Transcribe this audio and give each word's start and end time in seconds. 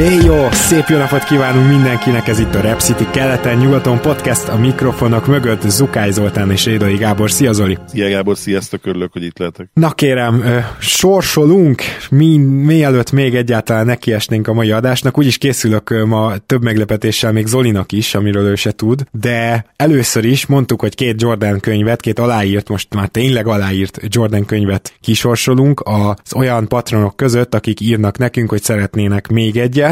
Hey 0.00 0.24
jó, 0.24 0.50
szép 0.50 0.84
jó 0.88 0.96
napot 0.96 1.24
kívánunk 1.24 1.68
mindenkinek, 1.68 2.28
ez 2.28 2.38
itt 2.38 2.54
a 2.54 2.60
Rep 2.60 2.80
City 2.80 3.06
keleten-nyugaton 3.10 4.00
podcast, 4.00 4.48
a 4.48 4.58
mikrofonok 4.58 5.26
mögött 5.26 5.62
Zukály 5.62 6.10
Zoltán 6.10 6.50
és 6.50 6.66
Édai 6.66 6.96
Gábor. 6.96 7.30
Szia 7.30 7.52
Zoli! 7.52 7.78
Szia 7.86 8.08
Gábor, 8.08 8.36
sziasztok, 8.36 8.86
örülök, 8.86 9.12
hogy 9.12 9.22
itt 9.22 9.38
lehetek. 9.38 9.68
Na 9.74 9.90
kérem, 9.90 10.44
sorsolunk, 10.78 11.82
mi, 12.10 12.36
mielőtt 12.36 13.12
még 13.12 13.34
egyáltalán 13.34 13.86
nekiesnénk 13.86 14.48
a 14.48 14.52
mai 14.52 14.70
adásnak, 14.70 15.18
úgyis 15.18 15.38
készülök 15.38 16.04
ma 16.06 16.32
több 16.46 16.62
meglepetéssel 16.62 17.32
még 17.32 17.46
Zolinak 17.46 17.92
is, 17.92 18.14
amiről 18.14 18.46
ő 18.46 18.54
se 18.54 18.72
tud, 18.72 19.04
de 19.12 19.66
először 19.76 20.24
is 20.24 20.46
mondtuk, 20.46 20.80
hogy 20.80 20.94
két 20.94 21.22
Jordan 21.22 21.60
könyvet, 21.60 22.00
két 22.00 22.18
aláírt, 22.18 22.68
most 22.68 22.94
már 22.94 23.08
tényleg 23.08 23.46
aláírt 23.46 24.00
Jordan 24.08 24.44
könyvet 24.44 24.92
kisorsolunk 25.00 25.82
az 25.84 26.34
olyan 26.34 26.68
patronok 26.68 27.16
között, 27.16 27.54
akik 27.54 27.80
írnak 27.80 28.18
nekünk, 28.18 28.50
hogy 28.50 28.62
szeretnének 28.62 29.28
még 29.28 29.56
egyet, 29.56 29.88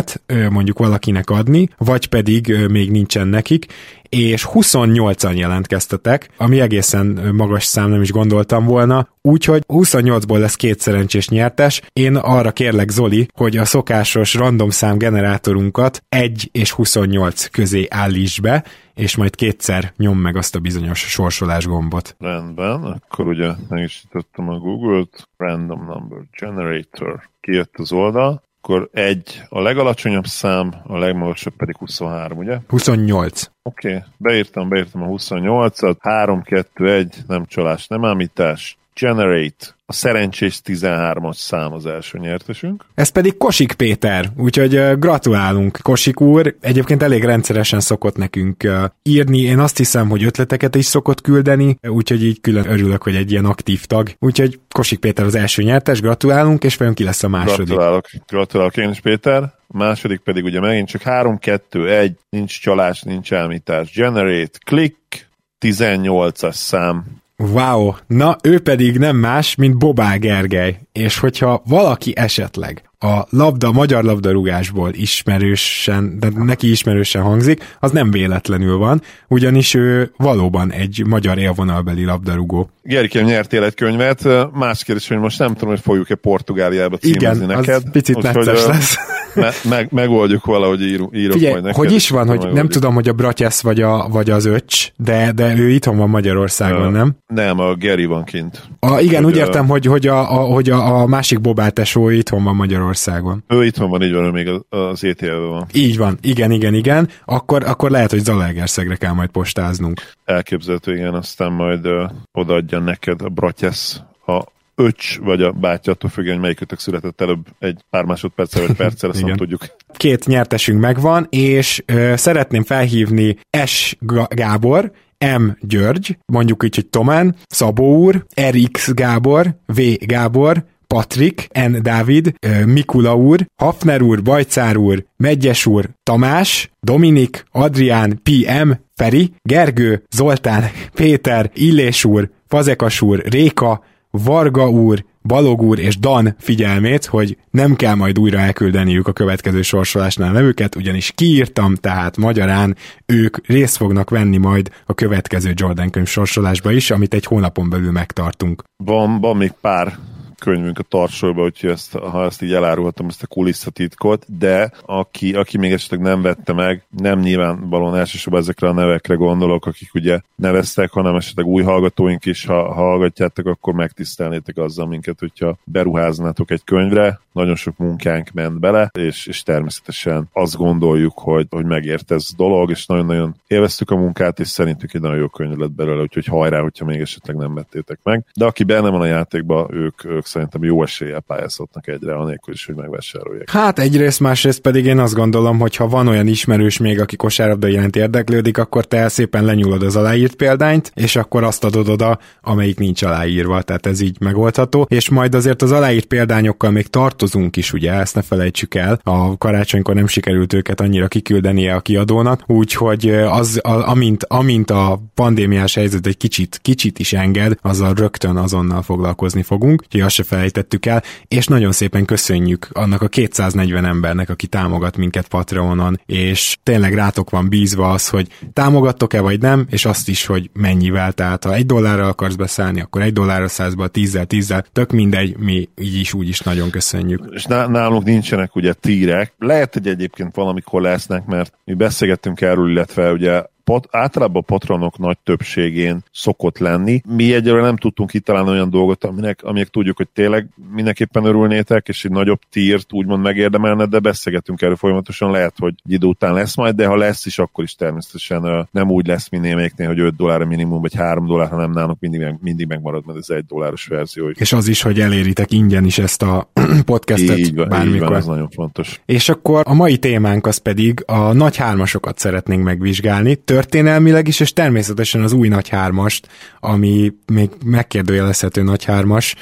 mondjuk 0.51 0.79
valakinek 0.79 1.31
adni, 1.31 1.69
vagy 1.79 2.07
pedig 2.07 2.67
még 2.71 2.91
nincsen 2.91 3.29
nekik, 3.29 3.67
és 4.09 4.49
28-an 4.53 5.37
jelentkeztetek, 5.37 6.31
ami 6.37 6.61
egészen 6.61 7.07
magas 7.35 7.65
szám, 7.65 7.91
nem 7.91 8.03
is 8.03 8.13
gondoltam 8.13 8.65
volna, 8.65 9.09
úgyhogy 9.23 9.63
28-ból 9.69 10.39
lesz 10.39 10.55
két 10.55 10.81
szerencsés 10.81 11.29
nyertes. 11.29 11.83
Én 11.93 12.17
arra 12.17 12.53
kérlek, 12.53 12.89
Zoli, 12.91 13.29
hogy 13.35 13.57
a 13.57 13.65
szokásos 13.65 14.35
random 14.35 14.71
szám 14.71 14.99
generátorunkat 14.99 16.03
1 16.09 16.49
és 16.53 16.73
28 16.73 17.47
közé 17.47 17.87
állíts 17.91 18.41
be, 18.41 18.65
és 18.95 19.17
majd 19.17 19.35
kétszer 19.35 19.93
nyom 19.97 20.19
meg 20.19 20.37
azt 20.37 20.55
a 20.55 20.59
bizonyos 20.59 20.99
sorsolás 20.99 21.67
gombot. 21.67 22.17
Rendben, 22.19 22.83
akkor 22.83 23.27
ugye 23.27 23.51
meg 23.69 23.83
is 23.83 24.05
a 24.37 24.43
Google-t, 24.43 25.29
Random 25.37 25.85
Number 25.85 26.19
Generator, 26.41 27.29
kijött 27.41 27.75
az 27.77 27.93
oldal, 27.93 28.43
akkor 28.69 28.89
egy 28.93 29.43
a 29.49 29.61
legalacsonyabb 29.61 30.25
szám, 30.27 30.75
a 30.87 30.99
legmagasabb 30.99 31.53
pedig 31.57 31.77
23, 31.77 32.39
ugye? 32.39 32.59
28. 32.69 33.43
Oké, 33.63 33.89
okay. 33.89 34.03
beírtam, 34.17 34.69
beírtam 34.69 35.03
a 35.03 35.07
28-at, 35.07 35.97
3, 36.01 36.43
2, 36.43 36.93
1, 36.93 37.17
nem 37.27 37.45
csalás, 37.45 37.87
nem 37.87 38.05
ámítás, 38.05 38.78
Generate, 39.01 39.77
a 39.87 39.93
szerencsés 39.93 40.61
13-as 40.65 41.37
szám 41.37 41.73
az 41.73 41.87
első 41.87 42.19
nyertesünk. 42.19 42.85
Ez 42.95 43.09
pedig 43.09 43.37
Kosik 43.37 43.73
Péter, 43.73 44.31
úgyhogy 44.37 44.99
gratulálunk 44.99 45.79
Kosik 45.83 46.21
úr. 46.21 46.57
Egyébként 46.61 47.03
elég 47.03 47.25
rendszeresen 47.25 47.81
szokott 47.81 48.17
nekünk 48.17 48.69
írni, 49.03 49.41
én 49.41 49.59
azt 49.59 49.77
hiszem, 49.77 50.09
hogy 50.09 50.25
ötleteket 50.25 50.75
is 50.75 50.85
szokott 50.85 51.21
küldeni, 51.21 51.79
úgyhogy 51.83 52.25
így 52.25 52.41
külön 52.41 52.71
örülök, 52.71 53.03
hogy 53.03 53.15
egy 53.15 53.31
ilyen 53.31 53.45
aktív 53.45 53.85
tag. 53.85 54.11
Úgyhogy 54.19 54.61
Kosik 54.71 54.99
Péter 54.99 55.25
az 55.25 55.35
első 55.35 55.63
nyertes, 55.63 56.01
gratulálunk, 56.01 56.65
és 56.65 56.77
vajon 56.77 56.95
ki 56.95 57.05
lesz 57.05 57.23
a 57.23 57.29
második? 57.29 57.67
Gratulálok, 57.67 58.07
gratulálok 58.27 58.77
én 58.77 58.91
is 58.91 59.01
Péter. 59.01 59.43
A 59.43 59.77
második 59.77 60.21
pedig 60.21 60.45
ugye 60.45 60.61
megint 60.61 60.89
csak 60.89 61.03
3, 61.03 61.39
2, 61.39 61.91
1, 61.91 62.17
nincs 62.31 62.61
csalás, 62.61 63.03
nincs 63.03 63.33
elmítás. 63.33 63.93
Generate, 63.95 64.59
click, 64.65 65.29
18-as 65.61 66.55
szám 66.55 67.05
Wow, 67.43 67.95
na 68.07 68.37
ő 68.43 68.61
pedig 68.61 68.99
nem 68.99 69.17
más, 69.17 69.55
mint 69.55 69.79
Bobá 69.79 70.17
Gergely, 70.17 70.79
és 70.99 71.19
hogyha 71.19 71.63
valaki 71.67 72.13
esetleg 72.17 72.83
a 73.01 73.27
labda, 73.31 73.73
magyar 73.73 74.05
labdarúgásból 74.05 74.91
ismerősen, 74.93 76.19
de 76.19 76.29
neki 76.35 76.71
ismerősen 76.71 77.23
hangzik, 77.23 77.77
az 77.81 77.91
nem 77.91 78.11
véletlenül 78.11 78.77
van, 78.77 79.03
ugyanis 79.29 79.75
ő 79.75 80.13
valóban 80.17 80.73
egy 80.73 81.03
magyar 81.07 81.39
élvonalbeli 81.39 82.05
labdarúgó. 82.05 82.71
Gerikém 82.83 83.25
nyertél 83.25 83.65
egy 83.65 83.75
könyvet, 83.75 84.29
más 84.53 84.85
kérdés, 84.85 85.09
hogy 85.09 85.19
most 85.19 85.39
nem 85.39 85.55
tudom, 85.55 85.69
hogy 85.69 85.81
fogjuk-e 85.81 86.15
Portugáliába 86.15 86.97
címezni 86.97 87.45
Igen, 87.45 87.57
neked. 87.57 87.75
az 87.75 87.91
picit 87.93 88.23
necces 88.23 88.67
lesz. 88.67 88.97
Me- 89.35 89.65
meg, 89.65 89.89
megoldjuk 89.91 90.45
valahogy, 90.45 90.83
írunk, 90.83 91.17
írok 91.17 91.33
Figyelj, 91.33 91.53
majd 91.53 91.65
neked. 91.65 91.79
hogy 91.79 91.93
is 91.93 92.09
van, 92.09 92.21
hogy 92.21 92.29
megoldjuk. 92.29 92.57
nem 92.57 92.69
tudom, 92.69 92.95
hogy 92.95 93.09
a 93.09 93.13
Bratyesz 93.13 93.61
vagy, 93.61 93.81
a, 93.81 94.09
vagy 94.09 94.31
az 94.31 94.45
öcs, 94.45 94.89
de, 94.97 95.33
de 95.35 95.57
ő 95.57 95.71
itthon 95.71 95.97
van 95.97 96.09
Magyarországon, 96.09 96.93
nem? 96.93 97.17
Nem, 97.27 97.61
a 97.61 97.75
Geri 97.75 98.05
van 98.05 98.25
kint. 98.25 98.63
A, 98.81 98.99
igen, 98.99 99.23
hogy 99.23 99.33
úgy 99.33 99.39
a... 99.39 99.45
értem, 99.45 99.67
hogy, 99.67 99.87
hogy, 99.87 100.07
a, 100.07 100.41
a, 100.41 100.45
hogy 100.45 100.71
a, 100.71 100.88
a 100.89 101.07
másik 101.07 101.41
bobátesó 101.41 102.09
itthon 102.09 102.45
van 102.45 102.55
Magyarországon. 102.55 103.45
Ő 103.49 103.65
itthon 103.65 103.91
van, 103.91 104.03
így 104.03 104.13
van, 104.13 104.25
ő 104.25 104.31
még 104.31 104.49
az, 104.49 104.61
az 104.69 105.05
ETL-ben 105.05 105.49
van. 105.49 105.67
Így 105.73 105.97
van, 105.97 106.19
igen, 106.21 106.51
igen, 106.51 106.75
igen. 106.75 107.09
Akkor, 107.25 107.65
akkor 107.65 107.91
lehet, 107.91 108.11
hogy 108.11 108.25
Zalaegerszegre 108.25 108.97
kell 108.97 109.13
majd 109.13 109.31
postáznunk. 109.31 110.01
Elképzelhető, 110.25 110.95
igen, 110.95 111.15
aztán 111.15 111.53
majd 111.53 111.87
uh, 111.87 112.11
odaadja 112.33 112.79
neked 112.79 113.23
a 113.23 113.29
Bratyesz 113.29 114.01
a 114.27 114.43
öcs, 114.75 115.19
vagy 115.19 115.43
a 115.43 115.53
bátya, 115.53 115.93
attól 115.93 116.11
függően, 116.11 116.33
hogy 116.33 116.43
melyikötök 116.43 116.79
született 116.79 117.21
előbb 117.21 117.47
egy 117.59 117.81
pár 117.91 118.05
másodperccel, 118.05 118.67
vagy 118.67 118.77
perccel, 118.77 119.11
ezt 119.11 119.25
nem 119.25 119.37
tudjuk. 119.37 119.67
Két 119.97 120.27
nyertesünk 120.27 120.81
megvan, 120.81 121.27
és 121.31 121.83
ö, 121.87 122.13
szeretném 122.17 122.65
felhívni 122.65 123.37
S. 123.65 123.97
Gábor, 124.29 124.93
M. 125.39 125.51
György, 125.61 126.19
mondjuk 126.27 126.65
így, 126.65 126.75
hogy 126.75 126.87
Tomán, 126.87 127.37
Szabó 127.47 127.97
úr, 127.97 128.27
RX 128.51 128.93
Gábor, 128.95 129.57
V. 129.67 129.81
Gábor, 129.99 130.65
Patrik, 130.95 131.49
N. 131.69 131.83
Dávid, 131.83 132.33
Mikula 132.67 133.17
úr, 133.17 133.47
Hafner 133.57 134.03
úr, 134.03 134.23
Bajcár 134.23 134.77
úr, 134.77 135.05
Megyes 135.17 135.67
úr, 135.67 135.89
Tamás, 136.03 136.71
Dominik, 136.81 137.45
Adrián, 137.53 138.21
PM, 138.23 138.71
Feri, 138.95 139.33
Gergő, 139.43 140.03
Zoltán, 140.11 140.65
Péter, 140.95 141.51
Illés 141.55 142.05
úr, 142.05 142.31
Fazekas 142.47 143.01
úr, 143.01 143.23
Réka, 143.25 143.85
Varga 144.11 144.71
úr, 144.71 145.05
Balog 145.23 145.63
úr 145.63 145.79
és 145.79 145.99
Dan 145.99 146.35
figyelmét, 146.39 147.05
hogy 147.05 147.37
nem 147.51 147.77
kell 147.77 147.95
majd 147.95 148.19
újra 148.19 148.39
elküldeniük 148.39 149.09
a 149.09 149.13
következő 149.13 149.63
sorsolásnál 149.63 150.33
nevüket, 150.33 150.75
ugyanis 150.75 151.13
kiírtam, 151.15 151.75
tehát 151.75 152.17
magyarán 152.17 152.77
ők 153.07 153.47
részt 153.47 153.77
fognak 153.77 154.11
venni 154.11 154.37
majd 154.37 154.71
a 154.87 154.95
következő 154.95 155.53
Jordan 155.55 155.91
könyv 155.91 156.07
sorsolásba 156.07 156.73
is, 156.73 156.91
amit 156.91 157.15
egy 157.15 157.25
hónapon 157.25 157.71
belül 157.71 157.91
megtartunk. 157.91 158.63
Van, 158.85 159.21
van 159.21 159.37
még 159.37 159.53
pár 159.61 159.99
könyvünk 160.39 160.79
a 160.79 160.83
tartsorba, 160.83 161.43
úgyhogy 161.43 161.71
ezt, 161.71 161.93
ha 161.93 162.25
ezt 162.25 162.43
így 162.43 162.53
elárulhatom, 162.53 163.07
ezt 163.09 163.23
a 163.23 163.27
kulisszatitkot, 163.27 164.39
de 164.39 164.73
aki, 164.87 165.35
aki 165.35 165.59
még 165.59 165.73
esetleg 165.73 166.01
nem 166.01 166.23
vette 166.23 166.53
meg, 166.53 166.83
nem 166.99 167.19
nyilvánvalóan 167.19 167.97
elsősorban 167.97 168.41
ezekre 168.41 168.69
a 168.69 168.73
nevekre 168.73 169.15
gondolok, 169.15 169.67
akik 169.67 169.95
ugye 169.95 170.21
neveztek, 170.35 170.91
hanem 170.91 171.17
esetleg 171.17 171.47
új 171.47 171.63
hallgatóink 171.63 172.25
is, 172.27 172.45
ha, 172.45 172.75
ha 172.75 172.75
hallgatjátok, 172.75 173.47
akkor 173.47 173.75
megtisztelnétek 173.75 174.57
azzal 174.57 174.87
minket, 174.87 175.19
hogyha 175.19 175.59
beruháznátok 175.65 176.51
egy 176.51 176.65
könyvre, 176.65 177.21
nagyon 177.33 177.57
sok 177.57 177.77
munkánk 177.77 178.31
ment 178.31 178.61
bele, 178.61 178.91
és, 178.99 179.27
és 179.27 179.43
természetesen 179.43 180.29
azt 180.33 180.57
gondoljuk, 180.57 181.19
hogy, 181.19 181.47
hogy 181.51 181.65
megért 181.65 182.11
ez 182.11 182.29
dolog, 182.37 182.71
és 182.71 182.87
nagyon-nagyon 182.87 183.35
élveztük 183.47 183.91
a 183.91 183.97
munkát, 183.97 184.41
és 184.41 184.49
szerintük 184.49 184.95
egy 184.95 185.01
nagyon 185.01 185.19
jó 185.19 185.29
könyv 185.29 185.57
lett 185.57 185.71
belőle, 185.71 186.03
úgyhogy 186.03 186.27
hajrá, 186.27 186.61
hogyha 186.61 186.85
még 186.85 187.01
esetleg 187.01 187.37
nem 187.37 187.55
vettétek 187.55 187.99
meg. 188.03 188.25
De 188.35 188.45
aki 188.45 188.65
benne 188.65 188.89
van 188.89 189.01
a 189.01 189.07
játékban, 189.07 189.75
ők, 189.75 190.05
ők 190.05 190.27
szerintem 190.29 190.65
jó 190.65 190.83
eséllyel 190.83 191.21
pályázhatnak 191.21 191.89
egyre, 191.89 192.15
anélkül 192.15 192.55
is, 192.55 192.67
hogy 192.67 192.75
megvásárolják. 192.75 193.51
Hát 193.51 193.79
egyrészt, 193.79 194.21
másrészt 194.21 194.61
pedig 194.61 194.85
én 194.85 194.99
azt 194.99 195.15
gondolom, 195.15 195.59
hogy 195.59 195.77
ha 195.77 195.89
van 195.89 196.09
olyan 196.09 196.27
ismerős 196.27 196.79
még, 196.79 197.01
aki 197.01 197.17
kosárlabda 197.17 197.67
jelent 197.67 197.97
érdeklődik, 197.97 198.59
akkor 198.59 198.85
te 198.85 199.09
szépen 199.09 199.45
lenyúlod 199.45 199.83
az 199.83 199.97
aláírt 199.97 200.35
példányt, 200.35 200.93
és 200.95 201.17
akkor 201.17 201.45
azt 201.45 201.65
adod 201.65 201.89
oda, 201.89 202.19
amelyik 202.43 202.79
nincs 202.79 203.03
aláírva, 203.03 203.63
tehát 203.63 203.87
ez 203.87 204.01
így 204.01 204.17
megoldható. 204.21 204.87
És 204.89 205.09
majd 205.09 205.35
azért 205.35 205.63
az 205.63 205.73
aláírt 205.73 206.05
példányokkal 206.05 206.71
még 206.71 206.87
tartozunk 206.87 207.57
is, 207.57 207.73
ugye, 207.73 207.93
ezt 207.93 208.15
ne 208.15 208.23
felejtsük 208.23 208.75
el. 208.75 209.01
A 209.03 209.39
karácsonykor 209.39 209.95
nem 209.95 210.07
sikerült 210.07 210.53
őket 210.53 210.81
annyira 210.81 211.09
kiküldenie 211.09 211.75
a 211.75 211.81
kiadónak, 211.81 212.43
úgyhogy 212.47 213.11
az, 213.11 213.61
a, 213.63 213.89
amint, 213.89 214.25
amint 214.25 214.71
a 214.71 215.03
pandémiás 215.15 215.75
helyzet 215.75 216.07
egy 216.07 216.17
kicsit, 216.17 216.59
kicsit 216.63 216.99
is 216.99 217.13
enged, 217.13 217.59
azzal 217.63 217.95
rögtön 217.95 218.37
azonnal 218.37 218.83
foglalkozni 218.83 219.43
fogunk, 219.43 219.83
úgyhogy 219.83 220.01
azt 220.01 220.18
se 220.19 220.25
felejtettük 220.25 220.87
el, 220.87 221.03
és 221.29 221.47
nagyon 221.47 221.73
szépen 221.73 222.05
köszönjük 222.05 222.69
annak 222.73 223.03
a 223.03 223.09
240 223.09 223.85
embernek, 223.85 224.31
aki 224.31 224.47
támogat 224.47 224.97
minket 224.97 225.29
Patreonon, 225.29 226.01
és 226.07 226.57
tényleg 226.63 226.95
rátok 226.95 227.31
van 227.31 227.49
bízva 227.49 227.91
az, 227.91 228.09
hogy 228.09 228.27
támogattok-e 228.53 229.21
vagy 229.21 229.41
nem, 229.41 229.67
és 229.71 229.85
azt 229.85 230.09
is, 230.09 230.27
hogy 230.27 230.51
mennyivel, 230.53 231.13
tehát 231.13 231.45
ha 231.45 231.55
egy 231.55 231.67
dollárral 231.67 232.09
akarsz 232.09 232.35
beszállni, 232.35 232.81
akkor 232.81 233.03
egy 233.03 233.13
dollárra 233.13 233.49
szállsz 233.49 233.75
be, 233.75 233.89
tízzel, 233.89 234.27
tízzel, 234.27 234.65
tök 234.73 234.93
mindegy, 234.93 235.37
mi 235.37 235.69
így 235.81 235.95
is 235.95 236.15
úgy 236.15 236.29
is 236.29 236.41
nagyon 236.41 236.71
köszönjük. 236.71 237.25
És 237.31 237.45
nálunk 237.45 238.05
nincsenek 238.05 238.57
ugye 238.57 238.73
tírek. 238.73 239.33
Lehet, 239.39 239.73
hogy 239.73 239.87
egyébként 239.87 240.35
valamikor 240.35 240.83
lesznek, 240.83 241.27
mert 241.27 241.53
mi 241.65 241.75
beszélgettünk 241.75 242.41
erről, 242.41 242.71
illetve 242.71 243.13
ugye 243.13 243.43
pat, 243.69 243.89
általában 243.91 244.43
a 244.43 244.45
patronok 244.45 244.99
nagy 244.99 245.19
többségén 245.25 246.05
szokott 246.13 246.59
lenni. 246.59 247.03
Mi 247.07 247.35
egyelőre 247.35 247.63
nem 247.63 247.77
tudtunk 247.77 248.11
kitalálni 248.11 248.51
olyan 248.51 248.71
dolgot, 248.71 249.05
aminek, 249.05 249.43
aminek 249.43 249.69
tudjuk, 249.69 249.97
hogy 249.97 250.09
tényleg 250.09 250.49
mindenképpen 250.75 251.25
örülnétek, 251.25 251.89
és 251.89 252.05
egy 252.05 252.11
nagyobb 252.11 252.41
tírt 252.51 252.93
úgymond 252.93 253.23
megérdemelne, 253.23 253.87
de 253.87 253.99
beszélgetünk 253.99 254.63
erről 254.63 254.77
folyamatosan, 254.77 255.31
lehet, 255.31 255.55
hogy 255.59 255.75
egy 255.85 255.93
idő 255.93 256.07
után 256.07 256.35
lesz 256.35 256.57
majd, 256.57 256.75
de 256.75 256.87
ha 256.87 256.97
lesz 256.97 257.27
is, 257.27 257.39
akkor 257.39 257.65
is 257.65 257.75
természetesen 257.75 258.69
nem 258.71 258.91
úgy 258.91 259.07
lesz, 259.07 259.29
mint 259.29 259.43
némelyiknél, 259.43 259.87
hogy 259.87 260.01
5 260.01 260.17
dollár 260.17 260.45
minimum, 260.45 260.81
vagy 260.81 260.95
3 260.95 261.27
dollár, 261.27 261.49
hanem 261.49 261.71
nálunk 261.71 262.01
mindig, 262.01 262.35
mindig 262.41 262.67
megmarad, 262.67 263.07
mert 263.07 263.19
ez 263.19 263.29
egy 263.29 263.45
dolláros 263.45 263.87
verzió. 263.87 264.29
És 264.29 264.53
az 264.53 264.69
is, 264.69 264.83
hogy 264.83 265.01
eléritek 265.01 265.53
ingyen 265.53 265.85
is 265.85 265.99
ezt 265.99 266.23
a 266.23 266.51
podcastet 266.85 267.39
így 267.39 267.55
van, 267.55 267.69
bármikor. 267.69 267.95
Így 267.95 268.01
van, 268.01 268.15
ez 268.15 268.27
nagyon 268.27 268.49
fontos. 268.51 269.01
És 269.07 269.29
akkor 269.29 269.63
a 269.67 269.75
mai 269.75 269.99
témánk 269.99 270.47
az 270.47 270.57
pedig 270.57 271.03
a 271.07 271.33
nagy 271.33 271.57
hármasokat 271.57 272.19
szeretnénk 272.19 272.65
megvizsgálni. 272.65 273.35
Tör 273.35 273.58
történelmileg 273.59 274.29
is, 274.29 274.41
és 274.41 274.53
természetesen 274.53 275.23
az 275.23 275.33
új 275.33 275.49
nagy 275.49 275.69
hármast, 275.69 276.29
ami 276.61 277.13
még 277.33 277.51
megkérdőjelezhető 277.65 278.63
nagy 278.63 278.85
hármas, 278.85 279.35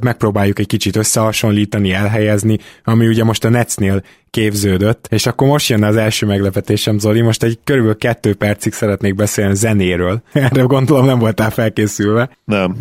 megpróbáljuk 0.00 0.58
egy 0.58 0.66
kicsit 0.66 0.96
összehasonlítani, 0.96 1.92
elhelyezni, 1.92 2.58
ami 2.84 3.06
ugye 3.06 3.24
most 3.24 3.44
a 3.44 3.48
Netsnél 3.48 4.02
képződött, 4.30 5.06
és 5.10 5.26
akkor 5.26 5.48
most 5.48 5.68
jön 5.68 5.84
az 5.84 5.96
első 5.96 6.26
meglepetésem, 6.26 6.98
Zoli, 6.98 7.20
most 7.20 7.42
egy 7.42 7.58
körülbelül 7.64 7.98
kettő 7.98 8.34
percig 8.34 8.72
szeretnék 8.72 9.14
beszélni 9.14 9.54
zenéről. 9.54 10.22
Erre 10.32 10.62
gondolom 10.62 11.06
nem 11.06 11.18
voltál 11.18 11.50
felkészülve. 11.50 12.30
Nem. 12.44 12.76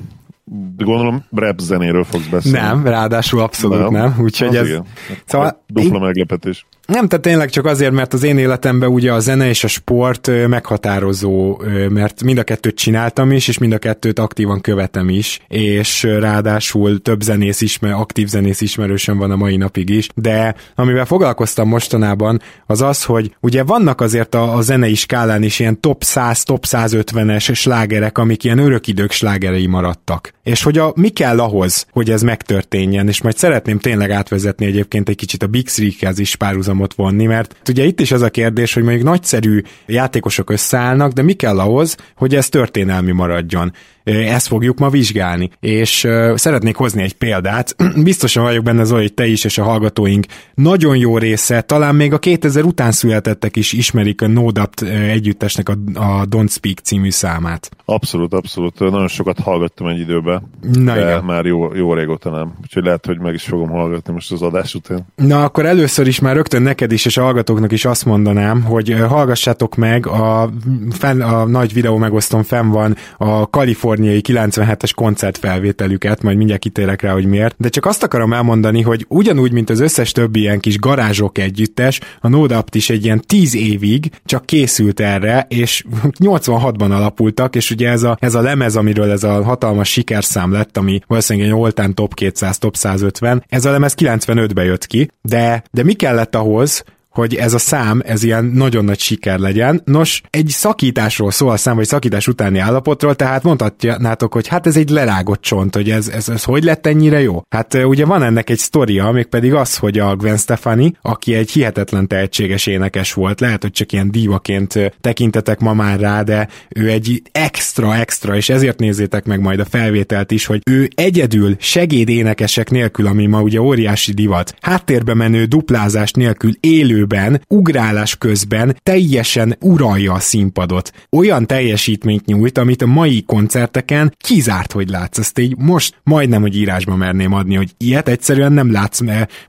De 0.77 0.83
gondolom 0.83 1.25
rap 1.31 1.59
zenéről 1.59 2.03
fogsz 2.03 2.25
beszélni. 2.25 2.57
Nem, 2.57 2.85
ráadásul 2.85 3.39
abszolút 3.39 3.79
nem. 3.79 3.91
nem. 3.91 4.15
Úgyhogy 4.19 4.55
ez... 4.55 4.67
Igen. 4.67 4.85
Szóval 5.25 5.63
Dupla 5.67 5.99
meglepetés. 5.99 6.65
Nem, 6.87 7.07
tehát 7.07 7.23
tényleg 7.23 7.49
csak 7.49 7.65
azért, 7.65 7.91
mert 7.91 8.13
az 8.13 8.23
én 8.23 8.37
életemben 8.37 8.89
ugye 8.89 9.13
a 9.13 9.19
zene 9.19 9.47
és 9.47 9.63
a 9.63 9.67
sport 9.67 10.47
meghatározó, 10.47 11.61
mert 11.89 12.23
mind 12.23 12.37
a 12.37 12.43
kettőt 12.43 12.75
csináltam 12.75 13.31
is, 13.31 13.47
és 13.47 13.57
mind 13.57 13.73
a 13.73 13.77
kettőt 13.77 14.19
aktívan 14.19 14.61
követem 14.61 15.09
is, 15.09 15.39
és 15.47 16.03
ráadásul 16.03 17.01
több 17.01 17.21
zenész 17.21 17.61
ismer, 17.61 17.91
aktív 17.91 18.27
zenész 18.27 18.61
ismerősöm 18.61 19.17
van 19.17 19.31
a 19.31 19.35
mai 19.35 19.57
napig 19.57 19.89
is, 19.89 20.07
de 20.15 20.55
amivel 20.75 21.05
foglalkoztam 21.05 21.67
mostanában, 21.67 22.41
az 22.65 22.81
az, 22.81 23.03
hogy 23.03 23.35
ugye 23.39 23.63
vannak 23.63 24.01
azért 24.01 24.35
a, 24.35 24.55
a 24.55 24.61
zenei 24.61 24.95
skálán 24.95 25.43
is 25.43 25.59
ilyen 25.59 25.79
top 25.79 26.03
100, 26.03 26.43
top 26.43 26.65
150-es 26.67 27.55
slágerek, 27.55 28.17
amik 28.17 28.43
ilyen 28.43 28.57
örökidők 28.57 29.11
slágerei 29.11 29.67
maradtak. 29.67 30.33
És 30.43 30.63
hogy 30.63 30.77
a, 30.77 30.93
mi 30.95 31.09
kell 31.09 31.39
ahhoz, 31.39 31.85
hogy 31.91 32.09
ez 32.09 32.21
megtörténjen, 32.21 33.07
és 33.07 33.21
majd 33.21 33.37
szeretném 33.37 33.79
tényleg 33.79 34.11
átvezetni 34.11 34.65
egyébként 34.65 35.09
egy 35.09 35.15
kicsit 35.15 35.43
a 35.43 35.47
Big 35.47 35.69
Three-hez 35.69 36.19
is 36.19 36.35
párhuzam 36.35 36.61
párhuzamot 36.63 36.93
vonni, 36.93 37.25
mert 37.25 37.55
ugye 37.69 37.83
itt 37.83 37.99
is 37.99 38.11
az 38.11 38.21
a 38.21 38.29
kérdés, 38.29 38.73
hogy 38.73 38.83
mondjuk 38.83 39.05
nagyszerű 39.05 39.61
játékosok 39.85 40.49
összeállnak, 40.49 41.11
de 41.11 41.21
mi 41.21 41.33
kell 41.33 41.59
ahhoz, 41.59 41.97
hogy 42.15 42.35
ez 42.35 42.49
történelmi 42.49 43.11
maradjon 43.11 43.73
ezt 44.03 44.47
fogjuk 44.47 44.79
ma 44.79 44.89
vizsgálni. 44.89 45.49
És 45.59 46.07
szeretnék 46.35 46.75
hozni 46.75 47.01
egy 47.01 47.13
példát. 47.13 47.75
Biztosan 48.03 48.43
vagyok 48.43 48.63
benne, 48.63 48.83
Zoli, 48.83 49.01
hogy 49.01 49.13
te 49.13 49.25
is 49.25 49.43
és 49.43 49.57
a 49.57 49.63
hallgatóink 49.63 50.25
nagyon 50.55 50.97
jó 50.97 51.17
része, 51.17 51.61
talán 51.61 51.95
még 51.95 52.13
a 52.13 52.19
2000 52.19 52.63
után 52.63 52.91
születettek 52.91 53.55
is 53.55 53.71
ismerik 53.73 54.21
a 54.21 54.27
No 54.27 54.51
Doubt 54.51 54.81
együttesnek 54.81 55.69
a, 55.69 55.73
a 55.93 56.25
Don't 56.25 56.51
Speak 56.51 56.77
című 56.77 57.09
számát. 57.09 57.71
Abszolút, 57.85 58.33
abszolút. 58.33 58.79
Nagyon 58.79 59.07
sokat 59.07 59.39
hallgattam 59.39 59.87
egy 59.87 59.99
időben. 59.99 60.49
Na 60.61 60.95
igen. 60.95 61.23
már 61.23 61.45
jó, 61.45 61.75
jó 61.75 61.93
régóta 61.93 62.29
nem. 62.29 62.53
Úgyhogy 62.61 62.83
lehet, 62.83 63.05
hogy 63.05 63.19
meg 63.19 63.33
is 63.33 63.43
fogom 63.43 63.69
hallgatni 63.69 64.13
most 64.13 64.31
az 64.31 64.41
adás 64.41 64.75
után. 64.75 65.05
Na 65.15 65.43
akkor 65.43 65.65
először 65.65 66.07
is 66.07 66.19
már 66.19 66.35
rögtön 66.35 66.61
neked 66.61 66.91
is 66.91 67.05
és 67.05 67.17
a 67.17 67.21
hallgatóknak 67.23 67.71
is 67.71 67.85
azt 67.85 68.05
mondanám, 68.05 68.61
hogy 68.63 68.95
hallgassátok 69.07 69.75
meg, 69.75 70.07
a, 70.07 70.49
fenn, 70.89 71.21
a 71.21 71.45
nagy 71.45 71.73
videó 71.73 71.97
megosztom 71.97 72.43
fenn 72.43 72.69
van 72.69 72.95
a 73.17 73.49
Kalifornia 73.49 73.92
kaliforniai 73.93 74.21
97-es 74.27 74.91
koncertfelvételüket, 74.95 76.21
majd 76.23 76.37
mindjárt 76.37 76.61
kitérek 76.61 77.01
rá, 77.01 77.13
hogy 77.13 77.25
miért, 77.25 77.55
de 77.57 77.69
csak 77.69 77.85
azt 77.85 78.03
akarom 78.03 78.33
elmondani, 78.33 78.81
hogy 78.81 79.05
ugyanúgy, 79.09 79.51
mint 79.51 79.69
az 79.69 79.79
összes 79.79 80.11
többi 80.11 80.39
ilyen 80.39 80.59
kis 80.59 80.79
garázsok 80.79 81.37
együttes, 81.37 81.99
a 82.19 82.27
Nodapt 82.27 82.75
is 82.75 82.89
egy 82.89 83.05
ilyen 83.05 83.21
10 83.27 83.55
évig 83.55 84.11
csak 84.25 84.45
készült 84.45 84.99
erre, 84.99 85.45
és 85.49 85.83
86-ban 86.19 86.91
alapultak, 86.91 87.55
és 87.55 87.71
ugye 87.71 87.89
ez 87.89 88.03
a, 88.03 88.17
ez 88.19 88.35
a 88.35 88.41
lemez, 88.41 88.75
amiről 88.75 89.11
ez 89.11 89.23
a 89.23 89.43
hatalmas 89.43 89.89
sikerszám 89.89 90.51
lett, 90.51 90.77
ami 90.77 90.99
valószínűleg 91.07 91.49
egy 91.49 91.55
oltán 91.55 91.93
top 91.93 92.13
200, 92.13 92.57
top 92.57 92.75
150, 92.75 93.43
ez 93.49 93.65
a 93.65 93.71
lemez 93.71 93.95
95-be 93.97 94.63
jött 94.63 94.85
ki, 94.85 95.09
de, 95.21 95.63
de 95.71 95.83
mi 95.83 95.93
kellett 95.93 96.35
ahhoz, 96.35 96.83
hogy 97.13 97.35
ez 97.35 97.53
a 97.53 97.57
szám, 97.57 98.01
ez 98.05 98.23
ilyen 98.23 98.45
nagyon 98.45 98.85
nagy 98.85 98.99
siker 98.99 99.39
legyen. 99.39 99.81
Nos, 99.85 100.21
egy 100.29 100.47
szakításról 100.47 101.31
szól 101.31 101.51
a 101.51 101.57
szám, 101.57 101.75
vagy 101.75 101.85
szakítás 101.85 102.27
utáni 102.27 102.59
állapotról, 102.59 103.15
tehát 103.15 103.43
mondhatjátok, 103.43 104.33
hogy 104.33 104.47
hát 104.47 104.67
ez 104.67 104.77
egy 104.77 104.89
lerágott 104.89 105.41
csont, 105.41 105.75
hogy 105.75 105.89
ez, 105.89 106.07
ez, 106.07 106.29
ez 106.29 106.43
hogy 106.43 106.63
lett 106.63 106.87
ennyire 106.87 107.21
jó? 107.21 107.41
Hát 107.49 107.73
ugye 107.73 108.05
van 108.05 108.23
ennek 108.23 108.49
egy 108.49 108.57
sztoria, 108.57 109.11
még 109.11 109.25
pedig 109.25 109.53
az, 109.53 109.77
hogy 109.77 109.99
a 109.99 110.15
Gwen 110.15 110.37
Stefani, 110.37 110.93
aki 111.01 111.33
egy 111.33 111.51
hihetetlen 111.51 112.07
tehetséges 112.07 112.65
énekes 112.65 113.13
volt, 113.13 113.39
lehet, 113.39 113.61
hogy 113.61 113.71
csak 113.71 113.91
ilyen 113.91 114.11
dívaként 114.11 114.93
tekintetek 115.01 115.59
ma 115.59 115.73
már 115.73 115.99
rá, 115.99 116.21
de 116.23 116.47
ő 116.69 116.89
egy 116.89 117.21
extra, 117.31 117.95
extra, 117.95 118.35
és 118.35 118.49
ezért 118.49 118.79
nézzétek 118.79 119.25
meg 119.25 119.39
majd 119.39 119.59
a 119.59 119.65
felvételt 119.65 120.31
is, 120.31 120.45
hogy 120.45 120.61
ő 120.65 120.89
egyedül 120.95 121.55
segédénekesek 121.59 122.69
nélkül, 122.69 123.07
ami 123.07 123.25
ma 123.25 123.41
ugye 123.41 123.61
óriási 123.61 124.13
divat, 124.13 124.55
háttérbe 124.61 125.13
menő 125.13 125.45
duplázás 125.45 126.11
nélkül 126.11 126.51
élő 126.59 127.02
időben, 127.03 127.41
ugrálás 127.47 128.17
közben 128.17 128.77
teljesen 128.83 129.55
uralja 129.59 130.13
a 130.13 130.19
színpadot. 130.19 130.91
Olyan 131.09 131.47
teljesítményt 131.47 132.25
nyújt, 132.25 132.57
amit 132.57 132.81
a 132.81 132.85
mai 132.85 133.23
koncerteken 133.23 134.15
kizárt, 134.17 134.71
hogy 134.71 134.89
látsz. 134.89 135.17
Ezt 135.17 135.39
így 135.39 135.55
most 135.57 135.95
majdnem, 136.03 136.41
hogy 136.41 136.57
írásba 136.57 136.95
merném 136.95 137.33
adni, 137.33 137.55
hogy 137.55 137.71
ilyet 137.77 138.07
egyszerűen 138.07 138.51
nem 138.51 138.71
látsz, 138.71 138.99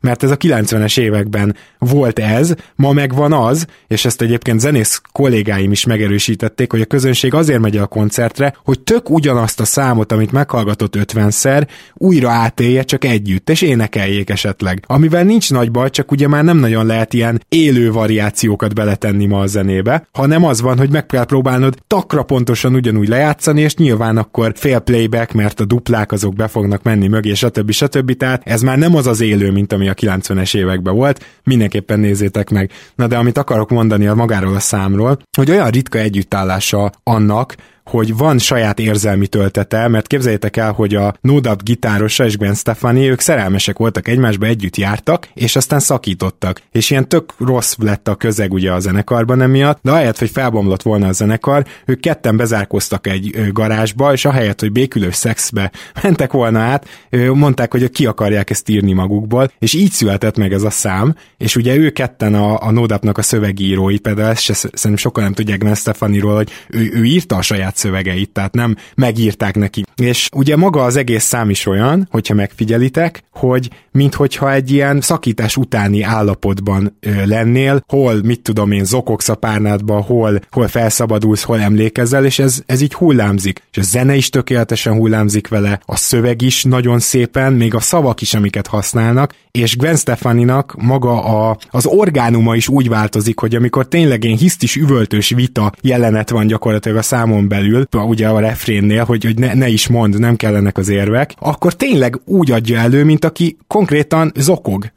mert 0.01 0.23
ez 0.23 0.31
a 0.31 0.37
90-es 0.37 0.99
években 0.99 1.57
volt 1.79 2.19
ez, 2.19 2.55
ma 2.77 2.93
megvan 2.93 3.33
az, 3.33 3.67
és 3.87 4.05
ezt 4.05 4.23
egyébként 4.23 4.61
zenész 4.61 5.01
kollégáim 5.13 5.71
is 5.71 5.85
megerősítették, 5.85 6.71
hogy 6.71 6.81
a 6.81 6.85
közönség 6.85 7.35
azért 7.35 7.61
megy 7.61 7.77
a 7.77 7.87
koncertre, 7.87 8.55
hogy 8.65 8.81
tök 8.81 9.11
ugyanazt 9.11 9.61
a 9.61 9.65
számot, 9.65 10.13
amit 10.13 10.33
meghallgatott 10.33 10.95
50-szer, 10.97 11.67
újra 11.95 12.31
átélje 12.31 12.83
csak 12.83 13.05
együtt, 13.05 13.51
és 13.51 13.63
énekeljék 13.63 14.31
esetleg. 14.31 14.85
Amivel 14.87 15.25
nincs 15.25 15.51
nagy 15.51 15.71
baj, 15.71 15.91
csak 15.91 16.11
ugye 16.11 16.29
már 16.29 16.45
nem 16.45 16.57
nagyon 16.57 16.87
lehet 16.87 17.13
ilyen 17.13 17.44
élő 17.49 17.93
variációkat 17.93 18.75
beletenni 18.75 19.27
ma 19.27 19.41
a 19.41 19.47
zenébe, 19.47 20.09
hanem 20.13 20.45
az 20.45 20.61
van, 20.61 20.79
hogy 20.79 20.91
meg 20.91 21.07
kell 21.07 21.25
próbálnod 21.25 21.77
takra 21.87 22.23
pontosan 22.23 22.75
ugyanúgy 22.75 23.09
lejátszani, 23.09 23.61
és 23.61 23.75
nyilván 23.75 24.17
akkor 24.17 24.53
fél 24.57 24.79
playback, 24.79 25.33
mert 25.33 25.61
a 25.61 25.65
duplák 25.65 26.13
azok 26.13 26.35
be 26.35 26.49
fognak 26.49 26.83
menni 26.83 27.09
mögé, 27.09 27.35
stb. 27.35 27.71
stb. 27.71 28.17
Tehát 28.17 28.43
ez 28.45 28.63
már 28.63 28.79
nem 28.79 28.95
az 28.95 29.07
az 29.07 29.21
élő, 29.21 29.51
mint 29.51 29.73
ami 29.73 29.89
a 29.89 29.95
90-es 29.95 30.57
években 30.57 30.95
volt, 30.95 31.25
mindenképpen 31.45 32.01
nézzétek 32.01 32.51
meg. 32.51 32.71
Na 32.95 33.07
de 33.07 33.17
amit 33.17 33.39
akarok 33.39 33.71
mondani 33.71 34.07
a 34.07 34.15
magáról 34.15 34.55
a 34.55 34.61
számról, 34.61 35.19
hogy 35.37 35.51
olyan 35.51 35.71
ritka 35.71 35.99
együttállása 35.99 36.93
annak, 37.03 37.55
hogy 37.85 38.17
van 38.17 38.39
saját 38.39 38.79
érzelmi 38.79 39.27
töltete, 39.27 39.89
mert 39.89 40.07
képzeljétek 40.07 40.57
el, 40.57 40.73
hogy 40.73 40.95
a 40.95 41.15
No 41.21 41.41
Doubt 41.41 41.65
gitárosa 41.65 42.25
és 42.25 42.37
Gwen 42.37 42.55
Stefani, 42.55 43.11
ők 43.11 43.21
szerelmesek 43.21 43.79
voltak 43.79 44.09
egymásba, 44.09 44.47
együtt 44.47 44.77
jártak, 44.77 45.29
és 45.35 45.57
aztán 45.57 45.81
szakítottak. 45.81 46.63
És 46.73 46.91
ilyen 46.91 47.09
tök 47.09 47.33
rossz 47.39 47.75
lett 47.79 48.09
a 48.09 48.15
közeg 48.15 48.53
ugye 48.53 48.73
a 48.73 48.79
zenekarban 48.79 49.41
emiatt, 49.41 49.79
de 49.83 49.91
ahelyett, 49.91 50.19
hogy 50.19 50.31
felbomlott 50.31 50.83
volna 50.83 51.07
a 51.07 51.13
zenekar, 51.13 51.67
ők 51.85 52.01
ketten 52.01 52.37
bezárkoztak 52.37 53.07
egy 53.07 53.53
garázsba, 53.53 54.13
és 54.13 54.25
ahelyett, 54.25 54.61
hogy 54.61 54.73
békülős 54.73 55.15
szexbe 55.15 55.73
mentek 56.03 56.33
volna 56.33 56.61
át, 56.61 56.87
mondták, 57.33 57.73
hogy 57.73 57.91
ki 57.91 58.07
akarják 58.07 58.51
ezt 58.51 58.69
írni 58.69 58.93
magukból, 58.93 59.51
és 59.59 59.75
így 59.75 59.91
született 59.91 60.37
meg 60.37 60.53
ez 60.53 60.63
a 60.63 60.71
szám, 60.71 61.15
és 61.39 61.57
ugye 61.57 61.77
ő 61.77 61.91
ketten 61.91 62.35
a, 62.35 62.63
a 62.63 62.71
No 62.71 62.87
Doubt-nak 62.87 63.19
a 63.19 63.23
szövegírói, 63.23 63.99
például 63.99 64.29
ezt 64.29 64.43
se, 64.43 64.55
szerintem 64.55 64.97
sokan 64.97 65.23
nem 65.23 65.33
tudják 65.33 65.59
Gwen 65.59 65.75
Stefaniról, 65.75 66.35
hogy 66.35 66.51
ő, 66.69 66.91
ő 66.95 67.05
írta 67.05 67.37
a 67.37 67.43
saját 67.43 67.74
saját 67.75 67.77
szövegeit, 67.77 68.31
tehát 68.31 68.55
nem 68.55 68.77
megírták 68.95 69.55
neki. 69.55 69.85
És 69.97 70.29
ugye 70.35 70.57
maga 70.57 70.83
az 70.83 70.97
egész 70.97 71.25
szám 71.25 71.51
is 71.51 71.67
olyan, 71.67 72.09
hogyha 72.11 72.35
megfigyelitek, 72.35 73.23
hogy 73.31 73.71
minthogyha 73.91 74.53
egy 74.53 74.71
ilyen 74.71 75.01
szakítás 75.01 75.57
utáni 75.57 76.03
állapotban 76.03 76.97
ö, 77.01 77.27
lennél, 77.27 77.85
hol, 77.87 78.21
mit 78.23 78.41
tudom 78.41 78.73
én, 78.73 78.85
zokogsz 78.85 79.29
a 79.29 79.35
párnádba, 79.35 80.01
hol, 80.01 80.41
hol 80.51 80.69
felszabadulsz, 80.69 81.43
hol 81.43 81.61
emlékezel, 81.61 82.25
és 82.25 82.39
ez, 82.39 82.63
ez 82.67 82.81
így 82.81 82.95
hullámzik. 82.95 83.63
És 83.73 83.79
a 83.79 83.83
zene 83.83 84.15
is 84.15 84.31
tökéletesen 84.31 84.95
hullámzik 84.95 85.49
vele, 85.49 85.81
a 85.85 85.97
szöveg 85.97 86.43
is 86.43 86.65
nagyon 86.65 86.99
szépen, 86.99 87.53
még 87.53 87.75
a 87.75 87.81
szavak 87.81 88.21
is, 88.21 88.35
amiket 88.35 88.67
használnak, 88.67 89.35
és 89.51 89.77
Gwen 89.77 89.97
Stefaninak 89.97 90.75
maga 90.79 91.25
a, 91.25 91.59
az 91.71 91.87
orgánuma 91.87 92.57
is 92.57 92.69
úgy 92.69 92.89
változik, 92.89 93.39
hogy 93.39 93.55
amikor 93.55 93.89
tényleg 93.89 94.25
én 94.25 94.37
hisztis 94.37 94.77
üvöltős 94.77 95.29
vita 95.29 95.73
jelenet 95.81 96.31
van 96.31 96.47
gyakorlatilag 96.47 96.99
a 96.99 97.03
számon 97.03 97.49
belül, 97.49 97.64
ugye 97.93 98.29
a 98.29 98.41
refrénnél, 98.41 99.05
hogy, 99.05 99.25
hogy 99.25 99.39
ne, 99.39 99.55
ne 99.55 99.69
is 99.69 99.89
mond, 99.89 100.19
nem 100.19 100.37
kellenek 100.37 100.79
az 100.79 100.89
érvek, 100.89 101.35
akkor 101.39 101.75
tényleg 101.75 102.21
úgy 102.25 102.51
adja 102.51 102.79
elő, 102.79 103.05
mint 103.05 103.25
aki 103.25 103.57
konkrétan 103.67 104.33
zokog. 104.37 104.93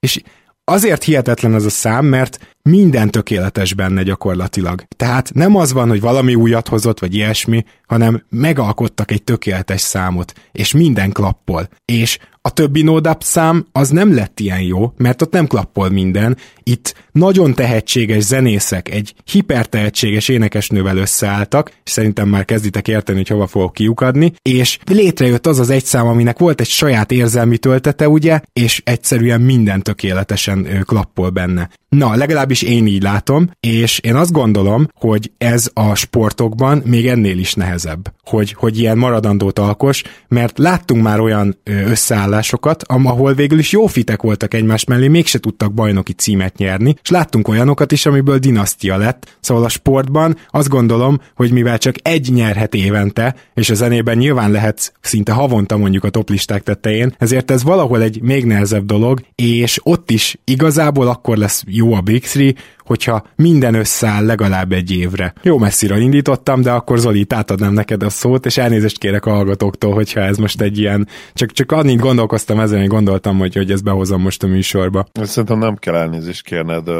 És 0.00 0.22
azért 0.64 1.02
hihetetlen 1.02 1.54
ez 1.54 1.64
a 1.64 1.70
szám, 1.70 2.04
mert 2.04 2.38
minden 2.62 3.10
tökéletes 3.10 3.74
benne 3.74 4.02
gyakorlatilag. 4.02 4.82
Tehát 4.96 5.34
nem 5.34 5.56
az 5.56 5.72
van, 5.72 5.88
hogy 5.88 6.00
valami 6.00 6.34
újat 6.34 6.68
hozott, 6.68 6.98
vagy 6.98 7.14
ilyesmi, 7.14 7.64
hanem 7.86 8.22
megalkottak 8.28 9.10
egy 9.10 9.22
tökéletes 9.22 9.80
számot, 9.80 10.32
és 10.52 10.72
minden 10.72 11.12
klappol. 11.12 11.68
És 11.84 12.18
a 12.42 12.50
többi 12.50 12.82
NoDAP 12.82 13.22
szám 13.22 13.66
az 13.72 13.88
nem 13.88 14.14
lett 14.14 14.40
ilyen 14.40 14.60
jó, 14.60 14.92
mert 14.96 15.22
ott 15.22 15.32
nem 15.32 15.46
klappol 15.46 15.90
minden. 15.90 16.36
Itt 16.62 16.94
nagyon 17.12 17.54
tehetséges 17.54 18.22
zenészek 18.22 18.90
egy 18.90 19.14
hipertehetséges 19.24 20.28
énekesnővel 20.28 20.96
összeálltak, 20.96 21.72
és 21.84 21.90
szerintem 21.90 22.28
már 22.28 22.44
kezditek 22.44 22.88
érteni, 22.88 23.18
hogy 23.18 23.28
hova 23.28 23.46
fogok 23.46 23.72
kiukadni, 23.72 24.32
és 24.42 24.78
létrejött 24.84 25.46
az 25.46 25.58
az 25.58 25.70
egy 25.70 25.84
szám, 25.84 26.06
aminek 26.06 26.38
volt 26.38 26.60
egy 26.60 26.68
saját 26.68 27.12
érzelmi 27.12 27.58
töltete, 27.58 28.08
ugye, 28.08 28.40
és 28.52 28.82
egyszerűen 28.84 29.40
minden 29.40 29.82
tökéletesen 29.82 30.84
klappol 30.86 31.30
benne. 31.30 31.68
Na, 31.88 32.16
legalábbis 32.16 32.62
én 32.62 32.86
így 32.86 33.02
látom, 33.02 33.50
és 33.60 33.98
én 33.98 34.14
azt 34.14 34.32
gondolom, 34.32 34.88
hogy 34.94 35.32
ez 35.38 35.70
a 35.74 35.94
sportokban 35.94 36.82
még 36.84 37.06
ennél 37.08 37.38
is 37.38 37.54
nehezebb, 37.54 38.12
hogy, 38.26 38.52
hogy 38.52 38.78
ilyen 38.78 38.98
maradandót 38.98 39.58
alkos, 39.58 40.02
mert 40.28 40.58
láttunk 40.58 41.02
már 41.02 41.20
olyan 41.20 41.58
összeállásokat, 41.64 42.84
ahol 42.86 43.34
végül 43.34 43.58
is 43.58 43.72
jó 43.72 43.86
fitek 43.86 44.22
voltak 44.22 44.54
egymás 44.54 44.84
mellé, 44.84 45.08
mégse 45.08 45.38
tudtak 45.38 45.72
bajnoki 45.72 46.12
címet 46.12 46.56
nyerni, 46.56 46.94
és 47.02 47.10
láttunk 47.10 47.48
olyanokat 47.48 47.92
is, 47.92 48.06
amiből 48.06 48.38
dinasztia 48.38 48.96
lett. 48.96 49.36
Szóval 49.40 49.64
a 49.64 49.68
sportban 49.68 50.36
azt 50.50 50.68
gondolom, 50.68 51.20
hogy 51.34 51.52
mivel 51.52 51.78
csak 51.78 51.94
egy 52.02 52.32
nyerhet 52.32 52.74
évente, 52.74 53.34
és 53.54 53.70
a 53.70 53.74
zenében 53.74 54.16
nyilván 54.16 54.50
lehet 54.50 54.92
szinte 55.00 55.32
havonta 55.32 55.76
mondjuk 55.76 56.04
a 56.04 56.10
toplisták 56.10 56.62
tetején, 56.62 57.14
ezért 57.18 57.50
ez 57.50 57.62
valahol 57.62 58.02
egy 58.02 58.22
még 58.22 58.44
nehezebb 58.44 58.84
dolog, 58.84 59.20
és 59.34 59.80
ott 59.82 60.10
is 60.10 60.38
igazából 60.44 61.08
akkor 61.08 61.36
lesz 61.36 61.62
jó 61.66 61.94
a 61.94 62.00
Big 62.00 62.22
Three, 62.22 62.54
hogyha 62.84 63.26
minden 63.36 63.74
összeáll 63.74 64.24
legalább 64.24 64.72
egy 64.72 64.90
évre. 64.90 65.32
Jó 65.42 65.58
messzire 65.58 65.98
indítottam, 65.98 66.62
de 66.62 66.70
akkor 66.70 66.98
Zoli, 66.98 67.26
átadnám 67.28 67.72
neked 67.72 68.02
a 68.02 68.10
szót, 68.10 68.46
és 68.46 68.56
elnézést 68.56 68.98
kérek 68.98 69.26
a 69.26 69.30
hallgatóktól, 69.30 69.92
hogyha 69.92 70.20
ez 70.20 70.36
most 70.36 70.60
egy 70.60 70.78
ilyen, 70.78 71.08
csak, 71.34 71.52
csak 71.52 71.72
annyit 71.72 72.00
gondolkoztam 72.00 72.60
ezen, 72.60 72.78
hogy 72.78 72.88
gondoltam, 72.88 73.38
hogy, 73.38 73.54
hogy 73.54 73.70
ezt 73.70 73.84
behozom 73.84 74.20
most 74.20 74.42
a 74.42 74.46
műsorba. 74.46 75.06
Szerintem 75.12 75.58
nem 75.58 75.76
kell 75.76 75.94
elnézést 75.94 76.44
kérned. 76.44 76.90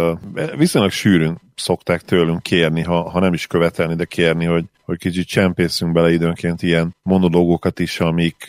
Viszonylag 0.57 0.91
sűrűn 0.91 1.41
szokták 1.55 2.01
tőlünk 2.01 2.43
kérni, 2.43 2.83
ha, 2.83 3.11
ha 3.11 3.21
nem 3.21 3.33
is 3.33 3.47
követelni, 3.47 3.95
de 3.95 4.05
kérni, 4.05 4.45
hogy 4.45 4.65
hogy 4.93 5.01
kicsit 5.01 5.27
csempészünk 5.27 5.93
bele 5.93 6.13
időnként 6.13 6.63
ilyen 6.63 6.97
monológokat 7.03 7.79
is, 7.79 8.01
amik 8.01 8.45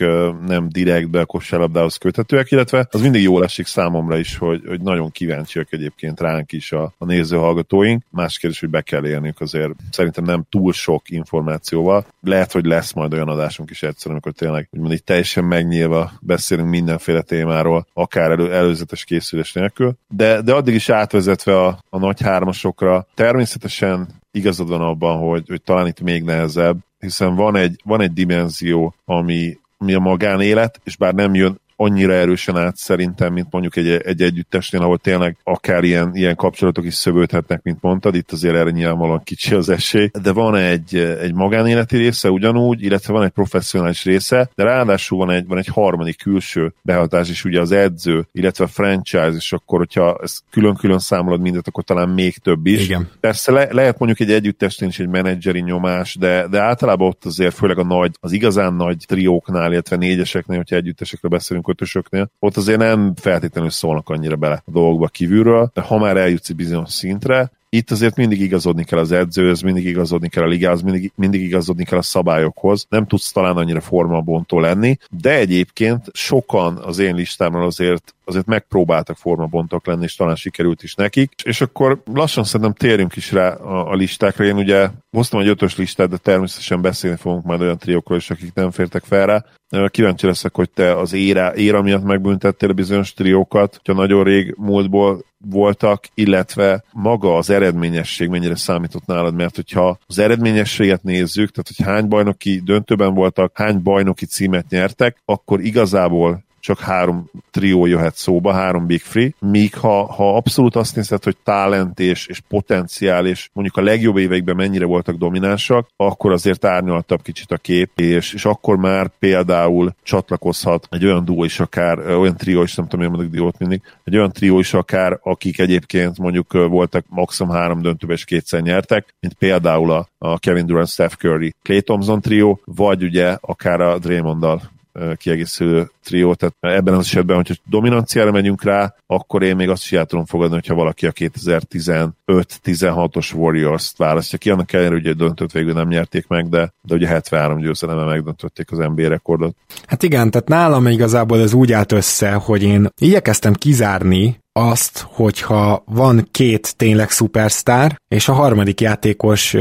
nem 0.46 0.68
direktbe 0.68 1.20
a 1.20 1.24
kosárlabdához 1.24 1.96
köthetőek, 1.96 2.50
illetve 2.50 2.88
az 2.90 3.00
mindig 3.00 3.22
jól 3.22 3.44
esik 3.44 3.66
számomra 3.66 4.18
is, 4.18 4.36
hogy, 4.36 4.62
hogy 4.66 4.80
nagyon 4.80 5.10
kíváncsiak 5.10 5.72
egyébként 5.72 6.20
ránk 6.20 6.52
is 6.52 6.72
a, 6.72 6.94
a 6.98 7.04
nézőhallgatóink. 7.04 8.02
Más 8.10 8.38
kérdés, 8.38 8.60
hogy 8.60 8.70
be 8.70 8.80
kell 8.80 9.06
élniük 9.06 9.40
azért 9.40 9.72
szerintem 9.90 10.24
nem 10.24 10.44
túl 10.50 10.72
sok 10.72 11.10
információval. 11.10 12.06
Lehet, 12.22 12.52
hogy 12.52 12.64
lesz 12.64 12.92
majd 12.92 13.12
olyan 13.12 13.28
adásunk 13.28 13.70
is 13.70 13.82
egyszer, 13.82 14.10
amikor 14.10 14.32
tényleg 14.32 14.68
úgymond 14.70 14.92
így 14.92 15.04
teljesen 15.04 15.44
megnyílva 15.44 16.12
beszélünk 16.20 16.68
mindenféle 16.68 17.22
témáról, 17.22 17.86
akár 17.92 18.30
elő, 18.30 18.52
előzetes 18.52 19.04
készülés 19.04 19.52
nélkül. 19.52 19.96
De, 20.08 20.42
de 20.42 20.52
addig 20.52 20.74
is 20.74 20.88
átvezetve 20.88 21.60
a, 21.60 21.78
a 21.90 21.98
nagy 21.98 22.20
hármasokra, 22.20 23.06
természetesen 23.14 24.22
igazad 24.34 24.68
van 24.68 24.80
abban, 24.80 25.18
hogy, 25.18 25.48
hogy 25.48 25.62
talán 25.62 25.86
itt 25.86 26.00
még 26.00 26.22
nehezebb, 26.22 26.76
hiszen 26.98 27.34
van 27.34 27.56
egy, 27.56 27.80
van 27.84 28.00
egy 28.00 28.12
dimenzió, 28.12 28.94
ami, 29.04 29.58
ami 29.78 29.94
a 29.94 29.98
magánélet, 29.98 30.80
és 30.84 30.96
bár 30.96 31.14
nem 31.14 31.34
jön 31.34 31.60
annyira 31.76 32.12
erősen 32.12 32.56
át 32.56 32.76
szerintem, 32.76 33.32
mint 33.32 33.46
mondjuk 33.50 33.76
egy, 33.76 33.88
egy 33.88 34.22
együttesnél, 34.22 34.80
ahol 34.80 34.98
tényleg 34.98 35.36
akár 35.42 35.84
ilyen, 35.84 36.10
ilyen 36.14 36.36
kapcsolatok 36.36 36.84
is 36.84 36.94
szövődhetnek, 36.94 37.62
mint 37.62 37.78
mondtad, 37.80 38.14
itt 38.14 38.32
azért 38.32 38.54
erre 38.54 38.70
nyilvánvalóan 38.70 39.22
kicsi 39.24 39.54
az 39.54 39.68
esély, 39.68 40.10
de 40.22 40.32
van 40.32 40.54
egy, 40.56 40.96
egy 40.96 41.34
magánéleti 41.34 41.96
része 41.96 42.30
ugyanúgy, 42.30 42.82
illetve 42.82 43.12
van 43.12 43.22
egy 43.22 43.30
professzionális 43.30 44.04
része, 44.04 44.50
de 44.54 44.62
ráadásul 44.62 45.18
van 45.18 45.30
egy, 45.30 45.46
van 45.46 45.58
egy 45.58 45.66
harmadik 45.66 46.16
külső 46.16 46.74
behatás 46.82 47.30
is, 47.30 47.44
ugye 47.44 47.60
az 47.60 47.72
edző, 47.72 48.28
illetve 48.32 48.64
a 48.64 48.68
franchise, 48.68 49.32
és 49.36 49.52
akkor, 49.52 49.78
hogyha 49.78 50.18
ezt 50.22 50.42
külön-külön 50.50 50.98
számolod 50.98 51.40
mindet, 51.40 51.68
akkor 51.68 51.84
talán 51.84 52.08
még 52.08 52.36
több 52.36 52.66
is. 52.66 52.84
Igen. 52.84 53.08
Persze 53.20 53.52
le, 53.52 53.68
lehet 53.70 53.98
mondjuk 53.98 54.28
egy 54.28 54.34
együttesnél 54.34 54.88
is 54.88 54.98
egy 54.98 55.08
menedzseri 55.08 55.60
nyomás, 55.60 56.16
de, 56.16 56.46
de 56.48 56.60
általában 56.60 57.08
ott 57.08 57.24
azért 57.24 57.54
főleg 57.54 57.78
a 57.78 57.84
nagy, 57.84 58.16
az 58.20 58.32
igazán 58.32 58.74
nagy 58.74 59.04
trióknál, 59.06 59.72
illetve 59.72 59.96
négyeseknél, 59.96 60.56
hogyha 60.56 60.76
együttesekről 60.76 61.30
beszélünk, 61.30 61.66
kötösöknél, 61.74 62.30
ott 62.38 62.56
azért 62.56 62.78
nem 62.78 63.12
feltétlenül 63.16 63.70
szólnak 63.70 64.08
annyira 64.08 64.36
bele 64.36 64.62
a 64.66 64.70
dolgokba 64.70 65.06
kívülről, 65.06 65.70
de 65.74 65.80
ha 65.80 65.98
már 65.98 66.16
eljutsz 66.16 66.50
bizonyos 66.50 66.92
szintre, 66.92 67.50
itt 67.76 67.90
azért 67.90 68.16
mindig 68.16 68.40
igazodni 68.40 68.84
kell 68.84 68.98
az 68.98 69.12
edzőhöz, 69.12 69.60
mindig 69.60 69.86
igazodni 69.86 70.28
kell 70.28 70.42
a 70.42 70.46
ligához, 70.46 70.82
mindig, 70.82 71.12
mindig 71.14 71.42
igazodni 71.42 71.84
kell 71.84 71.98
a 71.98 72.02
szabályokhoz. 72.02 72.86
Nem 72.88 73.06
tudsz 73.06 73.32
talán 73.32 73.56
annyira 73.56 73.80
formabontó 73.80 74.60
lenni, 74.60 74.98
de 75.10 75.34
egyébként 75.34 76.04
sokan 76.12 76.76
az 76.76 76.98
én 76.98 77.14
listámról 77.14 77.64
azért 77.64 78.14
azért 78.24 78.46
megpróbáltak 78.46 79.16
formabontok 79.16 79.86
lenni, 79.86 80.02
és 80.02 80.16
talán 80.16 80.36
sikerült 80.36 80.82
is 80.82 80.94
nekik. 80.94 81.32
És 81.44 81.60
akkor 81.60 82.02
lassan 82.12 82.44
szerintem 82.44 82.74
térjünk 82.74 83.16
is 83.16 83.32
rá 83.32 83.54
a, 83.54 83.90
a 83.90 83.94
listákra. 83.94 84.44
Én 84.44 84.56
ugye 84.56 84.88
hoztam 85.10 85.40
egy 85.40 85.48
ötös 85.48 85.76
listát, 85.76 86.08
de 86.08 86.16
természetesen 86.16 86.80
beszélni 86.80 87.16
fogunk 87.16 87.44
majd 87.44 87.60
olyan 87.60 87.78
triókról 87.78 88.18
is, 88.18 88.30
akik 88.30 88.54
nem 88.54 88.70
fértek 88.70 89.04
fel 89.04 89.26
rá. 89.26 89.44
Kíváncsi 89.88 90.26
leszek, 90.26 90.54
hogy 90.54 90.70
te 90.70 90.98
az 90.98 91.12
éra, 91.12 91.56
éra 91.56 91.82
miatt 91.82 92.04
megbüntettél 92.04 92.72
bizonyos 92.72 93.12
triókat, 93.12 93.76
hogyha 93.76 94.00
nagyon 94.00 94.24
rég 94.24 94.54
múltból 94.58 95.24
voltak, 95.44 96.04
illetve 96.14 96.84
maga 96.92 97.36
az 97.36 97.50
eredményesség 97.50 98.28
mennyire 98.28 98.56
számított 98.56 99.06
nálad, 99.06 99.34
mert 99.34 99.54
hogyha 99.54 99.98
az 100.06 100.18
eredményességet 100.18 101.02
nézzük, 101.02 101.50
tehát 101.50 101.72
hogy 101.76 101.86
hány 101.86 102.08
bajnoki 102.08 102.60
döntőben 102.64 103.14
voltak, 103.14 103.58
hány 103.58 103.82
bajnoki 103.82 104.26
címet 104.26 104.68
nyertek, 104.68 105.22
akkor 105.24 105.60
igazából 105.60 106.44
csak 106.64 106.80
három 106.80 107.30
trió 107.50 107.86
jöhet 107.86 108.16
szóba, 108.16 108.52
három 108.52 108.86
Big 108.86 109.00
Free, 109.00 109.34
míg 109.38 109.74
ha, 109.74 110.12
ha 110.12 110.36
abszolút 110.36 110.76
azt 110.76 110.96
nézed, 110.96 111.24
hogy 111.24 111.36
talent 111.42 112.00
és, 112.00 112.26
és 112.26 112.40
potenciál, 112.48 113.26
és 113.26 113.48
mondjuk 113.52 113.76
a 113.76 113.82
legjobb 113.82 114.16
években 114.16 114.56
mennyire 114.56 114.84
voltak 114.84 115.16
dominánsak, 115.16 115.88
akkor 115.96 116.32
azért 116.32 116.64
árnyaltabb 116.64 117.22
kicsit 117.22 117.52
a 117.52 117.56
kép, 117.56 117.90
és, 118.00 118.32
és 118.32 118.44
akkor 118.44 118.76
már 118.76 119.10
például 119.18 119.94
csatlakozhat 120.02 120.88
egy 120.90 121.04
olyan 121.04 121.24
duó 121.24 121.44
is 121.44 121.60
akár, 121.60 121.98
olyan 121.98 122.36
trió 122.36 122.62
is, 122.62 122.74
nem 122.74 122.86
tudom, 122.86 123.04
én 123.04 123.10
mondok 123.10 123.30
diót 123.30 123.58
mindig, 123.58 123.82
egy 124.04 124.16
olyan 124.16 124.32
trió 124.32 124.58
is 124.58 124.74
akár, 124.74 125.18
akik 125.22 125.58
egyébként 125.58 126.18
mondjuk 126.18 126.52
voltak 126.52 127.04
maximum 127.08 127.54
három 127.54 127.82
döntőbe 127.82 128.12
és 128.12 128.24
kétszer 128.24 128.60
nyertek, 128.60 129.14
mint 129.20 129.34
például 129.34 129.90
a, 129.90 130.08
a 130.18 130.38
Kevin 130.38 130.66
Durant, 130.66 130.88
Steph 130.88 131.14
Curry, 131.14 131.54
Clay 131.62 131.82
Thompson 131.82 132.20
trió, 132.20 132.60
vagy 132.64 133.02
ugye 133.02 133.36
akár 133.40 133.80
a 133.80 133.98
Draymonddal 133.98 134.72
kiegészülő 135.16 135.90
trió, 136.04 136.34
tehát 136.34 136.54
ebben 136.60 136.94
az 136.94 137.04
esetben, 137.04 137.36
hogyha 137.36 137.54
dominanciára 137.68 138.30
megyünk 138.30 138.62
rá, 138.62 138.94
akkor 139.06 139.42
én 139.42 139.56
még 139.56 139.68
azt 139.68 139.82
is 139.82 139.92
el 139.92 140.06
tudom 140.06 140.24
fogadni, 140.24 140.54
hogyha 140.54 140.74
valaki 140.74 141.06
a 141.06 141.12
2015-16-os 141.12 143.34
Warriors-t 143.34 143.96
választja 143.96 144.38
ki, 144.38 144.50
annak 144.50 144.72
ellenére, 144.72 144.94
hogy 144.94 145.06
egy 145.06 145.16
döntőt 145.16 145.52
végül 145.52 145.72
nem 145.72 145.88
nyerték 145.88 146.26
meg, 146.26 146.48
de, 146.48 146.72
de 146.82 146.94
ugye 146.94 147.06
73 147.06 147.58
győzelemmel 147.58 148.06
megdöntötték 148.06 148.70
az 148.70 148.78
NBA 148.78 149.08
rekordot. 149.08 149.56
Hát 149.86 150.02
igen, 150.02 150.30
tehát 150.30 150.48
nálam 150.48 150.86
igazából 150.86 151.40
ez 151.40 151.52
úgy 151.52 151.72
állt 151.72 151.92
össze, 151.92 152.32
hogy 152.32 152.62
én 152.62 152.88
igyekeztem 153.00 153.52
kizárni 153.52 154.42
azt, 154.56 155.06
hogyha 155.08 155.82
van 155.86 156.28
két 156.30 156.76
tényleg 156.76 157.10
szupersztár, 157.10 158.00
és 158.08 158.28
a 158.28 158.32
harmadik 158.32 158.80
játékos 158.80 159.54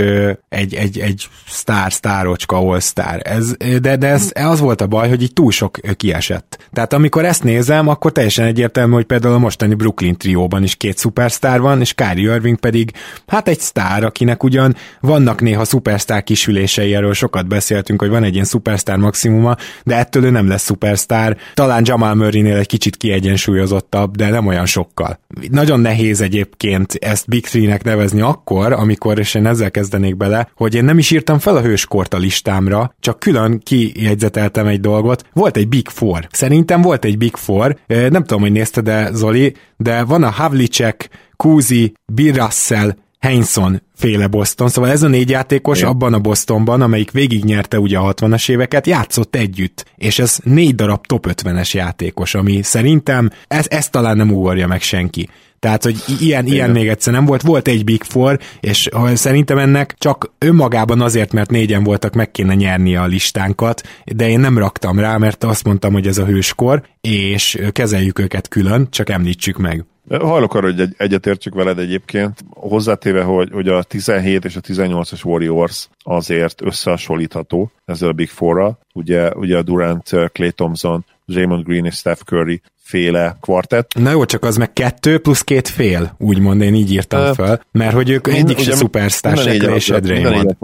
egy, 0.50 0.74
egy, 0.74 1.00
egy 1.00 1.28
sztár, 1.48 1.94
sztárocska, 1.94 2.58
all 2.58 2.80
sztár. 2.80 3.22
Ez, 3.24 3.56
de, 3.82 3.96
de 3.96 4.08
ez, 4.08 4.32
az 4.34 4.60
volt 4.60 4.82
a 4.82 4.88
baj, 4.88 5.10
hogy 5.10 5.22
így 5.22 5.34
túl 5.34 5.52
sok 5.52 5.80
kiesett. 5.98 6.68
Tehát 6.72 6.94
amikor 6.94 7.26
ezt 7.26 7.44
nézem, 7.44 7.88
akkor 7.88 8.12
teljesen 8.12 8.46
egyértelmű, 8.46 8.94
hogy 8.94 9.06
például 9.06 9.34
a 9.34 9.38
mostani 9.38 9.74
Brooklyn 9.74 10.18
trióban 10.18 10.64
is 10.64 10.76
két 10.76 10.98
szupersztár 10.98 11.62
van, 11.62 11.80
és 11.80 11.94
Kyrie 11.94 12.34
Irving 12.34 12.60
pedig 12.60 12.92
hát 13.28 13.48
egy 13.48 13.60
sztár, 13.60 14.04
akinek 14.04 14.44
ugyan 14.44 14.76
vannak 15.00 15.42
néha 15.42 15.66
szupersztár 15.66 16.24
kisülései, 16.24 16.96
erről 16.96 17.14
sokat 17.14 17.48
beszéltünk, 17.48 18.02
hogy 18.02 18.10
van 18.10 18.24
egy 18.24 18.34
ilyen 18.34 18.46
szupersztár 18.46 18.98
maximuma, 18.98 19.56
de 19.84 19.96
ettől 19.96 20.24
ő 20.24 20.30
nem 20.30 20.48
lesz 20.48 20.64
szupersztár. 20.64 21.38
Talán 21.54 21.84
Jamal 21.86 22.16
Murray-nél 22.16 22.58
egy 22.58 22.68
kicsit 22.68 22.98
kiegyensúlyozottabb, 22.98 24.16
de 24.16 24.30
nem 24.30 24.48
olyan 24.48 24.66
sok 24.66 24.83
sokkal. 24.84 25.20
Nagyon 25.52 25.80
nehéz 25.80 26.22
egyébként 26.22 26.94
ezt 26.94 27.28
Big 27.28 27.46
Three-nek 27.46 27.84
nevezni 27.84 28.22
akkor, 28.22 28.72
amikor, 28.72 29.20
és 29.20 29.34
én 29.34 29.46
ezzel 29.46 29.72
kezdenék 29.72 30.18
bele, 30.18 30.50
hogy 30.56 30.76
én 30.76 30.84
nem 30.84 30.98
is 30.98 31.12
írtam 31.12 31.40
fel 31.40 31.56
a 31.56 31.62
hőskort 31.62 32.14
a 32.14 32.18
listámra, 32.18 32.96
csak 33.00 33.20
külön 33.20 33.60
kijegyzeteltem 33.60 34.68
egy 34.68 34.80
dolgot. 34.80 35.24
Volt 35.34 35.58
egy 35.58 35.68
Big 35.68 35.88
Four. 35.88 36.28
Szerintem 36.32 36.82
volt 36.82 37.06
egy 37.06 37.18
Big 37.18 37.36
Four. 37.36 37.78
Nem 37.88 38.24
tudom, 38.24 38.42
hogy 38.42 38.52
nézted 38.52 38.84
de 38.84 39.10
Zoli, 39.14 39.56
de 39.78 40.04
van 40.04 40.24
a 40.24 40.30
Havlicek, 40.30 41.10
Kuzi, 41.36 41.94
Bill 42.14 42.34
Russell, 42.34 42.90
Heinson 43.24 43.82
féle 43.96 44.28
Boston, 44.28 44.70
szóval 44.70 44.92
ez 44.92 45.04
a 45.04 45.08
négy 45.08 45.30
játékos 45.30 45.78
Igen. 45.78 45.90
abban 45.90 46.14
a 46.14 46.20
Bostonban, 46.20 46.82
amelyik 46.82 47.12
végignyerte 47.12 47.80
ugye 47.80 47.98
a 47.98 48.14
60-as 48.14 48.50
éveket, 48.50 48.88
játszott 48.88 49.36
együtt, 49.36 49.86
és 49.96 50.20
ez 50.20 50.38
négy 50.44 50.76
darab 50.76 51.06
top 51.06 51.28
50-es 51.30 51.72
játékos, 51.72 52.36
ami 52.36 52.62
szerintem 52.62 53.30
ez, 53.48 53.66
ezt 53.70 53.92
talán 53.92 54.18
nem 54.18 54.32
ugorja 54.32 54.68
meg 54.68 54.82
senki. 54.82 55.30
Tehát, 55.60 55.84
hogy 55.84 55.96
ilyen, 56.20 56.46
ilyen 56.46 56.70
még 56.70 56.88
egyszer 56.88 57.14
nem 57.14 57.26
volt. 57.26 57.42
Volt 57.42 57.68
egy 57.68 57.84
Big 57.84 58.04
Four, 58.04 58.40
és 58.60 58.90
szerintem 59.14 59.58
ennek 59.58 59.96
csak 59.98 60.32
önmagában 60.38 61.02
azért, 61.02 61.34
mert 61.34 61.50
négyen 61.50 61.84
voltak, 61.84 62.14
meg 62.14 62.32
kéne 62.32 62.54
nyerni 62.54 62.96
a 62.96 63.06
listánkat, 63.06 63.82
de 64.06 64.30
én 64.30 64.40
nem 64.40 64.58
raktam 64.58 65.00
rá, 65.00 65.18
mert 65.18 65.44
azt 65.44 65.64
mondtam, 65.64 65.94
hogy 65.94 66.08
ez 66.08 66.18
a 66.18 66.26
hőskor, 66.26 66.82
és 67.02 67.60
kezeljük 67.72 68.20
őket 68.20 68.48
külön, 68.48 68.88
csak 68.90 69.10
említsük 69.10 69.58
meg. 69.58 69.86
Hajlok 70.10 70.54
arra, 70.54 70.66
hogy 70.66 70.80
egy, 70.80 70.94
egyetértsük 70.98 71.54
veled 71.54 71.80
egyébként, 71.80 72.46
hozzátéve, 72.50 73.24
hogy, 73.24 73.50
hogy 73.52 73.68
a 73.68 73.84
17 73.84 74.46
és 74.46 74.56
a 74.56 74.62
18-as 74.62 75.26
Warriors 75.26 75.90
azért 76.04 76.62
összehasonlítható 76.62 77.72
ezzel 77.86 78.10
a 78.10 78.14
Big 78.14 78.30
Four-ra. 78.30 78.78
Ugye, 78.94 79.34
ugye 79.34 79.58
a 79.58 79.62
Durant, 79.62 80.10
Clay 80.32 80.52
Thompson, 80.52 81.06
Draymond 81.26 81.64
Green 81.64 81.86
és 81.86 81.96
Steph 81.96 82.22
Curry 82.22 82.62
féle 82.84 83.38
kvartett. 83.42 83.92
Na 83.94 84.12
jó, 84.12 84.26
csak 84.26 84.44
az 84.44 84.58
meg 84.58 84.74
kettő 84.74 85.20
plusz 85.20 85.42
két 85.42 85.68
fél, 85.68 86.16
úgymond 86.18 86.62
én 86.62 86.74
így 86.74 86.92
írtam 86.92 87.22
uh, 87.22 87.36
fel, 87.36 87.66
mert 87.72 87.94
hogy 87.94 88.10
ők 88.10 88.28
egyik 88.28 88.58
se 88.58 88.76
szupersztár, 88.76 89.38
se 89.38 89.54
és 89.54 89.88
Draymond 89.88 90.56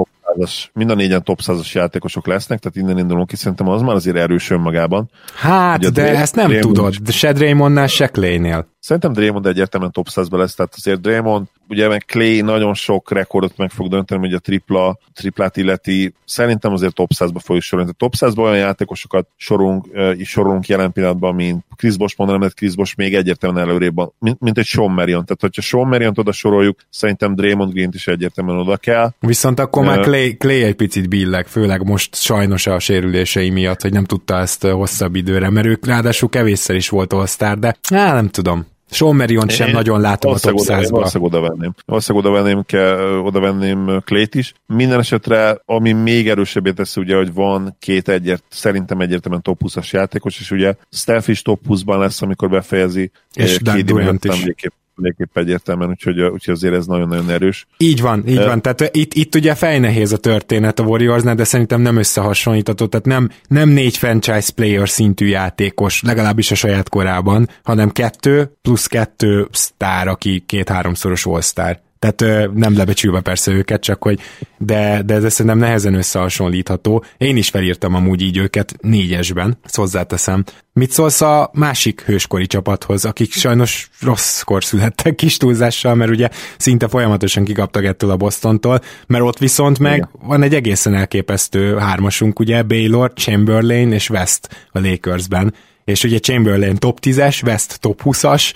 mind 0.73 0.89
a 0.89 0.93
négyen 0.93 1.23
top 1.23 1.41
százas 1.41 1.73
játékosok 1.75 2.27
lesznek, 2.27 2.59
tehát 2.59 2.77
innen 2.77 2.97
indulunk 2.97 3.27
ki, 3.27 3.35
szerintem 3.35 3.67
az 3.67 3.81
már 3.81 3.95
azért 3.95 4.15
erős 4.15 4.49
önmagában. 4.49 5.09
Hát, 5.35 5.91
de 5.91 6.17
ezt 6.17 6.35
nem 6.35 6.47
Draymond 6.47 6.75
tudod, 6.75 6.95
de 6.95 7.11
se 7.11 7.31
Draymondnál, 7.31 7.87
se 7.87 8.07
Clay-nél. 8.07 8.67
Szerintem 8.79 9.13
Draymond 9.13 9.45
egyértelműen 9.45 9.91
top 9.91 10.07
100 10.07 10.29
lesz, 10.29 10.55
tehát 10.55 10.73
azért 10.77 11.01
Draymond, 11.01 11.47
ugye 11.69 11.87
meg 11.87 12.03
Clay 12.07 12.41
nagyon 12.41 12.73
sok 12.73 13.11
rekordot 13.11 13.57
meg 13.57 13.69
fog 13.69 13.87
dönteni, 13.87 14.21
hogy 14.21 14.33
a 14.33 14.39
tripla, 14.39 14.97
triplát 15.13 15.57
illeti, 15.57 16.13
szerintem 16.25 16.73
azért 16.73 16.93
top 16.93 17.11
100-ba 17.15 17.39
fogjuk 17.43 17.63
sorolni. 17.63 17.91
Tehát 17.91 18.11
top 18.11 18.15
100 18.15 18.37
olyan 18.37 18.57
játékosokat 18.57 19.27
sorunk, 19.35 19.85
uh, 19.93 20.21
sorolunk 20.21 20.67
jelen 20.67 20.91
pillanatban, 20.91 21.35
mint 21.35 21.65
Chris 21.75 21.97
Bosh 21.97 22.15
mondanám, 22.17 22.41
mert 22.41 22.55
Chris 22.55 22.75
Bosh 22.75 22.97
még 22.97 23.15
egyértelműen 23.15 23.67
előrébb 23.67 23.95
van, 23.95 24.13
mint, 24.19 24.39
mint 24.39 24.57
egy 24.57 24.65
Sean 24.65 24.91
Marion. 24.91 25.25
Tehát, 25.25 25.41
hogyha 25.41 25.61
Sean 25.61 25.87
Marion 25.87 26.13
oda 26.15 26.31
soroljuk, 26.31 26.79
szerintem 26.89 27.35
Draymond 27.35 27.73
Green-t 27.73 27.95
is 27.95 28.07
egyértelműen 28.07 28.57
oda 28.57 28.77
kell. 28.77 29.11
Viszont 29.19 29.59
akkor 29.59 29.81
uh, 29.81 29.87
már 29.87 29.99
Clay, 29.99 30.37
Clay 30.37 30.63
egy 30.63 30.75
picit 30.75 31.09
billeg, 31.09 31.47
főleg 31.47 31.83
most 31.83 32.15
sajnos 32.15 32.67
a 32.67 32.79
sérülései 32.79 33.49
miatt, 33.49 33.81
hogy 33.81 33.93
nem 33.93 34.05
tudta 34.05 34.37
ezt 34.37 34.63
hosszabb 34.63 35.15
időre, 35.15 35.49
mert 35.49 35.67
ők 35.67 35.85
ráadásul 35.85 36.29
kevésszer 36.29 36.75
is 36.75 36.89
volt 36.89 37.13
all 37.13 37.25
de 37.37 37.77
hát 37.89 38.13
nem 38.13 38.29
tudom. 38.29 38.65
Sean 38.89 39.15
Marion 39.15 39.47
sem 39.47 39.67
én 39.67 39.73
nagyon 39.73 40.01
látom 40.01 40.33
a 40.33 40.39
top 40.39 40.59
100-ba. 40.59 40.87
Valószínűleg 40.89 41.33
oda 41.33 41.47
venném. 41.47 41.73
Valószínűleg 41.85 42.27
oda 42.27 42.41
venném, 42.41 42.63
ke, 42.65 42.95
oda 43.03 43.39
venném 43.39 44.01
Clayt 44.05 44.35
is. 44.35 44.53
Minden 44.65 44.99
esetre, 44.99 45.61
ami 45.65 45.91
még 45.91 46.29
erősebbé 46.29 46.71
teszi, 46.71 47.01
ugye, 47.01 47.15
hogy 47.15 47.33
van 47.33 47.75
két 47.79 48.09
egyért, 48.09 48.43
szerintem 48.49 48.99
egyértelműen 48.99 49.41
top 49.41 49.59
20-as 49.65 49.89
játékos, 49.89 50.39
és 50.39 50.51
ugye 50.51 50.73
Steph 50.91 51.29
is 51.29 51.41
top 51.41 51.61
20-ban 51.69 51.99
lesz, 51.99 52.21
amikor 52.21 52.49
befejezi. 52.49 53.11
És 53.33 53.57
Doug 53.57 53.81
Durant 53.81 54.25
is. 54.25 54.43
Végképp 54.43 54.73
mindenképp 55.01 55.37
egyértelműen, 55.37 55.89
úgyhogy, 55.89 56.21
úgyhogy 56.21 56.53
azért 56.53 56.73
ez 56.73 56.85
nagyon-nagyon 56.85 57.29
erős. 57.29 57.67
Így 57.77 58.01
van, 58.01 58.23
így 58.27 58.43
van. 58.43 58.61
Tehát 58.61 58.95
itt, 58.95 59.13
itt 59.13 59.35
ugye 59.35 59.55
fejnehéz 59.55 60.11
a 60.11 60.17
történet 60.17 60.79
a 60.79 60.83
Warriorsnál, 60.83 61.35
de 61.35 61.43
szerintem 61.43 61.81
nem 61.81 61.97
összehasonlítható, 61.97 62.85
tehát 62.85 63.05
nem, 63.05 63.29
nem 63.47 63.69
négy 63.69 63.97
franchise 63.97 64.51
player 64.55 64.89
szintű 64.89 65.25
játékos, 65.25 66.01
legalábbis 66.01 66.51
a 66.51 66.55
saját 66.55 66.89
korában, 66.89 67.49
hanem 67.63 67.89
kettő 67.89 68.51
plusz 68.61 68.87
kettő 68.87 69.47
sztár, 69.51 70.07
aki 70.07 70.43
két-háromszoros 70.45 71.25
all-star. 71.25 71.79
Tehát 71.99 72.49
nem 72.53 72.77
lebecsülve 72.77 73.21
persze 73.21 73.51
őket, 73.51 73.81
csak 73.81 74.03
hogy, 74.03 74.19
de, 74.57 75.01
de 75.05 75.13
ez 75.13 75.33
szerintem 75.33 75.57
nehezen 75.57 75.93
összehasonlítható. 75.93 77.03
Én 77.17 77.37
is 77.37 77.49
felírtam 77.49 77.95
amúgy 77.95 78.21
így 78.21 78.37
őket 78.37 78.75
négyesben, 78.81 79.57
ezt 79.63 79.75
hozzáteszem. 79.75 80.43
Mit 80.73 80.91
szólsz 80.91 81.21
a 81.21 81.49
másik 81.53 82.01
hőskori 82.01 82.47
csapathoz, 82.47 83.05
akik 83.05 83.31
sajnos 83.33 83.89
rosszkor 84.01 84.63
születtek 84.63 85.15
kis 85.15 85.37
túlzással, 85.37 85.95
mert 85.95 86.11
ugye 86.11 86.29
szinte 86.57 86.87
folyamatosan 86.87 87.43
kikaptak 87.43 87.83
ettől 87.83 88.09
a 88.09 88.17
Bostontól, 88.17 88.81
mert 89.07 89.23
ott 89.23 89.37
viszont 89.37 89.79
meg 89.79 89.95
Igen. 89.95 90.09
van 90.21 90.43
egy 90.43 90.55
egészen 90.55 90.93
elképesztő 90.93 91.77
hármasunk, 91.77 92.39
ugye 92.39 92.63
Baylor, 92.63 93.13
Chamberlain 93.13 93.91
és 93.91 94.09
West 94.09 94.67
a 94.71 94.79
Lakersben, 94.79 95.53
és 95.85 96.03
ugye 96.03 96.19
Chamberlain 96.19 96.75
top 96.75 96.99
10-es, 97.01 97.43
West 97.43 97.79
top 97.79 98.01
20-as, 98.03 98.53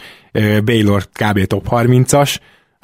Baylor 0.64 1.08
kb. 1.14 1.46
top 1.46 1.68
30-as, 1.70 2.36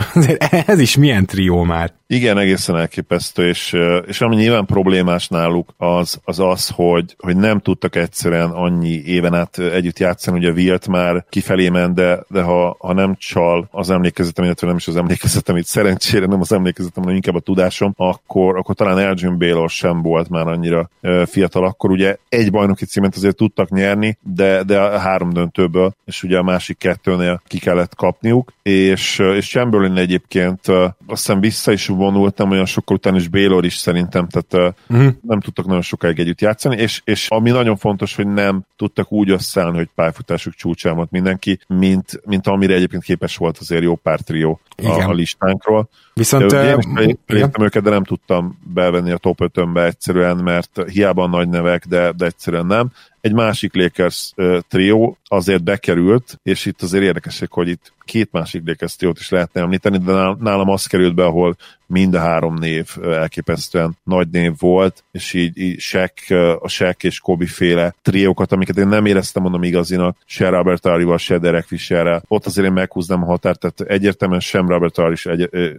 ez 0.66 0.80
is 0.80 0.96
milyen 0.96 1.26
trió 1.26 1.64
már. 1.64 1.99
Igen, 2.12 2.38
egészen 2.38 2.78
elképesztő, 2.78 3.48
és, 3.48 3.78
és 4.08 4.22
ami 4.22 4.36
nyilván 4.36 4.66
problémás 4.66 5.28
náluk 5.28 5.74
az 5.78 6.20
az, 6.24 6.40
az 6.40 6.70
hogy, 6.70 7.16
hogy 7.18 7.38
nem 7.38 7.60
tudtak 7.60 7.96
egyszerűen 7.96 8.50
annyi 8.50 9.02
éven 9.06 9.34
át 9.34 9.60
együtt 9.60 10.00
játszani, 10.00 10.38
ugye 10.38 10.52
Wilt 10.52 10.88
már 10.88 11.26
kifelé 11.30 11.70
ment, 11.70 11.96
de, 11.96 12.24
de 12.28 12.42
ha, 12.42 12.76
ha 12.80 12.94
nem 12.94 13.16
csal 13.18 13.68
az 13.72 13.90
emlékezetem, 13.90 14.46
illetve 14.46 14.68
nem 14.68 14.76
is 14.76 14.88
az 14.88 14.96
emlékezetem, 14.96 15.58
itt 15.58 15.66
szerencsére 15.66 16.26
nem 16.26 16.42
az 16.42 16.52
emlékezetem, 16.52 17.04
hanem 17.04 17.16
inkább 17.16 17.36
a 17.36 17.40
tudásom, 17.40 17.94
akkor, 17.98 18.58
akkor 18.58 18.76
talán 18.76 19.00
Elgin 19.00 19.38
Baylor 19.38 19.70
sem 19.70 20.02
volt 20.02 20.30
már 20.30 20.48
annyira 20.48 20.90
fiatal, 21.26 21.66
akkor. 21.66 21.92
Ugye 21.92 22.18
egy 22.30 22.52
bajnoki 22.52 22.86
címet 22.86 23.16
azért 23.16 23.36
tudtak 23.36 23.70
nyerni, 23.70 24.18
de, 24.22 24.64
de 24.64 24.80
a 24.80 24.98
három 24.98 25.30
döntőből, 25.30 25.94
és 26.06 26.24
ugye 26.24 26.38
a 26.38 26.44
másik 26.44 26.78
kettőnél 26.78 27.42
ki 27.48 27.60
kellett 27.60 27.96
kapniuk, 27.96 28.54
és, 28.62 29.20
és 29.20 29.48
Chamberlain 29.50 29.98
egyébként 29.98 30.68
azt 30.68 30.94
hiszem 31.08 31.40
vissza 31.40 31.72
is 31.72 31.88
vonultam, 32.00 32.52
olyan 32.52 32.66
sokkal 32.66 32.96
után 32.96 33.16
is 33.16 33.28
Baylor 33.28 33.66
is 33.66 33.76
szerintem, 33.76 34.28
tehát 34.28 34.76
uh-huh. 34.88 35.14
nem 35.22 35.40
tudtak 35.40 35.66
nagyon 35.66 35.82
sokáig 35.82 36.20
együtt 36.20 36.42
játszani, 36.42 36.76
és, 36.76 37.02
és 37.04 37.28
ami 37.30 37.50
nagyon 37.50 37.78
fontos, 37.78 38.16
hogy 38.16 38.28
nem 38.28 38.62
tudtak 38.76 39.12
úgy 39.12 39.30
összeállni, 39.30 39.78
hogy 39.78 39.90
pályafutásuk 39.96 40.54
csúcsán 40.54 40.96
volt 40.96 41.12
mindenki, 41.12 41.60
mint, 41.68 42.22
mint 42.26 42.48
amire 42.48 42.74
egyébként 42.74 43.04
képes 43.04 43.38
volt 43.38 43.58
azért 43.58 43.84
jó 43.84 43.96
pár 43.96 44.20
trió 44.20 44.60
a, 44.84 45.04
a 45.04 45.14
listánkról. 45.14 45.90
Viszont 46.20 46.52
de, 46.52 46.78
én 47.02 47.18
is 47.28 47.44
őket, 47.60 47.84
de 47.84 47.90
nem 47.90 48.04
tudtam 48.04 48.60
bevenni 48.74 49.12
a 49.12 49.18
top 49.18 49.40
5-önbe 49.42 49.86
egyszerűen, 49.86 50.38
mert 50.38 50.82
hiába 50.92 51.28
nagy 51.28 51.50
nevek, 51.50 51.86
de, 51.86 52.12
de 52.12 52.26
egyszerűen 52.26 52.66
nem. 52.66 52.92
Egy 53.22 53.34
másik 53.34 53.76
Lakers 53.76 54.34
trió 54.68 55.18
azért 55.24 55.64
bekerült, 55.64 56.40
és 56.44 56.66
itt 56.66 56.82
azért 56.82 57.04
érdekesek, 57.04 57.52
hogy 57.52 57.68
itt 57.68 57.94
két 58.06 58.32
másik 58.32 58.62
Lakers 58.66 58.96
triót 58.96 59.20
is 59.20 59.30
lehetne 59.30 59.62
említeni, 59.62 59.98
de 59.98 60.12
nálam 60.40 60.70
az 60.70 60.86
került 60.86 61.16
be, 61.16 61.26
ahol 61.26 61.58
mind 61.86 62.14
a 62.14 62.20
három 62.20 62.54
név 62.54 62.88
elképesztően 63.04 63.98
nagy 64.04 64.28
név 64.32 64.54
volt, 64.60 65.04
és 65.12 65.34
így, 65.34 65.58
így 65.58 65.80
Shaq, 65.80 66.36
a 66.60 66.68
Shaq 66.68 66.96
és 67.08 67.20
Kobe 67.20 67.46
féle 67.46 67.96
triókat, 68.02 68.52
amiket 68.52 68.78
én 68.78 68.88
nem 68.88 69.06
éreztem 69.06 69.42
mondom 69.42 69.64
igazinak, 69.64 70.18
se 70.26 70.50
Robert 70.50 70.86
Arival, 70.86 71.18
se 71.18 71.38
Derek 71.38 71.66
Fisherrel. 71.66 72.24
Ott 72.28 72.46
azért 72.46 72.68
én 72.68 72.74
meghúznám 72.74 73.24
a 73.24 73.26
határt, 73.26 73.60
tehát 73.60 73.92
egyértelműen 73.92 74.40
sem 74.40 74.68
Robert 74.68 74.98
Ari, 74.98 75.16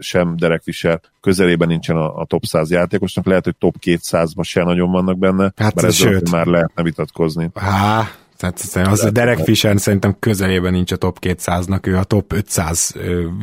sem 0.00 0.29
Derek 0.36 0.62
Fisher 0.62 1.00
közelében 1.20 1.68
nincsen 1.68 1.96
a, 1.96 2.16
a 2.16 2.24
top 2.24 2.44
100 2.44 2.70
játékosnak, 2.70 3.26
lehet, 3.26 3.44
hogy 3.44 3.56
top 3.56 3.76
200-ban 3.80 4.44
se 4.44 4.62
nagyon 4.62 4.90
vannak 4.90 5.18
benne, 5.18 5.52
hát, 5.56 5.74
mert 5.74 5.86
ezzel 5.86 6.20
már 6.30 6.46
lehetne 6.46 6.82
vitatkozni. 6.82 7.50
Há, 7.54 8.08
tehát 8.40 8.88
az 8.88 9.05
a 9.05 9.11
Derek 9.11 9.38
Fisher 9.38 9.81
szerintem 9.81 10.16
közelében 10.18 10.72
nincs 10.72 10.92
a 10.92 10.96
top 10.96 11.18
200-nak, 11.20 11.87
ő 11.87 11.96
a 11.96 12.05
top 12.05 12.33
500 12.33 12.94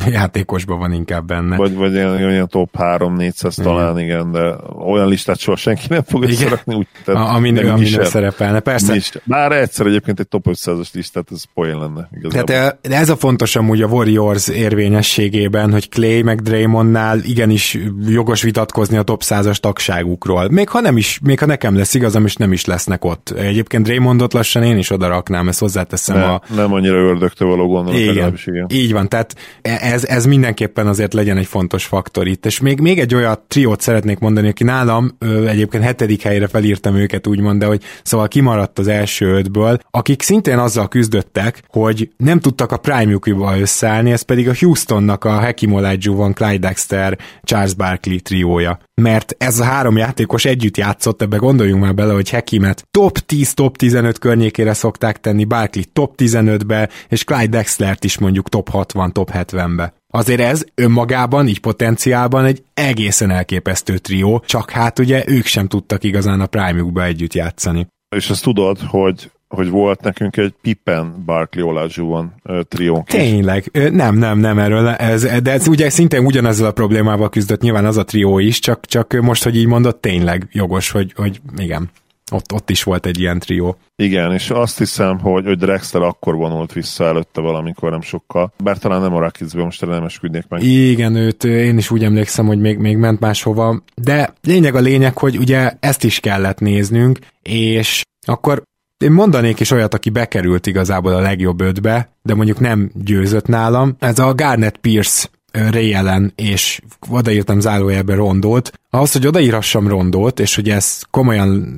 játékosban 0.08 0.80
van 0.80 0.92
inkább 0.92 1.26
benne. 1.26 1.56
Vagy, 1.56 1.76
vagy 1.76 1.96
olyan, 1.96 2.24
olyan 2.24 2.48
top 2.48 2.70
3-400 2.78 3.64
talán, 3.64 4.00
igen, 4.00 4.32
de 4.32 4.56
olyan 4.86 5.08
listát 5.08 5.40
soha 5.40 5.58
senki 5.58 5.86
nem 5.90 6.04
fog 6.04 6.24
összerakni. 6.24 6.76
Úgy, 6.76 6.88
tehát 7.06 7.26
a, 7.26 7.34
amin, 7.34 7.58
ő, 7.58 7.70
amin 7.70 8.04
szerepelne, 8.04 8.60
persze. 8.60 8.96
Is. 8.96 9.12
Bár 9.24 9.52
egyszer 9.52 9.86
egyébként 9.86 10.20
egy 10.20 10.28
top 10.28 10.46
500-as 10.50 10.94
listát, 10.94 11.28
ez 11.32 11.44
poén 11.54 11.78
lenne. 11.78 12.10
Igazából. 12.18 12.44
Tehát 12.44 12.78
ez 12.82 13.10
a 13.10 13.16
fontos 13.16 13.56
amúgy 13.56 13.82
a 13.82 13.88
Warriors 13.88 14.48
érvényességében, 14.48 15.72
hogy 15.72 15.90
Clay 15.90 16.22
meg 16.22 16.42
Draymondnál 16.42 17.20
igenis 17.20 17.78
jogos 18.08 18.42
vitatkozni 18.42 18.98
a 18.98 19.04
top 19.04 19.22
100-as 19.26 19.58
tagságukról. 19.58 20.50
Még 20.50 20.70
ha 20.70 20.80
nem 20.80 20.98
is, 20.98 21.20
még 21.24 21.40
ha 21.40 21.46
nekem 21.46 21.76
lesz 21.76 21.94
igazam, 21.94 22.26
és 22.26 22.36
nem 22.36 22.52
is 22.52 22.66
lesznek 22.66 23.06
ott. 23.06 23.30
Egyébként 23.30 23.84
Draymondot 23.84 24.34
lassan 24.34 24.64
én 24.64 24.78
is 24.78 24.87
is 24.88 24.96
oda 24.96 25.08
raknám, 25.08 25.48
ezt 25.48 25.60
hozzáteszem. 25.60 26.18
Ne, 26.18 26.26
a... 26.26 26.42
Nem 26.56 26.74
annyira 26.74 26.96
ördögtől 26.96 27.48
való 27.48 27.68
gondolat. 27.68 28.00
Igen, 28.00 28.38
igen, 28.46 28.66
így 28.70 28.92
van, 28.92 29.10
tehát 29.10 29.36
ez, 29.62 30.06
ez 30.06 30.26
mindenképpen 30.26 30.88
azért 30.88 31.14
legyen 31.14 31.38
egy 31.38 31.46
fontos 31.46 31.86
faktor 31.86 32.28
itt. 32.28 32.46
És 32.46 32.60
még, 32.60 32.80
még 32.80 33.00
egy 33.00 33.16
olyan 33.16 33.40
triót 33.48 33.82
szeretnék 33.82 34.20
mondani, 34.20 34.48
aki 34.48 34.64
nálam 34.64 35.16
ö, 35.20 35.48
egyébként 35.48 35.84
hetedik 35.84 36.22
helyre 36.22 36.48
felírtam 36.48 36.96
őket, 36.96 37.28
úgymond, 37.28 37.60
de 37.60 37.66
hogy 37.66 37.84
szóval 38.04 38.28
kimaradt 38.28 38.80
az 38.80 38.88
első 38.88 39.26
ötből, 39.26 39.80
akik 39.92 40.22
szintén 40.22 40.58
azzal 40.58 40.88
küzdöttek, 40.88 41.64
hogy 41.68 42.10
nem 42.18 42.40
tudtak 42.40 42.72
a 42.72 42.78
prime-jukba 42.78 43.60
összeállni, 43.60 44.12
ez 44.12 44.22
pedig 44.22 44.50
a 44.50 44.54
Houstonnak 44.60 45.24
a 45.24 45.32
Hakim 45.32 45.74
Olajuwon, 45.74 46.34
Clyde 46.34 46.68
Dexter, 46.68 47.18
Charles 47.44 47.74
Barkley 47.74 48.20
triója. 48.20 48.80
Mert 49.02 49.36
ez 49.38 49.60
a 49.60 49.64
három 49.64 49.98
játékos 49.98 50.46
együtt 50.46 50.78
játszott, 50.78 51.22
ebbe 51.22 51.38
gondoljunk 51.38 51.84
már 51.84 51.94
bele, 51.94 52.14
hogy 52.14 52.30
Hekimet 52.30 52.88
top 52.92 53.18
10, 53.18 53.54
top 53.54 53.78
15 53.78 54.20
környékére 54.20 54.74
szokták 54.74 55.20
tenni, 55.20 55.46
Barkley 55.46 55.84
top 55.94 56.14
15-be, 56.18 56.90
és 57.08 57.24
Clyde 57.24 57.58
Dexlert 57.58 58.04
is 58.04 58.18
mondjuk 58.18 58.50
top 58.50 58.70
60, 58.70 59.12
top 59.12 59.32
70-be. 59.34 59.94
Azért 60.14 60.40
ez 60.40 60.64
önmagában, 60.76 61.48
így 61.48 61.60
potenciálban 61.60 62.46
egy 62.46 62.64
egészen 62.74 63.30
elképesztő 63.30 63.98
trió, 63.98 64.44
csak 64.46 64.70
hát 64.70 65.00
ugye 65.00 65.24
ők 65.28 65.46
sem 65.46 65.68
tudtak 65.68 66.04
igazán 66.04 66.42
a 66.42 66.46
prime 66.46 67.04
együtt 67.04 67.34
játszani. 67.34 67.88
És 68.16 68.30
azt 68.30 68.44
tudod, 68.44 68.80
hogy 68.80 69.32
hogy 69.48 69.70
volt 69.70 70.02
nekünk 70.02 70.38
egy 70.38 70.54
Pippen 70.62 71.24
Barkley 71.26 71.68
Olajuwon 71.68 72.34
triónk 72.68 73.08
Tényleg, 73.08 73.70
is. 73.72 73.90
nem, 73.92 74.18
nem, 74.18 74.40
nem 74.40 74.60
erről, 74.60 74.88
ez, 74.88 75.42
de 75.42 75.52
ez 75.52 75.68
ugye 75.68 75.90
szintén 75.90 76.26
ugyanezzel 76.26 76.68
a 76.68 76.72
problémával 76.72 77.30
küzdött 77.30 77.62
nyilván 77.62 77.86
az 77.86 77.98
a 77.98 78.04
trió 78.04 78.40
is, 78.40 78.60
csak, 78.60 78.86
csak 78.86 79.14
most, 79.22 79.44
hogy 79.44 79.56
így 79.56 79.68
mondott, 79.68 80.02
tényleg 80.02 80.48
jogos, 80.52 80.92
hogy, 80.92 81.14
hogy 81.16 81.42
igen. 81.58 81.90
Ott, 82.32 82.54
ott 82.54 82.70
is 82.70 82.84
volt 82.84 83.06
egy 83.06 83.20
ilyen 83.20 83.40
trió. 83.40 83.78
Igen, 83.96 84.34
és 84.34 84.50
azt 84.50 84.78
hiszem, 84.78 85.20
hogy, 85.20 85.46
hogy 85.46 85.58
Drexler 85.58 86.02
akkor 86.02 86.36
vonult 86.36 86.74
vissza 86.74 87.06
előtte 87.06 87.42
valamikor, 87.42 87.92
nem 87.92 88.02
sokkal. 88.02 88.54
Bár 88.64 88.78
talán 88.78 89.02
nem 89.02 89.16
a 89.16 89.20
Rakicbe, 89.20 89.64
most 89.64 89.86
nem 89.86 90.04
esküdnék 90.04 90.48
meg. 90.50 90.64
Igen, 90.64 91.16
őt 91.16 91.44
én 91.44 91.78
is 91.78 91.92
úgy 91.92 92.04
emlékszem, 92.04 92.46
hogy 92.46 92.60
még, 92.60 92.78
még 92.78 92.98
ment 92.98 93.20
máshova. 93.20 93.84
De 93.96 94.34
lényeg 94.42 94.76
a 94.76 94.80
lényeg, 94.80 95.18
hogy 95.18 95.38
ugye 95.38 95.72
ezt 95.80 96.04
is 96.04 96.20
kellett 96.20 96.60
néznünk, 96.60 97.20
és 97.42 98.02
akkor 98.28 98.64
én 98.98 99.12
mondanék 99.12 99.60
is 99.60 99.72
olyat, 99.72 99.94
aki 99.94 100.10
bekerült 100.10 100.68
igazából 100.68 101.14
a 101.14 101.20
legjobb 101.20 101.62
ötbe, 101.62 102.10
de 102.22 102.36
mondjuk 102.36 102.60
nem 102.60 102.92
győzött 102.94 103.48
nálam. 103.48 103.96
Ez 104.00 104.20
a 104.20 104.34
Garnet 104.34 104.78
Pierce 104.78 105.28
Ray 105.52 105.94
Allen, 105.94 106.34
és 106.36 106.82
odaírtam 107.10 107.60
zárójelbe 107.60 108.16
rondót. 108.16 108.72
Ahhoz, 108.90 109.12
hogy 109.12 109.28
odaírassam 109.28 109.88
rondót, 109.88 110.40
és 110.40 110.56
hogy 110.56 110.70
ez 110.70 111.02
komolyan 111.12 111.78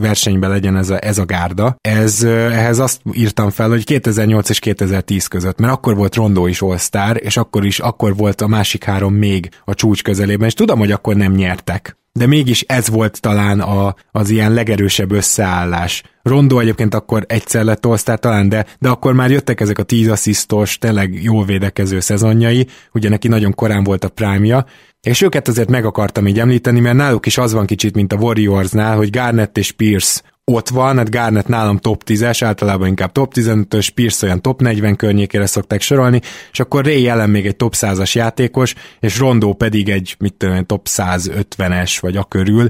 versenyben 0.00 0.50
legyen 0.50 0.76
ez 0.76 0.90
a, 0.90 1.04
ez 1.04 1.18
a 1.18 1.24
gárda, 1.24 1.76
ez, 1.80 2.22
ehhez 2.22 2.78
azt 2.78 3.00
írtam 3.12 3.50
fel, 3.50 3.68
hogy 3.68 3.84
2008 3.84 4.48
és 4.48 4.58
2010 4.58 5.26
között, 5.26 5.58
mert 5.58 5.72
akkor 5.72 5.96
volt 5.96 6.14
rondó 6.14 6.46
is 6.46 6.62
all 6.62 7.14
és 7.14 7.36
akkor 7.36 7.64
is, 7.64 7.78
akkor 7.78 8.16
volt 8.16 8.40
a 8.40 8.46
másik 8.46 8.84
három 8.84 9.14
még 9.14 9.48
a 9.64 9.74
csúcs 9.74 10.02
közelében, 10.02 10.46
és 10.46 10.54
tudom, 10.54 10.78
hogy 10.78 10.92
akkor 10.92 11.16
nem 11.16 11.32
nyertek 11.32 11.96
de 12.12 12.26
mégis 12.26 12.60
ez 12.60 12.88
volt 12.88 13.20
talán 13.20 13.60
a, 13.60 13.94
az 14.10 14.30
ilyen 14.30 14.52
legerősebb 14.52 15.12
összeállás. 15.12 16.02
Rondó 16.22 16.58
egyébként 16.58 16.94
akkor 16.94 17.24
egyszer 17.28 17.64
lett 17.64 17.86
all 17.86 17.96
talán, 17.96 18.48
de, 18.48 18.66
de 18.78 18.88
akkor 18.88 19.12
már 19.12 19.30
jöttek 19.30 19.60
ezek 19.60 19.78
a 19.78 19.82
10 19.82 20.08
asszisztos, 20.08 20.78
tényleg 20.78 21.22
jól 21.22 21.44
védekező 21.44 22.00
szezonjai, 22.00 22.66
ugye 22.92 23.08
neki 23.08 23.28
nagyon 23.28 23.54
korán 23.54 23.84
volt 23.84 24.04
a 24.04 24.08
prime 24.08 24.64
és 25.02 25.20
őket 25.20 25.48
azért 25.48 25.70
meg 25.70 25.84
akartam 25.84 26.26
így 26.26 26.38
említeni, 26.38 26.80
mert 26.80 26.96
náluk 26.96 27.26
is 27.26 27.38
az 27.38 27.52
van 27.52 27.66
kicsit, 27.66 27.94
mint 27.94 28.12
a 28.12 28.16
Warriorsnál, 28.16 28.96
hogy 28.96 29.10
Garnett 29.10 29.58
és 29.58 29.72
Pierce 29.72 30.22
ott 30.54 30.68
van, 30.68 30.96
hát 30.96 31.10
Garnett 31.10 31.46
nálam 31.46 31.78
top 31.78 32.02
10-es, 32.06 32.40
általában 32.44 32.88
inkább 32.88 33.12
top 33.12 33.32
15-ös, 33.34 33.88
Pierce 33.94 34.26
olyan 34.26 34.42
top 34.42 34.60
40 34.60 34.96
környékére 34.96 35.46
szokták 35.46 35.80
sorolni, 35.80 36.20
és 36.52 36.60
akkor 36.60 36.84
Ray 36.84 37.02
jelen 37.02 37.30
még 37.30 37.46
egy 37.46 37.56
top 37.56 37.74
100-as 37.76 38.12
játékos, 38.12 38.74
és 39.00 39.18
Rondó 39.18 39.54
pedig 39.54 39.88
egy, 39.88 40.16
mit 40.18 40.34
tudom, 40.34 40.64
top 40.64 40.86
150-es, 40.90 41.96
vagy 42.00 42.16
a 42.16 42.24
körül, 42.24 42.68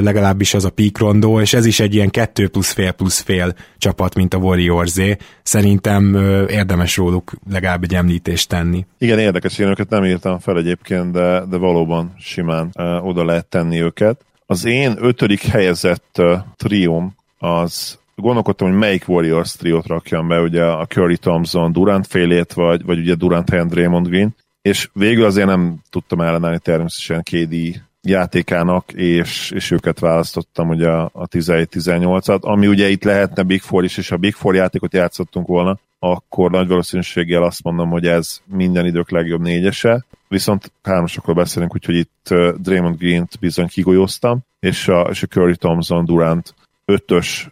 legalábbis 0.00 0.54
az 0.54 0.64
a 0.64 0.70
peak 0.70 0.98
Rondó, 0.98 1.40
és 1.40 1.54
ez 1.54 1.66
is 1.66 1.80
egy 1.80 1.94
ilyen 1.94 2.10
2 2.10 2.48
plusz 2.48 2.72
fél 2.72 2.92
plusz 2.92 3.20
fél 3.20 3.54
csapat, 3.78 4.14
mint 4.14 4.34
a 4.34 4.38
Warriorsé. 4.38 5.16
Szerintem 5.42 6.14
érdemes 6.48 6.96
róluk 6.96 7.32
legalább 7.50 7.82
egy 7.82 7.94
említést 7.94 8.48
tenni. 8.48 8.86
Igen, 8.98 9.18
érdekes, 9.18 9.58
én 9.58 9.68
őket 9.68 9.88
nem 9.88 10.04
írtam 10.04 10.38
fel 10.38 10.58
egyébként, 10.58 11.12
de, 11.12 11.44
de 11.50 11.56
valóban 11.56 12.14
simán 12.18 12.70
oda 13.02 13.24
lehet 13.24 13.46
tenni 13.46 13.80
őket. 13.80 14.20
Az 14.46 14.64
én 14.64 14.94
ötödik 14.98 15.42
helyezett 15.42 16.22
trióm 16.56 17.14
az 17.38 17.98
gondolkodtam, 18.14 18.68
hogy 18.68 18.78
melyik 18.78 19.08
Warriors 19.08 19.52
triót 19.52 19.86
rakjam 19.86 20.28
be, 20.28 20.40
ugye 20.40 20.64
a 20.64 20.86
Curry 20.86 21.16
Thompson 21.16 21.72
Durant 21.72 22.06
félét, 22.06 22.52
vagy, 22.52 22.84
vagy 22.84 22.98
ugye 22.98 23.14
Durant 23.14 23.50
helyen 23.50 23.68
Draymond 23.68 24.06
Green, 24.06 24.34
és 24.62 24.88
végül 24.92 25.24
azért 25.24 25.46
nem 25.46 25.76
tudtam 25.90 26.20
ellenállni 26.20 26.58
természetesen 26.58 27.22
KD 27.22 27.82
játékának, 28.08 28.92
és, 28.92 29.50
és 29.50 29.70
őket 29.70 29.98
választottam 29.98 30.68
ugye 30.68 30.88
a, 30.88 31.10
a 31.12 31.28
17-18-at, 31.28 32.40
ami 32.40 32.66
ugye 32.66 32.88
itt 32.88 33.04
lehetne 33.04 33.42
Big 33.42 33.60
Four 33.60 33.84
is, 33.84 33.96
és 33.96 34.08
ha 34.08 34.16
Big 34.16 34.34
Four 34.34 34.54
játékot 34.54 34.92
játszottunk 34.92 35.46
volna, 35.46 35.78
akkor 35.98 36.50
nagy 36.50 36.68
valószínűséggel 36.68 37.42
azt 37.42 37.62
mondom, 37.62 37.90
hogy 37.90 38.06
ez 38.06 38.40
minden 38.44 38.86
idők 38.86 39.10
legjobb 39.10 39.40
négyese, 39.40 40.04
viszont 40.28 40.72
hármasokról 40.82 41.34
beszélünk, 41.34 41.74
úgyhogy 41.74 41.96
itt 41.96 42.34
Draymond 42.56 42.98
Green-t 42.98 43.38
bizony 43.40 43.66
kigolyoztam, 43.66 44.38
és 44.60 44.88
a, 44.88 45.00
és 45.00 45.22
a 45.22 45.26
Curry 45.26 45.56
Thompson 45.56 46.04
Durant 46.04 46.54
ötös, 46.84 47.48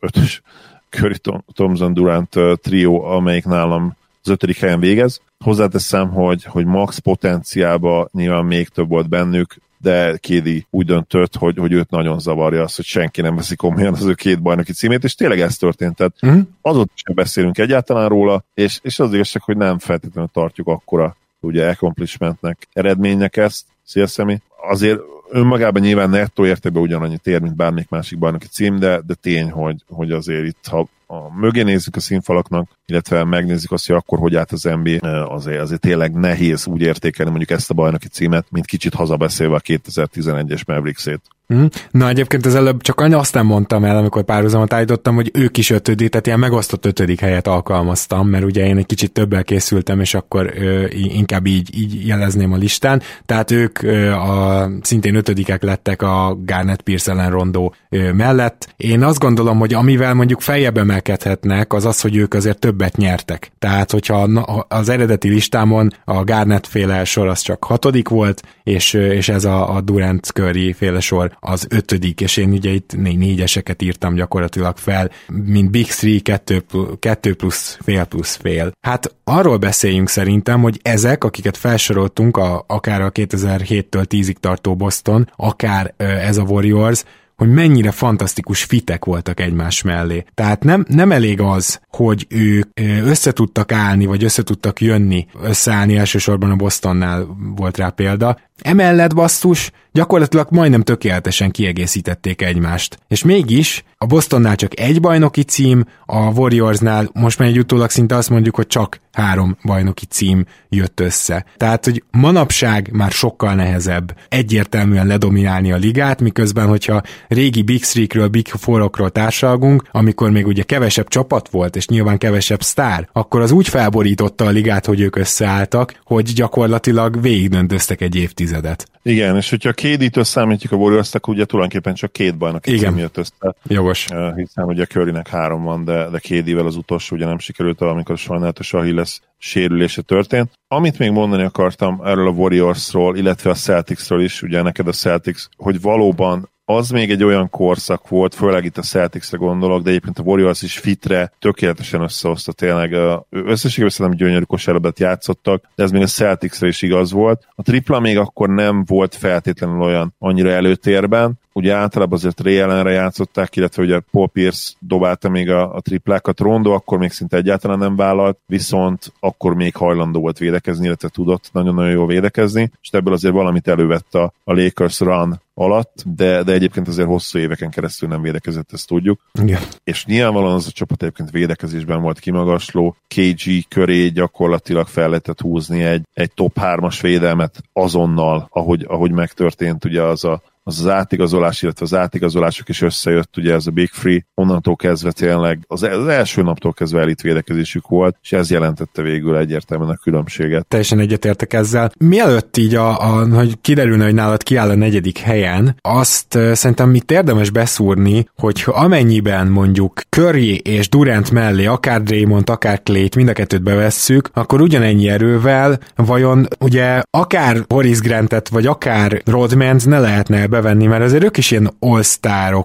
ötös 0.00 0.42
Curry 0.90 1.18
Thompson 1.52 1.94
Durant 1.94 2.36
trió, 2.62 3.04
amelyik 3.04 3.44
nálam 3.44 3.96
az 4.22 4.28
ötödik 4.28 4.58
helyen 4.58 4.80
végez. 4.80 5.20
Hozzáteszem, 5.44 6.10
hogy, 6.10 6.44
hogy 6.44 6.64
max 6.64 6.98
potenciálba 6.98 8.08
nyilván 8.12 8.44
még 8.44 8.68
több 8.68 8.88
volt 8.88 9.08
bennük, 9.08 9.56
de 9.78 10.16
Kédi 10.16 10.66
úgy 10.70 10.86
döntött, 10.86 11.36
hogy, 11.36 11.56
hogy 11.58 11.72
őt 11.72 11.90
nagyon 11.90 12.18
zavarja 12.18 12.62
az, 12.62 12.76
hogy 12.76 12.84
senki 12.84 13.20
nem 13.20 13.36
veszi 13.36 13.56
komolyan 13.56 13.92
az 13.92 14.04
ő 14.04 14.14
két 14.14 14.42
bajnoki 14.42 14.72
címét, 14.72 15.04
és 15.04 15.14
tényleg 15.14 15.40
ez 15.40 15.56
történt. 15.56 15.96
Tehát 15.96 16.12
uh-huh. 16.22 16.42
azóta 16.60 16.92
sem 16.94 17.14
beszélünk 17.14 17.58
egyáltalán 17.58 18.08
róla, 18.08 18.44
és, 18.54 18.78
és 18.82 18.98
az 18.98 19.14
igazság, 19.14 19.42
hogy 19.42 19.56
nem 19.56 19.78
feltétlenül 19.78 20.30
tartjuk 20.32 20.66
akkora 20.66 21.16
ugye 21.40 21.68
accomplishmentnek, 21.68 22.68
eredménynek 22.72 23.36
ezt, 23.36 23.64
Szia 23.82 24.06
Szemi. 24.06 24.42
Azért 24.68 25.00
önmagában 25.30 25.82
nyilván 25.82 26.10
nettó 26.10 26.46
értékben 26.46 26.82
ugyanannyit 26.82 27.26
ér, 27.26 27.40
mint 27.40 27.56
bármelyik 27.56 27.88
másik 27.88 28.18
bajnoki 28.18 28.46
cím, 28.46 28.78
de, 28.78 29.00
de 29.06 29.14
tény, 29.14 29.50
hogy, 29.50 29.76
hogy 29.88 30.10
azért 30.10 30.44
itt, 30.44 30.66
ha 30.70 30.88
a 31.14 31.30
mögé 31.34 31.62
nézzük 31.62 31.96
a 31.96 32.00
színfalaknak, 32.00 32.68
illetve 32.86 33.24
megnézzük 33.24 33.72
azt, 33.72 33.86
hogy 33.86 33.96
akkor 33.96 34.18
hogy 34.18 34.36
állt 34.36 34.52
az 34.52 34.62
NBA, 34.62 35.26
azért, 35.28 35.60
azért 35.60 35.80
tényleg 35.80 36.14
nehéz 36.14 36.66
úgy 36.66 36.80
értékelni 36.80 37.30
mondjuk 37.30 37.58
ezt 37.58 37.70
a 37.70 37.74
bajnoki 37.74 38.08
címet, 38.08 38.46
mint 38.50 38.66
kicsit 38.66 38.94
hazabeszélve 38.94 39.54
a 39.54 39.60
2011-es 39.60 40.66
Mavericks-ét. 40.66 41.20
Mm. 41.54 41.64
Na 41.90 42.08
egyébként 42.08 42.46
az 42.46 42.54
előbb 42.54 42.82
csak 42.82 43.00
azt 43.00 43.34
nem 43.34 43.46
mondtam 43.46 43.84
el, 43.84 43.96
amikor 43.96 44.22
párhuzamot 44.22 44.72
állítottam, 44.72 45.14
hogy 45.14 45.30
ők 45.34 45.58
is 45.58 45.70
ötödik, 45.70 46.08
tehát 46.08 46.26
ilyen 46.26 46.38
megosztott 46.38 46.86
ötödik 46.86 47.20
helyet 47.20 47.46
alkalmaztam, 47.46 48.28
mert 48.28 48.44
ugye 48.44 48.66
én 48.66 48.76
egy 48.76 48.86
kicsit 48.86 49.12
többel 49.12 49.44
készültem, 49.44 50.00
és 50.00 50.14
akkor 50.14 50.52
ö, 50.56 50.84
inkább 50.90 51.46
így, 51.46 51.78
így 51.78 52.06
jelezném 52.06 52.52
a 52.52 52.56
listán. 52.56 53.02
Tehát 53.26 53.50
ők 53.50 53.82
ö, 53.82 54.10
a, 54.10 54.68
szintén 54.82 55.14
ötödikek 55.14 55.62
lettek 55.62 56.02
a 56.02 56.38
Garnet 56.44 56.82
Pierce 56.82 57.10
ellen 57.12 57.30
rondó 57.30 57.74
ö, 57.88 58.12
mellett. 58.12 58.74
Én 58.76 59.02
azt 59.02 59.18
gondolom, 59.18 59.58
hogy 59.58 59.74
amivel 59.74 60.14
mondjuk 60.14 60.40
feljebb 60.40 60.76
emelkedhetnek, 60.78 61.72
az 61.72 61.84
az, 61.84 62.00
hogy 62.00 62.16
ők 62.16 62.34
azért 62.34 62.58
többet 62.58 62.96
nyertek. 62.96 63.50
Tehát, 63.58 63.90
hogyha 63.90 64.22
az 64.68 64.88
eredeti 64.88 65.28
listámon 65.28 65.90
a 66.04 66.24
Garnet 66.24 66.66
féle 66.66 67.04
sor 67.04 67.28
az 67.28 67.40
csak 67.40 67.64
hatodik 67.64 68.08
volt, 68.08 68.42
és, 68.62 68.92
és 68.92 69.28
ez 69.28 69.44
a, 69.44 69.74
a 69.74 69.80
Durant 69.80 70.26
Curry 70.26 70.72
féle 70.72 71.00
sor 71.00 71.33
az 71.40 71.66
ötödik, 71.70 72.20
és 72.20 72.36
én 72.36 72.52
ugye 72.52 72.70
itt 72.70 72.96
négyeseket 72.96 73.82
írtam 73.82 74.14
gyakorlatilag 74.14 74.76
fel, 74.76 75.10
mint 75.44 75.70
Big 75.70 75.86
Three, 75.86 76.20
kettő, 76.20 76.64
kettő 76.98 77.34
plusz 77.34 77.78
fél 77.82 78.04
plusz 78.04 78.34
fél. 78.34 78.72
Hát 78.80 79.14
arról 79.24 79.56
beszéljünk 79.56 80.08
szerintem, 80.08 80.60
hogy 80.60 80.80
ezek, 80.82 81.24
akiket 81.24 81.56
felsoroltunk, 81.56 82.36
a, 82.36 82.64
akár 82.66 83.00
a 83.00 83.12
2007-től 83.12 84.04
10-ig 84.08 84.36
tartó 84.40 84.76
Boston, 84.76 85.30
akár 85.36 85.94
ez 85.96 86.36
a 86.36 86.42
Warriors, 86.42 87.04
hogy 87.36 87.48
mennyire 87.48 87.90
fantasztikus 87.90 88.64
fitek 88.64 89.04
voltak 89.04 89.40
egymás 89.40 89.82
mellé. 89.82 90.24
Tehát 90.34 90.64
nem, 90.64 90.84
nem 90.88 91.12
elég 91.12 91.40
az, 91.40 91.80
hogy 91.88 92.26
ők 92.28 92.68
összetudtak 93.04 93.72
állni, 93.72 94.06
vagy 94.06 94.24
összetudtak 94.24 94.80
jönni, 94.80 95.26
összeállni 95.42 95.96
elsősorban 95.96 96.50
a 96.50 96.56
Bostonnál 96.56 97.36
volt 97.56 97.76
rá 97.76 97.88
példa. 97.88 98.38
Emellett 98.62 99.14
basszus, 99.14 99.70
gyakorlatilag 99.92 100.46
majdnem 100.50 100.82
tökéletesen 100.82 101.50
kiegészítették 101.50 102.42
egymást. 102.42 102.98
És 103.08 103.22
mégis 103.22 103.84
a 103.98 104.06
Bostonnál 104.06 104.56
csak 104.56 104.80
egy 104.80 105.00
bajnoki 105.00 105.42
cím, 105.42 105.84
a 106.06 106.16
Warriorsnál 106.16 107.10
most 107.12 107.38
már 107.38 107.48
egy 107.48 107.58
utólag 107.58 107.90
szinte 107.90 108.16
azt 108.16 108.30
mondjuk, 108.30 108.54
hogy 108.54 108.66
csak 108.66 109.00
három 109.12 109.56
bajnoki 109.64 110.06
cím 110.06 110.44
jött 110.68 111.00
össze. 111.00 111.44
Tehát, 111.56 111.84
hogy 111.84 112.02
manapság 112.10 112.88
már 112.92 113.10
sokkal 113.10 113.54
nehezebb 113.54 114.16
egyértelműen 114.28 115.06
ledominálni 115.06 115.72
a 115.72 115.76
ligát, 115.76 116.20
miközben, 116.20 116.66
hogyha 116.66 117.02
régi 117.28 117.62
Big 117.62 117.84
Three-kről, 117.84 118.28
Big 118.28 118.46
Four-okról 118.46 119.10
társalgunk, 119.10 119.84
amikor 119.90 120.30
még 120.30 120.46
ugye 120.46 120.62
kevesebb 120.62 121.08
csapat 121.08 121.48
volt, 121.48 121.76
és 121.76 121.86
nyilván 121.86 122.18
kevesebb 122.18 122.62
sztár, 122.62 123.08
akkor 123.12 123.40
az 123.40 123.50
úgy 123.50 123.68
felborította 123.68 124.44
a 124.44 124.50
ligát, 124.50 124.86
hogy 124.86 125.00
ők 125.00 125.16
összeálltak, 125.16 126.00
hogy 126.04 126.32
gyakorlatilag 126.32 127.20
végigdöntöztek 127.20 128.00
egy 128.00 128.16
évtized 128.16 128.43
évtizedet. 128.44 128.88
Igen, 129.02 129.36
és 129.36 129.50
hogyha 129.50 129.72
KD-től 129.72 130.24
számítjuk 130.24 130.72
a 130.72 130.76
warriors 130.76 131.14
akkor 131.14 131.34
ugye 131.34 131.44
tulajdonképpen 131.44 131.94
csak 131.94 132.12
két 132.12 132.36
bajnoki 132.36 132.72
Igen. 132.72 132.98
jött 132.98 133.16
össze. 133.16 133.54
Jogos. 133.66 134.06
Uh, 134.10 134.36
hiszen 134.36 134.64
ugye 134.64 134.84
Currynek 134.84 135.28
három 135.28 135.62
van, 135.62 135.84
de, 135.84 136.08
de 136.08 136.18
KD-vel 136.18 136.66
az 136.66 136.76
utolsó 136.76 137.16
ugye 137.16 137.26
nem 137.26 137.38
sikerült, 137.38 137.80
amikor 137.80 138.14
a 138.14 138.18
sajnálatos 138.18 138.72
Achilles 138.72 139.20
sérülése 139.38 140.02
történt. 140.02 140.50
Amit 140.68 140.98
még 140.98 141.10
mondani 141.10 141.42
akartam 141.42 142.00
erről 142.04 142.28
a 142.28 142.30
Warriorsról, 142.30 143.16
illetve 143.16 143.50
a 143.50 143.54
Celticsről 143.54 144.22
is, 144.22 144.42
ugye 144.42 144.62
neked 144.62 144.88
a 144.88 144.92
Celtics, 144.92 145.46
hogy 145.56 145.80
valóban 145.80 146.48
az 146.64 146.90
még 146.90 147.10
egy 147.10 147.24
olyan 147.24 147.50
korszak 147.50 148.08
volt, 148.08 148.34
főleg 148.34 148.64
itt 148.64 148.78
a 148.78 148.82
Celticsre 148.82 149.36
gondolok, 149.36 149.82
de 149.82 149.88
egyébként 149.90 150.18
a 150.18 150.22
Warriors 150.22 150.62
is 150.62 150.78
fitre 150.78 151.32
tökéletesen 151.38 152.00
összehozta 152.00 152.52
tényleg. 152.52 152.92
Összességében 153.30 153.90
szerintem 153.90 154.26
gyönyörű 154.26 154.44
kosárlabdát 154.44 154.98
játszottak, 154.98 155.68
de 155.74 155.82
ez 155.82 155.90
még 155.90 156.02
a 156.02 156.06
Celticsre 156.06 156.66
is 156.66 156.82
igaz 156.82 157.12
volt. 157.12 157.46
A 157.54 157.62
tripla 157.62 158.00
még 158.00 158.18
akkor 158.18 158.48
nem 158.48 158.84
volt 158.84 159.14
feltétlenül 159.14 159.80
olyan 159.80 160.14
annyira 160.18 160.50
előtérben, 160.50 161.38
ugye 161.54 161.74
általában 161.74 162.18
azért 162.18 162.40
Ray 162.40 162.58
ellenre 162.58 162.90
játszották, 162.90 163.56
illetve 163.56 163.82
ugye 163.82 164.00
Paul 164.10 164.28
Pierce 164.28 164.72
dobálta 164.78 165.28
még 165.28 165.50
a, 165.50 165.74
a 165.74 165.80
triplákat, 165.80 166.40
Rondo 166.40 166.70
akkor 166.70 166.98
még 166.98 167.10
szinte 167.10 167.36
egyáltalán 167.36 167.78
nem 167.78 167.96
vállalt, 167.96 168.38
viszont 168.46 169.12
akkor 169.20 169.54
még 169.54 169.76
hajlandó 169.76 170.20
volt 170.20 170.38
védekezni, 170.38 170.86
illetve 170.86 171.08
tudott 171.08 171.50
nagyon-nagyon 171.52 171.90
jól 171.90 172.06
védekezni, 172.06 172.70
és 172.82 172.88
ebből 172.90 173.12
azért 173.12 173.34
valamit 173.34 173.68
elővett 173.68 174.14
a, 174.14 174.32
a 174.44 174.52
Lakers 174.52 175.00
run 175.00 175.42
alatt, 175.54 176.02
de, 176.06 176.42
de 176.42 176.52
egyébként 176.52 176.88
azért 176.88 177.08
hosszú 177.08 177.38
éveken 177.38 177.70
keresztül 177.70 178.08
nem 178.08 178.22
védekezett, 178.22 178.72
ezt 178.72 178.86
tudjuk. 178.86 179.20
Igen. 179.32 179.60
És 179.84 180.04
nyilvánvalóan 180.04 180.54
az 180.54 180.66
a 180.66 180.70
csapat 180.70 181.02
egyébként 181.02 181.30
védekezésben 181.30 182.00
volt 182.00 182.18
kimagasló, 182.18 182.96
KG 183.08 183.68
köré 183.68 184.08
gyakorlatilag 184.08 184.86
fel 184.86 185.08
lehetett 185.08 185.40
húzni 185.40 185.82
egy, 185.82 186.02
egy 186.14 186.32
top 186.34 186.56
3-as 186.60 186.98
védelmet 187.00 187.62
azonnal, 187.72 188.48
ahogy, 188.50 188.84
ahogy 188.88 189.10
megtörtént 189.10 189.84
ugye 189.84 190.02
az 190.02 190.24
a 190.24 190.42
az 190.66 190.80
az 190.80 190.88
átigazolás, 190.88 191.62
illetve 191.62 191.84
az 191.84 191.94
átigazolások 191.94 192.68
is 192.68 192.82
összejött, 192.82 193.36
ugye 193.36 193.54
ez 193.54 193.66
a 193.66 193.70
Big 193.70 193.90
Free, 193.90 194.26
onnantól 194.34 194.76
kezdve 194.76 195.12
tényleg 195.12 195.64
az, 195.66 195.82
az 195.82 196.06
első 196.06 196.42
naptól 196.42 196.72
kezdve 196.72 197.00
elit 197.00 197.20
védekezésük 197.20 197.88
volt, 197.88 198.16
és 198.22 198.32
ez 198.32 198.50
jelentette 198.50 199.02
végül 199.02 199.36
egyértelműen 199.36 199.90
a 199.90 199.96
különbséget. 200.02 200.66
Teljesen 200.66 200.98
egyetértek 200.98 201.52
ezzel. 201.52 201.92
Mielőtt 201.98 202.56
így, 202.56 202.74
a, 202.74 203.00
a, 203.00 203.34
hogy 203.34 203.60
kiderülne, 203.60 204.04
hogy 204.04 204.14
nálad 204.14 204.42
kiáll 204.42 204.70
a 204.70 204.74
negyedik 204.74 205.18
helyen, 205.18 205.76
azt 205.80 206.38
szerintem 206.52 206.94
itt 206.94 207.10
érdemes 207.10 207.50
beszúrni, 207.50 208.28
hogy 208.36 208.62
amennyiben 208.66 209.46
mondjuk 209.46 210.00
Curry 210.08 210.58
és 210.58 210.88
Durant 210.88 211.30
mellé 211.30 211.64
akár 211.64 212.02
Draymond, 212.02 212.50
akár 212.50 212.82
Clay-t, 212.82 213.16
mind 213.16 213.28
a 213.28 213.32
kettőt 213.32 213.62
bevesszük, 213.62 214.30
akkor 214.32 214.60
ugyanennyi 214.60 215.08
erővel 215.08 215.78
vajon 215.96 216.48
ugye 216.60 217.02
akár 217.10 217.64
Horace 217.68 218.00
Grantet, 218.02 218.48
vagy 218.48 218.66
akár 218.66 219.22
Rodmans 219.24 219.84
ne 219.84 219.98
lehetne 219.98 220.36
bevenni, 220.54 220.86
mert 220.86 221.02
azért 221.02 221.24
ők 221.24 221.36
is 221.36 221.50
ilyen 221.50 221.76
all 221.78 222.02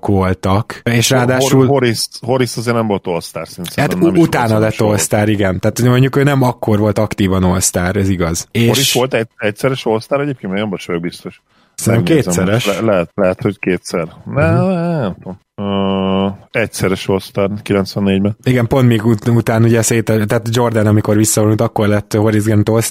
voltak, 0.02 0.82
és 0.84 1.10
ráadásul... 1.10 1.67
Horis, 1.67 2.08
Horis 2.21 2.56
azért 2.56 2.75
nem 2.75 2.88
volt 2.88 3.08
all-star, 3.08 3.47
Hát 3.75 3.93
utána 3.93 4.60
lett 4.60 4.80
all 4.80 5.28
igen. 5.28 5.60
Tehát 5.60 5.82
mondjuk 5.82 6.15
ő 6.15 6.23
nem 6.23 6.41
akkor 6.41 6.80
volt 6.80 6.99
aktívan 6.99 7.43
all 7.43 7.95
ez 7.95 8.10
igaz. 8.10 8.47
És... 8.52 8.67
Horis 8.67 8.93
volt 8.93 9.13
egy, 9.13 9.28
egyszeres 9.38 9.86
all 9.86 9.99
egyébként, 10.10 10.54
nem 10.54 10.69
vagyok 10.69 11.02
biztos. 11.02 11.41
Szerintem 11.75 12.15
kétszeres. 12.15 12.65
Le, 12.65 12.82
lehet, 12.82 13.12
lehet, 13.15 13.41
hogy 13.41 13.60
kétszer. 13.60 14.08
Ne, 14.25 14.52
uh-huh. 14.52 14.99
nem 14.99 15.13
tudom. 15.13 15.39
Uh, 15.56 16.32
egyszeres 16.52 17.08
all 17.08 17.19
94-ben. 17.63 18.38
Igen, 18.43 18.67
pont 18.67 18.88
még 18.88 19.06
ut- 19.06 19.28
után 19.28 19.63
ugye 19.63 19.82
szét, 19.82 20.04
tehát 20.04 20.47
Jordan, 20.52 20.88
amikor 20.88 21.15
visszavonult, 21.15 21.62
akkor 21.62 21.88
lett 21.88 22.13
Grant 22.43 22.69
all 22.69 22.82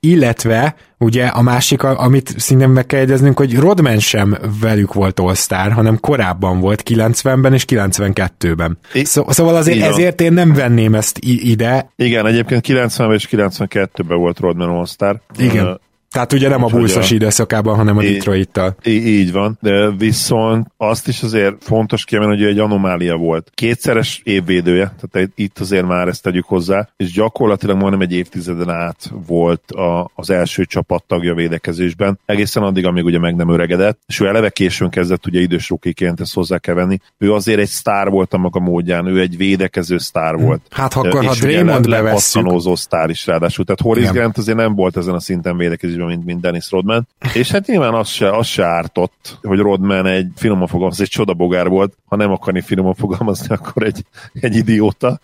illetve 0.00 0.74
ugye 0.98 1.26
a 1.26 1.42
másik, 1.42 1.82
amit 1.82 2.34
szintén 2.38 2.68
meg 2.68 2.86
kell 2.86 3.00
egyeznünk, 3.00 3.38
hogy 3.38 3.56
Rodman 3.56 3.98
sem 3.98 4.36
velük 4.60 4.92
volt 4.94 5.20
all 5.20 5.34
hanem 5.70 6.00
korábban 6.00 6.60
volt, 6.60 6.82
90-ben 6.90 7.52
és 7.52 7.64
92-ben. 7.68 8.78
I- 8.92 9.04
Szó, 9.04 9.30
szóval 9.30 9.56
azért 9.56 9.76
Igen. 9.76 9.90
ezért 9.90 10.20
én 10.20 10.32
nem 10.32 10.52
venném 10.52 10.94
ezt 10.94 11.18
ide. 11.20 11.90
Igen, 11.96 12.26
egyébként 12.26 12.64
90-ben 12.68 13.12
és 13.14 13.28
92-ben 13.30 14.18
volt 14.18 14.38
Rodman 14.38 14.68
all 14.68 15.20
Igen. 15.38 15.80
Tehát 16.10 16.32
ugye 16.32 16.48
nem 16.48 16.64
a 16.64 16.66
bulszos 16.66 17.10
időszakában, 17.10 17.76
hanem 17.76 17.96
a 17.96 18.02
Detroit-tal. 18.02 18.76
Így 18.84 19.32
van, 19.32 19.58
de 19.60 19.90
viszont 19.90 20.66
azt 20.76 21.08
is 21.08 21.22
azért 21.22 21.54
fontos 21.60 22.04
kiemelni, 22.04 22.36
hogy 22.36 22.46
egy 22.46 22.58
anomália 22.58 23.16
volt. 23.16 23.50
Kétszeres 23.54 24.20
évvédője, 24.24 24.94
tehát 25.10 25.30
itt 25.34 25.58
azért 25.58 25.86
már 25.86 26.08
ezt 26.08 26.22
tegyük 26.22 26.44
hozzá, 26.44 26.88
és 26.96 27.12
gyakorlatilag 27.12 27.76
majdnem 27.76 28.00
egy 28.00 28.12
évtizeden 28.12 28.70
át 28.70 29.10
volt 29.26 29.70
a, 29.70 30.10
az 30.14 30.30
első 30.30 30.64
csapat 30.64 31.04
tagja 31.06 31.34
védekezésben, 31.34 32.18
egészen 32.26 32.62
addig, 32.62 32.86
amíg 32.86 33.04
ugye 33.04 33.18
meg 33.18 33.36
nem 33.36 33.48
öregedett, 33.48 34.00
és 34.06 34.20
ő 34.20 34.26
eleve 34.26 34.50
későn 34.50 34.90
kezdett 34.90 35.26
ugye 35.26 35.40
idős 35.40 35.68
rukiként, 35.68 36.20
ezt 36.20 36.34
hozzá 36.34 36.58
kell 36.58 36.74
venni. 36.74 36.98
Ő 37.18 37.32
azért 37.32 37.58
egy 37.58 37.68
sztár 37.68 38.10
volt 38.10 38.34
a 38.34 38.38
maga 38.38 38.60
módján, 38.60 39.06
ő 39.06 39.20
egy 39.20 39.36
védekező 39.36 39.98
sztár 39.98 40.34
hm. 40.34 40.44
volt. 40.44 40.60
Hát 40.70 40.94
akkor, 40.94 41.24
ha 41.24 41.34
Draymond 41.34 41.88
bevesszük. 41.88 42.76
sztár 42.76 43.10
is 43.10 43.26
ráadásul, 43.26 43.64
tehát 43.64 43.80
Horace 43.80 44.12
Grant 44.12 44.38
azért 44.38 44.56
nem 44.56 44.74
volt 44.74 44.96
ezen 44.96 45.14
a 45.14 45.20
szinten 45.20 45.56
védekezés 45.56 45.96
mérkőzésben, 45.98 46.06
mint, 46.06 46.24
mint 46.24 46.40
Dennis 46.40 46.70
Rodman. 46.70 47.08
És 47.34 47.50
hát 47.50 47.66
nyilván 47.66 47.94
az 47.94 48.08
se, 48.08 48.30
az 48.30 48.46
se 48.46 48.64
ártott, 48.64 49.38
hogy 49.42 49.58
Rodman 49.58 50.06
egy 50.06 50.28
finoman 50.36 50.66
fogalmaz, 50.66 51.00
egy 51.00 51.08
csodabogár 51.08 51.68
volt, 51.68 51.92
ha 52.06 52.16
nem 52.16 52.30
akarni 52.30 52.60
finoman 52.60 52.94
fogalmazni, 52.94 53.54
akkor 53.54 53.82
egy, 53.82 54.04
egy 54.32 54.56
idióta. 54.56 55.20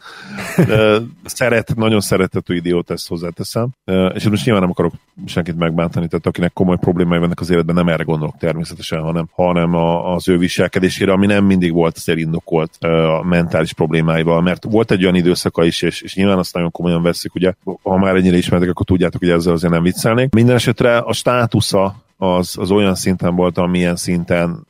Szeret, 1.24 1.74
nagyon 1.76 2.00
szeretető 2.00 2.54
idióta, 2.54 2.92
ezt 2.92 3.08
hozzáteszem. 3.08 3.68
És 4.14 4.28
most 4.28 4.44
nyilván 4.44 4.62
nem 4.62 4.70
akarok 4.70 4.92
senkit 5.26 5.56
megbántani, 5.56 6.08
tehát 6.08 6.26
akinek 6.26 6.52
komoly 6.52 6.76
problémái 6.76 7.18
vannak 7.18 7.40
az 7.40 7.50
életben, 7.50 7.74
nem 7.74 7.88
erre 7.88 8.02
gondolok 8.02 8.36
természetesen, 8.38 9.00
hanem, 9.00 9.28
hanem 9.32 9.74
a, 9.74 10.14
az 10.14 10.28
ő 10.28 10.38
viselkedésére, 10.38 11.12
ami 11.12 11.26
nem 11.26 11.44
mindig 11.44 11.72
volt 11.72 11.96
azért 11.96 12.18
indokolt 12.18 12.76
a 12.84 13.22
mentális 13.24 13.72
problémáival, 13.72 14.42
mert 14.42 14.64
volt 14.64 14.90
egy 14.90 15.02
olyan 15.02 15.14
időszaka 15.14 15.64
is, 15.64 15.82
és, 15.82 16.00
és 16.00 16.14
nyilván 16.14 16.38
azt 16.38 16.54
nagyon 16.54 16.70
komolyan 16.70 17.02
veszik, 17.02 17.34
ugye, 17.34 17.52
ha 17.82 17.98
már 17.98 18.16
ennyire 18.16 18.36
ismertek, 18.36 18.68
akkor 18.68 18.86
tudjátok, 18.86 19.20
hogy 19.20 19.30
ezzel 19.30 19.52
azért 19.52 19.72
nem 19.72 19.82
viccelnék. 19.82 20.34
Minden 20.34 20.58
esetre 20.64 20.96
a 20.96 21.12
státusza 21.12 22.03
az, 22.16 22.54
az 22.58 22.70
olyan 22.70 22.94
szinten 22.94 23.36
volt, 23.36 23.58
amilyen 23.58 23.96
szinten, 23.96 24.66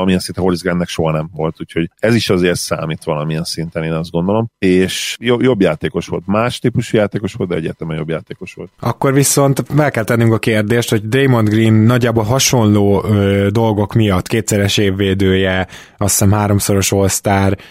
amilyen 0.00 0.20
szinten 0.20 0.44
Horizgennek 0.44 0.88
soha 0.88 1.10
nem 1.10 1.30
volt, 1.34 1.56
úgyhogy 1.60 1.90
ez 1.98 2.14
is 2.14 2.30
azért 2.30 2.58
számít 2.58 3.04
valamilyen 3.04 3.44
szinten, 3.44 3.84
én 3.84 3.92
azt 3.92 4.10
gondolom, 4.10 4.50
és 4.58 5.16
jobb 5.18 5.60
játékos 5.60 6.06
volt, 6.06 6.26
más 6.26 6.58
típusú 6.58 6.96
játékos 6.96 7.32
volt, 7.32 7.50
de 7.50 7.56
egyetemen 7.56 7.96
jobb 7.96 8.08
játékos 8.08 8.54
volt. 8.54 8.70
Akkor 8.80 9.12
viszont 9.12 9.74
meg 9.74 9.90
kell 9.90 10.04
tennünk 10.04 10.32
a 10.32 10.38
kérdést, 10.38 10.90
hogy 10.90 11.08
Damon 11.08 11.44
Green 11.44 11.72
nagyjából 11.72 12.24
hasonló 12.24 13.04
ö, 13.04 13.46
dolgok 13.50 13.94
miatt 13.94 14.26
kétszeres 14.26 14.76
évvédője, 14.76 15.66
azt 15.96 16.18
hiszem 16.18 16.32
háromszoros 16.32 16.92
all 16.92 17.08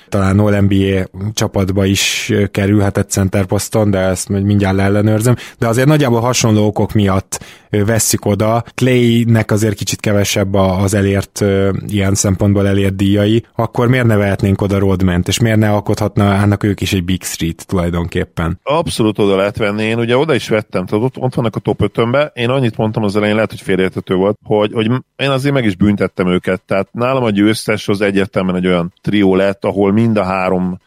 talán 0.10 0.40
All-NBA 0.40 1.08
csapatba 1.34 1.86
is 1.86 2.34
kerülhetett 2.52 3.10
center 3.10 3.46
poszton, 3.46 3.92
de 3.92 4.00
ezt 4.00 4.30
mindjárt 4.30 4.80
ellenőrzöm, 4.80 5.36
de 5.58 5.68
azért 5.68 5.88
nagyjából 5.88 6.20
hasonló 6.20 6.66
okok 6.66 6.94
miatt 6.94 7.44
vesszük 7.70 8.26
oda. 8.26 8.64
Clay-nek 9.02 9.52
azért 9.52 9.76
kicsit 9.76 10.00
kevesebb 10.00 10.54
az 10.54 10.94
elért, 10.94 11.44
ilyen 11.88 12.16
szempontból 12.16 12.68
elért 12.68 12.96
díjai, 12.96 13.46
akkor 13.56 13.88
miért 13.88 14.06
ne 14.06 14.16
vehetnénk 14.16 14.62
oda 14.62 14.80
Rodment, 14.80 15.28
és 15.28 15.40
miért 15.40 15.58
ne 15.58 15.72
alkothatnának 15.72 16.64
ők 16.64 16.82
is 16.82 16.94
egy 16.94 17.04
Big 17.04 17.24
Street 17.24 17.68
tulajdonképpen? 17.68 18.60
Abszolút 18.64 19.20
oda 19.20 19.36
lehet 19.36 19.58
venni, 19.58 19.84
én 19.84 19.98
ugye 19.98 20.18
oda 20.18 20.36
is 20.36 20.50
vettem, 20.50 20.86
tehát 20.86 21.06
ott, 21.06 21.18
ott 21.18 21.36
vannak 21.36 21.56
a 21.56 21.60
top 21.60 21.82
5 21.82 22.32
én 22.34 22.50
annyit 22.50 22.78
mondtam 22.78 23.04
az 23.04 23.16
elején, 23.16 23.36
lehet, 23.36 23.50
hogy 23.50 23.62
félreértető 23.62 24.16
volt, 24.16 24.38
hogy, 24.44 24.72
hogy 24.74 24.92
én 25.16 25.30
azért 25.30 25.54
meg 25.54 25.66
is 25.66 25.76
büntettem 25.76 26.28
őket, 26.28 26.62
tehát 26.62 26.88
nálam 26.92 27.24
a 27.24 27.30
győztes 27.30 27.88
az 27.88 28.02
egyértelműen 28.02 28.56
egy 28.56 28.68
olyan 28.68 28.94
trió 29.02 29.36
lett, 29.36 29.66
ahol 29.66 29.92
mind 29.92 30.18
a 30.18 30.24
három 30.24 30.80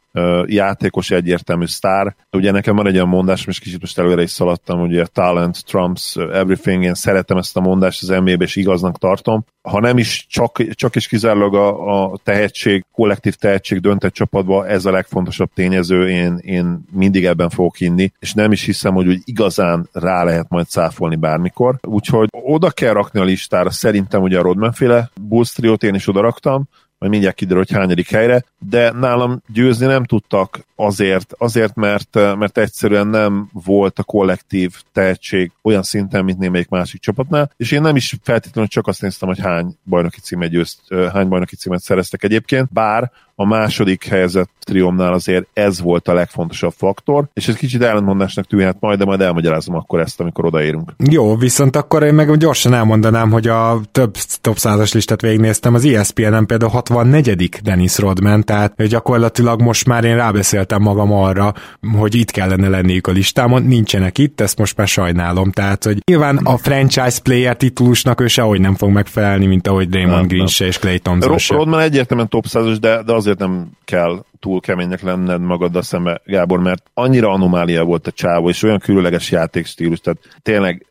játékos 0.46 1.10
egyértelmű 1.10 1.66
sztár. 1.66 2.14
Ugye 2.32 2.50
nekem 2.50 2.76
van 2.76 2.86
egy 2.86 2.94
olyan 2.94 3.08
mondás, 3.08 3.46
most 3.46 3.60
kicsit 3.60 3.80
most 3.80 3.98
előre 3.98 4.22
is 4.22 4.30
szaladtam, 4.30 4.80
ugye 4.80 5.06
talent 5.06 5.64
trumps 5.64 6.16
everything, 6.16 6.82
én 6.82 6.94
szeretem 6.94 7.36
ezt 7.36 7.56
a 7.56 7.60
mondást 7.60 8.02
az 8.02 8.08
nba 8.08 8.30
és 8.30 8.56
igaznak 8.56 8.98
tartom. 8.98 9.44
Ha 9.62 9.80
nem 9.80 9.98
is 9.98 10.26
csak, 10.28 10.74
csak 10.74 10.96
is 10.96 11.08
kizárólag 11.08 11.54
a, 11.54 12.12
a 12.12 12.18
tehetség, 12.22 12.84
kollektív 12.92 13.34
tehetség 13.34 13.80
döntett 13.80 14.12
csapatba, 14.12 14.66
ez 14.66 14.84
a 14.84 14.90
legfontosabb 14.90 15.50
tényező, 15.54 16.08
én, 16.08 16.38
én 16.42 16.84
mindig 16.92 17.24
ebben 17.24 17.48
fogok 17.48 17.76
hinni, 17.76 18.12
és 18.18 18.32
nem 18.32 18.52
is 18.52 18.64
hiszem, 18.64 18.94
hogy 18.94 19.08
úgy 19.08 19.20
igazán 19.24 19.88
rá 19.92 20.24
lehet 20.24 20.48
majd 20.48 20.66
cáfolni 20.66 21.16
bármikor. 21.16 21.78
Úgyhogy 21.82 22.28
oda 22.30 22.70
kell 22.70 22.92
rakni 22.92 23.20
a 23.20 23.24
listára, 23.24 23.70
szerintem 23.70 24.22
ugye 24.22 24.38
a 24.38 24.42
Rodman 24.42 24.72
féle 24.72 25.10
Bulls 25.20 25.58
én 25.78 25.94
is 25.94 26.08
oda 26.08 26.20
raktam, 26.20 26.68
majd 27.04 27.16
mindjárt 27.16 27.36
kiderül, 27.36 27.64
hogy 27.66 27.76
hányadik 27.76 28.10
helyre, 28.10 28.44
de 28.58 28.92
nálam 28.92 29.42
győzni 29.52 29.86
nem 29.86 30.04
tudtak 30.04 30.66
azért, 30.76 31.34
azért 31.38 31.74
mert, 31.74 32.14
mert 32.14 32.58
egyszerűen 32.58 33.06
nem 33.06 33.48
volt 33.52 33.98
a 33.98 34.02
kollektív 34.02 34.72
tehetség 34.92 35.52
olyan 35.62 35.82
szinten, 35.82 36.24
mint 36.24 36.38
némelyik 36.38 36.68
másik 36.68 37.00
csapatnál, 37.00 37.50
és 37.56 37.70
én 37.70 37.80
nem 37.80 37.96
is 37.96 38.14
feltétlenül 38.22 38.70
csak 38.70 38.86
azt 38.86 39.02
néztem, 39.02 39.28
hogy 39.28 39.38
hány 39.38 39.76
bajnoki 39.84 40.20
címet 40.20 40.50
győzt, 40.50 40.80
hány 41.12 41.28
bajnoki 41.28 41.56
címet 41.56 41.80
szereztek 41.80 42.22
egyébként, 42.22 42.72
bár 42.72 43.10
a 43.34 43.46
második 43.46 44.06
helyezett 44.06 44.50
triomnál 44.64 45.12
azért 45.12 45.46
ez 45.52 45.80
volt 45.80 46.08
a 46.08 46.14
legfontosabb 46.14 46.72
faktor, 46.76 47.24
és 47.32 47.48
ez 47.48 47.54
kicsit 47.54 47.82
ellentmondásnak 47.82 48.44
tűnhet 48.44 48.76
majd, 48.80 48.98
de 48.98 49.04
majd 49.04 49.20
elmagyarázom 49.20 49.74
akkor 49.74 50.00
ezt, 50.00 50.20
amikor 50.20 50.44
odaérünk. 50.44 50.92
Jó, 51.10 51.36
viszont 51.36 51.76
akkor 51.76 52.02
én 52.02 52.14
meg 52.14 52.36
gyorsan 52.36 52.74
elmondanám, 52.74 53.30
hogy 53.30 53.46
a 53.46 53.80
több 53.92 54.16
top 54.40 54.56
százas 54.56 54.92
listát 54.92 55.20
végignéztem, 55.20 55.74
az 55.74 55.84
ESPN-en 55.84 56.46
például 56.46 56.70
64. 56.70 57.48
Dennis 57.62 57.98
Rodman, 57.98 58.44
tehát 58.44 58.86
gyakorlatilag 58.86 59.62
most 59.62 59.86
már 59.86 60.04
én 60.04 60.16
rábeszéltem 60.16 60.82
magam 60.82 61.12
arra, 61.12 61.52
hogy 61.98 62.14
itt 62.14 62.30
kellene 62.30 62.68
lenniük 62.68 63.06
a 63.06 63.12
listámon, 63.12 63.62
nincsenek 63.62 64.18
itt, 64.18 64.40
ezt 64.40 64.58
most 64.58 64.76
már 64.76 64.88
sajnálom, 64.88 65.50
tehát 65.50 65.84
hogy 65.84 65.98
nyilván 66.06 66.36
a 66.36 66.56
franchise 66.56 67.20
player 67.22 67.56
titulusnak 67.56 68.20
ő 68.20 68.26
sehogy 68.26 68.60
nem 68.60 68.74
fog 68.74 68.90
megfelelni, 68.90 69.46
mint 69.46 69.66
ahogy 69.66 69.88
Draymond 69.88 70.28
Green 70.28 70.46
se 70.46 70.66
és 70.66 70.78
Clay 70.78 70.98
Thompson 70.98 71.38
se. 71.38 71.54
Rodman 71.54 71.80
egyértelműen 71.80 72.28
top 72.28 72.46
100 72.46 72.78
de, 72.78 73.02
de 73.02 73.12
azért 73.24 73.38
nem 73.38 73.70
kell 73.84 74.24
túl 74.40 74.60
keménynek 74.60 75.02
lenned 75.02 75.40
magaddal 75.40 75.82
szembe, 75.82 76.20
Gábor, 76.24 76.60
mert 76.60 76.90
annyira 76.94 77.30
anomália 77.30 77.84
volt 77.84 78.06
a 78.06 78.10
csávó, 78.10 78.48
és 78.48 78.62
olyan 78.62 78.78
különleges 78.78 79.30
játékstílus, 79.30 80.00
tehát 80.00 80.18
tényleg 80.42 80.86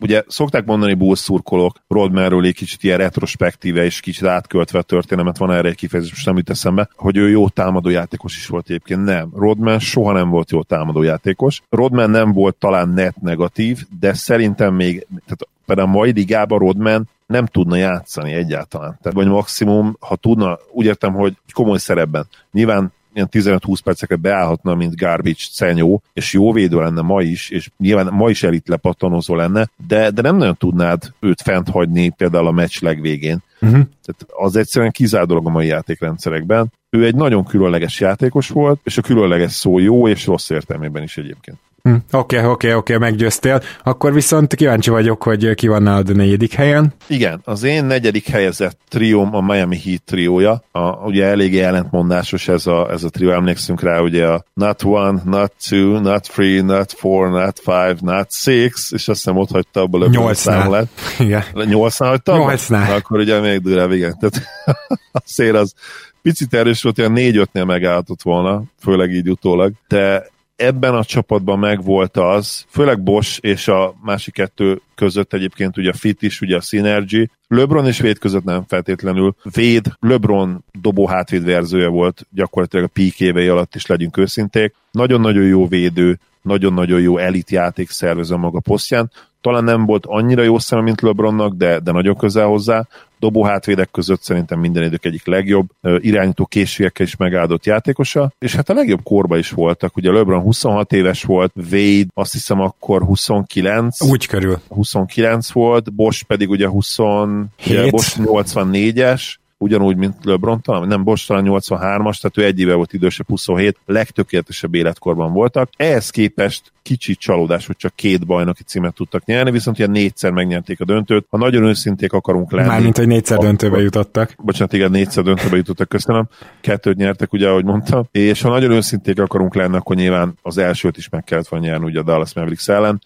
ugye 0.00 0.22
szokták 0.26 0.64
mondani 0.64 0.94
Bulls 0.94 1.18
szurkolók 1.18 1.76
Rodmanről 1.88 2.44
egy 2.44 2.54
kicsit 2.54 2.82
ilyen 2.82 2.98
retrospektíve 2.98 3.84
és 3.84 4.00
kicsit 4.00 4.26
átköltve 4.26 4.78
a 4.78 4.82
történelmet, 4.82 5.38
van 5.38 5.52
erre 5.52 5.68
egy 5.68 5.74
kifejezés, 5.74 6.12
most 6.12 6.26
nem 6.26 6.36
jut 6.36 6.50
eszembe, 6.50 6.88
hogy 6.96 7.16
ő 7.16 7.28
jó 7.28 7.48
támadó 7.48 7.88
játékos 7.88 8.36
is 8.36 8.46
volt 8.46 8.68
egyébként. 8.68 9.04
Nem. 9.04 9.30
Rodman 9.34 9.78
soha 9.78 10.12
nem 10.12 10.28
volt 10.28 10.50
jó 10.50 10.62
támadó 10.62 11.02
játékos. 11.02 11.62
Rodman 11.68 12.10
nem 12.10 12.32
volt 12.32 12.56
talán 12.56 12.88
net 12.88 13.20
negatív, 13.20 13.78
de 14.00 14.12
szerintem 14.12 14.74
még, 14.74 15.06
tehát 15.08 15.48
például 15.66 15.88
a 15.88 15.92
mai 15.92 16.12
ligában 16.12 16.58
Rodman 16.58 17.08
nem 17.28 17.46
tudna 17.46 17.76
játszani 17.76 18.32
egyáltalán. 18.32 18.98
Tehát 19.02 19.16
vagy 19.16 19.26
maximum, 19.26 19.96
ha 20.00 20.16
tudna, 20.16 20.58
úgy 20.72 20.86
értem, 20.86 21.12
hogy 21.12 21.36
komoly 21.52 21.78
szerepben. 21.78 22.26
Nyilván 22.52 22.92
ilyen 23.12 23.28
15-20 23.30 23.78
perceket 23.84 24.20
beállhatna, 24.20 24.74
mint 24.74 24.96
garbage 24.96 25.42
cenyó, 25.52 26.02
és 26.12 26.32
jó 26.32 26.52
védő 26.52 26.78
lenne 26.78 27.00
ma 27.00 27.22
is, 27.22 27.50
és 27.50 27.70
nyilván 27.78 28.12
ma 28.12 28.30
is 28.30 28.42
elit 28.42 28.68
lepattanozó 28.68 29.34
lenne, 29.34 29.68
de, 29.86 30.10
de 30.10 30.22
nem 30.22 30.36
nagyon 30.36 30.56
tudnád 30.56 31.02
őt 31.20 31.42
fent 31.42 31.68
hagyni 31.68 32.08
például 32.08 32.46
a 32.46 32.50
meccs 32.50 32.80
legvégén. 32.80 33.42
Uh-huh. 33.60 33.80
Tehát 34.04 34.26
az 34.28 34.56
egyszerűen 34.56 34.90
kizár 34.90 35.26
dolog 35.26 35.46
a 35.46 35.50
mai 35.50 35.66
játékrendszerekben. 35.66 36.72
Ő 36.90 37.04
egy 37.04 37.14
nagyon 37.14 37.44
különleges 37.44 38.00
játékos 38.00 38.48
volt, 38.48 38.80
és 38.84 38.98
a 38.98 39.02
különleges 39.02 39.52
szó 39.52 39.78
jó 39.78 40.08
és 40.08 40.26
rossz 40.26 40.50
értelmében 40.50 41.02
is 41.02 41.16
egyébként. 41.16 41.58
Hm, 41.82 41.94
oké, 42.10 42.44
oké, 42.44 42.72
oké, 42.72 42.96
meggyőztél. 42.96 43.62
Akkor 43.82 44.12
viszont 44.12 44.54
kíváncsi 44.54 44.90
vagyok, 44.90 45.22
hogy 45.22 45.54
ki 45.54 45.68
van 45.68 45.82
nálad 45.82 46.10
a 46.10 46.12
negyedik 46.12 46.52
helyen. 46.52 46.94
Igen, 47.06 47.40
az 47.44 47.62
én 47.62 47.84
negyedik 47.84 48.28
helyezett 48.28 48.78
trióm 48.88 49.34
a 49.34 49.40
Miami 49.40 49.78
Heat 49.84 50.02
triója. 50.02 50.62
A, 50.72 50.80
ugye 50.80 51.24
eléggé 51.24 51.60
ellentmondásos 51.60 52.48
ez 52.48 52.66
a, 52.66 52.90
ez 52.90 53.04
a 53.04 53.08
trió, 53.08 53.30
emlékszünk 53.30 53.82
rá, 53.82 54.00
ugye 54.00 54.26
a 54.26 54.44
not 54.54 54.82
one, 54.82 55.22
not 55.24 55.52
two, 55.68 56.00
not 56.00 56.22
three, 56.22 56.62
not 56.62 56.92
four, 56.92 57.30
not 57.30 57.60
five, 57.64 57.96
not 58.00 58.32
six, 58.32 58.92
és 58.92 59.08
azt 59.08 59.18
hiszem 59.18 59.36
ott 59.36 59.50
hagyta 59.50 59.80
abba 59.80 60.04
a 60.04 60.08
Nyolcnál. 60.08 60.88
Igen. 61.18 61.42
Nyolcnál 61.52 62.08
hagyta? 62.08 62.36
Nyolcnál. 62.36 62.94
Akkor 62.94 63.18
ugye 63.18 63.40
még 63.40 63.60
durább, 63.60 63.92
igen. 63.92 64.16
Tehát 64.18 64.42
a 65.12 65.20
szél 65.24 65.56
az 65.56 65.74
picit 66.22 66.54
erős 66.54 66.82
volt, 66.82 66.98
ilyen 66.98 67.12
négy-ötnél 67.12 67.64
megálltott 67.64 68.22
volna, 68.22 68.62
főleg 68.80 69.10
így 69.10 69.30
utólag, 69.30 69.72
de 69.88 70.26
ebben 70.58 70.94
a 70.94 71.04
csapatban 71.04 71.58
megvolt 71.58 72.16
az, 72.16 72.64
főleg 72.68 73.02
Bosch 73.02 73.38
és 73.42 73.68
a 73.68 73.94
másik 74.02 74.34
kettő 74.34 74.80
között 74.94 75.32
egyébként 75.32 75.76
ugye 75.76 75.90
a 75.90 75.94
fit 75.94 76.22
is, 76.22 76.40
ugye 76.40 76.56
a 76.56 76.60
synergy. 76.60 77.30
LeBron 77.48 77.86
és 77.86 78.00
Véd 78.00 78.18
között 78.18 78.44
nem 78.44 78.64
feltétlenül. 78.68 79.34
Véd, 79.54 79.86
LeBron 80.00 80.64
dobó 80.80 81.06
hátvéd 81.06 81.44
verzője 81.44 81.86
volt 81.86 82.26
gyakorlatilag 82.30 82.84
a 82.84 82.90
peak 82.92 83.20
évei 83.20 83.48
alatt 83.48 83.74
is 83.74 83.86
legyünk 83.86 84.16
őszinték. 84.16 84.74
Nagyon-nagyon 84.90 85.44
jó 85.44 85.66
védő, 85.66 86.18
nagyon-nagyon 86.42 87.00
jó 87.00 87.18
elit 87.18 87.50
játék 87.50 87.90
szervező 87.90 88.36
maga 88.36 88.60
posztján. 88.60 89.10
Talán 89.40 89.64
nem 89.64 89.86
volt 89.86 90.06
annyira 90.06 90.42
jó 90.42 90.58
szeme, 90.58 90.82
mint 90.82 91.00
LeBronnak, 91.00 91.54
de, 91.54 91.78
de 91.78 91.92
nagyon 91.92 92.16
közel 92.16 92.46
hozzá. 92.46 92.86
Dobó 93.18 93.44
hátvédek 93.44 93.90
között 93.90 94.22
szerintem 94.22 94.60
minden 94.60 94.82
idők 94.82 95.04
egyik 95.04 95.26
legjobb, 95.26 95.66
irányító 95.82 96.44
készségekkel 96.44 97.06
is 97.06 97.16
megáldott 97.16 97.66
játékosa, 97.66 98.32
és 98.38 98.54
hát 98.54 98.70
a 98.70 98.74
legjobb 98.74 99.02
korba 99.02 99.36
is 99.36 99.50
voltak. 99.50 99.96
Ugye 99.96 100.12
LeBron 100.12 100.40
26 100.40 100.92
éves 100.92 101.22
volt, 101.22 101.52
Wade 101.56 102.06
azt 102.14 102.32
hiszem 102.32 102.60
akkor 102.60 103.02
29. 103.02 104.02
Úgy 104.02 104.26
körül. 104.26 104.60
29 104.68 105.50
volt, 105.50 105.92
Bosch 105.92 106.24
pedig 106.24 106.50
ugye 106.50 106.68
20, 106.68 106.98
ugye 106.98 107.90
Bosch 107.90 108.18
84-es, 108.18 109.34
ugyanúgy, 109.58 109.96
mint 109.96 110.14
LeBron, 110.22 110.60
talán, 110.60 110.88
nem 110.88 111.04
Bosch 111.04 111.26
talán 111.26 111.44
83-as, 111.46 112.20
tehát 112.20 112.36
ő 112.36 112.44
egy 112.44 112.60
éve 112.60 112.74
volt 112.74 112.92
idősebb, 112.92 113.26
27, 113.26 113.76
legtökéletesebb 113.86 114.74
életkorban 114.74 115.32
voltak. 115.32 115.70
Ehhez 115.76 116.10
képest 116.10 116.72
kicsit 116.82 117.18
csalódás, 117.18 117.66
hogy 117.66 117.76
csak 117.76 117.94
két 117.94 118.26
bajnoki 118.26 118.62
címet 118.62 118.94
tudtak 118.94 119.24
nyerni, 119.24 119.50
viszont 119.50 119.78
ilyen 119.78 119.90
négyszer 119.90 120.30
megnyerték 120.30 120.80
a 120.80 120.84
döntőt. 120.84 121.26
Ha 121.30 121.38
nagyon 121.38 121.64
őszinték 121.64 122.12
akarunk 122.12 122.52
lenni. 122.52 122.68
Mármint, 122.68 122.96
hogy 122.96 123.06
négyszer 123.06 123.38
döntőbe 123.38 123.80
jutottak. 123.80 124.34
Bocsánat, 124.38 124.72
igen, 124.72 124.90
négyszer 124.90 125.24
döntőbe 125.24 125.56
jutottak, 125.56 125.88
köszönöm. 125.88 126.28
Kettőt 126.60 126.96
nyertek, 126.96 127.32
ugye, 127.32 127.48
ahogy 127.48 127.64
mondtam. 127.64 128.08
És 128.12 128.42
ha 128.42 128.48
nagyon 128.48 128.70
őszinték 128.70 129.20
akarunk 129.20 129.54
lenni, 129.54 129.76
akkor 129.76 129.96
nyilván 129.96 130.34
az 130.42 130.58
elsőt 130.58 130.96
is 130.96 131.08
meg 131.08 131.24
kellett 131.24 131.48
volna 131.48 131.66
nyerni, 131.66 131.84
ugye 131.84 132.00
a 132.00 132.02
Dallas 132.02 132.34
Mavericks 132.34 132.68
ellen 132.68 133.00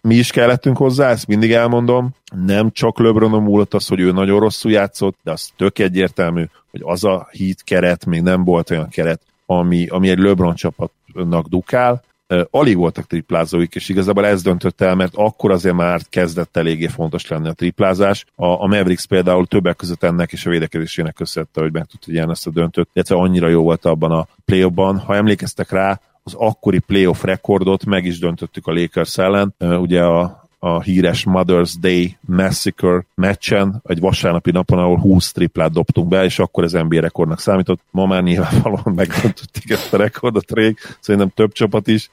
mi 0.00 0.14
is 0.14 0.30
kellettünk 0.30 0.76
hozzá, 0.76 1.10
ezt 1.10 1.26
mindig 1.26 1.52
elmondom, 1.52 2.10
nem 2.46 2.70
csak 2.70 2.98
LeBronon 2.98 3.42
múlott 3.42 3.74
az, 3.74 3.86
hogy 3.86 4.00
ő 4.00 4.12
nagyon 4.12 4.40
rosszul 4.40 4.70
játszott, 4.70 5.18
de 5.22 5.30
az 5.30 5.50
tök 5.56 5.78
egyértelmű, 5.78 6.44
hogy 6.70 6.80
az 6.84 7.04
a 7.04 7.28
hit 7.30 7.62
keret 7.64 8.06
még 8.06 8.22
nem 8.22 8.44
volt 8.44 8.70
olyan 8.70 8.88
keret, 8.88 9.20
ami, 9.46 9.86
ami 9.86 10.08
egy 10.08 10.18
LeBron 10.18 10.54
csapatnak 10.54 11.46
dukál, 11.46 12.02
alig 12.50 12.76
voltak 12.76 13.06
triplázóik, 13.06 13.74
és 13.74 13.88
igazából 13.88 14.26
ez 14.26 14.42
döntött 14.42 14.80
el, 14.80 14.94
mert 14.94 15.14
akkor 15.14 15.50
azért 15.50 15.74
már 15.74 16.00
kezdett 16.08 16.56
eléggé 16.56 16.86
fontos 16.86 17.28
lenni 17.28 17.48
a 17.48 17.52
triplázás. 17.52 18.24
A, 18.34 18.46
a 18.46 18.66
Mavericks 18.66 19.06
például 19.06 19.46
többek 19.46 19.76
között 19.76 20.02
ennek 20.02 20.32
és 20.32 20.46
a 20.46 20.50
védekezésének 20.50 21.14
köszönte, 21.14 21.60
hogy 21.60 21.72
meg 21.72 21.84
tudta 21.84 22.12
nyerni 22.12 22.30
ezt 22.30 22.46
a 22.46 22.50
döntőt, 22.50 22.88
illetve 22.92 23.16
annyira 23.16 23.48
jó 23.48 23.62
volt 23.62 23.84
abban 23.84 24.12
a 24.12 24.26
play 24.44 24.72
Ha 24.74 25.14
emlékeztek 25.14 25.70
rá, 25.70 26.00
az 26.28 26.34
akkori 26.38 26.78
playoff 26.78 27.22
rekordot 27.22 27.84
meg 27.84 28.04
is 28.04 28.18
döntöttük 28.18 28.66
a 28.66 28.72
Lakers 28.72 29.18
ellen. 29.18 29.54
Ugye 29.58 30.02
a, 30.02 30.48
a 30.58 30.80
híres 30.80 31.24
Mother's 31.26 31.72
Day 31.80 32.16
Massacre 32.20 33.06
meccsen, 33.14 33.82
egy 33.84 34.00
vasárnapi 34.00 34.50
napon, 34.50 34.78
ahol 34.78 34.98
20 34.98 35.32
triplát 35.32 35.72
dobtunk 35.72 36.08
be, 36.08 36.24
és 36.24 36.38
akkor 36.38 36.64
az 36.64 36.72
NBA 36.72 37.00
rekordnak 37.00 37.40
számított. 37.40 37.80
Ma 37.90 38.06
már 38.06 38.22
nyilvánvalóan 38.22 38.92
megdöntötték 38.96 39.70
ezt 39.70 39.94
a 39.94 39.96
rekordot 39.96 40.52
rég, 40.52 40.78
szerintem 41.00 41.30
több 41.34 41.52
csapat 41.52 41.86
is, 41.86 42.10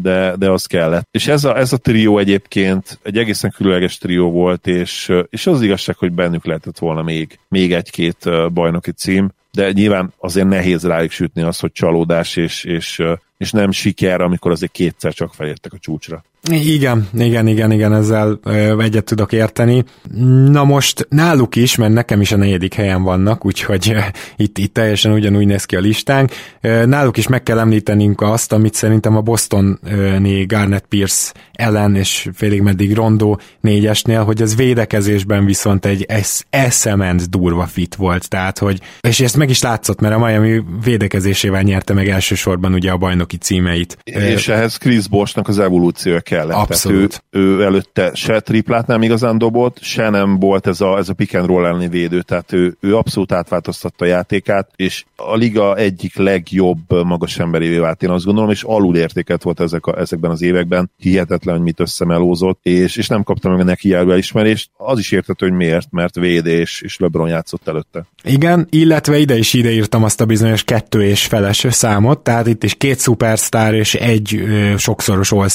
de, 0.00 0.36
de 0.36 0.50
az 0.50 0.66
kellett. 0.66 1.08
És 1.10 1.26
ez 1.26 1.44
a, 1.44 1.56
ez 1.56 1.72
a 1.72 1.76
trió 1.76 2.18
egyébként 2.18 2.98
egy 3.02 3.18
egészen 3.18 3.50
különleges 3.50 3.98
trió 3.98 4.30
volt, 4.30 4.66
és, 4.66 5.12
és 5.30 5.46
az 5.46 5.62
igazság, 5.62 5.96
hogy 5.96 6.12
bennük 6.12 6.44
lehetett 6.44 6.78
volna 6.78 7.02
még, 7.02 7.38
még 7.48 7.72
egy-két 7.72 8.52
bajnoki 8.52 8.90
cím, 8.92 9.30
de 9.52 9.72
nyilván 9.72 10.12
azért 10.18 10.48
nehéz 10.48 10.84
rájuk 10.84 11.10
sütni 11.10 11.42
az, 11.42 11.58
hogy 11.58 11.72
csalódás 11.72 12.36
és, 12.36 12.64
és, 12.64 13.02
és 13.38 13.50
nem 13.52 13.70
siker, 13.70 14.20
amikor 14.20 14.50
azért 14.50 14.72
kétszer 14.72 15.14
csak 15.14 15.34
felértek 15.34 15.72
a 15.72 15.78
csúcsra. 15.78 16.24
Igen, 16.50 17.08
igen, 17.18 17.46
igen, 17.46 17.72
igen, 17.72 17.94
ezzel 17.94 18.40
egyet 18.78 19.04
tudok 19.04 19.32
érteni. 19.32 19.84
Na 20.50 20.64
most 20.64 21.06
náluk 21.10 21.56
is, 21.56 21.76
mert 21.76 21.92
nekem 21.92 22.20
is 22.20 22.32
a 22.32 22.36
negyedik 22.36 22.74
helyen 22.74 23.02
vannak, 23.02 23.44
úgyhogy 23.44 23.94
itt, 24.36 24.58
itt 24.58 24.74
teljesen 24.74 25.12
ugyanúgy 25.12 25.46
néz 25.46 25.64
ki 25.64 25.76
a 25.76 25.80
listánk. 25.80 26.32
Náluk 26.84 27.16
is 27.16 27.28
meg 27.28 27.42
kell 27.42 27.58
említenünk 27.58 28.20
azt, 28.20 28.52
amit 28.52 28.74
szerintem 28.74 29.16
a 29.16 29.20
Boston-né 29.20 30.44
Garnet 30.44 30.84
Pierce 30.88 31.32
ellen 31.52 31.94
és 31.96 32.28
félig 32.34 32.62
meddig 32.62 32.94
Rondo 32.94 33.36
négyesnél, 33.60 34.24
hogy 34.24 34.42
az 34.42 34.56
védekezésben 34.56 35.44
viszont 35.44 35.86
egy 35.86 36.04
esz- 36.08 36.46
eszement 36.50 37.30
durva 37.30 37.66
fit 37.66 37.94
volt, 37.94 38.28
tehát 38.28 38.58
hogy, 38.58 38.80
és 39.00 39.20
ezt 39.20 39.36
meg 39.36 39.50
is 39.50 39.62
látszott, 39.62 40.00
mert 40.00 40.14
a 40.14 40.18
Miami 40.18 40.62
védekezésével 40.84 41.62
nyerte 41.62 41.92
meg 41.92 42.08
elsősorban 42.08 42.74
ugye 42.74 42.90
a 42.90 42.96
bajnoki 42.96 43.36
címeit. 43.36 43.98
És 44.04 44.48
ehhez 44.48 44.76
Chris 44.76 45.08
Boshnak 45.08 45.48
az 45.48 45.58
evolúciója 45.58 46.20
kellett. 46.38 46.56
Abszolút. 46.56 47.24
ő, 47.30 47.40
ő, 47.40 47.62
előtte 47.62 48.10
se 48.14 48.40
triplát 48.40 48.86
nem 48.86 49.02
igazán 49.02 49.38
dobott, 49.38 49.78
se 49.80 50.08
nem 50.08 50.38
volt 50.38 50.66
ez 50.66 50.80
a, 50.80 50.96
ez 50.96 51.08
a 51.08 51.14
pick 51.14 51.34
and 51.34 51.46
roll 51.46 51.66
elleni 51.66 51.88
védő, 51.88 52.22
tehát 52.22 52.52
ő, 52.52 52.76
ő 52.80 52.96
abszolút 52.96 53.32
átváltoztatta 53.32 54.04
a 54.04 54.08
játékát, 54.08 54.70
és 54.76 55.04
a 55.16 55.34
liga 55.34 55.76
egyik 55.76 56.16
legjobb 56.16 57.04
magas 57.04 57.38
emberévé 57.38 57.78
vált, 57.78 58.02
én 58.02 58.10
azt 58.10 58.24
gondolom, 58.24 58.50
és 58.50 58.62
alul 58.62 58.96
értéket 58.96 59.42
volt 59.42 59.60
ezek 59.60 59.86
a, 59.86 59.98
ezekben 59.98 60.30
az 60.30 60.42
években, 60.42 60.90
hihetetlen, 60.96 61.54
hogy 61.54 61.64
mit 61.64 61.80
összemelózott, 61.80 62.58
és, 62.62 62.96
és 62.96 63.08
nem 63.08 63.22
kapta 63.22 63.48
meg 63.48 63.60
a 63.60 63.64
neki 63.64 63.88
járó 63.88 64.10
elismerést. 64.10 64.70
Az 64.76 64.98
is 64.98 65.12
értető, 65.12 65.48
hogy 65.48 65.56
miért, 65.56 65.90
mert 65.90 66.14
védés 66.14 66.80
és 66.80 66.98
LeBron 66.98 67.28
játszott 67.28 67.68
előtte. 67.68 68.06
Igen, 68.22 68.66
illetve 68.70 69.18
ide 69.18 69.36
is 69.36 69.52
ideírtam 69.52 70.04
azt 70.04 70.20
a 70.20 70.26
bizonyos 70.26 70.62
kettő 70.62 71.02
és 71.02 71.26
feles 71.26 71.66
számot, 71.68 72.18
tehát 72.18 72.46
itt 72.46 72.64
is 72.64 72.74
két 72.74 72.98
szupersztár 72.98 73.74
és 73.74 73.94
egy 73.94 74.34
ö, 74.34 74.76
sokszoros 74.76 75.32
all 75.32 75.48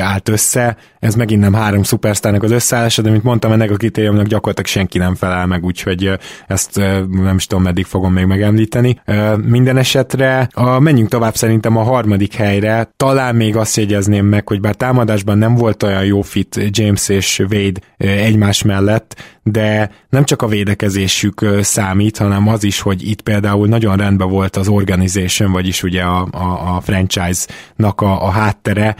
állt 0.00 0.28
össze. 0.28 0.76
Ez 0.98 1.14
megint 1.14 1.40
nem 1.40 1.52
három 1.52 1.82
szupersztárnak 1.82 2.42
az 2.42 2.50
összeállása, 2.50 3.02
de 3.02 3.10
mint 3.10 3.22
mondtam, 3.22 3.52
ennek 3.52 3.70
a 3.70 3.76
kritériumnak 3.76 4.26
gyakorlatilag 4.26 4.70
senki 4.70 4.98
nem 4.98 5.14
felel 5.14 5.46
meg, 5.46 5.64
úgyhogy 5.64 6.18
ezt 6.46 6.76
nem 7.10 7.34
is 7.36 7.46
tudom, 7.46 7.62
meddig 7.64 7.84
fogom 7.84 8.12
még 8.12 8.24
megemlíteni. 8.26 9.00
Minden 9.36 9.76
esetre 9.76 10.48
a, 10.52 10.78
menjünk 10.78 11.08
tovább 11.08 11.34
szerintem 11.34 11.76
a 11.76 11.82
harmadik 11.82 12.34
helyre. 12.34 12.92
Talán 12.96 13.34
még 13.34 13.56
azt 13.56 13.76
jegyezném 13.76 14.26
meg, 14.26 14.48
hogy 14.48 14.60
bár 14.60 14.74
támadásban 14.74 15.38
nem 15.38 15.54
volt 15.54 15.82
olyan 15.82 16.04
jó 16.04 16.22
fit 16.22 16.60
James 16.70 17.08
és 17.08 17.38
Wade 17.50 17.80
egymás 17.96 18.62
mellett, 18.62 19.22
de 19.42 19.90
nem 20.08 20.24
csak 20.24 20.42
a 20.42 20.46
védekezésük 20.46 21.46
számít, 21.60 22.16
hanem 22.16 22.48
az 22.48 22.64
is, 22.64 22.80
hogy 22.80 23.08
itt 23.08 23.20
például 23.20 23.68
nagyon 23.68 23.96
rendben 23.96 24.28
volt 24.28 24.56
az 24.56 24.68
organization, 24.68 25.52
vagyis 25.52 25.82
ugye 25.82 26.02
a, 26.02 26.28
a, 26.30 26.76
a 26.76 26.80
franchise-nak 26.80 28.00
a, 28.00 28.26
a 28.26 28.30
háttere, 28.30 28.96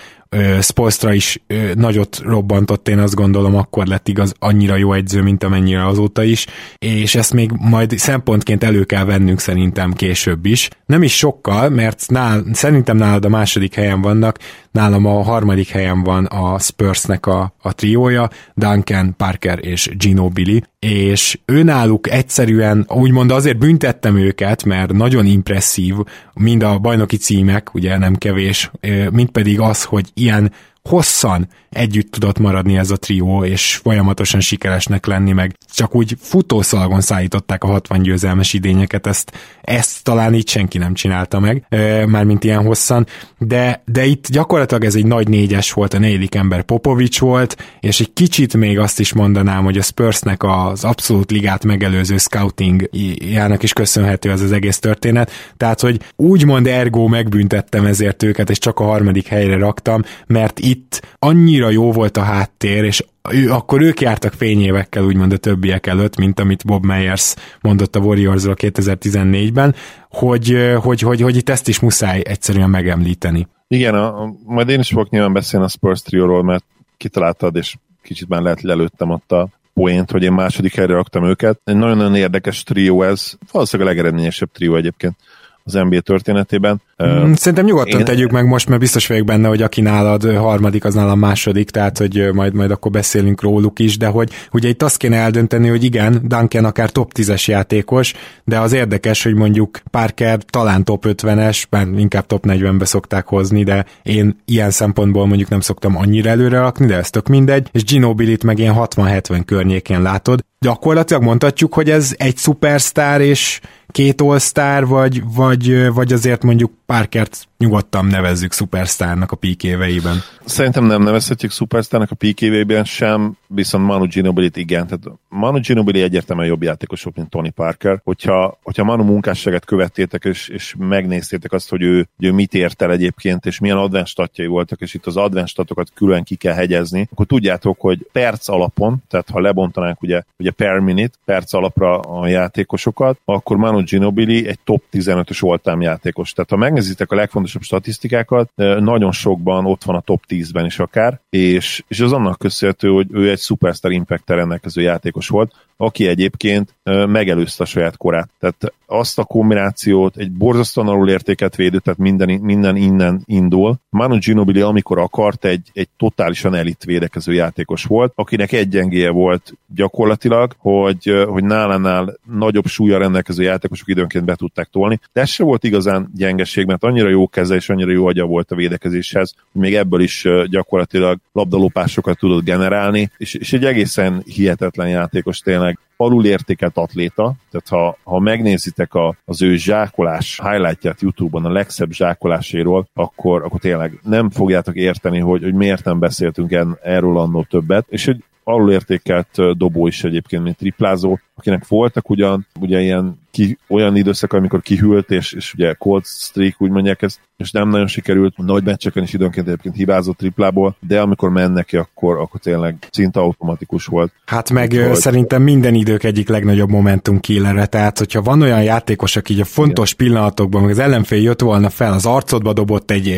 Spolstra 0.61 1.12
is 1.12 1.43
nagyot 1.74 2.20
robbantott, 2.24 2.89
én 2.89 2.99
azt 2.99 3.14
gondolom, 3.14 3.57
akkor 3.57 3.87
lett 3.87 4.09
igaz 4.09 4.35
annyira 4.39 4.76
jó 4.76 4.93
egyző, 4.93 5.22
mint 5.22 5.45
amennyire 5.45 5.87
azóta 5.87 6.22
is, 6.22 6.47
és 6.78 7.14
ezt 7.14 7.32
még 7.32 7.51
majd 7.59 7.99
szempontként 7.99 8.64
elő 8.64 8.85
kell 8.85 9.05
vennünk 9.05 9.41
szerintem 9.41 9.93
később 9.93 10.47
is. 10.47 10.68
Nem 10.87 11.03
is 11.03 11.16
sokkal, 11.16 11.68
mert 11.68 12.05
nál, 12.09 12.45
szerintem 12.53 12.97
nálad 12.97 13.24
a 13.24 13.28
második 13.28 13.74
helyen 13.74 14.01
vannak, 14.01 14.39
nálam 14.74 15.06
a 15.06 15.22
harmadik 15.22 15.68
helyen 15.68 16.02
van 16.02 16.24
a 16.24 16.58
Spursnek 16.58 17.26
a, 17.26 17.54
a 17.62 17.72
triója, 17.72 18.30
Duncan, 18.54 19.16
Parker 19.16 19.58
és 19.62 19.90
Gino 19.98 20.28
Billy, 20.28 20.62
és 20.78 21.38
náluk 21.46 22.10
egyszerűen, 22.10 22.86
úgymond 22.88 23.30
azért 23.30 23.58
büntettem 23.58 24.16
őket, 24.16 24.64
mert 24.64 24.92
nagyon 24.92 25.26
impresszív, 25.26 25.94
mind 26.34 26.62
a 26.62 26.78
bajnoki 26.78 27.16
címek, 27.16 27.74
ugye 27.74 27.98
nem 27.98 28.14
kevés, 28.14 28.70
mint 29.10 29.30
pedig 29.30 29.60
az, 29.60 29.84
hogy 29.84 30.10
ilyen 30.14 30.52
hosszan 30.89 31.49
együtt 31.74 32.11
tudott 32.11 32.39
maradni 32.39 32.76
ez 32.76 32.91
a 32.91 32.97
trió, 32.97 33.45
és 33.45 33.74
folyamatosan 33.74 34.41
sikeresnek 34.41 35.07
lenni, 35.07 35.32
meg. 35.32 35.57
Csak 35.74 35.95
úgy 35.95 36.16
futószalagon 36.20 37.01
szállították 37.01 37.64
a 37.64 37.66
60 37.66 38.03
győzelmes 38.03 38.53
idényeket, 38.53 39.07
ezt, 39.07 39.32
ezt 39.62 40.03
talán 40.03 40.35
így 40.35 40.49
senki 40.49 40.78
nem 40.78 40.95
csinálta 40.95 41.41
meg, 41.41 41.66
mármint 42.07 42.45
ilyen 42.45 42.64
hosszan, 42.64 43.07
de, 43.39 43.82
de 43.87 44.05
itt 44.05 44.28
gyakorlatilag 44.28 44.85
ez 44.85 44.95
egy 44.95 45.07
nagy 45.07 45.28
négyes 45.28 45.72
volt, 45.72 45.95
a 45.95 45.99
negyedik 45.99 46.35
ember 46.35 46.62
Popovics 46.62 47.20
volt, 47.20 47.57
és 47.80 48.01
egy 48.01 48.12
kicsit 48.12 48.57
még 48.57 48.78
azt 48.78 49.01
is 49.01 49.12
mondanám, 49.12 49.64
hogy 49.64 49.78
a 49.78 49.82
Spursnek 49.82 50.43
az 50.43 50.85
abszolút 50.85 51.30
ligát 51.30 51.64
megelőző 51.64 52.16
scoutingjának 52.16 53.62
is 53.62 53.72
köszönhető 53.72 54.30
ez 54.30 54.41
az 54.41 54.53
egész 54.53 54.78
történet, 54.78 55.30
tehát 55.57 55.80
hogy 55.80 56.01
úgymond 56.16 56.66
ergo 56.66 57.07
megbüntettem 57.07 57.87
ezért 57.87 58.22
őket, 58.22 58.51
és 58.51 58.59
csak 58.59 58.80
a 58.80 58.85
harmadik 58.85 59.26
helyre 59.26 59.57
raktam, 59.57 60.03
mert 60.26 60.59
itt 60.74 61.16
annyira 61.18 61.70
jó 61.70 61.92
volt 61.92 62.16
a 62.16 62.22
háttér, 62.22 62.84
és 62.84 63.04
ő, 63.30 63.50
akkor 63.50 63.82
ők 63.82 64.00
jártak 64.00 64.32
fényévekkel 64.32 65.04
úgymond 65.04 65.32
a 65.32 65.36
többiek 65.36 65.86
előtt, 65.86 66.16
mint 66.16 66.40
amit 66.40 66.64
Bob 66.64 66.84
Meyers 66.84 67.34
mondott 67.60 67.96
a 67.96 68.00
Warriorsról 68.00 68.54
2014-ben, 68.58 69.74
hogy, 70.10 70.74
hogy, 70.80 71.00
hogy, 71.00 71.20
hogy 71.20 71.36
itt 71.36 71.48
ezt 71.48 71.68
is 71.68 71.80
muszáj 71.80 72.22
egyszerűen 72.24 72.70
megemlíteni. 72.70 73.46
Igen, 73.68 73.94
a, 73.94 74.22
a, 74.22 74.34
majd 74.44 74.68
én 74.68 74.78
is 74.78 74.88
fogok 74.88 75.10
nyilván 75.10 75.32
beszélni 75.32 75.66
a 75.66 75.68
Spurs 75.68 76.02
trióról, 76.02 76.42
mert 76.42 76.64
kitaláltad, 76.96 77.56
és 77.56 77.76
kicsit 78.02 78.28
már 78.28 78.42
lehet 78.42 78.62
lelőttem 78.62 79.10
ott 79.10 79.32
a 79.32 79.48
poént, 79.74 80.10
hogy 80.10 80.22
én 80.22 80.32
második 80.32 80.74
helyre 80.74 80.92
raktam 80.92 81.24
őket. 81.24 81.60
Egy 81.64 81.76
nagyon-nagyon 81.76 82.14
érdekes 82.14 82.62
trió 82.62 83.02
ez, 83.02 83.32
valószínűleg 83.52 83.92
a 83.92 83.94
legeredményesebb 83.94 84.50
trió 84.52 84.76
egyébként 84.76 85.16
az 85.64 85.72
NBA 85.72 86.00
történetében. 86.00 86.82
Mm, 87.04 87.32
szerintem 87.32 87.64
nyugodtan 87.64 87.98
Én... 87.98 88.04
tegyük 88.04 88.30
meg 88.30 88.46
most, 88.46 88.68
mert 88.68 88.80
biztos 88.80 89.06
vagyok 89.06 89.26
benne, 89.26 89.48
hogy 89.48 89.62
aki 89.62 89.80
nálad 89.80 90.36
harmadik, 90.36 90.84
az 90.84 90.94
nálam 90.94 91.18
második, 91.18 91.70
tehát 91.70 91.98
hogy 91.98 92.30
majd, 92.32 92.54
majd 92.54 92.70
akkor 92.70 92.90
beszélünk 92.90 93.42
róluk 93.42 93.78
is, 93.78 93.96
de 93.96 94.06
hogy 94.06 94.30
ugye 94.52 94.68
itt 94.68 94.82
azt 94.82 94.96
kéne 94.96 95.16
eldönteni, 95.16 95.68
hogy 95.68 95.84
igen, 95.84 96.20
Duncan 96.24 96.64
akár 96.64 96.90
top 96.90 97.12
10-es 97.14 97.44
játékos, 97.44 98.12
de 98.44 98.58
az 98.58 98.72
érdekes, 98.72 99.22
hogy 99.22 99.34
mondjuk 99.34 99.80
Parker 99.90 100.38
talán 100.50 100.84
top 100.84 101.04
50-es, 101.08 101.62
bár 101.70 101.86
inkább 101.96 102.26
top 102.26 102.44
40-be 102.48 102.84
szokták 102.84 103.26
hozni, 103.26 103.62
de 103.62 103.84
én 104.02 104.42
ilyen 104.44 104.70
szempontból 104.70 105.26
mondjuk 105.26 105.48
nem 105.48 105.60
szoktam 105.60 105.96
annyira 105.96 106.30
előre 106.30 106.58
rakni, 106.58 106.86
de 106.86 106.96
ez 106.96 107.10
tök 107.10 107.28
mindegy, 107.28 107.68
és 107.72 107.84
Ginobili-t 107.84 108.44
meg 108.44 108.58
ilyen 108.58 108.74
60-70 108.76 109.42
környékén 109.44 110.02
látod. 110.02 110.40
Gyakorlatilag 110.64 111.22
mondhatjuk, 111.22 111.74
hogy 111.74 111.90
ez 111.90 112.14
egy 112.16 112.36
szupersztár 112.36 113.20
és 113.20 113.60
két 113.88 114.20
all 114.20 114.38
vagy, 114.84 115.22
vagy, 115.34 115.92
vagy 115.92 116.12
azért 116.12 116.42
mondjuk 116.42 116.72
Parkert 116.87 117.49
nyugodtan 117.59 118.07
nevezzük 118.07 118.53
szupersztárnak 118.53 119.32
a 119.32 119.37
peak 119.37 119.62
éveiben. 119.62 120.16
Szerintem 120.45 120.85
nem 120.85 121.03
nevezhetjük 121.03 121.51
szupersztárnak 121.51 122.11
a 122.11 122.14
peak 122.14 122.41
éveiben 122.41 122.85
sem, 122.85 123.37
viszont 123.47 123.87
Manu 123.87 124.07
ginobili 124.07 124.51
igen. 124.55 124.87
Tehát 124.87 125.18
Manu 125.28 125.61
Ginobili 125.61 126.03
egyértelműen 126.03 126.49
jobb 126.49 126.62
játékos 126.62 127.03
volt, 127.03 127.16
mint 127.16 127.30
Tony 127.30 127.53
Parker. 127.55 128.01
Hogyha, 128.05 128.59
hogyha 128.62 128.85
Manu 128.85 129.05
munkásságát 129.05 129.64
követtétek, 129.64 130.24
és, 130.24 130.49
és 130.49 130.74
megnéztétek 130.78 131.53
azt, 131.53 131.70
hogy 131.70 131.82
ő, 131.82 132.09
hogy 132.16 132.26
ő 132.26 132.32
mit 132.32 132.55
ért 132.55 132.82
el 132.82 132.91
egyébként, 132.91 133.47
és 133.47 133.59
milyen 133.59 133.76
advanced 133.76 134.07
statjai 134.09 134.47
voltak, 134.47 134.80
és 134.80 134.95
itt 134.95 135.07
az 135.07 135.16
advanced 135.16 135.49
statokat 135.49 135.91
külön 135.95 136.22
ki 136.22 136.35
kell 136.35 136.55
hegyezni, 136.55 137.09
akkor 137.12 137.26
tudjátok, 137.26 137.80
hogy 137.80 138.07
perc 138.12 138.49
alapon, 138.49 139.03
tehát 139.09 139.30
ha 139.30 139.41
lebontanánk 139.41 140.03
ugye, 140.03 140.22
ugye 140.39 140.51
per 140.51 140.78
minute, 140.78 141.16
perc 141.24 141.53
alapra 141.53 142.01
a 142.01 142.26
játékosokat, 142.26 143.18
akkor 143.24 143.57
Manu 143.57 143.82
Ginobili 143.82 144.49
egy 144.49 144.59
top 144.64 144.82
15-ös 144.93 145.43
oltám 145.43 145.80
játékos. 145.80 146.32
Tehát 146.32 146.51
ha 146.51 146.57
megnézitek 146.74 147.10
a 147.10 147.14
legfontosabb 147.14 147.62
statisztikákat, 147.62 148.50
nagyon 148.78 149.12
sokban 149.12 149.66
ott 149.66 149.84
van 149.84 149.96
a 149.96 150.00
top 150.00 150.22
10-ben 150.28 150.64
is 150.64 150.78
akár, 150.78 151.20
és, 151.30 151.82
és 151.88 152.00
az 152.00 152.12
annak 152.12 152.38
köszönhető, 152.38 152.88
hogy 152.88 153.06
ő 153.10 153.30
egy 153.30 153.38
superstar 153.38 153.92
impact 153.92 154.30
rendelkező 154.30 154.82
játékos 154.82 155.28
volt, 155.28 155.52
aki 155.76 156.06
egyébként 156.06 156.74
megelőzte 157.06 157.62
a 157.62 157.66
saját 157.66 157.96
korát. 157.96 158.28
Tehát 158.40 158.72
azt 158.86 159.18
a 159.18 159.24
kombinációt, 159.24 160.16
egy 160.16 160.30
borzasztóan 160.30 160.88
alul 160.88 161.08
értéket 161.08 161.56
védő, 161.56 161.78
tehát 161.78 161.98
minden, 161.98 162.28
minden 162.28 162.76
innen 162.76 163.22
indul. 163.24 163.76
Manu 163.90 164.18
Ginobili, 164.18 164.60
amikor 164.60 164.98
akart, 164.98 165.44
egy, 165.44 165.70
egy 165.72 165.88
totálisan 165.96 166.54
elit 166.54 166.84
védekező 166.84 167.32
játékos 167.32 167.84
volt, 167.84 168.12
akinek 168.14 168.52
egy 168.52 168.68
gyengéje 168.68 169.10
volt 169.10 169.54
gyakorlatilag, 169.74 170.54
hogy, 170.58 171.24
hogy 171.28 171.44
nálánál 171.44 172.18
nagyobb 172.32 172.66
súlya 172.66 172.98
rendelkező 172.98 173.42
játékosok 173.42 173.88
időnként 173.88 174.24
be 174.24 174.34
tudták 174.34 174.68
tolni, 174.70 175.00
de 175.12 175.20
ez 175.20 175.28
se 175.28 175.44
volt 175.44 175.64
igazán 175.64 176.10
gyengeség, 176.16 176.66
mert 176.66 176.84
annyira 176.84 177.08
jó 177.08 177.28
keze 177.28 177.54
és 177.54 177.68
annyira 177.68 177.90
jó 177.90 178.06
agya 178.06 178.24
volt 178.24 178.50
a 178.50 178.54
védekezéshez, 178.56 179.34
hogy 179.52 179.60
még 179.62 179.74
ebből 179.74 180.00
is 180.00 180.28
gyakorlatilag 180.50 181.18
labdalopásokat 181.32 182.18
tudott 182.18 182.44
generálni, 182.44 183.10
és, 183.16 183.34
és 183.34 183.52
egy 183.52 183.64
egészen 183.64 184.22
hihetetlen 184.26 184.88
játékos 184.88 185.38
tényleg 185.38 185.63
I 185.64 185.74
alulértékelt 185.97 186.76
atléta, 186.76 187.34
tehát 187.51 187.68
ha, 187.68 187.97
ha 188.11 188.18
megnézitek 188.18 188.95
a, 188.95 189.16
az 189.24 189.42
ő 189.42 189.57
zsákolás 189.57 190.40
highlightját 190.42 191.01
YouTube-on, 191.01 191.45
a 191.45 191.53
legszebb 191.53 191.90
zsákoláséról, 191.90 192.88
akkor, 192.95 193.42
akkor 193.45 193.61
tényleg 193.61 193.99
nem 194.03 194.30
fogjátok 194.30 194.74
érteni, 194.74 195.18
hogy, 195.18 195.42
hogy 195.42 195.55
miért 195.55 195.84
nem 195.84 195.99
beszéltünk 195.99 196.53
en, 196.53 196.78
erről 196.82 197.18
annó 197.18 197.42
többet, 197.42 197.86
és 197.88 198.05
hogy 198.05 198.24
alulértékelt 198.45 199.57
dobó 199.57 199.86
is 199.86 200.05
egyébként, 200.05 200.42
mint 200.42 200.57
triplázó, 200.57 201.18
akinek 201.34 201.68
voltak 201.68 202.11
ugyan, 202.11 202.47
ugye 202.61 202.80
ilyen 202.80 203.22
ki, 203.30 203.59
olyan 203.68 203.97
időszak, 203.97 204.32
amikor 204.32 204.62
kihűlt, 204.62 205.11
és, 205.11 205.32
és 205.32 205.55
ugye 205.55 205.72
cold 205.72 206.05
streak, 206.05 206.55
úgy 206.59 206.70
mondják 206.70 207.03
ezt, 207.03 207.20
és 207.36 207.51
nem 207.51 207.68
nagyon 207.68 207.86
sikerült, 207.86 208.36
nagy 208.36 208.64
meccseken 208.64 209.03
is 209.03 209.12
időnként 209.12 209.47
egyébként 209.47 209.74
hibázott 209.74 210.16
triplából, 210.16 210.76
de 210.86 211.01
amikor 211.01 211.30
mennek 211.30 211.66
ki, 211.66 211.76
akkor, 211.76 212.18
akkor 212.18 212.40
tényleg 212.40 212.76
szinte 212.90 213.20
automatikus 213.20 213.86
volt. 213.86 214.12
Hát 214.26 214.51
meg 214.51 214.70
Úgy, 214.72 214.95
szerintem 214.95 215.42
minden 215.42 215.74
idők 215.89 216.05
egyik 216.05 216.28
legnagyobb 216.28 216.70
momentum 216.70 217.20
killere, 217.20 217.66
tehát 217.66 217.99
hogyha 217.99 218.22
van 218.22 218.43
olyan 218.43 218.62
játékos, 218.62 219.16
aki 219.16 219.41
a 219.41 219.45
fontos 219.45 219.93
Igen. 219.93 220.07
pillanatokban, 220.07 220.62
meg 220.62 220.70
az 220.70 220.78
ellenfél 220.78 221.22
jött 221.22 221.41
volna 221.41 221.70
fel, 221.70 221.93
az 221.93 222.07
arcodba 222.07 222.53
dobott 222.53 222.91
egy 222.91 223.09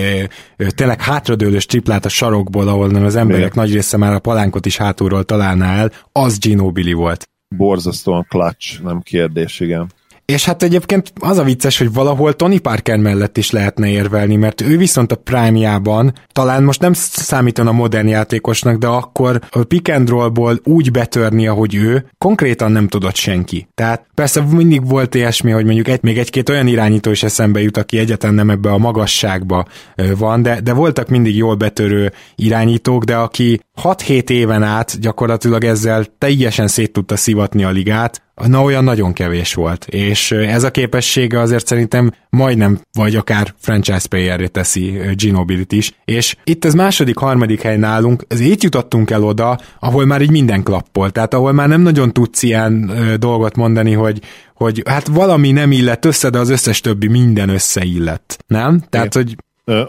ö, 0.57 0.67
tényleg 0.69 1.01
hátradőlős 1.01 1.67
triplát 1.67 2.05
a 2.05 2.09
sarokból, 2.09 2.69
ahol 2.69 2.95
az 2.95 3.17
emberek 3.17 3.53
Igen. 3.53 3.65
nagy 3.65 3.73
része 3.73 3.97
már 3.97 4.13
a 4.13 4.19
palánkot 4.19 4.67
is 4.67 4.77
hátulról 4.77 5.25
találná 5.25 5.77
el, 5.77 5.91
az 6.13 6.39
Ginobili 6.39 6.93
volt 6.93 7.29
borzasztóan 7.57 8.27
clutch, 8.29 8.83
nem 8.83 9.01
kérdés, 9.01 9.61
igen. 9.61 9.93
És 10.27 10.45
hát 10.45 10.63
egyébként 10.63 11.13
az 11.21 11.39
a 11.39 11.43
vicces, 11.43 11.79
hogy 11.79 11.93
valahol 11.93 12.35
Tony 12.35 12.61
Parker 12.61 12.99
mellett 12.99 13.37
is 13.37 13.51
lehetne 13.51 13.89
érvelni, 13.89 14.37
mert 14.37 14.61
ő 14.61 14.77
viszont 14.77 15.13
a 15.13 15.17
prime 15.17 15.81
talán 16.33 16.63
most 16.63 16.81
nem 16.81 16.93
számítana 16.93 17.73
modern 17.73 18.09
játékosnak, 18.09 18.77
de 18.77 18.87
akkor 18.87 19.41
a 19.51 19.65
pick 19.65 19.89
and 19.89 20.09
rollból 20.09 20.61
úgy 20.65 20.91
betörni, 20.91 21.47
ahogy 21.47 21.75
ő, 21.75 22.11
konkrétan 22.19 22.73
nem 22.73 22.89
tudott 22.89 23.15
senki. 23.15 23.69
Tehát 23.75 24.07
persze 24.15 24.41
mindig 24.41 24.89
volt 24.89 25.15
ilyesmi, 25.15 25.51
hogy 25.51 25.65
mondjuk 25.65 25.89
egy, 25.89 26.03
még 26.03 26.19
egy-két 26.19 26.49
olyan 26.49 26.67
irányító 26.67 27.11
is 27.11 27.23
eszembe 27.23 27.61
jut, 27.61 27.77
aki 27.77 27.99
egyetlen 27.99 28.35
nem 28.35 28.51
ebbe 28.51 28.71
a 28.71 28.79
magasságba 28.79 29.65
van, 30.19 30.43
de, 30.43 30.61
de 30.61 30.73
voltak 30.73 31.09
mindig 31.09 31.37
jól 31.37 31.55
betörő 31.55 32.13
irányítók, 32.35 33.05
de 33.05 33.17
aki 33.17 33.61
6-7 33.83 34.31
éven 34.31 34.63
át 34.63 35.01
gyakorlatilag 35.01 35.65
ezzel 35.65 36.07
teljesen 36.19 36.69
szét 36.69 36.93
tudta 36.93 37.17
szivatni 37.17 37.65
a 37.65 37.71
ligát, 37.71 38.25
na 38.45 38.63
olyan 38.63 38.85
nagyon 38.85 39.13
kevés 39.13 39.55
volt, 39.55 39.85
és 39.85 40.31
ez 40.31 40.63
a 40.63 40.71
képessége 40.71 41.41
azért 41.41 41.67
szerintem 41.67 42.13
majdnem, 42.31 42.81
vagy 42.93 43.17
akár 43.17 43.55
franchise 43.59 44.09
player 44.09 44.49
teszi 44.49 44.99
Ginobilit 45.15 45.73
is, 45.73 45.93
és 46.05 46.37
itt 46.45 46.65
az 46.65 46.75
második, 46.75 47.17
harmadik 47.17 47.63
hely 47.63 47.77
nálunk, 47.77 48.25
ez 48.29 48.41
így 48.41 48.63
jutottunk 48.63 49.11
el 49.11 49.23
oda, 49.23 49.59
ahol 49.81 50.05
már 50.05 50.23
így 50.23 50.31
minden 50.31 50.63
klappol, 50.63 51.11
tehát 51.11 51.35
ahol 51.35 51.53
már 51.53 51.69
nem 51.69 51.81
nagyon 51.81 52.13
tudsz 52.13 52.43
ilyen 52.43 52.91
dolgot 53.19 53.57
mondani, 53.57 53.93
hogy, 53.93 54.21
hogy 54.55 54.83
hát 54.89 55.07
valami 55.07 55.51
nem 55.51 55.73
illett 55.73 56.05
össze, 56.05 56.31
de 56.31 56.39
az 56.39 56.49
összes 56.49 56.81
többi 56.81 57.09
minden 57.09 57.49
összeillett, 57.49 58.45
nem? 58.47 58.83
Tehát, 58.89 59.15
hogy 59.15 59.37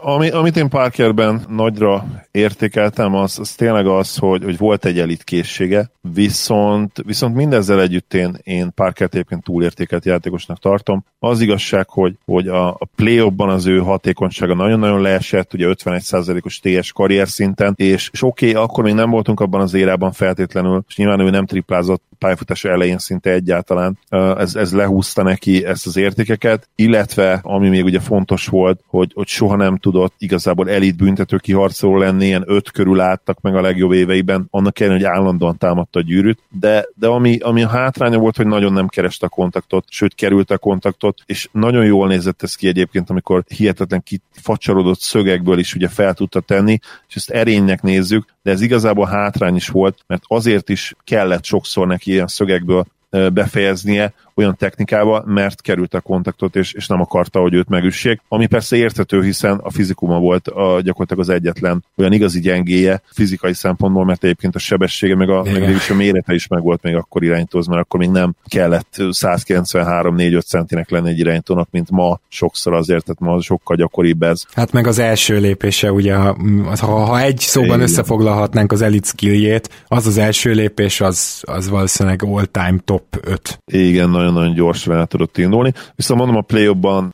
ami, 0.02 0.30
amit 0.30 0.58
én 0.58 0.70
Parkerben 0.70 1.46
nagyra 1.50 2.06
értékeltem, 2.32 3.16
az, 3.16 3.40
az 3.40 3.56
tényleg 3.56 3.88
az, 3.88 4.18
hogy, 4.18 4.44
hogy 4.44 4.58
volt 4.58 4.86
egy 4.86 5.00
elit 5.00 5.24
készsége, 5.24 5.90
viszont, 6.14 7.02
viszont 7.06 7.36
mindezzel 7.36 7.82
együtt 7.82 8.14
én, 8.14 8.38
én 8.44 8.72
Parkert 8.76 9.14
egyébként 9.14 9.44
túlértékelt 9.44 10.06
játékosnak 10.06 10.60
tartom. 10.60 11.06
Az 11.20 11.42
igazság, 11.42 11.90
hogy, 11.90 12.16
hogy 12.26 12.48
a, 12.48 12.68
a 12.70 12.88
play 12.96 13.32
az 13.36 13.66
ő 13.66 13.80
hatékonysága 13.80 14.54
nagyon-nagyon 14.54 15.02
leesett, 15.02 15.54
ugye 15.54 15.68
51%-os 15.70 16.60
TS 16.60 16.92
karrier 16.92 17.28
szinten, 17.28 17.74
és, 17.76 18.10
és 18.14 18.24
oké, 18.24 18.50
okay, 18.50 18.64
akkor 18.64 18.84
még 18.84 18.94
nem 18.94 19.10
voltunk 19.10 19.40
abban 19.40 19.62
az 19.62 19.74
érában 19.74 20.12
feltétlenül, 20.12 20.84
és 20.88 20.96
nyilván 20.96 21.20
ő 21.20 21.30
nem 21.30 21.46
triplázott 21.46 22.04
pályafutása 22.20 22.70
elején 22.70 22.98
szinte 22.98 23.32
egyáltalán. 23.32 24.00
Ez, 24.38 24.56
ez 24.56 24.74
lehúzta 24.74 25.24
neki 25.24 25.66
ezt 25.66 25.86
az 25.86 25.98
értékeket, 25.98 26.70
illetve 26.76 27.40
ami 27.44 27.70
még 27.70 27.84
ugye 27.84 28.00
fontos 28.00 28.48
volt, 28.48 28.80
hogy, 28.88 29.12
hogy 29.14 29.28
soha 29.28 29.56
nem 29.56 29.78
tudott 29.78 30.14
igazából 30.18 30.70
elit 30.70 30.98
büntető 30.98 31.38
kiharcoló 31.38 31.98
lenni, 31.98 32.26
ilyen 32.26 32.44
öt 32.46 32.72
körül 32.72 33.00
álltak 33.00 33.42
meg 33.42 33.56
a 33.56 33.62
legjobb 33.62 33.92
éveiben, 33.92 34.48
annak 34.50 34.80
ellenére, 34.80 35.08
hogy 35.08 35.18
állandóan 35.18 35.58
támadta 35.58 36.00
a 36.00 36.04
gyűrűt, 36.04 36.40
de, 36.50 36.86
de 36.96 37.08
ami, 37.08 37.38
ami 37.38 37.64
a 37.64 37.68
hátránya 37.68 38.18
volt, 38.18 38.36
hogy 38.36 38.48
nagyon 38.48 38.74
nem 38.74 38.88
kereste 38.88 39.26
a 39.26 39.30
kontaktot, 39.30 39.86
sőt 39.90 40.16
került 40.16 40.52
a 40.52 40.58
kontaktot, 40.58 41.22
és 41.26 41.50
nagyon 41.52 41.86
jól 41.86 42.08
nézett 42.08 42.44
ez 42.44 42.56
ki 42.56 42.68
egyébként, 42.68 43.10
amikor 43.10 43.44
hihetetlen 43.48 44.04
kifacsarodott 44.34 45.00
szögekből 45.00 45.60
is 45.60 45.76
ugye 45.76 45.88
fel 45.88 46.14
tudta 46.14 46.40
tenni, 46.40 46.80
és 47.08 47.16
ezt 47.16 47.30
erénynek 47.30 47.82
nézzük, 47.82 48.26
de 48.44 48.52
ez 48.52 48.62
igazából 48.62 49.06
hátrány 49.06 49.56
is 49.56 49.68
volt, 49.68 50.04
mert 50.08 50.24
azért 50.28 50.70
is 50.70 50.96
kellett 51.04 51.44
sokszor 51.44 51.88
neki 51.88 52.07
ilyen 52.08 52.28
szögekből 52.28 52.86
befejeznie, 53.10 54.14
olyan 54.38 54.56
technikával, 54.56 55.24
mert 55.26 55.62
került 55.62 55.94
a 55.94 56.02
kontaktot, 56.02 56.56
és, 56.56 56.74
és 56.74 56.88
nem 56.88 57.02
akarta, 57.02 57.40
hogy 57.40 57.54
őt 57.54 57.70
megüssék. 57.70 58.22
Ami 58.28 58.48
persze 58.48 58.76
érthető, 58.76 59.24
hiszen 59.24 59.58
a 59.58 59.70
fizikuma 59.70 60.20
volt 60.20 60.48
a, 60.48 60.82
gyakorlatilag 60.82 61.24
az 61.24 61.30
egyetlen 61.30 61.84
olyan 61.96 62.14
igazi 62.14 62.40
gyengéje 62.40 63.02
fizikai 63.14 63.54
szempontból, 63.54 64.06
mert 64.06 64.24
egyébként 64.24 64.56
a 64.56 64.60
sebessége, 64.60 65.16
meg 65.16 65.30
a, 65.30 65.44
meg 65.44 65.76
a 65.90 65.94
mérete 65.94 66.34
is 66.34 66.48
meg 66.48 66.62
volt 66.62 66.82
még 66.82 66.96
akkor 66.96 67.24
irányítóz, 67.24 67.68
mert 67.68 67.82
akkor 67.82 68.00
még 68.00 68.10
nem 68.10 68.36
kellett 68.46 68.96
193-4-5 68.98 70.46
centinek 70.46 70.90
lenni 70.90 71.10
egy 71.10 71.20
irányítónak, 71.20 71.68
mint 71.72 71.92
ma 71.92 72.20
sokszor 72.28 72.74
azért, 72.74 73.04
tehát 73.04 73.20
ma 73.20 73.42
sokkal 73.42 73.76
gyakoribb 73.76 74.24
ez. 74.24 74.44
Hát 74.54 74.72
meg 74.72 74.88
az 74.88 75.00
első 75.00 75.40
lépése, 75.40 75.92
ugye, 75.92 76.16
ha, 76.16 76.88
ha 76.88 77.20
egy 77.20 77.40
szóban 77.40 77.68
Igen. 77.70 77.82
összefoglalhatnánk 77.82 78.72
az 78.72 78.82
elit 78.82 79.06
skilljét, 79.06 79.70
az 79.88 80.08
az 80.08 80.18
első 80.18 80.52
lépés, 80.52 81.02
az, 81.02 81.42
az 81.42 81.70
valószínűleg 81.70 82.24
all-time 82.24 82.78
top 82.86 83.04
5. 83.22 83.60
Igen, 83.66 84.10
nagyon 84.10 84.27
nagyon-nagyon 84.28 84.56
gyorsan 84.56 84.96
el 84.96 85.06
tudott 85.06 85.38
indulni. 85.38 85.74
Viszont 85.96 86.20
mondom, 86.20 86.38
a 86.38 86.42
play 86.42 86.68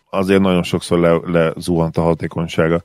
azért 0.09 0.41
nagyon 0.41 0.63
sokszor 0.63 0.99
le, 0.99 1.19
lezuhant 1.25 1.97
a 1.97 2.01
hatékonysága. 2.01 2.83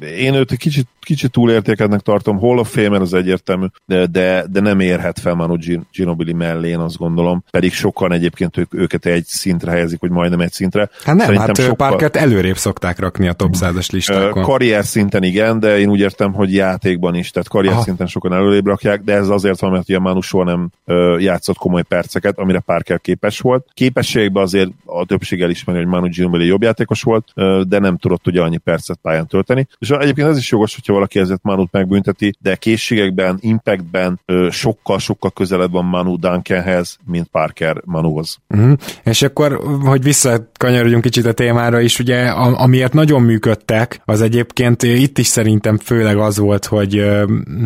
Én 0.00 0.34
őt 0.34 0.52
egy 0.52 0.58
kicsit, 0.58 0.86
kicsit 1.00 1.30
túlértékednek 1.30 2.00
tartom, 2.00 2.38
Hall 2.38 2.58
of 2.58 2.72
Famer 2.72 3.00
az 3.00 3.14
egyértelmű, 3.14 3.66
de, 3.84 4.06
de, 4.06 4.44
de 4.50 4.60
nem 4.60 4.80
érhet 4.80 5.18
fel 5.18 5.34
Manu 5.34 5.56
Ginobili 5.92 6.32
mellé, 6.32 6.68
én 6.68 6.78
azt 6.78 6.96
gondolom. 6.96 7.44
Pedig 7.50 7.72
sokan 7.72 8.12
egyébként 8.12 8.56
ők, 8.56 8.74
őket 8.74 9.06
egy 9.06 9.24
szintre 9.24 9.70
helyezik, 9.70 10.00
vagy 10.00 10.10
majdnem 10.10 10.40
egy 10.40 10.52
szintre. 10.52 10.88
Hát 11.04 11.14
nem, 11.16 11.18
Szerintem 11.18 11.46
hát 11.46 11.60
sokkal... 11.60 11.88
Parkert 11.88 12.16
előrébb 12.16 12.56
szokták 12.56 12.98
rakni 12.98 13.28
a 13.28 13.32
top 13.32 13.54
100-as 13.60 13.92
listákon. 13.92 14.42
Karrier 14.42 14.84
szinten 14.84 15.22
igen, 15.22 15.60
de 15.60 15.78
én 15.78 15.88
úgy 15.88 16.00
értem, 16.00 16.32
hogy 16.32 16.54
játékban 16.54 17.14
is, 17.14 17.30
tehát 17.30 17.48
karrier 17.48 17.72
Aha. 17.72 17.82
szinten 17.82 18.06
sokan 18.06 18.32
előrébb 18.32 18.66
rakják, 18.66 19.02
de 19.02 19.14
ez 19.14 19.28
azért 19.28 19.60
van, 19.60 19.70
mert 19.70 19.88
ugye 19.88 19.98
Manu 19.98 20.20
soha 20.20 20.44
nem 20.44 20.70
játszott 21.18 21.56
komoly 21.56 21.82
perceket, 21.82 22.38
amire 22.38 22.58
Parker 22.58 23.00
képes 23.00 23.40
volt. 23.40 23.61
Képességben 23.74 24.42
azért 24.42 24.70
a 24.84 25.04
többség 25.04 25.42
elismeri, 25.42 25.78
hogy 25.78 25.88
Manu 25.88 26.08
Ginobili 26.08 26.46
jobb 26.46 26.62
játékos 26.62 27.02
volt, 27.02 27.32
de 27.68 27.78
nem 27.78 27.96
tudott 27.96 28.26
ugye 28.26 28.40
annyi 28.40 28.56
percet 28.56 28.98
pályán 29.02 29.26
tölteni. 29.26 29.66
És 29.78 29.90
egyébként 29.90 30.28
ez 30.28 30.36
is 30.36 30.50
jogos, 30.50 30.74
hogyha 30.74 30.92
valaki 30.92 31.18
ezért 31.18 31.42
Manut 31.42 31.72
megbünteti, 31.72 32.34
de 32.40 32.56
készségekben, 32.56 33.38
impactben 33.40 34.20
sokkal-sokkal 34.50 35.30
közelebb 35.30 35.72
van 35.72 35.84
Manu 35.84 36.18
Duncanhez, 36.18 36.98
mint 37.06 37.28
Parker 37.28 37.76
Manuhoz. 37.84 38.38
Uh-huh. 38.48 38.72
És 39.04 39.22
akkor, 39.22 39.60
hogy 39.84 40.02
visszakanyarodjunk 40.02 41.02
kicsit 41.02 41.26
a 41.26 41.32
témára 41.32 41.80
is, 41.80 41.98
ugye, 41.98 42.26
amiért 42.30 42.92
nagyon 42.92 43.22
működtek, 43.22 44.00
az 44.04 44.20
egyébként 44.20 44.82
itt 44.82 45.18
is 45.18 45.26
szerintem 45.26 45.78
főleg 45.78 46.16
az 46.16 46.38
volt, 46.38 46.64
hogy 46.64 47.04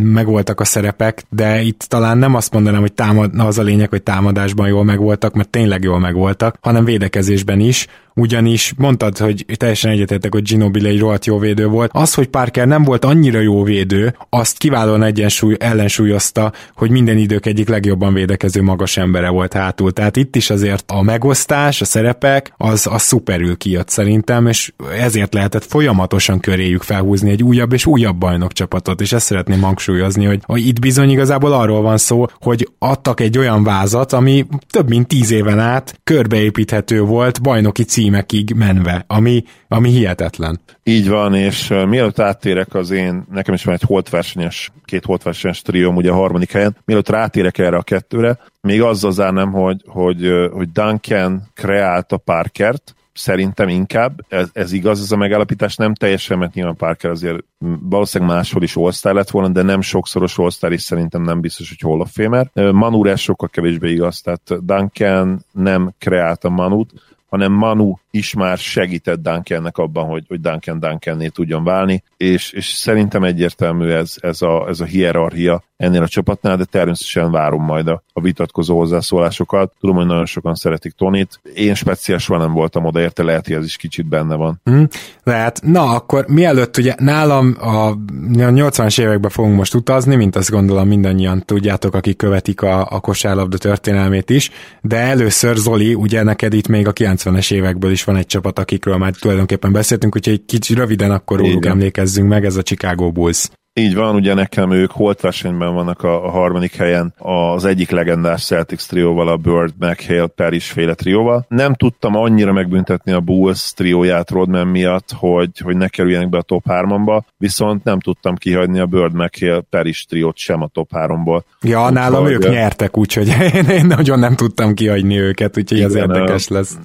megvoltak 0.02 0.60
a 0.60 0.64
szerepek, 0.64 1.24
de 1.30 1.60
itt 1.60 1.80
talán 1.80 2.18
nem 2.18 2.34
azt 2.34 2.52
mondanám, 2.52 2.80
hogy 2.80 2.92
támad, 2.92 3.30
az 3.38 3.58
a 3.58 3.62
lényeg, 3.62 3.88
hogy 3.88 4.02
támadásban 4.02 4.68
jól 4.68 4.84
megvoltak, 4.84 5.34
mert 5.34 5.48
tényleg 5.48 5.84
jól 5.86 5.98
megvoltak, 5.98 6.56
hanem 6.60 6.84
védekezésben 6.84 7.60
is, 7.60 7.86
ugyanis 8.16 8.74
mondtad, 8.76 9.18
hogy 9.18 9.44
teljesen 9.56 9.90
egyetértek, 9.90 10.32
hogy 10.32 10.42
Ginobili 10.42 10.88
egy 10.88 10.98
rohadt 10.98 11.26
jó 11.26 11.38
védő 11.38 11.66
volt. 11.66 11.90
Az, 11.94 12.14
hogy 12.14 12.26
Parker 12.26 12.66
nem 12.66 12.82
volt 12.82 13.04
annyira 13.04 13.40
jó 13.40 13.62
védő, 13.62 14.16
azt 14.28 14.58
kiválóan 14.58 15.02
egyensúly, 15.02 15.56
ellensúlyozta, 15.58 16.52
hogy 16.74 16.90
minden 16.90 17.16
idők 17.16 17.46
egyik 17.46 17.68
legjobban 17.68 18.14
védekező 18.14 18.62
magas 18.62 18.96
embere 18.96 19.28
volt 19.28 19.52
hátul. 19.52 19.92
Tehát 19.92 20.16
itt 20.16 20.36
is 20.36 20.50
azért 20.50 20.90
a 20.90 21.02
megosztás, 21.02 21.80
a 21.80 21.84
szerepek, 21.84 22.52
az, 22.56 22.86
az 22.90 23.02
szuperül 23.02 23.56
kijött 23.56 23.88
szerintem, 23.88 24.46
és 24.46 24.72
ezért 24.98 25.34
lehetett 25.34 25.64
folyamatosan 25.64 26.40
köréjük 26.40 26.82
felhúzni 26.82 27.30
egy 27.30 27.42
újabb 27.42 27.72
és 27.72 27.86
újabb 27.86 28.16
bajnokcsapatot, 28.16 29.00
és 29.00 29.12
ezt 29.12 29.26
szeretném 29.26 29.62
hangsúlyozni, 29.62 30.24
hogy, 30.24 30.40
hogy 30.44 30.66
itt 30.66 30.80
bizony 30.80 31.10
igazából 31.10 31.52
arról 31.52 31.82
van 31.82 31.96
szó, 31.96 32.26
hogy 32.40 32.68
adtak 32.78 33.20
egy 33.20 33.38
olyan 33.38 33.64
vázat, 33.64 34.12
ami 34.12 34.46
több 34.70 34.88
mint 34.88 35.06
tíz 35.06 35.30
éven 35.30 35.58
át 35.58 36.00
körbeépíthető 36.04 37.00
volt 37.00 37.42
bajnoki 37.42 37.82
cím 37.82 38.05
címekig 38.06 38.52
menve, 38.54 39.04
ami, 39.06 39.44
ami 39.68 39.90
hihetetlen. 39.90 40.60
Így 40.82 41.08
van, 41.08 41.34
és 41.34 41.70
uh, 41.70 41.86
mielőtt 41.86 42.18
áttérek 42.18 42.74
az 42.74 42.90
én, 42.90 43.24
nekem 43.32 43.54
is 43.54 43.64
van 43.64 43.74
egy 43.74 43.82
holtversenyes, 43.82 44.70
két 44.84 45.04
holtversenyes 45.04 45.62
trióm 45.62 45.96
ugye 45.96 46.10
a 46.10 46.14
harmadik 46.14 46.52
helyen, 46.52 46.76
mielőtt 46.84 47.08
rátérek 47.08 47.58
erre 47.58 47.76
a 47.76 47.82
kettőre, 47.82 48.38
még 48.60 48.82
azzal 48.82 49.12
zárnám, 49.12 49.52
hogy, 49.52 49.82
hogy, 49.86 50.30
hogy 50.52 50.72
Duncan 50.72 51.42
kreálta 51.54 52.16
Parkert, 52.16 52.94
szerintem 53.12 53.68
inkább, 53.68 54.24
ez, 54.28 54.48
ez 54.52 54.72
igaz, 54.72 55.00
ez 55.00 55.12
a 55.12 55.16
megállapítás 55.16 55.76
nem 55.76 55.94
teljesen, 55.94 56.38
mert 56.38 56.54
nyilván 56.54 56.76
Parker 56.76 57.10
azért 57.10 57.44
valószínűleg 57.88 58.34
máshol 58.34 58.62
is 58.62 58.76
all 58.76 58.92
lett 59.02 59.30
volna, 59.30 59.48
de 59.48 59.62
nem 59.62 59.80
sokszoros 59.80 60.38
all 60.38 60.70
és 60.70 60.82
szerintem 60.82 61.22
nem 61.22 61.40
biztos, 61.40 61.68
hogy 61.68 61.90
Hall 61.90 62.00
of 62.00 62.10
Famer. 62.12 62.50
Manu 62.72 63.04
ez 63.04 63.20
sokkal 63.20 63.48
kevésbé 63.48 63.92
igaz, 63.92 64.20
tehát 64.20 64.64
Duncan 64.64 65.44
nem 65.52 65.94
kreálta 65.98 66.48
Manut, 66.48 66.92
hanem 67.36 67.52
Manu 67.52 67.96
is 68.16 68.34
már 68.34 68.58
segített 68.58 69.22
Duncannek 69.22 69.78
abban, 69.78 70.06
hogy, 70.06 70.24
hogy 70.28 70.40
Duncan 70.40 70.78
Duncanné 70.78 71.28
tudjon 71.28 71.64
válni, 71.64 72.02
és, 72.16 72.52
és 72.52 72.66
szerintem 72.66 73.24
egyértelmű 73.24 73.88
ez, 73.88 74.14
ez, 74.20 74.42
a, 74.42 74.68
ez 74.68 74.80
a 74.80 74.84
hierarchia 74.84 75.62
ennél 75.76 76.02
a 76.02 76.08
csapatnál, 76.08 76.56
de 76.56 76.64
természetesen 76.64 77.30
várom 77.30 77.64
majd 77.64 77.88
a, 77.88 78.02
a 78.12 78.20
vitatkozó 78.20 78.78
hozzászólásokat. 78.78 79.72
Tudom, 79.80 79.96
hogy 79.96 80.06
nagyon 80.06 80.26
sokan 80.26 80.54
szeretik 80.54 80.92
Tonit. 80.92 81.40
Én 81.54 81.74
speciális 81.74 82.26
nem 82.26 82.52
voltam 82.52 82.84
oda 82.84 83.00
érte, 83.00 83.22
lehet, 83.22 83.46
hogy 83.46 83.56
ez 83.56 83.64
is 83.64 83.76
kicsit 83.76 84.06
benne 84.06 84.34
van. 84.34 84.60
Hmm, 84.64 84.88
lehet. 85.22 85.60
Na, 85.64 85.90
akkor 85.90 86.26
mielőtt 86.28 86.76
ugye 86.76 86.94
nálam 86.98 87.56
a 87.60 87.94
80-as 88.32 89.00
években 89.00 89.30
fogunk 89.30 89.56
most 89.56 89.74
utazni, 89.74 90.16
mint 90.16 90.36
azt 90.36 90.50
gondolom 90.50 90.88
mindannyian 90.88 91.42
tudjátok, 91.44 91.94
akik 91.94 92.16
követik 92.16 92.62
a, 92.62 92.86
a 92.90 93.00
kosárlabda 93.00 93.58
történelmét 93.58 94.30
is, 94.30 94.50
de 94.80 94.96
először 94.96 95.56
Zoli, 95.56 95.94
ugye 95.94 96.22
neked 96.22 96.52
itt 96.52 96.68
még 96.68 96.86
a 96.86 96.92
90-es 96.92 97.52
évekből 97.52 97.90
is 97.90 98.02
van 98.06 98.16
egy 98.16 98.26
csapat, 98.26 98.58
akikről 98.58 98.96
már 98.96 99.12
tulajdonképpen 99.12 99.72
beszéltünk, 99.72 100.16
úgyhogy 100.16 100.34
egy 100.34 100.44
kicsit 100.46 100.76
röviden 100.76 101.10
akkor 101.10 101.38
róluk 101.38 101.66
emlékezzünk 101.66 102.28
meg, 102.28 102.44
ez 102.44 102.56
a 102.56 102.62
Chicago 102.62 103.10
Bulls. 103.10 103.48
Így 103.78 103.94
van, 103.94 104.14
ugye 104.14 104.34
nekem 104.34 104.70
ők 104.70 104.90
holt 104.90 105.20
versenyben 105.20 105.74
vannak 105.74 106.02
a, 106.02 106.24
a 106.24 106.30
harmadik 106.30 106.74
helyen 106.74 107.14
az 107.16 107.64
egyik 107.64 107.90
legendás 107.90 108.44
Celtics 108.44 108.86
trióval, 108.86 109.28
a 109.28 109.36
Bird, 109.36 109.72
McHale, 109.78 110.26
Paris 110.26 110.70
féle 110.70 110.94
trióval. 110.94 111.44
Nem 111.48 111.74
tudtam 111.74 112.16
annyira 112.16 112.52
megbüntetni 112.52 113.12
a 113.12 113.20
Bulls 113.20 113.72
trióját 113.72 114.30
Rodman 114.30 114.66
miatt, 114.66 115.12
hogy, 115.16 115.50
hogy 115.58 115.76
ne 115.76 115.88
kerüljenek 115.88 116.28
be 116.28 116.38
a 116.38 116.42
top 116.42 116.64
3-ba, 116.68 117.22
viszont 117.36 117.84
nem 117.84 118.00
tudtam 118.00 118.34
kihagyni 118.34 118.78
a 118.78 118.86
Bird, 118.86 119.14
McHale, 119.14 119.60
Paris 119.70 120.04
triót 120.04 120.36
sem 120.36 120.62
a 120.62 120.68
top 120.68 120.90
3-ból. 120.94 121.42
Ja, 121.62 121.86
úgy, 121.86 121.92
nálam 121.92 122.22
hogy, 122.22 122.32
ők 122.32 122.48
nyertek, 122.48 122.96
úgyhogy 122.96 123.28
én, 123.54 123.64
én 123.78 123.86
nagyon 123.86 124.18
nem 124.18 124.34
tudtam 124.34 124.74
kihagyni 124.74 125.18
őket, 125.18 125.58
úgyhogy 125.58 125.78
igen, 125.78 125.90
ez 125.90 125.94
érdekes 125.94 126.48
lesz. 126.48 126.78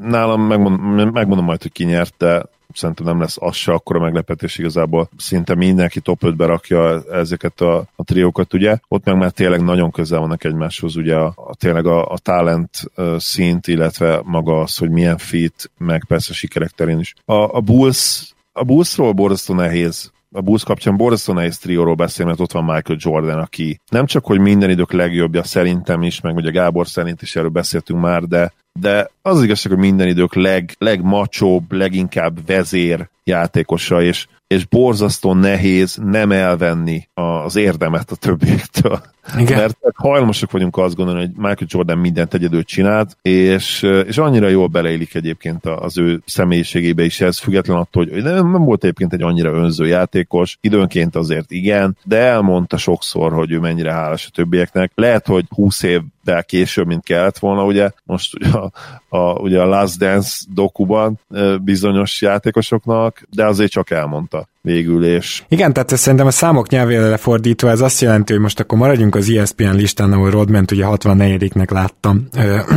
Nálam 0.00 0.42
megmondom, 0.42 1.08
megmondom 1.08 1.44
majd, 1.44 1.62
hogy 1.62 1.72
ki 1.72 1.84
nyert, 1.84 2.14
de 2.18 2.42
szerintem 2.74 3.06
nem 3.06 3.20
lesz 3.20 3.36
az 3.40 3.54
se 3.54 3.72
akkora 3.72 4.00
meglepetés 4.00 4.58
igazából. 4.58 5.08
Szinte 5.16 5.54
mindenki 5.54 6.00
top 6.00 6.20
5-be 6.24 6.46
rakja 6.46 7.02
ezeket 7.12 7.60
a, 7.60 7.76
a 7.96 8.04
triókat, 8.04 8.54
ugye. 8.54 8.78
Ott 8.88 9.04
meg 9.04 9.16
már 9.16 9.30
tényleg 9.30 9.62
nagyon 9.62 9.90
közel 9.90 10.20
vannak 10.20 10.44
egymáshoz, 10.44 10.96
ugye 10.96 11.14
a, 11.16 11.32
a 11.36 11.54
tényleg 11.54 11.86
a, 11.86 12.10
a 12.10 12.18
talent 12.18 12.82
szint, 13.16 13.66
illetve 13.66 14.20
maga 14.24 14.60
az, 14.60 14.76
hogy 14.76 14.90
milyen 14.90 15.18
fit, 15.18 15.70
meg 15.78 16.04
persze 16.08 16.32
sikerek 16.32 16.70
terén 16.70 16.98
is. 16.98 17.14
A, 17.24 17.56
a 17.56 17.60
Bulls 17.60 18.32
a 18.52 18.64
Bullsról 18.64 19.12
borzasztó 19.12 19.54
nehéz 19.54 20.12
a 20.32 20.40
Bulls 20.40 20.64
kapcsán 20.64 20.96
borzasztó 20.96 21.32
nehéz 21.32 21.58
trióról 21.58 21.94
beszél, 21.94 22.26
mert 22.26 22.40
ott 22.40 22.52
van 22.52 22.64
Michael 22.64 22.98
Jordan, 23.00 23.38
aki 23.38 23.80
nem 23.90 24.06
csak, 24.06 24.24
hogy 24.24 24.38
minden 24.38 24.70
idők 24.70 24.92
legjobbja 24.92 25.42
szerintem 25.42 26.02
is, 26.02 26.20
meg 26.20 26.36
ugye 26.36 26.50
Gábor 26.50 26.86
szerint 26.86 27.22
is 27.22 27.36
erről 27.36 27.48
beszéltünk 27.48 28.00
már, 28.00 28.22
de, 28.22 28.52
de 28.80 29.10
az, 29.22 29.36
az 29.36 29.42
igazság, 29.42 29.72
hogy 29.72 29.80
minden 29.80 30.08
idők 30.08 30.34
leg, 30.34 30.74
legmacsóbb, 30.78 31.72
leginkább 31.72 32.46
vezér 32.46 33.08
játékosa, 33.28 34.02
és, 34.02 34.26
és 34.46 34.64
borzasztó 34.66 35.34
nehéz 35.34 35.98
nem 36.04 36.32
elvenni 36.32 37.08
az 37.14 37.56
érdemet 37.56 38.10
a 38.10 38.16
többiektől. 38.16 39.00
Igen. 39.38 39.58
Mert 39.58 39.76
hajlamosak 39.94 40.50
vagyunk 40.50 40.76
azt 40.76 40.94
gondolni, 40.94 41.20
hogy 41.20 41.30
Michael 41.34 41.66
Jordan 41.66 41.98
mindent 41.98 42.34
egyedül 42.34 42.64
csinált, 42.64 43.16
és, 43.22 43.82
és 44.06 44.18
annyira 44.18 44.48
jól 44.48 44.66
beleélik 44.66 45.14
egyébként 45.14 45.66
az 45.66 45.98
ő 45.98 46.22
személyiségébe 46.26 47.04
is 47.04 47.20
ez, 47.20 47.38
független 47.38 47.76
attól, 47.76 48.06
hogy 48.10 48.22
nem, 48.22 48.50
nem 48.50 48.64
volt 48.64 48.82
egyébként 48.82 49.12
egy 49.12 49.22
annyira 49.22 49.52
önző 49.52 49.86
játékos, 49.86 50.58
időnként 50.60 51.16
azért 51.16 51.50
igen, 51.50 51.96
de 52.04 52.16
elmondta 52.16 52.76
sokszor, 52.76 53.32
hogy 53.32 53.50
ő 53.50 53.58
mennyire 53.58 53.92
hálás 53.92 54.26
a 54.26 54.30
többieknek. 54.34 54.92
Lehet, 54.94 55.26
hogy 55.26 55.44
20 55.48 55.82
évvel 55.82 56.44
később, 56.46 56.86
mint 56.86 57.04
kellett 57.04 57.38
volna, 57.38 57.64
ugye, 57.64 57.90
most 58.04 58.34
ugye 58.34 58.50
a, 58.50 58.70
a, 59.08 59.32
ugye 59.32 59.60
a 59.60 59.66
Last 59.66 59.98
Dance 59.98 60.44
dokuban 60.54 61.18
bizonyos 61.62 62.22
játékosoknak, 62.22 63.17
de 63.30 63.46
azért 63.46 63.70
csak 63.70 63.90
elmondta 63.90 64.48
végül, 64.60 65.04
és... 65.04 65.42
Igen, 65.48 65.72
tehát 65.72 65.96
szerintem 65.96 66.26
a 66.26 66.30
számok 66.30 66.68
nyelvére 66.68 67.08
lefordítva 67.08 67.70
ez 67.70 67.80
azt 67.80 68.00
jelenti, 68.00 68.32
hogy 68.32 68.42
most 68.42 68.60
akkor 68.60 68.78
maradjunk 68.78 69.14
az 69.14 69.30
ESPN 69.30 69.74
listán, 69.74 70.12
ahol 70.12 70.30
Rodman 70.30 70.64
ugye 70.72 70.84
64-nek 70.86 71.72
láttam, 71.72 72.28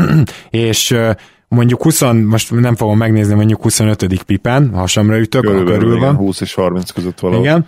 és 0.50 0.96
mondjuk 1.48 1.84
20, 1.84 2.02
most 2.26 2.52
nem 2.52 2.76
fogom 2.76 2.98
megnézni, 2.98 3.34
mondjuk 3.34 3.62
25. 3.62 4.24
pipen, 4.24 4.74
hasamra 4.74 5.20
ütök, 5.20 5.42
Körülbelül, 5.42 5.80
körül 5.80 6.00
van. 6.00 6.14
Igen, 6.14 6.16
20 6.16 6.42
és 6.42 6.54
30 6.54 6.92
között 6.92 7.20
valahol. 7.20 7.46
Igen, 7.46 7.66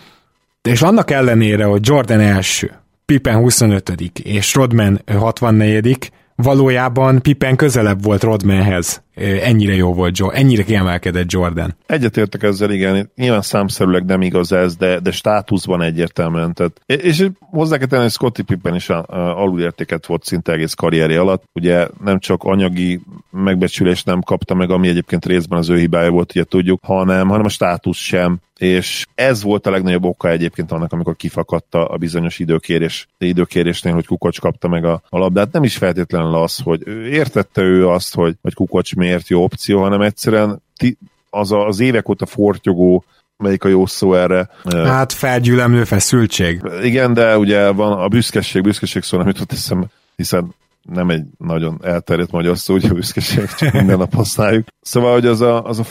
és 0.61 0.82
annak 0.82 1.11
ellenére, 1.11 1.65
hogy 1.65 1.88
Jordan 1.88 2.19
első, 2.19 2.71
Pippen 3.05 3.36
25 3.36 3.93
és 4.24 4.53
Rodman 4.53 5.01
64 5.17 6.11
valójában 6.36 7.21
Pippen 7.21 7.55
közelebb 7.55 8.03
volt 8.03 8.24
Rodmanhez. 8.24 9.03
Ennyire 9.16 9.74
jó 9.74 9.93
volt 9.93 10.18
Joe, 10.18 10.34
ennyire 10.34 10.64
kiemelkedett 10.64 11.32
Jordan. 11.32 11.76
Egyetértek 11.86 12.43
ezzel, 12.43 12.72
igen. 12.72 13.11
Nyilván 13.16 13.41
számszerűleg 13.41 14.05
nem 14.05 14.22
igaz 14.22 14.51
ez, 14.51 14.76
de, 14.76 14.99
de 14.99 15.11
státuszban 15.11 15.82
egyértelműen. 15.82 16.53
Tehát, 16.53 16.82
és 16.86 17.28
hozzá 17.39 17.78
kell 17.78 17.88
tenni, 17.88 18.01
hogy 18.01 18.11
Scotty 18.11 18.41
Pippen 18.41 18.76
is 18.76 18.89
alulértéket 18.89 20.05
volt 20.05 20.24
szinte 20.24 20.51
egész 20.51 20.74
karrierje 20.74 21.20
alatt. 21.20 21.43
Ugye 21.53 21.88
nem 22.03 22.20
csak 22.20 22.43
anyagi 22.43 23.01
megbecsülést 23.32 24.05
nem 24.05 24.22
kapta 24.22 24.53
meg, 24.53 24.70
ami 24.70 24.88
egyébként 24.88 25.26
részben 25.26 25.59
az 25.59 25.70
ő 25.70 25.78
hibája 25.78 26.11
volt, 26.11 26.32
ugye 26.32 26.43
tudjuk, 26.43 26.80
hanem, 26.84 27.28
hanem 27.28 27.45
a 27.45 27.49
státusz 27.49 27.97
sem 27.97 28.39
és 28.64 29.05
ez 29.16 29.43
volt 29.43 29.68
a 29.68 29.72
legnagyobb 29.72 30.03
oka 30.03 30.30
egyébként 30.30 30.72
annak, 30.72 30.93
amikor 30.93 31.16
kifakadta 31.16 31.86
a 31.86 31.97
bizonyos 31.97 32.39
időkérés, 32.39 33.07
időkérésnél, 33.18 33.93
hogy 33.93 34.05
Kukocs 34.05 34.39
kapta 34.39 34.68
meg 34.68 34.86
a, 34.86 35.01
a 35.09 35.18
labdát. 35.18 35.51
Nem 35.51 35.64
is 35.64 35.78
feltétlenül 35.78 36.36
az, 36.36 36.57
hogy 36.57 36.88
értette 37.11 37.61
ő 37.61 37.88
azt, 37.88 38.16
hogy, 38.16 38.36
hogy 38.41 38.53
Kukocs 38.53 38.95
miért 39.04 39.28
jó 39.28 39.43
opció, 39.43 39.82
hanem 39.82 40.01
egyszerűen 40.01 40.62
ti, 40.78 40.97
az 41.30 41.51
a, 41.51 41.68
az 41.68 41.80
évek 41.80 42.10
óta 42.10 42.26
fortyogó 42.26 43.04
melyik 43.38 43.64
a 43.64 43.68
jó 43.68 43.86
szó 43.86 44.14
erre. 44.14 44.49
Hát 44.70 45.14
felgyülemlő 45.14 45.84
feszültség. 45.84 46.62
Igen, 46.84 47.14
de 47.14 47.38
ugye 47.38 47.70
van 47.70 47.91
a 47.99 48.08
büszkeség, 48.08 48.62
büszkeség 48.62 49.04
szó 49.04 49.18
nem 49.18 49.28
jutott 49.28 49.51
eszembe, 49.51 49.88
hiszen 50.16 50.56
nem 50.82 51.10
egy 51.10 51.24
nagyon 51.38 51.80
elterjedt 51.84 52.32
magyar 52.32 52.58
szó, 52.58 52.74
ugye 52.74 52.89
a 52.89 52.93
büszkeség, 52.93 53.45
csak 53.58 53.72
minden 53.80 53.97
nap 53.97 54.14
használjuk. 54.14 54.68
Szóval, 54.82 55.14
hogy 55.14 55.26
az 55.26 55.41
a, 55.41 55.64
az 55.64 55.80
a 55.80 55.84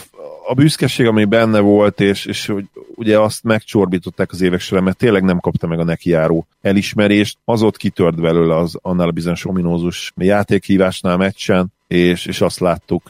a 0.46 0.54
büszkeség, 0.54 1.06
ami 1.06 1.24
benne 1.24 1.60
volt, 1.60 2.00
és, 2.00 2.24
és 2.24 2.46
hogy 2.46 2.64
ugye 2.94 3.18
azt 3.18 3.42
megcsorbították 3.42 4.32
az 4.32 4.40
évek 4.40 4.60
során, 4.60 4.84
mert 4.84 4.96
tényleg 4.96 5.22
nem 5.22 5.38
kapta 5.38 5.66
meg 5.66 5.78
a 5.78 5.84
neki 5.84 6.10
járó 6.10 6.46
elismerést, 6.60 7.38
az 7.44 7.62
ott 7.62 7.76
kitört 7.76 8.20
belőle 8.20 8.56
az 8.56 8.78
annál 8.82 9.08
a 9.08 9.10
bizonyos 9.10 9.46
ominózus 9.46 10.12
játékhívásnál 10.16 11.16
meccsen, 11.16 11.72
és, 11.92 12.26
és 12.26 12.40
azt 12.40 12.60
láttuk. 12.60 13.02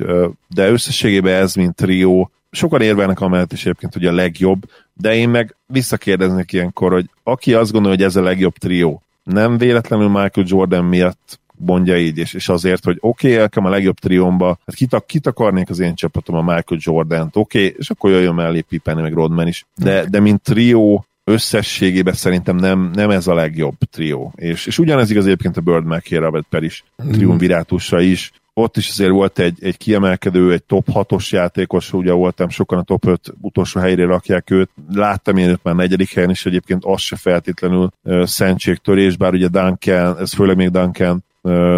De 0.49 0.69
összességében 0.69 1.43
ez, 1.43 1.55
mint 1.55 1.75
trió, 1.75 2.31
sokan 2.51 2.81
érvelnek 2.81 3.21
amellett 3.21 3.53
is 3.53 3.61
egyébként, 3.61 3.93
hogy 3.93 4.07
a 4.07 4.13
legjobb, 4.13 4.63
de 4.95 5.15
én 5.15 5.29
meg 5.29 5.57
visszakérdeznek 5.67 6.53
ilyenkor, 6.53 6.93
hogy 6.93 7.11
aki 7.23 7.55
azt 7.55 7.73
gondolja, 7.73 7.97
hogy 7.97 8.07
ez 8.07 8.17
a 8.17 8.23
legjobb 8.23 8.55
trió, 8.55 9.03
nem 9.25 9.59
véletlenül 9.59 10.09
Michael 10.09 10.47
Jordan 10.49 10.85
miatt 10.85 11.41
mondja 11.57 11.99
így, 11.99 12.19
és, 12.19 12.35
és 12.35 12.49
azért, 12.49 12.85
hogy 12.85 12.97
oké, 13.01 13.27
okay, 13.29 13.41
elkem 13.41 13.65
a 13.65 13.69
legjobb 13.69 13.99
triomba, 13.99 14.59
hát 14.67 14.75
kit, 14.75 15.03
kit 15.07 15.27
akarnék 15.27 15.71
az 15.71 15.79
én 15.79 15.95
csapatom, 15.95 16.37
a 16.37 16.55
Michael 16.55 16.81
Jordan-t, 16.83 17.37
oké, 17.37 17.65
okay, 17.65 17.75
és 17.79 17.91
akkor 17.91 18.11
jöjjön 18.11 18.35
mellé 18.35 18.61
Pippen, 18.61 18.97
meg 18.97 19.13
Rodman 19.13 19.47
is, 19.47 19.67
de, 19.77 20.05
de 20.05 20.21
mint 20.21 20.43
trió, 20.43 21.07
összességében 21.25 22.15
szerintem 22.15 22.57
nem, 22.57 22.91
nem 22.95 23.11
ez 23.11 23.27
a 23.27 23.35
legjobb 23.35 23.75
trió. 23.91 24.33
És, 24.37 24.67
és 24.67 24.79
ugyanez 24.79 25.11
igaz 25.11 25.25
egyébként 25.25 25.57
a 25.57 25.61
Bird 25.61 25.85
McKay, 25.85 26.19
Robert 26.19 26.47
Per 26.51 26.63
is, 26.63 26.85
triumvirátusra 27.13 28.01
is. 28.01 28.33
Ott 28.55 28.77
is 28.77 28.89
azért 28.89 29.11
volt 29.11 29.39
egy, 29.39 29.59
egy 29.61 29.77
kiemelkedő, 29.77 30.53
egy 30.53 30.63
top 30.63 30.87
6-os 30.93 31.29
játékos, 31.29 31.93
ugye 31.93 32.13
voltam, 32.13 32.49
sokan 32.49 32.79
a 32.79 32.83
top 32.83 33.07
5 33.07 33.35
utolsó 33.41 33.81
helyére 33.81 34.05
rakják 34.05 34.51
őt. 34.51 34.71
Láttam 34.93 35.37
én 35.37 35.49
őt 35.49 35.63
már 35.63 35.75
negyedik 35.75 36.15
helyen 36.15 36.31
is, 36.31 36.47
egyébként 36.47 36.85
az 36.85 37.01
se 37.01 37.17
feltétlenül 37.17 37.91
uh, 38.03 38.25
szentségtörés, 38.25 39.17
bár 39.17 39.33
ugye 39.33 39.49
Duncan, 39.49 40.19
ez 40.19 40.35
főleg 40.35 40.57
még 40.57 40.71
Duncan 40.71 41.25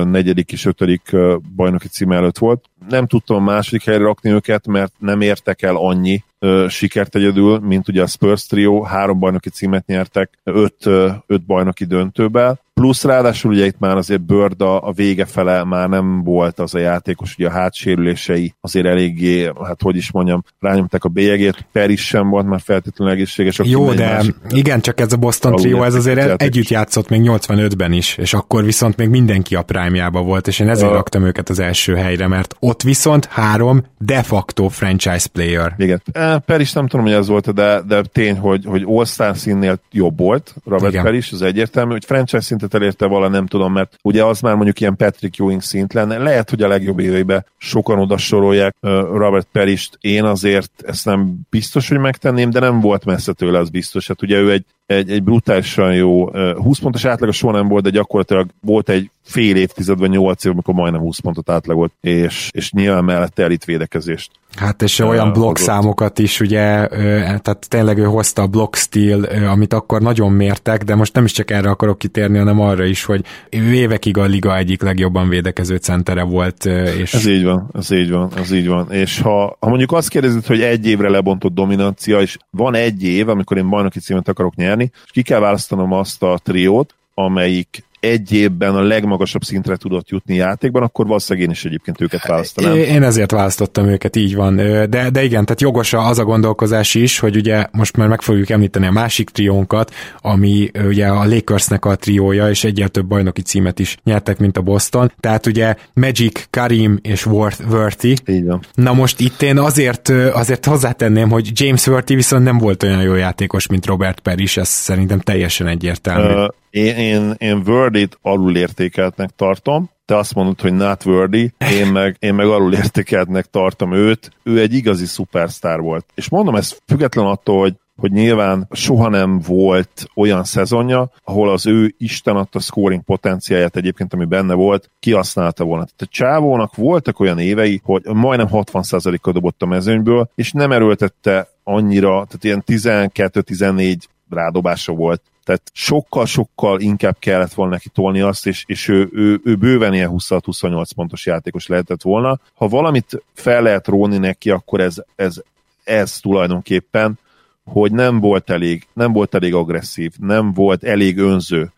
negyedik 0.05 0.53
és 0.53 0.65
ötödik 0.65 1.17
bajnoki 1.57 1.89
cím 1.89 2.13
előtt 2.13 2.39
volt. 2.39 2.65
Nem 2.89 3.07
tudtam 3.07 3.37
a 3.37 3.53
második 3.53 3.85
helyre 3.85 4.03
rakni 4.03 4.31
őket, 4.31 4.67
mert 4.67 4.93
nem 4.99 5.21
értek 5.21 5.63
el 5.63 5.77
annyi 5.77 6.25
sikert 6.69 7.15
egyedül, 7.15 7.59
mint 7.59 7.89
ugye 7.89 8.03
a 8.03 8.07
Spurs 8.07 8.47
trio, 8.47 8.83
három 8.83 9.19
bajnoki 9.19 9.51
címet 9.51 9.87
nyertek, 9.87 10.39
öt, 10.43 10.87
öt 11.27 11.43
bajnoki 11.47 11.85
döntőben, 11.85 12.59
Plusz 12.75 13.05
ráadásul 13.05 13.53
ugye 13.53 13.65
itt 13.65 13.79
már 13.79 13.97
azért 13.97 14.27
Bird 14.27 14.63
a, 14.63 14.89
a 14.89 14.93
vége 14.93 15.25
fele 15.25 15.65
már 15.65 15.89
nem 15.89 16.23
volt 16.25 16.59
az 16.59 16.75
a 16.75 16.79
játékos, 16.79 17.35
ugye 17.39 17.49
a 17.49 17.51
hátsérülései 17.51 18.55
azért 18.61 18.87
eléggé, 18.87 19.53
hát 19.65 19.83
hogy 19.83 19.97
is 19.97 20.13
mondjam, 20.13 20.45
rányomták 20.61 21.05
a 21.05 21.09
bélyegét, 21.09 21.67
Per 21.73 21.91
is 21.91 22.07
sem 22.07 22.29
volt 22.29 22.47
már 22.47 22.61
feltétlenül 22.61 23.15
egészséges. 23.15 23.61
Jó, 23.63 23.93
de 23.93 24.07
másik, 24.07 24.35
igen, 24.51 24.81
csak 24.81 25.01
ez 25.01 25.13
a 25.13 25.17
Boston 25.17 25.57
trio, 25.57 25.83
ez 25.83 25.95
azért 25.95 26.17
játékos. 26.17 26.47
együtt 26.47 26.69
játszott 26.69 27.09
még 27.09 27.21
85-ben 27.25 27.93
is, 27.93 28.17
és 28.17 28.35
akkor 28.35 28.65
viszont 28.65 28.97
még 28.97 29.09
mindenki 29.09 29.55
a 29.55 29.63
prime 29.63 30.09
volt, 30.09 30.47
és 30.47 30.59
én 30.59 30.69
ezért 30.69 30.91
a... 30.91 30.95
raktam 30.95 31.25
őket 31.25 31.49
az 31.49 31.59
első 31.59 31.95
helyre, 31.95 32.27
mert 32.27 32.57
ott 32.59 32.83
viszont 32.83 33.25
három 33.25 33.85
de 33.99 34.23
facto 34.23 34.69
franchise 34.69 35.29
player. 35.33 35.75
Igen. 35.79 36.03
E, 36.13 36.39
per 36.39 36.61
is 36.61 36.73
nem 36.73 36.87
tudom, 36.87 37.07
hogy 37.07 37.15
ez 37.15 37.29
volt, 37.29 37.55
de, 37.55 37.81
de 37.87 38.03
tény, 38.03 38.37
hogy, 38.39 38.65
hogy 38.65 38.85
All-Star 38.87 39.37
színnél 39.37 39.81
jobb 39.91 40.19
volt, 40.19 40.55
Robert 40.65 40.93
igen. 40.93 41.05
Per 41.05 41.15
is, 41.15 41.33
az 41.33 41.43
egyértelmű, 41.43 41.93
hogy 41.93 42.05
franchise 42.05 42.41
szint 42.41 42.63
szintet 42.65 42.81
elérte 42.81 43.07
vala, 43.07 43.29
nem 43.29 43.47
tudom, 43.47 43.73
mert 43.73 43.99
ugye 44.03 44.25
az 44.25 44.41
már 44.41 44.55
mondjuk 44.55 44.81
ilyen 44.81 44.97
Patrick 44.97 45.39
Ewing 45.39 45.63
szint 45.63 45.93
lenne. 45.93 46.19
Lehet, 46.19 46.51
hogy 46.51 46.63
a 46.63 46.69
legjobb 46.69 46.99
éveiben 46.99 47.47
sokan 47.59 47.99
oda 47.99 48.17
sorolják 48.17 48.77
Robert 49.13 49.49
Perist. 49.53 49.99
Én 50.01 50.25
azért 50.25 50.71
ezt 50.87 51.05
nem 51.05 51.35
biztos, 51.51 51.89
hogy 51.89 51.99
megtenném, 51.99 52.51
de 52.51 52.61
nem 52.61 52.81
volt 52.81 53.05
messze 53.05 53.33
tőle, 53.33 53.59
az 53.59 53.71
biztos. 53.71 54.07
Hát 54.07 54.23
ugye 54.23 54.39
ő 54.39 54.53
egy 54.53 54.65
egy, 54.95 55.11
egy 55.11 55.23
brutálisan 55.23 55.95
jó, 55.95 56.31
20 56.55 56.79
pontos 56.79 57.05
átlaga 57.05 57.33
soha 57.33 57.53
nem 57.53 57.69
volt, 57.69 57.85
de 57.85 57.91
gyakorlatilag 57.91 58.49
volt 58.61 58.89
egy 58.89 59.11
fél 59.25 59.57
évtizedben 59.57 60.11
8 60.11 60.45
év, 60.45 60.53
amikor 60.53 60.75
majdnem 60.75 61.01
20 61.01 61.19
pontot 61.19 61.51
átlagolt, 61.51 61.93
és, 62.01 62.49
és 62.53 62.73
nyilván 62.73 63.05
mellette 63.05 63.43
elit 63.43 63.65
védekezést. 63.65 64.31
Hát 64.57 64.83
és 64.83 64.99
olyan 64.99 65.33
blokk 65.33 65.57
számokat 65.57 66.19
is, 66.19 66.41
ugye, 66.41 66.87
tehát 66.89 67.67
tényleg 67.69 67.99
ő 67.99 68.05
hozta 68.05 68.43
a 68.43 68.47
block 68.47 68.77
steel, 68.77 69.25
amit 69.49 69.73
akkor 69.73 70.01
nagyon 70.01 70.33
mértek, 70.33 70.85
de 70.85 70.95
most 70.95 71.15
nem 71.15 71.25
is 71.25 71.33
csak 71.33 71.51
erre 71.51 71.71
akarok 71.71 71.99
kitérni, 71.99 72.39
hanem 72.39 72.61
arra 72.61 72.85
is, 72.85 73.05
hogy 73.05 73.25
évekig 73.49 74.17
a 74.17 74.25
liga 74.25 74.57
egyik 74.57 74.83
legjobban 74.83 75.29
védekező 75.29 75.77
centere 75.77 76.23
volt. 76.23 76.65
És... 76.99 77.15
Ez 77.15 77.27
így 77.27 77.45
van, 77.45 77.69
ez 77.73 77.91
így 77.91 78.11
van, 78.11 78.31
ez 78.37 78.53
így 78.53 78.69
van. 78.69 78.93
És 78.93 79.21
ha, 79.21 79.57
ha 79.61 79.69
mondjuk 79.69 79.93
azt 79.93 80.09
kérdezed, 80.09 80.47
hogy 80.47 80.61
egy 80.61 80.87
évre 80.87 81.09
lebontott 81.09 81.55
dominancia, 81.55 82.21
és 82.21 82.37
van 82.51 82.75
egy 82.75 83.03
év, 83.03 83.29
amikor 83.29 83.57
én 83.57 83.69
bajnoki 83.69 84.01
címet 84.01 84.29
akarok 84.29 84.55
nyerni, 84.55 84.84
és 85.05 85.11
ki 85.11 85.23
kell 85.23 85.41
választanom 85.41 85.93
azt 85.93 86.23
a 86.23 86.39
triót, 86.43 86.95
amelyik 87.15 87.85
egy 88.05 88.33
évben 88.33 88.75
a 88.75 88.83
legmagasabb 88.83 89.43
szintre 89.43 89.77
tudott 89.77 90.09
jutni 90.09 90.35
játékban, 90.35 90.83
akkor 90.83 91.07
valószínűleg 91.07 91.49
én 91.49 91.55
is 91.55 91.65
egyébként 91.65 92.01
őket 92.01 92.27
választanám. 92.27 92.77
Én 92.77 93.03
ezért 93.03 93.31
választottam 93.31 93.87
őket, 93.87 94.17
így 94.17 94.35
van. 94.35 94.57
De, 94.57 95.11
de 95.11 95.25
igen, 95.25 95.45
tehát 95.45 95.61
jogos 95.61 95.93
az 95.93 96.19
a 96.19 96.25
gondolkozás 96.25 96.95
is, 96.95 97.19
hogy 97.19 97.37
ugye 97.37 97.67
most 97.73 97.97
már 97.97 98.09
meg 98.09 98.23
fogjuk 98.23 98.51
említeni 98.51 98.87
a 98.87 98.91
másik 98.91 99.31
triónkat, 99.31 99.95
ami 100.21 100.71
ugye 100.87 101.07
a 101.07 101.25
Lakersnek 101.25 101.85
a 101.85 101.95
triója, 101.95 102.49
és 102.49 102.65
egyel 102.65 102.89
több 102.89 103.07
bajnoki 103.07 103.43
címet 103.43 103.79
is 103.79 103.97
nyertek, 104.05 104.39
mint 104.39 104.57
a 104.57 104.63
Boston. 104.63 105.13
Tehát 105.21 105.47
ugye 105.47 105.75
Magic, 105.95 106.47
Karim 106.51 106.99
és 107.03 107.27
Worthy. 107.27 108.15
Így 108.27 108.45
van. 108.45 108.61
Na 108.75 108.93
most 108.93 109.21
itt 109.21 109.43
én 109.43 109.59
azért, 109.59 110.09
azért 110.33 110.65
hozzátenném, 110.65 111.31
hogy 111.31 111.51
James 111.53 111.87
Worthy 111.87 112.15
viszont 112.15 112.45
nem 112.45 112.59
volt 112.59 112.83
olyan 112.83 113.03
jó 113.03 113.15
játékos, 113.15 113.67
mint 113.67 113.87
Robert 113.87 114.21
Parrish, 114.21 114.59
ez 114.59 114.69
szerintem 114.69 115.21
teljesen 115.21 115.67
egyértelmű. 115.67 116.35
Uh, 116.35 116.49
én, 116.75 116.97
én, 116.97 117.35
én 117.39 117.63
Wordit 117.67 118.19
alulértékeltnek 118.23 119.31
tartom, 119.37 119.91
te 120.05 120.17
azt 120.17 120.35
mondod, 120.35 120.61
hogy 120.61 120.73
not 120.73 121.05
worthy, 121.05 121.53
én 121.73 121.87
meg, 121.87 122.17
én 122.19 122.35
meg 122.35 122.47
alul 122.47 122.75
értékeltnek 122.75 123.47
tartom 123.47 123.93
őt. 123.93 124.31
Ő 124.43 124.61
egy 124.61 124.75
igazi 124.75 125.07
szupersztár 125.07 125.81
volt. 125.81 126.07
És 126.15 126.29
mondom 126.29 126.55
ezt 126.55 126.83
független 126.87 127.27
attól, 127.27 127.61
hogy 127.61 127.75
hogy 127.97 128.13
nyilván 128.13 128.69
soha 128.71 129.09
nem 129.09 129.39
volt 129.39 130.07
olyan 130.15 130.45
szezonja, 130.45 131.11
ahol 131.25 131.51
az 131.51 131.67
ő 131.67 131.95
Isten 131.99 132.37
adta 132.37 132.59
scoring 132.59 133.03
potenciáját 133.03 133.77
egyébként, 133.77 134.15
ami 134.15 134.25
benne 134.25 134.55
volt, 134.55 134.91
kihasználta 135.01 135.65
volna. 135.65 135.85
Tehát 135.85 136.01
a 136.01 136.07
Csávónak 136.07 136.77
voltak 136.77 137.21
olyan 137.21 137.39
évei, 137.39 137.81
hogy 137.85 138.03
majdnem 138.05 138.49
60%-kal 138.51 139.33
dobott 139.33 139.63
a 139.63 139.67
mezőnyből, 139.67 140.31
és 140.35 140.53
nem 140.53 140.73
erőltette 140.73 141.49
annyira, 141.65 142.11
tehát 142.11 142.45
ilyen 142.45 142.63
12-14 142.67 143.97
rádobása 144.31 144.93
volt 144.93 145.23
tehát 145.45 145.71
sokkal-sokkal 145.73 146.81
inkább 146.81 147.17
kellett 147.19 147.53
volna 147.53 147.73
neki 147.73 147.89
tolni 147.89 148.21
azt, 148.21 148.47
és, 148.47 148.65
és 148.67 148.89
ő, 148.89 149.09
ő, 149.13 149.41
ő 149.45 149.55
bőven 149.55 149.95
ilyen 149.95 150.11
26-28 150.13 150.85
pontos 150.95 151.27
játékos 151.27 151.67
lehetett 151.67 152.03
volna. 152.03 152.39
Ha 152.55 152.69
valamit 152.69 153.23
fel 153.35 153.63
lehet 153.63 153.87
róni 153.87 154.19
neki, 154.19 154.51
akkor 154.51 154.81
ez, 154.81 154.97
ez, 155.17 155.37
ez 155.85 156.21
tulajdonképpen, 156.21 157.19
hogy 157.65 157.93
nem 157.93 158.21
volt 158.21 158.51
elég, 158.51 158.87
nem 158.93 159.13
volt 159.13 159.35
elég 159.35 159.55
agresszív, 159.55 160.13
nem 160.19 160.53
volt 160.53 160.85
elég 160.85 161.19
önző, 161.19 161.73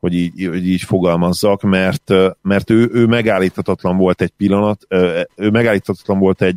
hogy 0.00 0.14
így, 0.14 0.46
hogy 0.46 0.68
így 0.68 0.82
fogalmazzak, 0.82 1.62
mert, 1.62 2.12
mert 2.42 2.70
ő, 2.70 2.90
ő 2.92 3.06
megállíthatatlan 3.06 3.96
volt 3.96 4.20
egy 4.20 4.32
pillanat, 4.36 4.86
ő 5.34 5.50
megállíthatatlan 5.50 6.18
volt 6.18 6.42
egy, 6.42 6.56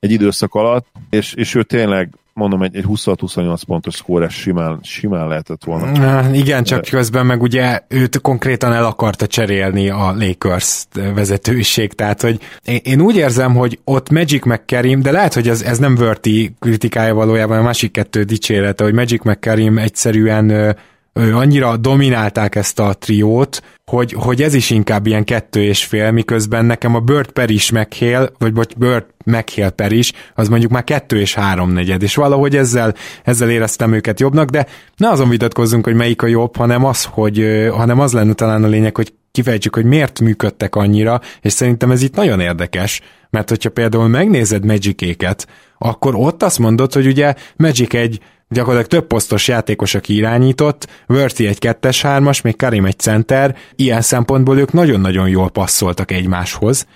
egy 0.00 0.10
időszak 0.10 0.54
alatt, 0.54 0.86
és, 1.10 1.34
és 1.34 1.54
ő 1.54 1.62
tényleg 1.62 2.14
mondom, 2.34 2.62
egy, 2.62 2.76
egy 2.76 2.84
26-28 2.88 3.60
pontos 3.66 3.94
szkóres 3.94 4.34
simán, 4.34 4.78
simán 4.82 5.28
lehetett 5.28 5.64
volna. 5.64 5.90
Na, 5.90 6.34
igen, 6.34 6.64
csak 6.64 6.82
De... 6.82 6.90
közben 6.90 7.26
meg 7.26 7.42
ugye 7.42 7.80
őt 7.88 8.20
konkrétan 8.20 8.72
el 8.72 8.84
akarta 8.84 9.26
cserélni 9.26 9.88
a 9.88 10.14
Lakers 10.18 10.84
vezetőség, 11.14 11.92
tehát 11.92 12.20
hogy 12.20 12.40
én, 12.64 12.80
én 12.82 13.00
úgy 13.00 13.16
érzem, 13.16 13.54
hogy 13.54 13.78
ott 13.84 14.10
Magic 14.10 14.44
meg 14.44 14.64
Kerim, 14.64 15.02
de 15.02 15.10
lehet, 15.10 15.34
hogy 15.34 15.48
ez, 15.48 15.62
ez 15.62 15.78
nem 15.78 15.94
Vörti 15.94 16.54
kritikája 16.58 17.14
valójában, 17.14 17.58
a 17.58 17.62
másik 17.62 17.90
kettő 17.90 18.22
dicsérete, 18.22 18.84
hogy 18.84 18.94
Magic 18.94 19.24
meg 19.24 19.38
Kerim 19.38 19.78
egyszerűen 19.78 20.76
annyira 21.12 21.76
dominálták 21.76 22.54
ezt 22.54 22.78
a 22.78 22.94
triót, 22.94 23.62
hogy, 23.84 24.12
hogy 24.12 24.42
ez 24.42 24.54
is 24.54 24.70
inkább 24.70 25.06
ilyen 25.06 25.24
kettő 25.24 25.62
és 25.62 25.84
fél, 25.84 26.10
miközben 26.10 26.64
nekem 26.64 26.94
a 26.94 27.00
Bird 27.00 27.30
Peris 27.30 27.70
meghél, 27.70 28.32
vagy 28.38 28.52
bocs, 28.52 28.74
Bird 28.74 29.04
meghél 29.24 29.70
Peris, 29.70 30.12
az 30.34 30.48
mondjuk 30.48 30.70
már 30.70 30.84
kettő 30.84 31.20
és 31.20 31.34
három 31.34 31.70
negyed, 31.70 32.02
és 32.02 32.14
valahogy 32.14 32.56
ezzel, 32.56 32.94
ezzel 33.24 33.50
éreztem 33.50 33.92
őket 33.92 34.20
jobbnak, 34.20 34.48
de 34.48 34.66
ne 34.96 35.08
azon 35.08 35.28
vitatkozzunk, 35.28 35.84
hogy 35.84 35.94
melyik 35.94 36.22
a 36.22 36.26
jobb, 36.26 36.56
hanem 36.56 36.84
az, 36.84 37.04
hogy, 37.04 37.68
hanem 37.72 38.00
az 38.00 38.12
lenne 38.12 38.32
talán 38.32 38.64
a 38.64 38.68
lényeg, 38.68 38.96
hogy 38.96 39.12
kifejtsük, 39.30 39.74
hogy 39.74 39.84
miért 39.84 40.20
működtek 40.20 40.74
annyira, 40.74 41.20
és 41.40 41.52
szerintem 41.52 41.90
ez 41.90 42.02
itt 42.02 42.14
nagyon 42.14 42.40
érdekes, 42.40 43.00
mert 43.30 43.48
hogyha 43.48 43.70
például 43.70 44.08
megnézed 44.08 44.64
Magic-éket, 44.64 45.46
akkor 45.78 46.14
ott 46.14 46.42
azt 46.42 46.58
mondod, 46.58 46.92
hogy 46.92 47.06
ugye 47.06 47.34
Magic 47.56 47.94
egy 47.94 48.20
gyakorlatilag 48.52 48.86
több 48.86 49.06
posztos 49.06 49.48
játékos, 49.48 49.94
aki 49.94 50.14
irányított, 50.14 50.88
Worthy 51.08 51.46
egy 51.46 51.58
kettes 51.58 52.02
hármas, 52.02 52.40
még 52.40 52.56
Karim 52.56 52.84
egy 52.84 52.98
center, 52.98 53.56
ilyen 53.76 54.00
szempontból 54.00 54.58
ők 54.58 54.72
nagyon-nagyon 54.72 55.28
jól 55.28 55.50
passzoltak 55.50 56.10
egymáshoz, 56.10 56.86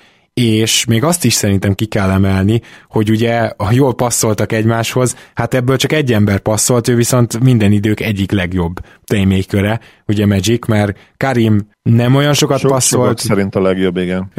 és 0.41 0.85
még 0.85 1.05
azt 1.05 1.25
is 1.25 1.33
szerintem 1.33 1.75
ki 1.75 1.87
kell 1.87 2.11
emelni, 2.11 2.61
hogy 2.89 3.11
ugye, 3.11 3.51
ha 3.57 3.73
jól 3.73 3.95
passzoltak 3.95 4.53
egymáshoz, 4.53 5.17
hát 5.35 5.55
ebből 5.55 5.77
csak 5.77 5.93
egy 5.93 6.13
ember 6.13 6.39
passzolt, 6.39 6.89
ő 6.89 6.95
viszont 6.95 7.41
minden 7.41 7.73
idők 7.73 8.01
egyik 8.01 8.31
legjobb 8.31 8.81
playmaker 9.05 9.81
ugye 10.07 10.27
Magic, 10.27 10.67
mert 10.67 10.99
Karim 11.17 11.69
nem 11.83 12.15
olyan 12.15 12.35
sokat 12.35 12.59
Sok, 12.59 12.71
passzolt. 12.71 13.19
szerint 13.19 13.55
a 13.55 13.61
legjobb, 13.61 13.97
igen. 13.97 14.31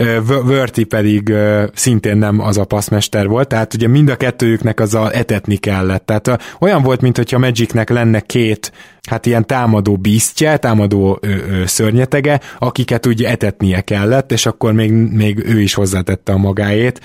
Vörti 0.46 0.84
pedig 0.84 1.34
szintén 1.74 2.18
nem 2.18 2.40
az 2.40 2.58
a 2.58 2.66
passzmester 2.66 3.28
volt, 3.28 3.48
tehát 3.48 3.74
ugye 3.74 3.88
mind 3.88 4.10
a 4.10 4.16
kettőjüknek 4.16 4.80
az 4.80 4.94
a 4.94 5.16
etetni 5.16 5.56
kellett. 5.56 6.06
Tehát 6.06 6.58
olyan 6.60 6.82
volt, 6.82 7.02
mintha 7.02 7.38
Magicnek 7.38 7.90
lenne 7.90 8.20
két 8.20 8.72
hát 9.10 9.26
ilyen 9.26 9.46
támadó 9.46 9.98
bíztje, 9.98 10.58
támadó 10.58 11.20
ö, 11.22 11.28
ö, 11.28 11.66
szörnyetege, 11.66 12.40
akiket 12.60 13.06
ugye 13.06 13.30
etetnie 13.30 13.82
kellett, 13.82 14.32
és 14.32 14.46
akkor 14.46 14.74
még, 14.74 14.92
még 14.92 15.44
ő 15.46 15.62
is 15.62 15.74
hozzátette 15.74 16.32
a 16.32 16.38
magáét. 16.38 17.02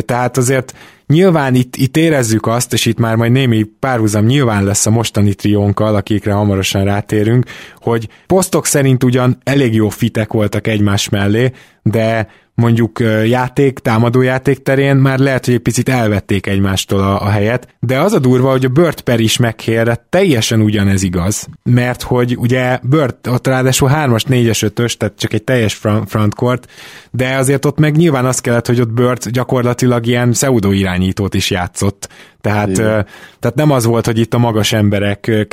Tehát 0.00 0.36
azért 0.36 0.74
nyilván 1.06 1.54
itt, 1.54 1.76
itt 1.76 1.96
érezzük 1.96 2.46
azt, 2.46 2.72
és 2.72 2.86
itt 2.86 2.98
már 2.98 3.16
majd 3.16 3.32
némi 3.32 3.62
párhuzam 3.62 4.24
nyilván 4.24 4.64
lesz 4.64 4.86
a 4.86 4.90
mostani 4.90 5.34
triónkkal, 5.34 5.94
akikre 5.94 6.32
hamarosan 6.32 6.84
rátérünk, 6.84 7.44
hogy 7.76 8.08
posztok 8.26 8.66
szerint 8.66 9.04
ugyan 9.04 9.38
elég 9.44 9.74
jó 9.74 9.88
fitek 9.88 10.32
voltak 10.32 10.66
egymás 10.66 11.08
mellé, 11.08 11.52
de 11.82 12.28
mondjuk 12.62 13.00
játék, 13.24 13.78
támadójáték 13.78 14.62
terén 14.62 14.96
már 14.96 15.18
lehet, 15.18 15.44
hogy 15.44 15.54
egy 15.54 15.60
picit 15.60 15.88
elvették 15.88 16.46
egymástól 16.46 17.00
a, 17.00 17.22
a 17.22 17.28
helyet, 17.28 17.68
de 17.80 18.00
az 18.00 18.12
a 18.12 18.18
durva, 18.18 18.50
hogy 18.50 18.64
a 18.64 18.68
Burt 18.68 19.00
Per 19.00 19.20
is 19.20 19.36
meghérre 19.36 20.06
teljesen 20.08 20.60
ugyanez 20.60 21.02
igaz, 21.02 21.48
mert 21.62 22.02
hogy 22.02 22.36
ugye 22.38 22.78
Burt 22.82 23.26
ott 23.26 23.46
ráadásul 23.46 23.90
3-as, 23.92 24.22
4-es, 24.28 24.70
5-ös, 24.74 24.92
tehát 24.92 25.18
csak 25.18 25.32
egy 25.32 25.44
teljes 25.44 25.74
front, 25.74 26.08
frontcourt, 26.08 26.70
de 27.10 27.36
azért 27.36 27.64
ott 27.64 27.78
meg 27.78 27.96
nyilván 27.96 28.24
az 28.24 28.40
kellett, 28.40 28.66
hogy 28.66 28.80
ott 28.80 28.92
Burt 28.92 29.30
gyakorlatilag 29.30 30.06
ilyen 30.06 30.30
pseudo 30.30 30.70
irányítót 30.70 31.34
is 31.34 31.50
játszott, 31.50 32.08
tehát, 32.42 32.72
tehát 33.38 33.54
nem 33.54 33.70
az 33.70 33.84
volt, 33.84 34.06
hogy 34.06 34.18
itt 34.18 34.34
a 34.34 34.38
magas 34.38 34.72
emberek 34.72 35.46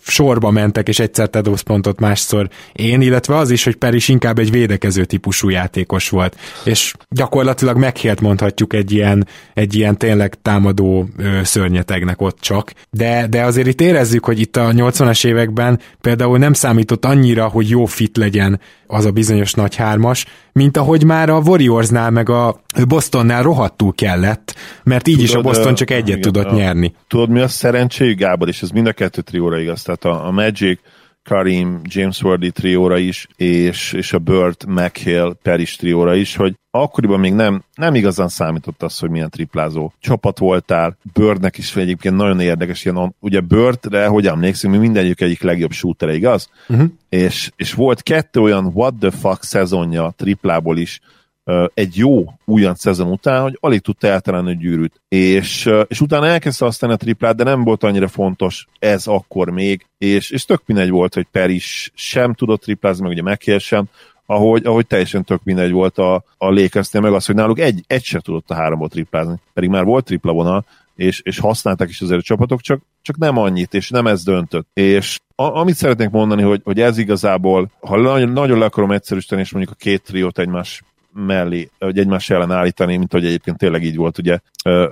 sorba 0.00 0.50
mentek, 0.50 0.88
és 0.88 0.98
egyszer 0.98 1.28
te 1.28 1.40
dobsz 1.40 1.60
pontot, 1.60 2.00
másszor 2.00 2.48
én, 2.72 3.00
illetve 3.00 3.36
az 3.36 3.50
is, 3.50 3.64
hogy 3.64 3.76
Peris 3.76 4.08
inkább 4.08 4.38
egy 4.38 4.50
védekező 4.50 5.04
típusú 5.04 5.48
játékos 5.48 6.08
volt. 6.08 6.36
És 6.64 6.94
gyakorlatilag 7.08 7.76
meghélt 7.76 8.20
mondhatjuk 8.20 8.72
egy 8.72 8.92
ilyen, 8.92 9.26
egy 9.54 9.74
ilyen 9.74 9.96
tényleg 9.98 10.34
támadó 10.42 11.08
szörnyetegnek 11.42 12.20
ott 12.20 12.40
csak. 12.40 12.72
De, 12.90 13.26
de 13.26 13.42
azért 13.42 13.66
itt 13.66 13.80
érezzük, 13.80 14.24
hogy 14.24 14.40
itt 14.40 14.56
a 14.56 14.72
80-as 14.72 15.26
években 15.26 15.80
például 16.00 16.38
nem 16.38 16.52
számított 16.52 17.04
annyira, 17.04 17.48
hogy 17.48 17.68
jó 17.68 17.84
fit 17.84 18.16
legyen 18.16 18.60
az 18.88 19.04
a 19.04 19.10
bizonyos 19.10 19.52
nagy 19.52 19.74
hármas, 19.74 20.26
mint 20.52 20.76
ahogy 20.76 21.04
már 21.04 21.30
a 21.30 21.38
Warriorsnál 21.38 22.10
meg 22.10 22.28
a 22.28 22.60
Bostonnál 22.88 23.42
rohadtul 23.42 23.92
kellett, 23.94 24.54
mert 24.82 25.08
így 25.08 25.14
Tudod, 25.14 25.28
is 25.28 25.34
a 25.34 25.40
Boston 25.40 25.74
csak 25.74 25.90
egyet 25.90 26.08
igen, 26.08 26.20
tudott 26.20 26.46
a, 26.46 26.54
nyerni. 26.54 26.94
Tudod 27.08 27.30
mi 27.30 27.40
a 27.40 27.48
szerencséjük, 27.48 28.18
Gábor, 28.18 28.48
és 28.48 28.62
ez 28.62 28.70
mind 28.70 28.86
a 28.86 28.92
kettő 28.92 29.20
trióra 29.20 29.58
igaz, 29.58 29.82
tehát 29.82 30.04
a, 30.04 30.26
a 30.26 30.30
Magic, 30.30 30.80
Karim, 31.28 31.80
James 31.84 32.22
Worthy 32.22 32.50
trióra 32.50 32.98
is, 32.98 33.26
és, 33.36 33.92
és 33.92 34.12
a 34.12 34.18
Bird, 34.18 34.66
McHale, 34.66 35.32
Peris 35.42 35.76
trióra 35.76 36.14
is, 36.14 36.36
hogy 36.36 36.54
akkoriban 36.70 37.20
még 37.20 37.32
nem, 37.32 37.62
nem 37.74 37.94
igazán 37.94 38.28
számított 38.28 38.82
az, 38.82 38.98
hogy 38.98 39.10
milyen 39.10 39.30
triplázó 39.30 39.92
csapat 40.00 40.38
voltál. 40.38 40.96
Birdnek 41.12 41.58
is 41.58 41.76
egyébként 41.76 42.16
nagyon 42.16 42.40
érdekes, 42.40 42.84
ilyen, 42.84 43.14
ugye 43.20 43.40
Birdre, 43.40 44.06
hogy 44.06 44.26
emlékszünk, 44.26 44.72
mi 44.72 44.78
mindenjük 44.78 45.20
egyik 45.20 45.42
legjobb 45.42 45.72
shooter, 45.72 46.08
igaz? 46.08 46.50
Uh-huh. 46.68 46.88
És, 47.08 47.50
és 47.56 47.74
volt 47.74 48.02
kettő 48.02 48.40
olyan 48.40 48.64
what 48.64 48.94
the 48.94 49.10
fuck 49.10 49.42
szezonja 49.42 50.14
triplából 50.16 50.78
is, 50.78 51.00
egy 51.74 51.96
jó 51.96 52.24
újonc 52.44 52.80
szezon 52.80 53.10
után, 53.10 53.42
hogy 53.42 53.58
alig 53.60 53.80
tudta 53.80 54.06
eltalálni 54.06 54.50
a 54.50 54.54
gyűrűt. 54.54 55.00
És, 55.08 55.70
és 55.88 56.00
utána 56.00 56.26
elkezdte 56.26 56.64
aztán 56.64 56.90
a 56.90 56.96
triplát, 56.96 57.36
de 57.36 57.44
nem 57.44 57.64
volt 57.64 57.82
annyira 57.82 58.08
fontos 58.08 58.66
ez 58.78 59.06
akkor 59.06 59.50
még, 59.50 59.86
és, 59.98 60.30
és 60.30 60.44
tök 60.44 60.62
mindegy 60.66 60.90
volt, 60.90 61.14
hogy 61.14 61.26
Per 61.32 61.50
is 61.50 61.92
sem 61.94 62.34
tudott 62.34 62.60
triplázni, 62.60 63.02
meg 63.02 63.12
ugye 63.12 63.22
megkér 63.22 63.60
sem, 63.60 63.84
ahogy, 64.26 64.66
ahogy 64.66 64.86
teljesen 64.86 65.24
tök 65.24 65.40
mindegy 65.44 65.70
volt 65.70 65.98
a, 65.98 66.14
a 66.38 66.50
lakers 66.50 66.90
meg 66.92 67.12
az, 67.12 67.26
hogy 67.26 67.34
náluk 67.34 67.58
egy, 67.58 67.84
egy 67.86 68.04
sem 68.04 68.20
tudott 68.20 68.50
a 68.50 68.54
háromból 68.54 68.88
triplázni, 68.88 69.34
pedig 69.54 69.70
már 69.70 69.84
volt 69.84 70.04
tripla 70.04 70.32
vonal, 70.32 70.64
és, 70.96 71.20
és 71.20 71.38
használták 71.38 71.88
is 71.88 72.00
azért 72.00 72.20
a 72.20 72.22
csapatok, 72.22 72.60
csak, 72.60 72.80
csak 73.02 73.16
nem 73.16 73.36
annyit, 73.36 73.74
és 73.74 73.90
nem 73.90 74.06
ez 74.06 74.24
döntött. 74.24 74.66
És 74.72 75.18
a, 75.34 75.42
amit 75.42 75.74
szeretnék 75.74 76.10
mondani, 76.10 76.42
hogy, 76.42 76.60
hogy 76.64 76.80
ez 76.80 76.98
igazából, 76.98 77.70
ha 77.80 77.96
nagyon, 77.96 78.28
nagyon 78.28 78.58
le 78.58 78.64
akarom 78.64 78.92
egyszerűsíteni, 78.92 79.40
és 79.40 79.52
mondjuk 79.52 79.74
a 79.74 79.82
két 79.82 80.02
triót 80.02 80.38
egymás 80.38 80.82
mellé, 81.26 81.70
vagy 81.78 81.98
egymás 81.98 82.30
ellen 82.30 82.52
állítani, 82.52 82.96
mint 82.96 83.12
hogy 83.12 83.26
egyébként 83.26 83.58
tényleg 83.58 83.84
így 83.84 83.96
volt 83.96 84.18
ugye 84.18 84.38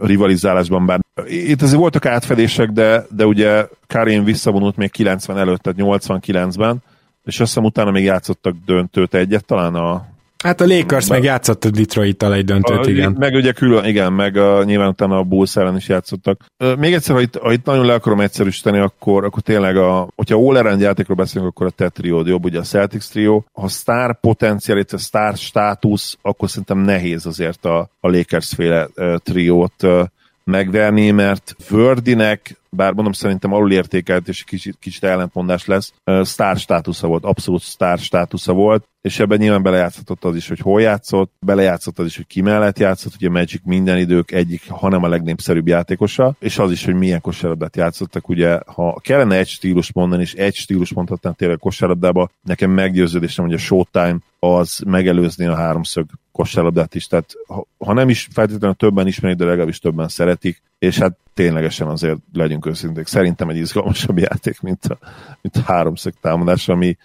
rivalizálásban, 0.00 0.86
bár 0.86 1.00
itt 1.26 1.62
azért 1.62 1.78
voltak 1.78 2.06
átfedések, 2.06 2.70
de, 2.70 3.06
de 3.10 3.26
ugye 3.26 3.66
Karim 3.86 4.24
visszavonult 4.24 4.76
még 4.76 4.90
90 4.90 5.38
előtt, 5.38 5.60
tehát 5.60 5.78
89-ben, 5.82 6.82
és 7.24 7.40
azt 7.40 7.48
hiszem 7.48 7.64
utána 7.64 7.90
még 7.90 8.04
játszottak 8.04 8.56
döntőt 8.66 9.14
egyet, 9.14 9.44
talán 9.44 9.74
a 9.74 10.06
Hát 10.44 10.60
a 10.60 10.66
Lakers 10.66 11.08
meg 11.08 11.22
játszott 11.22 11.64
a 11.64 11.70
Detroit-tal 11.70 12.34
egy 12.34 12.44
döntőt, 12.44 12.86
a, 12.86 12.90
igen. 12.90 13.16
Meg 13.18 13.34
ugye 13.34 13.52
külön, 13.52 13.84
igen, 13.84 14.12
meg 14.12 14.36
a, 14.36 14.64
nyilván 14.64 14.88
utána 14.88 15.18
a 15.18 15.22
Bulls 15.22 15.56
ellen 15.56 15.76
is 15.76 15.88
játszottak. 15.88 16.44
Még 16.78 16.92
egyszer, 16.92 17.14
ha 17.14 17.20
itt, 17.20 17.36
ha 17.36 17.52
itt 17.52 17.64
nagyon 17.64 17.86
le 17.86 17.94
akarom 17.94 18.20
egyszerűsíteni, 18.20 18.78
akkor, 18.78 19.24
akkor 19.24 19.42
tényleg, 19.42 19.76
a, 19.76 20.08
hogyha 20.16 20.36
all 20.36 20.78
játékról 20.80 21.16
beszélünk, 21.16 21.50
akkor 21.50 21.66
a 21.66 21.70
te 21.70 21.88
triód 21.88 22.26
jobb, 22.26 22.44
ugye 22.44 22.58
a 22.58 22.62
Celtics 22.62 23.08
trió. 23.08 23.46
Ha 23.52 23.68
sztár 23.68 24.20
potenciál, 24.20 24.84
a 24.92 24.98
sztár 24.98 25.36
státusz, 25.36 26.18
akkor 26.22 26.50
szerintem 26.50 26.78
nehéz 26.78 27.26
azért 27.26 27.64
a, 27.64 27.78
a 28.00 28.08
Lakers 28.08 28.54
féle 28.54 28.88
triót 29.22 29.82
uh, 29.82 30.04
megverni, 30.44 31.10
mert 31.10 31.56
Vördinek, 31.68 32.56
bár 32.70 32.92
mondom 32.92 33.12
szerintem 33.12 33.52
alulértékelt 33.52 34.28
és 34.28 34.44
kicsit, 34.44 34.76
kicsit 34.80 35.04
ellentmondás 35.04 35.66
lesz, 35.66 35.92
sztár 36.22 36.56
státusza 36.56 37.06
volt, 37.06 37.24
abszolút 37.24 37.62
sztár 37.62 37.98
státusza 37.98 38.52
volt, 38.52 38.88
és 39.06 39.18
ebben 39.18 39.38
nyilván 39.38 39.62
belejátszhatott 39.62 40.24
az 40.24 40.36
is, 40.36 40.48
hogy 40.48 40.58
hol 40.58 40.80
játszott, 40.80 41.32
belejátszott 41.40 41.98
az 41.98 42.06
is, 42.06 42.16
hogy 42.16 42.26
ki 42.26 42.40
mellett 42.40 42.78
játszott, 42.78 43.14
ugye 43.14 43.28
Magic 43.28 43.60
minden 43.64 43.98
idők 43.98 44.30
egyik, 44.30 44.70
hanem 44.70 45.02
a 45.02 45.08
legnépszerűbb 45.08 45.66
játékosa, 45.66 46.34
és 46.38 46.58
az 46.58 46.70
is, 46.70 46.84
hogy 46.84 46.94
milyen 46.94 47.20
kosárlabdát 47.20 47.76
játszottak, 47.76 48.28
ugye, 48.28 48.58
ha 48.66 49.00
kellene 49.00 49.36
egy 49.36 49.48
stílus 49.48 49.92
mondani, 49.92 50.22
és 50.22 50.34
egy 50.34 50.54
stílus 50.54 50.92
mondhatnám 50.92 51.32
tényleg 51.34 51.58
kosárlabdába, 51.58 52.30
nekem 52.42 52.70
meggyőződésem, 52.70 53.44
hogy 53.44 53.54
a 53.54 53.58
Showtime 53.58 54.18
az 54.38 54.80
megelőzni 54.86 55.46
a 55.46 55.54
háromszög 55.54 56.06
kosárlabdát 56.32 56.94
is, 56.94 57.06
tehát 57.06 57.32
ha, 57.78 57.92
nem 57.92 58.08
is 58.08 58.28
feltétlenül 58.32 58.76
többen 58.76 59.06
ismerik, 59.06 59.36
de 59.36 59.44
legalábbis 59.44 59.78
többen 59.78 60.08
szeretik, 60.08 60.62
és 60.78 60.98
hát 60.98 61.16
ténylegesen 61.34 61.88
azért 61.88 62.18
legyünk 62.32 62.66
őszinték. 62.66 63.06
Szerintem 63.06 63.48
egy 63.48 63.56
izgalmasabb 63.56 64.18
játék, 64.18 64.60
mint 64.60 64.84
a, 64.84 64.98
mint 65.40 65.56
a 65.56 65.72
háromszög 65.72 66.14
támadás, 66.20 66.68
ami, 66.68 66.96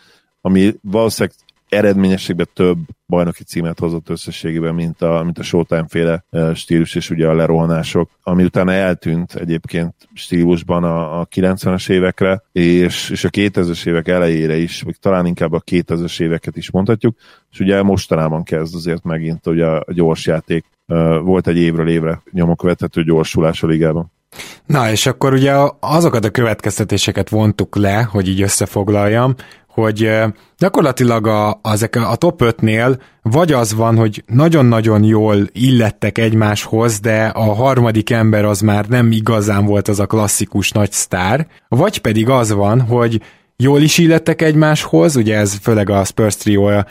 ami 0.41 0.75
valószínűleg 0.81 1.35
eredményességben 1.71 2.47
több 2.53 2.77
bajnoki 3.07 3.43
címet 3.43 3.79
hozott 3.79 4.09
összességében, 4.09 4.75
mint 4.75 5.01
a, 5.01 5.21
mint 5.23 5.37
a 5.37 5.43
Showtime 5.43 5.85
féle 5.87 6.25
stílus, 6.53 6.95
és 6.95 7.09
ugye 7.09 7.27
a 7.27 7.33
lerohanások, 7.33 8.09
ami 8.23 8.43
utána 8.43 8.71
eltűnt 8.71 9.33
egyébként 9.35 9.93
stílusban 10.13 10.83
a, 10.83 11.19
a 11.19 11.27
90-es 11.35 11.89
évekre, 11.89 12.43
és, 12.51 13.09
és 13.09 13.23
a 13.23 13.29
2000-es 13.29 13.87
évek 13.87 14.07
elejére 14.07 14.57
is, 14.57 14.81
vagy 14.81 14.95
talán 14.99 15.25
inkább 15.25 15.53
a 15.53 15.61
2000-es 15.71 16.21
éveket 16.21 16.57
is 16.57 16.71
mondhatjuk, 16.71 17.17
és 17.51 17.59
ugye 17.59 17.81
mostanában 17.81 18.43
kezd 18.43 18.75
azért 18.75 19.03
megint 19.03 19.47
ugye 19.47 19.65
a 19.65 19.85
gyors 19.93 20.25
játék 20.25 20.65
volt 21.23 21.47
egy 21.47 21.57
évről 21.57 21.89
évre 21.89 22.21
nyomokövethető 22.31 23.03
gyorsulás 23.03 23.63
a 23.63 23.67
ligában. 23.67 24.11
Na, 24.65 24.89
és 24.91 25.05
akkor 25.05 25.33
ugye 25.33 25.53
azokat 25.79 26.25
a 26.25 26.29
következtetéseket 26.29 27.29
vontuk 27.29 27.75
le, 27.75 28.01
hogy 28.01 28.27
így 28.27 28.41
összefoglaljam, 28.41 29.35
hogy 29.73 30.11
gyakorlatilag 30.57 31.27
a, 31.27 31.59
azek 31.61 31.95
a 31.95 32.15
top 32.15 32.41
5-nél 32.43 32.97
vagy 33.21 33.51
az 33.51 33.73
van, 33.73 33.97
hogy 33.97 34.23
nagyon-nagyon 34.27 35.03
jól 35.03 35.47
illettek 35.51 36.17
egymáshoz, 36.17 36.99
de 36.99 37.25
a 37.25 37.53
harmadik 37.53 38.09
ember 38.09 38.45
az 38.45 38.61
már 38.61 38.85
nem 38.85 39.11
igazán 39.11 39.65
volt 39.65 39.87
az 39.87 39.99
a 39.99 40.05
klasszikus 40.05 40.71
nagy 40.71 40.91
sztár, 40.91 41.47
vagy 41.67 42.01
pedig 42.01 42.29
az 42.29 42.51
van, 42.51 42.81
hogy 42.81 43.21
jól 43.57 43.81
is 43.81 43.97
illettek 43.97 44.41
egymáshoz, 44.41 45.15
ugye 45.15 45.37
ez 45.37 45.53
főleg 45.61 45.89
a 45.89 46.03
Spurs 46.03 46.35
triója 46.35 46.85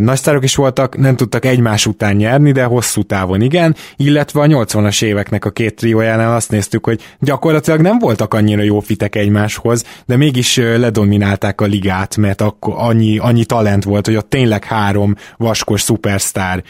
nagy 0.00 0.16
sztárok 0.16 0.44
is 0.44 0.54
voltak, 0.54 0.96
nem 0.96 1.16
tudtak 1.16 1.44
egymás 1.44 1.86
után 1.86 2.16
nyerni, 2.16 2.52
de 2.52 2.64
hosszú 2.64 3.02
távon 3.02 3.40
igen, 3.40 3.74
illetve 3.96 4.40
a 4.40 4.46
80-as 4.46 5.02
éveknek 5.02 5.44
a 5.44 5.50
két 5.50 5.74
triójánál 5.74 6.34
azt 6.34 6.50
néztük, 6.50 6.84
hogy 6.84 7.00
gyakorlatilag 7.20 7.80
nem 7.80 7.98
voltak 7.98 8.34
annyira 8.34 8.62
jó 8.62 8.80
fitek 8.80 9.16
egymáshoz, 9.16 9.84
de 10.06 10.16
mégis 10.16 10.56
ledominálták 10.56 11.60
a 11.60 11.64
ligát, 11.64 12.16
mert 12.16 12.40
akkor 12.40 12.74
annyi, 12.76 13.18
annyi 13.18 13.44
talent 13.44 13.84
volt, 13.84 14.06
hogy 14.06 14.16
ott 14.16 14.28
tényleg 14.30 14.64
három 14.64 15.14
vaskos 15.36 15.80
szupersztár, 15.80 16.62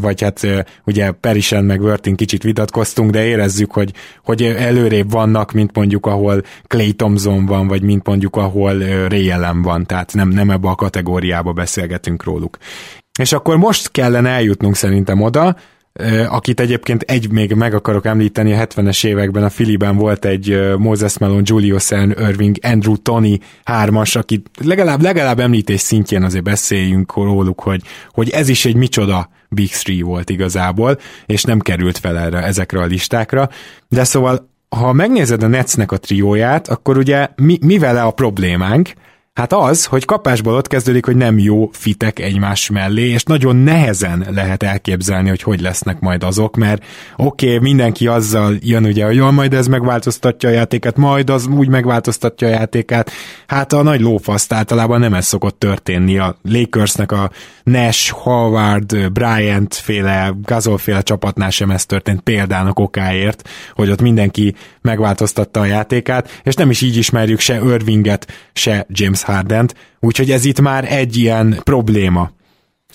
vagy 0.00 0.22
hát 0.22 0.46
ugye 0.84 1.10
Perisen 1.10 1.64
meg 1.64 1.80
Wörtin 1.80 2.16
kicsit 2.16 2.42
vitatkoztunk, 2.42 3.10
de 3.10 3.24
érezzük, 3.24 3.72
hogy, 3.72 3.92
hogy 4.24 4.42
előrébb 4.42 5.10
vannak, 5.10 5.52
mint 5.52 5.76
mondjuk 5.76 6.06
ahol 6.06 6.42
Clay 6.66 6.92
Thompson 6.92 7.46
van, 7.46 7.68
vagy 7.68 7.82
mint 7.82 8.06
mondjuk 8.06 8.36
ahol 8.36 8.78
Ray 9.08 9.30
Allen 9.30 9.62
van, 9.62 9.86
tehát 9.86 10.12
nem, 10.12 10.28
nem 10.28 10.50
ebbe 10.50 10.68
a 10.68 10.74
kategóriába 10.74 11.52
beszélgetünk 11.52 12.22
róluk. 12.30 12.56
És 13.18 13.32
akkor 13.32 13.56
most 13.56 13.90
kellene 13.90 14.28
eljutnunk 14.28 14.76
szerintem 14.76 15.20
oda, 15.20 15.56
akit 16.28 16.60
egyébként 16.60 17.02
egy 17.02 17.30
még 17.30 17.52
meg 17.52 17.74
akarok 17.74 18.06
említeni, 18.06 18.52
a 18.52 18.66
70-es 18.66 19.06
években 19.06 19.42
a 19.44 19.50
Filiben 19.50 19.96
volt 19.96 20.24
egy 20.24 20.76
Moses 20.78 21.18
Malone, 21.18 21.42
Julius 21.44 21.90
Irving, 21.90 22.56
Andrew 22.62 22.96
Tony 22.96 23.40
hármas, 23.64 24.16
akit 24.16 24.50
legalább, 24.64 25.02
legalább 25.02 25.40
említés 25.40 25.80
szintjén 25.80 26.22
azért 26.22 26.44
beszéljünk 26.44 27.14
róluk, 27.14 27.60
hogy, 27.60 27.82
hogy 28.08 28.30
ez 28.30 28.48
is 28.48 28.64
egy 28.64 28.76
micsoda 28.76 29.28
Big 29.48 29.70
Three 29.70 30.04
volt 30.04 30.30
igazából, 30.30 30.98
és 31.26 31.42
nem 31.42 31.58
került 31.58 31.98
fel 31.98 32.18
erre, 32.18 32.42
ezekre 32.42 32.80
a 32.80 32.84
listákra. 32.84 33.48
De 33.88 34.04
szóval, 34.04 34.48
ha 34.76 34.92
megnézed 34.92 35.42
a 35.42 35.46
Netsnek 35.46 35.92
a 35.92 35.96
trióját, 35.96 36.68
akkor 36.68 36.98
ugye 36.98 37.28
mi, 37.36 37.58
mi 37.60 37.78
vele 37.78 38.02
a 38.02 38.10
problémánk? 38.10 38.92
Hát 39.34 39.52
az, 39.52 39.84
hogy 39.84 40.04
kapásból 40.04 40.54
ott 40.54 40.66
kezdődik, 40.66 41.04
hogy 41.04 41.16
nem 41.16 41.38
jó 41.38 41.68
fitek 41.72 42.18
egymás 42.18 42.70
mellé, 42.70 43.08
és 43.08 43.22
nagyon 43.22 43.56
nehezen 43.56 44.26
lehet 44.30 44.62
elképzelni, 44.62 45.28
hogy 45.28 45.42
hogy 45.42 45.60
lesznek 45.60 46.00
majd 46.00 46.22
azok, 46.22 46.56
mert 46.56 46.84
oké, 47.16 47.46
okay, 47.46 47.58
mindenki 47.58 48.06
azzal 48.06 48.54
jön 48.60 48.84
ugye, 48.84 49.04
hogy 49.04 49.14
jól 49.14 49.30
majd 49.30 49.54
ez 49.54 49.66
megváltoztatja 49.66 50.48
a 50.48 50.52
játékát, 50.52 50.96
majd 50.96 51.30
az 51.30 51.46
úgy 51.46 51.68
megváltoztatja 51.68 52.48
a 52.48 52.50
játékát. 52.50 53.10
Hát 53.46 53.72
a 53.72 53.82
nagy 53.82 54.00
lófaszt 54.00 54.52
általában 54.52 55.00
nem 55.00 55.14
ez 55.14 55.26
szokott 55.26 55.58
történni. 55.58 56.18
A 56.18 56.36
Lakersnek 56.42 57.12
a 57.12 57.30
Nash, 57.62 58.10
Howard, 58.10 59.12
Bryant 59.12 59.74
féle, 59.74 60.34
Gasol 60.42 60.78
féle 60.78 61.02
csapatnál 61.02 61.50
sem 61.50 61.70
ez 61.70 61.86
történt 61.86 62.20
példának 62.20 62.78
okáért, 62.78 63.48
hogy 63.74 63.90
ott 63.90 64.00
mindenki 64.00 64.54
megváltoztatta 64.80 65.60
a 65.60 65.64
játékát, 65.64 66.40
és 66.42 66.54
nem 66.54 66.70
is 66.70 66.80
így 66.80 66.96
ismerjük 66.96 67.40
se 67.40 67.60
Irvinget, 67.64 68.32
se 68.52 68.86
James 68.88 69.19
Hardent, 69.22 69.74
úgyhogy 70.00 70.30
ez 70.30 70.44
itt 70.44 70.60
már 70.60 70.92
egy 70.92 71.16
ilyen 71.16 71.60
probléma. 71.64 72.30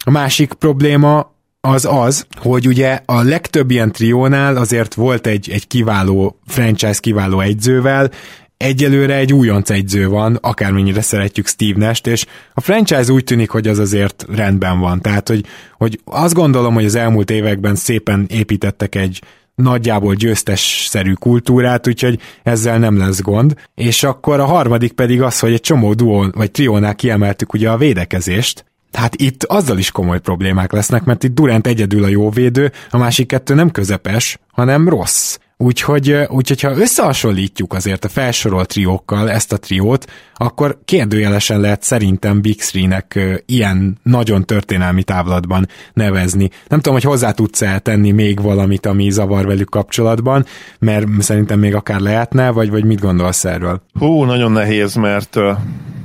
A 0.04 0.12
másik 0.12 0.54
probléma 0.54 1.34
az 1.62 1.88
az, 1.90 2.28
hogy 2.36 2.68
ugye 2.68 3.00
a 3.06 3.22
legtöbb 3.22 3.72
ilyen 3.72 3.92
triónál 3.92 4.56
azért 4.56 4.94
volt 4.94 5.28
egy, 5.28 5.50
egy 5.50 5.68
kiváló 5.68 6.40
franchise, 6.46 7.00
kiváló 7.00 7.40
egyzővel, 7.40 8.12
egyelőre 8.58 9.16
egy 9.16 9.34
újonc 9.34 9.70
egyző 9.70 10.08
van, 10.08 10.38
akármennyire 10.42 11.02
szeretjük 11.02 11.48
Steve 11.48 11.86
Nash-t, 11.86 12.08
és 12.08 12.26
a 12.54 12.62
franchise 12.62 13.12
úgy 13.12 13.24
tűnik, 13.24 13.50
hogy 13.50 13.68
az 13.68 13.80
azért 13.80 14.26
rendben 14.36 14.80
van. 14.80 15.02
Tehát, 15.02 15.28
hogy, 15.28 15.46
hogy 15.78 16.00
azt 16.06 16.34
gondolom, 16.34 16.74
hogy 16.74 16.86
az 16.86 16.96
elmúlt 16.96 17.32
években 17.32 17.76
szépen 17.76 18.26
építettek 18.30 18.96
egy 18.96 19.22
nagyjából 19.56 20.14
győztes-szerű 20.14 21.14
kultúrát, 21.14 21.88
úgyhogy 21.88 22.20
ezzel 22.44 22.80
nem 22.80 22.98
lesz 22.98 23.22
gond. 23.22 23.54
És 23.76 24.04
akkor 24.04 24.40
a 24.40 24.46
harmadik 24.46 24.92
pedig 24.92 25.22
az, 25.22 25.40
hogy 25.40 25.54
egy 25.54 25.62
csomó 25.62 25.94
duó 25.94 26.28
vagy 26.32 26.52
triónál 26.52 26.96
kiemeltük 26.96 27.54
ugye 27.54 27.70
a 27.70 27.78
védekezést, 27.78 28.66
Hát 28.96 29.16
itt 29.16 29.44
azzal 29.44 29.78
is 29.78 29.92
komoly 29.92 30.20
problémák 30.20 30.72
lesznek, 30.72 31.04
mert 31.04 31.24
itt 31.24 31.34
Durant 31.34 31.68
egyedül 31.68 32.04
a 32.04 32.08
jó 32.08 32.30
védő, 32.30 32.72
a 32.90 32.98
másik 32.98 33.28
kettő 33.28 33.54
nem 33.54 33.72
közepes, 33.72 34.40
hanem 34.52 34.90
rossz. 34.90 35.38
Úgyhogy, 35.58 36.12
úgyhogy 36.12 36.62
ha 36.62 36.78
összehasonlítjuk 36.78 37.74
azért 37.74 38.06
a 38.06 38.10
felsorolt 38.10 38.68
triókkal 38.68 39.32
ezt 39.32 39.54
a 39.54 39.58
triót, 39.58 40.06
akkor 40.34 40.80
kérdőjelesen 40.86 41.60
lehet 41.60 41.84
szerintem 41.84 42.42
Big 42.42 42.62
Three-nek 42.62 43.20
ilyen 43.46 43.98
nagyon 44.04 44.46
történelmi 44.46 45.04
távlatban 45.04 45.68
nevezni. 45.94 46.50
Nem 46.68 46.80
tudom, 46.80 46.94
hogy 46.94 47.04
hozzá 47.04 47.32
tudsz 47.32 47.62
-e 47.62 47.80
tenni 47.80 48.12
még 48.12 48.42
valamit, 48.42 48.86
ami 48.86 49.10
zavar 49.10 49.46
velük 49.46 49.70
kapcsolatban, 49.70 50.46
mert 50.80 51.08
szerintem 51.20 51.60
még 51.60 51.76
akár 51.76 52.00
lehetne, 52.00 52.50
vagy, 52.50 52.70
vagy 52.70 52.86
mit 52.86 53.00
gondolsz 53.00 53.46
erről? 53.46 53.82
Hú, 54.00 54.24
nagyon 54.24 54.52
nehéz, 54.52 54.96
mert 54.96 55.36
uh, 55.36 55.58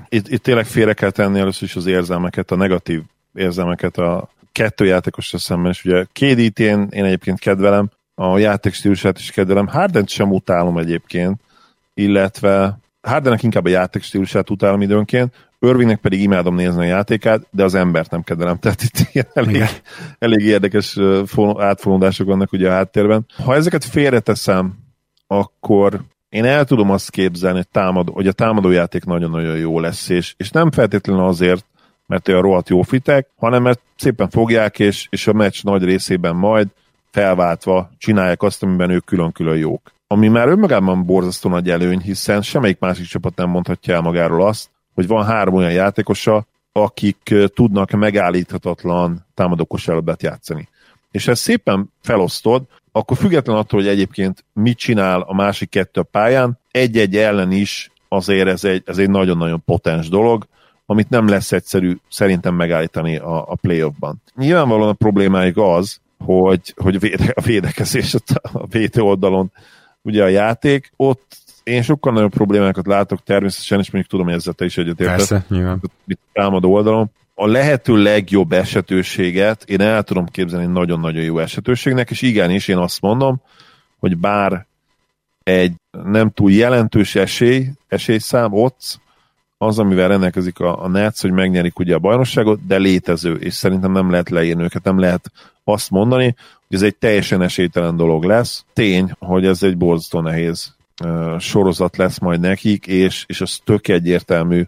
itt, 0.08 0.28
itt 0.28 0.42
tényleg 0.42 0.66
félre 0.66 0.92
kell 0.92 1.10
tenni 1.10 1.38
először 1.38 1.68
is 1.68 1.76
az 1.76 1.86
érzelmeket, 1.86 2.50
a 2.50 2.56
negatív 2.56 3.02
érzelmeket 3.34 3.98
a 3.98 4.28
kettő 4.52 4.84
játékosra 4.84 5.38
szemben, 5.38 5.70
és 5.70 5.84
ugye 5.84 6.04
KD-t 6.04 6.58
én, 6.58 6.88
én 6.90 7.04
egyébként 7.04 7.38
kedvelem, 7.38 7.90
a 8.20 8.38
játék 8.38 8.72
stílusát 8.72 9.18
is 9.18 9.30
kedvelem. 9.30 9.66
Hardent 9.66 10.08
sem 10.08 10.32
utálom 10.32 10.78
egyébként, 10.78 11.40
illetve 11.94 12.78
Hardennek 13.02 13.42
inkább 13.42 13.64
a 13.64 13.68
játék 13.68 14.02
stílusát 14.02 14.50
utálom 14.50 14.82
időnként, 14.82 15.48
Irvingnek 15.58 16.00
pedig 16.00 16.20
imádom 16.20 16.54
nézni 16.54 16.80
a 16.80 16.86
játékát, 16.86 17.46
de 17.50 17.64
az 17.64 17.74
embert 17.74 18.10
nem 18.10 18.22
kedvelem. 18.22 18.58
Tehát 18.58 18.82
itt 18.82 19.08
ilyen 19.12 19.26
elég, 19.32 19.64
elég 20.18 20.46
érdekes 20.46 20.98
átfonódások 21.56 22.26
vannak 22.26 22.52
ugye 22.52 22.68
a 22.68 22.72
háttérben. 22.72 23.26
Ha 23.44 23.54
ezeket 23.54 23.84
félreteszem, 23.84 24.78
akkor 25.26 26.00
én 26.28 26.44
el 26.44 26.64
tudom 26.64 26.90
azt 26.90 27.10
képzelni, 27.10 27.56
hogy, 27.56 27.68
támad, 27.68 28.08
hogy 28.08 28.26
a 28.26 28.32
támadójáték 28.32 29.04
nagyon-nagyon 29.04 29.56
jó 29.56 29.80
lesz, 29.80 30.08
és, 30.08 30.34
és 30.36 30.50
nem 30.50 30.70
feltétlenül 30.70 31.24
azért, 31.24 31.64
mert 32.06 32.28
olyan 32.28 32.42
rohadt 32.42 32.68
jó 32.68 32.82
fitek, 32.82 33.28
hanem 33.36 33.62
mert 33.62 33.80
szépen 33.96 34.28
fogják, 34.28 34.78
és, 34.78 35.06
és 35.10 35.26
a 35.26 35.32
meccs 35.32 35.62
nagy 35.62 35.84
részében 35.84 36.36
majd 36.36 36.68
felváltva 37.10 37.90
csinálják 37.98 38.42
azt, 38.42 38.62
amiben 38.62 38.90
ők 38.90 39.04
külön-külön 39.04 39.56
jók. 39.56 39.92
Ami 40.06 40.28
már 40.28 40.48
önmagában 40.48 41.04
borzasztó 41.04 41.48
nagy 41.48 41.70
előny, 41.70 42.00
hiszen 42.00 42.42
semmelyik 42.42 42.78
másik 42.78 43.06
csapat 43.06 43.36
nem 43.36 43.48
mondhatja 43.48 43.94
el 43.94 44.00
magáról 44.00 44.46
azt, 44.46 44.70
hogy 44.94 45.06
van 45.06 45.24
három 45.24 45.54
olyan 45.54 45.72
játékosa, 45.72 46.46
akik 46.72 47.34
tudnak 47.54 47.90
megállíthatatlan 47.90 49.26
támadókosárlabdát 49.34 50.22
játszani. 50.22 50.68
És 51.10 51.28
ezt 51.28 51.42
szépen 51.42 51.92
felosztod, 52.02 52.62
akkor 52.92 53.16
független 53.16 53.56
attól, 53.56 53.80
hogy 53.80 53.88
egyébként 53.88 54.44
mit 54.52 54.78
csinál 54.78 55.20
a 55.20 55.34
másik 55.34 55.68
kettő 55.68 56.00
a 56.00 56.04
pályán, 56.04 56.58
egy-egy 56.70 57.16
ellen 57.16 57.52
is 57.52 57.90
azért 58.08 58.48
ez 58.48 58.64
egy, 58.64 58.82
ez 58.86 58.98
egy 58.98 59.10
nagyon-nagyon 59.10 59.62
potens 59.64 60.08
dolog, 60.08 60.46
amit 60.86 61.08
nem 61.08 61.28
lesz 61.28 61.52
egyszerű 61.52 61.96
szerintem 62.08 62.54
megállítani 62.54 63.16
a, 63.16 63.50
a 63.50 63.54
playoffban. 63.54 64.22
Nyilvánvalóan 64.36 64.88
a 64.88 64.92
problémájuk 64.92 65.56
az, 65.56 66.00
hogy, 66.24 66.74
hogy 66.76 67.00
véde, 67.00 67.32
a 67.34 67.40
védekezés 67.40 68.14
a 68.42 68.66
VT 68.66 68.96
oldalon 68.96 69.52
ugye 70.02 70.22
a 70.22 70.28
játék, 70.28 70.92
ott 70.96 71.36
én 71.62 71.82
sokkal 71.82 72.12
nagyobb 72.12 72.30
problémákat 72.32 72.86
látok 72.86 73.22
természetesen, 73.22 73.78
és 73.78 73.90
mondjuk 73.90 74.12
tudom, 74.12 74.26
hogy 74.26 74.34
ezzel 74.34 74.52
te 74.52 74.64
is 74.64 74.78
egyetértesz. 74.78 75.28
Persze, 75.28 75.44
nyilván. 75.48 75.80
Itt 76.06 76.20
támadó 76.32 76.72
oldalon. 76.72 77.10
A 77.34 77.46
lehető 77.46 78.02
legjobb 78.02 78.52
esetőséget 78.52 79.64
én 79.66 79.80
el 79.80 80.02
tudom 80.02 80.26
képzelni 80.26 80.66
nagyon-nagyon 80.66 81.22
jó 81.22 81.38
esetőségnek, 81.38 82.10
és 82.10 82.22
igenis 82.22 82.68
én 82.68 82.76
azt 82.76 83.00
mondom, 83.00 83.42
hogy 83.98 84.16
bár 84.16 84.66
egy 85.42 85.72
nem 85.90 86.30
túl 86.30 86.50
jelentős 86.50 87.14
esély, 87.14 87.66
esélyszám 87.88 88.52
ott, 88.52 88.99
az, 89.62 89.78
amivel 89.78 90.08
rendelkezik 90.08 90.60
a, 90.60 90.84
a 90.84 90.88
Nets, 90.88 91.20
hogy 91.20 91.30
megnyerik 91.30 91.78
ugye 91.78 91.94
a 91.94 91.98
bajnokságot, 91.98 92.66
de 92.66 92.76
létező, 92.76 93.34
és 93.34 93.54
szerintem 93.54 93.92
nem 93.92 94.10
lehet 94.10 94.30
leírni 94.30 94.62
őket, 94.62 94.82
nem 94.82 94.98
lehet 94.98 95.32
azt 95.64 95.90
mondani, 95.90 96.34
hogy 96.68 96.76
ez 96.76 96.82
egy 96.82 96.96
teljesen 96.96 97.42
esélytelen 97.42 97.96
dolog 97.96 98.24
lesz. 98.24 98.64
Tény, 98.72 99.12
hogy 99.18 99.46
ez 99.46 99.62
egy 99.62 99.76
borzasztó 99.76 100.20
nehéz 100.20 100.74
uh, 101.04 101.38
sorozat 101.38 101.96
lesz 101.96 102.18
majd 102.18 102.40
nekik, 102.40 102.86
és, 102.86 103.24
és 103.26 103.40
az 103.40 103.60
tök 103.64 103.88
egyértelmű, 103.88 104.66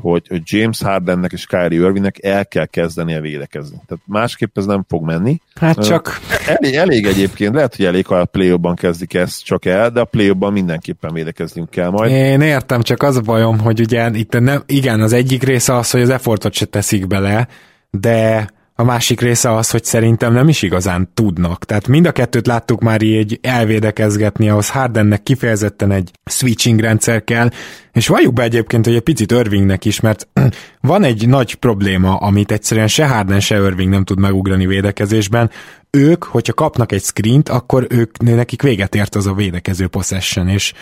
hogy, 0.00 0.26
hogy 0.28 0.40
James 0.44 0.82
Hardennek 0.82 1.32
és 1.32 1.46
Kyrie 1.46 1.80
Irvingnek 1.80 2.24
el 2.24 2.46
kell 2.46 2.66
kezdenie 2.66 3.20
védekezni. 3.20 3.80
Tehát 3.86 4.04
másképp 4.06 4.58
ez 4.58 4.64
nem 4.64 4.84
fog 4.88 5.04
menni. 5.04 5.40
Hát 5.54 5.84
csak... 5.84 6.20
Elég, 6.46 6.74
elég 6.74 7.06
egyébként, 7.06 7.54
lehet, 7.54 7.76
hogy 7.76 7.84
elég, 7.84 8.06
ha 8.06 8.14
a 8.14 8.24
play 8.24 8.58
kezdik 8.74 9.14
ezt 9.14 9.44
csak 9.44 9.64
el, 9.64 9.90
de 9.90 10.00
a 10.00 10.04
play 10.04 10.32
mindenképpen 10.50 11.12
védekeznünk 11.12 11.70
kell 11.70 11.90
majd. 11.90 12.10
Én 12.10 12.40
értem, 12.40 12.82
csak 12.82 13.02
az 13.02 13.16
a 13.16 13.20
bajom, 13.20 13.58
hogy 13.58 13.80
ugye 13.80 14.10
itt 14.12 14.32
nem, 14.32 14.62
igen, 14.66 15.00
az 15.00 15.12
egyik 15.12 15.42
része 15.42 15.76
az, 15.76 15.90
hogy 15.90 16.00
az 16.00 16.10
effortot 16.10 16.52
se 16.52 16.64
teszik 16.64 17.06
bele, 17.06 17.48
de 17.90 18.48
a 18.80 18.84
másik 18.84 19.20
része 19.20 19.54
az, 19.54 19.70
hogy 19.70 19.84
szerintem 19.84 20.32
nem 20.32 20.48
is 20.48 20.62
igazán 20.62 21.10
tudnak. 21.14 21.64
Tehát 21.64 21.88
mind 21.88 22.06
a 22.06 22.12
kettőt 22.12 22.46
láttuk 22.46 22.80
már 22.80 23.02
így 23.02 23.38
elvédekezgetni, 23.42 24.48
ahhoz 24.48 24.70
Hardennek 24.70 25.22
kifejezetten 25.22 25.90
egy 25.90 26.10
switching 26.24 26.80
rendszer 26.80 27.24
kell, 27.24 27.48
és 27.92 28.06
valljuk 28.06 28.32
be 28.32 28.42
egyébként, 28.42 28.84
hogy 28.84 28.94
egy 28.94 29.00
picit 29.00 29.32
Irvingnek 29.32 29.84
is, 29.84 30.00
mert 30.00 30.28
van 30.80 31.04
egy 31.04 31.28
nagy 31.28 31.54
probléma, 31.54 32.16
amit 32.16 32.52
egyszerűen 32.52 32.88
se 32.88 33.06
Harden, 33.06 33.40
se 33.40 33.56
Irving 33.56 33.90
nem 33.90 34.04
tud 34.04 34.18
megugrani 34.18 34.66
védekezésben. 34.66 35.50
Ők, 35.90 36.24
hogyha 36.24 36.52
kapnak 36.52 36.92
egy 36.92 37.02
screent, 37.02 37.48
akkor 37.48 37.86
ők, 37.88 38.18
nekik 38.18 38.62
véget 38.62 38.94
ért 38.94 39.14
az 39.14 39.26
a 39.26 39.34
védekező 39.34 39.86
possession, 39.86 40.48
és 40.48 40.72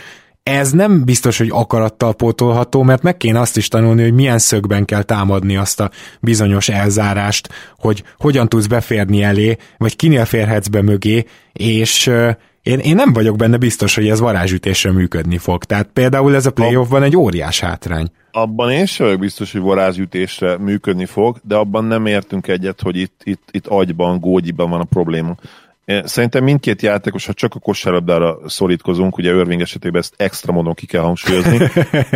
ez 0.49 0.71
nem 0.71 1.05
biztos, 1.05 1.39
hogy 1.39 1.49
akarattal 1.51 2.15
pótolható, 2.15 2.83
mert 2.83 3.03
meg 3.03 3.17
kéne 3.17 3.41
azt 3.41 3.57
is 3.57 3.69
tanulni, 3.69 4.03
hogy 4.03 4.15
milyen 4.15 4.39
szögben 4.39 4.85
kell 4.85 5.03
támadni 5.03 5.57
azt 5.57 5.81
a 5.81 5.91
bizonyos 6.21 6.69
elzárást, 6.69 7.49
hogy 7.79 8.03
hogyan 8.19 8.49
tudsz 8.49 8.67
beférni 8.67 9.23
elé, 9.23 9.57
vagy 9.77 9.97
kinél 9.97 10.25
férhetsz 10.25 10.69
be 10.69 10.83
mögé, 10.83 11.25
és 11.53 12.07
én, 12.63 12.79
én 12.79 12.95
nem 12.95 13.13
vagyok 13.13 13.37
benne 13.37 13.57
biztos, 13.57 13.95
hogy 13.95 14.09
ez 14.09 14.21
varázsütésre 14.21 14.93
működni 14.93 15.39
fog. 15.39 15.65
Tehát 15.65 15.89
például 15.93 16.35
ez 16.35 16.47
a 16.47 16.51
playoffban 16.51 17.03
egy 17.03 17.17
óriás 17.17 17.61
hátrány. 17.61 18.11
Abban 18.33 18.71
én 18.71 18.87
sem 18.87 19.07
vagyok 19.07 19.21
biztos, 19.21 19.53
hogy 19.53 19.61
varázsütésre 19.61 20.59
működni 20.59 21.05
fog, 21.05 21.41
de 21.43 21.55
abban 21.55 21.85
nem 21.85 22.07
értünk 22.07 22.47
egyet, 22.47 22.81
hogy 22.81 22.97
itt, 22.97 23.21
itt, 23.25 23.49
itt 23.51 23.67
agyban, 23.67 24.21
gógyiban 24.21 24.71
van 24.71 24.81
a 24.81 24.85
probléma. 24.85 25.37
Szerintem 26.05 26.45
mindkét 26.45 26.83
játékos, 26.83 27.27
ha 27.27 27.33
csak 27.33 27.55
a 27.55 27.59
kosárlabdára 27.59 28.39
szorítkozunk, 28.47 29.17
ugye 29.17 29.35
Irving 29.35 29.61
esetében 29.61 30.01
ezt 30.01 30.15
extra 30.17 30.53
módon 30.53 30.75
ki 30.75 30.87
kell 30.87 31.03
hangsúlyozni, 31.03 31.71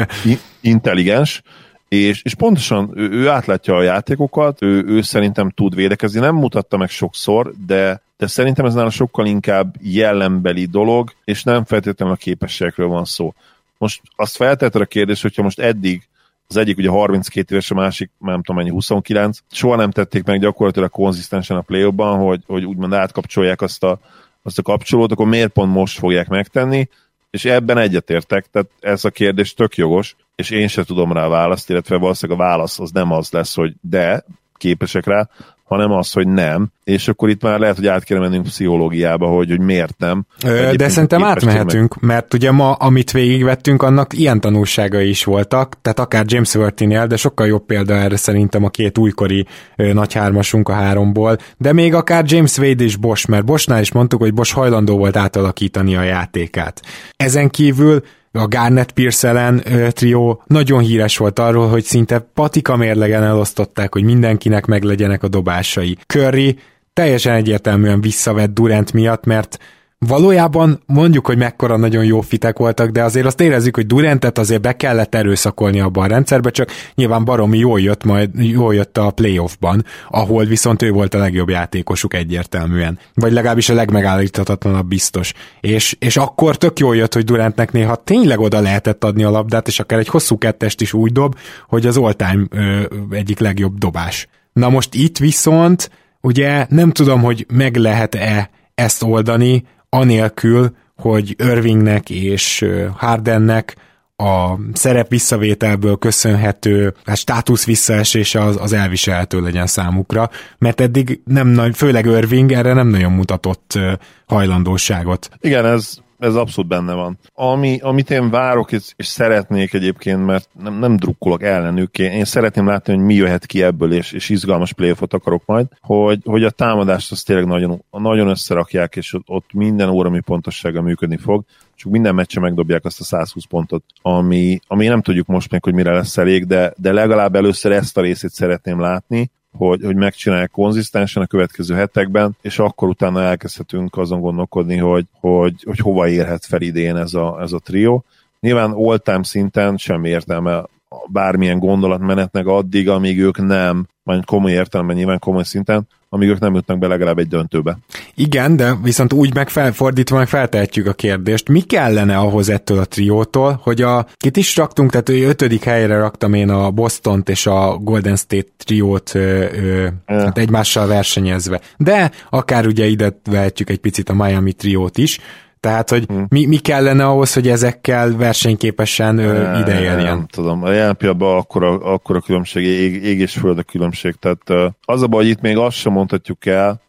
intelligens, 0.61 1.43
és, 1.89 2.23
és 2.23 2.35
pontosan 2.35 2.91
ő, 2.95 3.11
ő 3.11 3.29
átlátja 3.29 3.77
a 3.77 3.83
játékokat, 3.83 4.63
ő, 4.63 4.85
ő 4.87 5.03
szerintem 5.03 5.51
tud 5.51 5.75
védekezni, 5.75 6.21
nem 6.21 6.35
mutatta 6.35 6.77
meg 6.77 6.91
sokszor, 6.91 7.53
de, 7.67 8.03
de 8.17 8.27
szerintem 8.27 8.65
ez 8.65 8.75
nála 8.75 8.91
sokkal 8.91 9.27
inkább 9.27 9.75
jellembeli 9.81 10.65
dolog, 10.65 11.13
és 11.25 11.43
nem 11.43 11.65
feltétlenül 11.65 12.15
a 12.15 12.19
képességekről 12.19 12.89
van 12.89 13.05
szó. 13.05 13.35
Most 13.79 14.01
azt 14.17 14.37
feltetted 14.37 14.81
a 14.81 14.87
kérdés, 14.87 15.23
hogyha 15.23 15.43
most 15.43 15.61
eddig 15.61 16.09
az 16.53 16.63
egyik 16.63 16.79
ugye 16.79 16.89
32 16.89 17.55
éves, 17.55 17.71
a 17.71 17.75
másik 17.75 18.11
nem 18.19 18.43
tudom 18.43 18.57
mennyi, 18.57 18.71
29. 18.71 19.39
Soha 19.51 19.77
nem 19.77 19.91
tették 19.91 20.25
meg 20.25 20.41
gyakorlatilag 20.41 20.91
konzisztensen 20.91 21.57
a 21.57 21.61
play 21.61 21.83
hogy, 21.97 22.43
hogy 22.47 22.65
úgymond 22.65 22.93
átkapcsolják 22.93 23.61
azt 23.61 23.85
a, 23.85 23.99
azt 24.43 24.59
a 24.59 24.63
kapcsolót, 24.63 25.13
akkor 25.13 25.27
miért 25.27 25.53
pont 25.53 25.73
most 25.73 25.99
fogják 25.99 26.29
megtenni? 26.29 26.89
És 27.31 27.45
ebben 27.45 27.79
egyetértek, 27.79 28.47
tehát 28.51 28.69
ez 28.81 29.05
a 29.05 29.11
kérdés 29.11 29.55
tök 29.55 29.77
jogos, 29.77 30.17
és 30.35 30.51
én 30.51 30.69
se 30.69 30.85
tudom 30.85 31.13
rá 31.13 31.29
választ, 31.29 31.71
illetve 31.71 31.97
valószínűleg 31.97 32.41
a 32.41 32.45
válasz 32.45 32.81
az 32.81 32.91
nem 32.91 33.13
az 33.13 33.31
lesz, 33.31 33.55
hogy 33.55 33.75
de, 33.81 34.25
képesek 34.55 35.07
rá, 35.07 35.29
hanem 35.73 35.91
az, 35.91 36.13
hogy 36.13 36.29
nem, 36.29 36.69
és 36.85 37.09
akkor 37.09 37.29
itt 37.29 37.43
már 37.43 37.59
lehet, 37.59 37.77
hogy 37.77 37.87
át 37.87 38.05
kéne 38.05 38.21
mennünk 38.21 38.45
pszichológiába, 38.45 39.27
hogy, 39.27 39.49
hogy 39.49 39.61
miért 39.61 39.99
nem. 39.99 40.27
Ö, 40.45 40.73
de 40.77 40.89
szerintem 40.89 41.25
átmehetünk, 41.25 42.01
meg... 42.01 42.11
mert 42.11 42.35
ugye 42.35 42.51
ma, 42.51 42.73
amit 42.73 43.11
végigvettünk, 43.11 43.83
annak 43.83 44.19
ilyen 44.19 44.41
tanulságai 44.41 45.09
is 45.09 45.25
voltak, 45.25 45.77
tehát 45.83 45.99
akár 45.99 46.25
James 46.27 46.55
Worthy-nél, 46.55 47.07
de 47.07 47.17
sokkal 47.17 47.47
jobb 47.47 47.67
példa 47.67 47.95
erre 47.95 48.17
szerintem 48.17 48.65
a 48.65 48.69
két 48.69 48.99
újkori 48.99 49.47
ö, 49.77 49.93
nagy 49.93 50.13
hármasunk 50.13 50.69
a 50.69 50.73
háromból, 50.73 51.37
de 51.59 51.73
még 51.73 51.95
akár 51.95 52.25
James 52.27 52.59
Wade 52.59 52.85
és 52.85 52.97
Bosch, 52.97 53.29
mert 53.29 53.45
Boschnál 53.45 53.81
is 53.81 53.93
mondtuk, 53.93 54.21
hogy 54.21 54.35
Bosch 54.35 54.55
hajlandó 54.55 54.97
volt 54.97 55.17
átalakítani 55.17 55.97
a 55.97 56.03
játékát. 56.03 56.81
Ezen 57.17 57.51
kívül 57.51 58.03
a 58.33 58.47
Garnet 58.49 58.93
Pierce 58.93 59.29
ellen 59.29 59.63
trió 59.91 60.43
nagyon 60.47 60.81
híres 60.81 61.17
volt 61.17 61.39
arról, 61.39 61.69
hogy 61.69 61.85
szinte 61.85 62.19
patika 62.19 62.77
mérlegen 62.77 63.23
elosztották, 63.23 63.93
hogy 63.93 64.03
mindenkinek 64.03 64.67
meglegyenek 64.67 65.23
a 65.23 65.29
dobásai. 65.29 65.97
Curry 66.07 66.59
teljesen 66.93 67.35
egyértelműen 67.35 68.01
visszavett 68.01 68.55
Durant 68.55 68.93
miatt, 68.93 69.25
mert 69.25 69.59
valójában 70.07 70.83
mondjuk, 70.87 71.27
hogy 71.27 71.37
mekkora 71.37 71.77
nagyon 71.77 72.05
jó 72.05 72.21
fitek 72.21 72.59
voltak, 72.59 72.91
de 72.91 73.03
azért 73.03 73.27
azt 73.27 73.41
érezzük, 73.41 73.75
hogy 73.75 73.87
Durantet 73.87 74.39
azért 74.39 74.61
be 74.61 74.77
kellett 74.77 75.15
erőszakolni 75.15 75.81
abban 75.81 76.05
a 76.05 76.07
rendszerbe, 76.07 76.51
csak 76.51 76.71
nyilván 76.95 77.25
baromi 77.25 77.59
jól 77.59 77.81
jött, 77.81 78.05
majd 78.05 78.31
jól 78.35 78.75
jött 78.75 78.99
a 78.99 79.11
playoffban, 79.11 79.85
ahol 80.09 80.45
viszont 80.45 80.83
ő 80.83 80.91
volt 80.91 81.15
a 81.15 81.19
legjobb 81.19 81.49
játékosuk 81.49 82.15
egyértelműen. 82.15 82.99
Vagy 83.15 83.33
legalábbis 83.33 83.69
a 83.69 83.75
legmegállíthatatlanabb 83.75 84.87
biztos. 84.87 85.33
És, 85.61 85.97
és 85.99 86.17
akkor 86.17 86.57
tök 86.57 86.79
jól 86.79 86.97
jött, 86.97 87.15
hogy 87.15 87.25
Durantnek 87.25 87.73
néha 87.73 87.97
tényleg 87.97 88.41
oda 88.41 88.61
lehetett 88.61 89.05
adni 89.05 89.23
a 89.23 89.31
labdát, 89.31 89.67
és 89.67 89.81
akár 89.81 89.99
egy 89.99 90.09
hosszú 90.09 90.39
kettest 90.39 90.81
is 90.81 90.93
úgy 90.93 91.13
dob, 91.13 91.37
hogy 91.69 91.87
az 91.87 91.97
all-time 91.97 92.47
ö, 92.51 92.83
egyik 93.11 93.39
legjobb 93.39 93.79
dobás. 93.79 94.29
Na 94.53 94.69
most 94.69 94.95
itt 94.95 95.19
viszont 95.19 95.91
ugye 96.21 96.67
nem 96.69 96.91
tudom, 96.91 97.23
hogy 97.23 97.47
meg 97.53 97.77
lehet-e 97.77 98.51
ezt 98.75 99.03
oldani, 99.03 99.65
anélkül, 99.97 100.77
hogy 100.97 101.35
Irvingnek 101.39 102.11
és 102.11 102.67
Hardennek 102.97 103.77
a 104.17 104.59
szerep 104.73 105.09
visszavételből 105.09 105.97
köszönhető 105.97 106.95
a 107.05 107.15
státusz 107.15 107.65
visszaesése 107.65 108.43
az, 108.43 108.57
az 108.61 108.73
elviselhető 108.73 109.41
legyen 109.41 109.67
számukra, 109.67 110.31
mert 110.59 110.81
eddig 110.81 111.21
nem 111.25 111.49
nagy, 111.49 111.77
főleg 111.77 112.07
Irving 112.07 112.53
erre 112.53 112.73
nem 112.73 112.89
nagyon 112.89 113.13
mutatott 113.13 113.79
hajlandóságot. 114.27 115.29
Igen, 115.41 115.67
ez 115.67 115.99
ez 116.23 116.35
abszolút 116.35 116.71
benne 116.71 116.95
van. 116.95 117.19
Ami, 117.35 117.79
amit 117.81 118.11
én 118.11 118.31
várok, 118.31 118.73
és, 118.73 118.93
és 118.97 119.07
szeretnék 119.07 119.75
egyébként, 119.75 120.25
mert 120.25 120.49
nem, 120.63 120.79
nem 120.79 120.97
drukkolok 120.97 121.43
ellenük, 121.43 121.99
én 121.99 122.25
szeretném 122.25 122.67
látni, 122.67 122.95
hogy 122.95 123.05
mi 123.05 123.15
jöhet 123.15 123.47
ki 123.47 123.63
ebből, 123.63 123.93
és, 123.93 124.13
és 124.13 124.29
izgalmas 124.29 124.73
playoffot 124.73 125.15
akarok 125.15 125.43
majd, 125.47 125.67
hogy, 125.81 126.21
hogy 126.25 126.45
a 126.45 126.51
támadást 126.51 127.13
azt 127.13 127.27
tényleg 127.27 127.47
nagyon, 127.47 127.85
nagyon 127.91 128.29
összerakják, 128.29 128.97
és 128.97 129.15
ott, 129.15 129.29
ott 129.29 129.53
minden 129.53 129.89
órami 129.89 130.21
pontossága 130.21 130.83
működni 130.83 131.17
fog, 131.17 131.45
csak 131.75 131.93
minden 131.93 132.15
meccse 132.15 132.41
megdobják 132.41 132.85
azt 132.85 133.01
a 133.01 133.05
120 133.05 133.45
pontot, 133.45 133.85
ami, 134.03 134.59
ami 134.67 134.87
nem 134.87 135.03
tudjuk 135.03 135.27
most 135.27 135.51
még, 135.51 135.63
hogy 135.63 135.75
mire 135.75 135.93
lesz 135.93 136.17
elég, 136.17 136.47
de, 136.47 136.73
de 136.77 136.93
legalább 136.93 137.35
először 137.35 137.73
ezt 137.73 137.99
a 137.99 138.01
részét 138.01 138.31
szeretném 138.31 138.81
látni, 138.81 139.31
hogy, 139.53 139.83
hogy 139.85 139.97
megcsinálják 139.97 140.51
konzisztensen 140.51 141.23
a 141.23 141.27
következő 141.27 141.75
hetekben, 141.75 142.37
és 142.41 142.59
akkor 142.59 142.89
utána 142.89 143.23
elkezdhetünk 143.23 143.97
azon 143.97 144.21
gondolkodni, 144.21 144.77
hogy, 144.77 145.05
hogy, 145.21 145.55
hogy 145.65 145.79
hova 145.79 146.09
érhet 146.09 146.45
fel 146.45 146.61
idén 146.61 146.97
ez 146.97 147.15
a, 147.15 147.39
ez 147.41 147.53
a 147.53 147.59
trió. 147.59 148.05
Nyilván 148.41 148.71
all-time 148.71 149.23
szinten 149.23 149.77
semmi 149.77 150.09
értelme 150.09 150.65
bármilyen 151.09 151.59
gondolatmenetnek 151.59 152.47
addig, 152.47 152.89
amíg 152.89 153.21
ők 153.21 153.47
nem, 153.47 153.87
majd 154.03 154.25
komoly 154.25 154.53
értelemben 154.53 154.97
nyilván 154.97 155.19
komoly 155.19 155.43
szinten, 155.43 155.89
amíg 156.09 156.29
ők 156.29 156.39
nem 156.39 156.55
jutnak 156.55 156.79
be 156.79 156.87
legalább 156.87 157.19
egy 157.19 157.29
döntőbe. 157.29 157.79
Igen, 158.15 158.57
de 158.57 158.75
viszont 158.83 159.13
úgy 159.13 159.35
meg 159.35 159.49
felfordítva 159.49 160.17
meg 160.17 160.29
feltehetjük 160.29 160.87
a 160.87 160.93
kérdést, 160.93 161.49
mi 161.49 161.61
kellene 161.61 162.17
ahhoz 162.17 162.49
ettől 162.49 162.79
a 162.79 162.85
triótól, 162.85 163.61
hogy 163.63 163.83
a, 163.83 164.07
kit 164.17 164.37
is 164.37 164.57
raktunk, 164.57 164.91
tehát 164.91 165.09
ő 165.09 165.29
ötödik 165.29 165.65
helyre 165.65 165.99
raktam 165.99 166.35
én 166.35 166.51
a 166.51 166.71
Boston-t 166.71 167.29
és 167.29 167.47
a 167.47 167.77
Golden 167.77 168.17
State 168.17 168.49
triót 168.57 169.15
ö, 169.15 169.45
ö, 169.53 169.89
hát 170.07 170.39
egymással 170.39 170.87
versenyezve. 170.87 171.61
De 171.77 172.11
akár 172.31 172.67
ugye 172.67 172.87
ide 172.87 173.21
vehetjük 173.31 173.71
egy 173.71 173.81
picit 173.81 174.09
a 174.09 174.15
Miami 174.15 174.53
triót 174.53 174.99
is, 174.99 175.19
tehát, 175.63 175.91
hogy 175.91 176.05
hmm. 176.05 176.27
mi, 176.29 176.47
mi 176.47 176.57
kellene 176.57 177.07
ahhoz, 177.07 177.33
hogy 177.33 177.49
ezekkel 177.49 178.17
versenyképesen 178.17 179.19
ö, 179.19 179.59
ide 179.59 179.81
érjen? 179.81 180.03
Nem 180.05 180.27
tudom. 180.27 180.63
A 180.63 180.71
jelen 180.71 180.97
pillanatban 180.97 181.39
akkor 181.39 181.65
a, 181.65 181.93
akkor 181.93 182.17
a 182.17 182.21
különbség, 182.21 182.65
ég, 182.65 183.05
ég 183.05 183.21
és 183.21 183.33
föld 183.33 183.59
a 183.59 183.63
különbség. 183.63 184.15
Tehát 184.15 184.73
az 184.85 185.03
a 185.03 185.07
baj, 185.07 185.23
hogy 185.23 185.31
itt 185.31 185.41
még 185.41 185.57
azt 185.57 185.77
sem 185.77 185.93
mondhatjuk 185.93 186.47
el, 186.47 186.81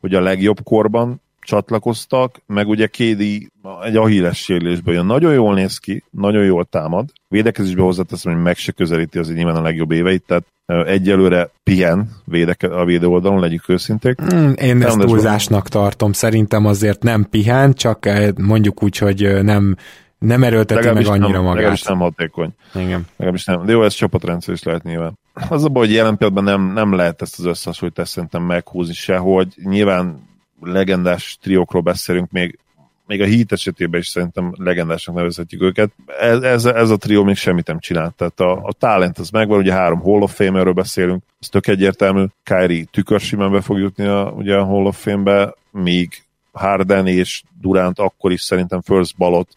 hogy 0.00 0.14
a 0.14 0.20
legjobb 0.20 0.62
korban 0.62 1.21
csatlakoztak, 1.42 2.42
meg 2.46 2.68
ugye 2.68 2.86
Kédi 2.86 3.50
egy 3.84 3.96
ahíles 3.96 4.38
sérülésből 4.38 4.94
jön. 4.94 5.06
Nagyon 5.06 5.32
jól 5.32 5.54
néz 5.54 5.78
ki, 5.78 6.04
nagyon 6.10 6.44
jól 6.44 6.64
támad. 6.64 7.12
Védekezésbe 7.28 7.82
hozzáteszem, 7.82 8.32
hogy 8.32 8.42
meg 8.42 8.56
se 8.56 8.72
közelíti 8.72 9.18
az 9.18 9.32
nyilván 9.32 9.56
a 9.56 9.62
legjobb 9.62 9.90
éveit, 9.90 10.22
tehát 10.26 10.44
egyelőre 10.86 11.50
pihen 11.62 12.10
védeke, 12.24 12.66
a 12.66 12.84
védő 12.84 13.06
oldalon, 13.06 13.40
legyük 13.40 13.68
őszinték. 13.68 14.34
Mm, 14.34 14.50
én 14.52 14.82
ezt 14.82 14.98
túlzásnak 14.98 15.68
tartom, 15.68 16.12
szerintem 16.12 16.66
azért 16.66 17.02
nem 17.02 17.26
pihen, 17.30 17.72
csak 17.72 18.08
mondjuk 18.36 18.82
úgy, 18.82 18.98
hogy 18.98 19.42
nem 19.42 19.76
nem 20.18 20.42
erőlteti 20.42 20.90
meg 20.90 21.06
annyira 21.06 21.28
nem, 21.28 21.40
magát. 21.42 21.54
Legalábbis 21.54 21.82
nem 21.82 21.98
hatékony. 21.98 22.50
Igen. 22.74 23.06
Legalábbis 23.16 23.44
nem. 23.44 23.64
De 23.64 23.72
jó, 23.72 23.82
ez 23.84 23.94
csapatrendszer 23.94 24.54
is 24.54 24.62
lehet 24.62 24.82
nyilván. 24.82 25.18
Az 25.48 25.64
a 25.64 25.68
baj, 25.68 25.86
hogy 25.86 25.94
jelen 25.94 26.16
pillanatban 26.16 26.44
nem, 26.44 26.72
nem 26.72 26.94
lehet 26.94 27.22
ezt 27.22 27.38
az 27.38 27.44
összehasonlítást 27.44 28.10
szerintem 28.10 28.42
meghúzni 28.42 28.94
se, 28.94 29.16
hogy 29.16 29.46
nyilván 29.64 30.30
legendás 30.62 31.38
triókról 31.40 31.82
beszélünk, 31.82 32.30
még 32.30 32.58
még 33.06 33.20
a 33.20 33.26
Heat 33.26 33.52
esetében 33.52 34.00
is 34.00 34.08
szerintem 34.08 34.52
legendásnak 34.56 35.16
nevezhetjük 35.16 35.62
őket. 35.62 35.92
Ez, 36.20 36.42
ez, 36.42 36.64
ez 36.64 36.90
a 36.90 36.96
trió 36.96 37.24
még 37.24 37.36
semmit 37.36 37.66
nem 37.66 37.78
csinált. 37.78 38.14
Tehát 38.14 38.40
a, 38.40 38.52
a 38.52 38.72
talent 38.72 39.18
az 39.18 39.30
megvan, 39.30 39.58
ugye 39.58 39.72
három 39.72 40.00
Hall 40.00 40.20
of 40.20 40.34
Fame-ről 40.34 40.72
beszélünk, 40.72 41.22
ez 41.40 41.48
tök 41.48 41.66
egyértelmű. 41.66 42.24
Kyrie 42.42 42.84
tükörsimán 42.90 43.52
be 43.52 43.60
fog 43.60 43.78
jutni 43.78 44.06
a, 44.06 44.32
ugye 44.36 44.56
a 44.56 44.64
Hall 44.64 44.86
of 44.86 45.02
Fame-be, 45.02 45.54
míg 45.70 46.24
Harden 46.52 47.06
és 47.06 47.42
Durant 47.60 47.98
akkor 47.98 48.32
is 48.32 48.42
szerintem 48.42 48.80
first 48.80 49.16
balot 49.16 49.56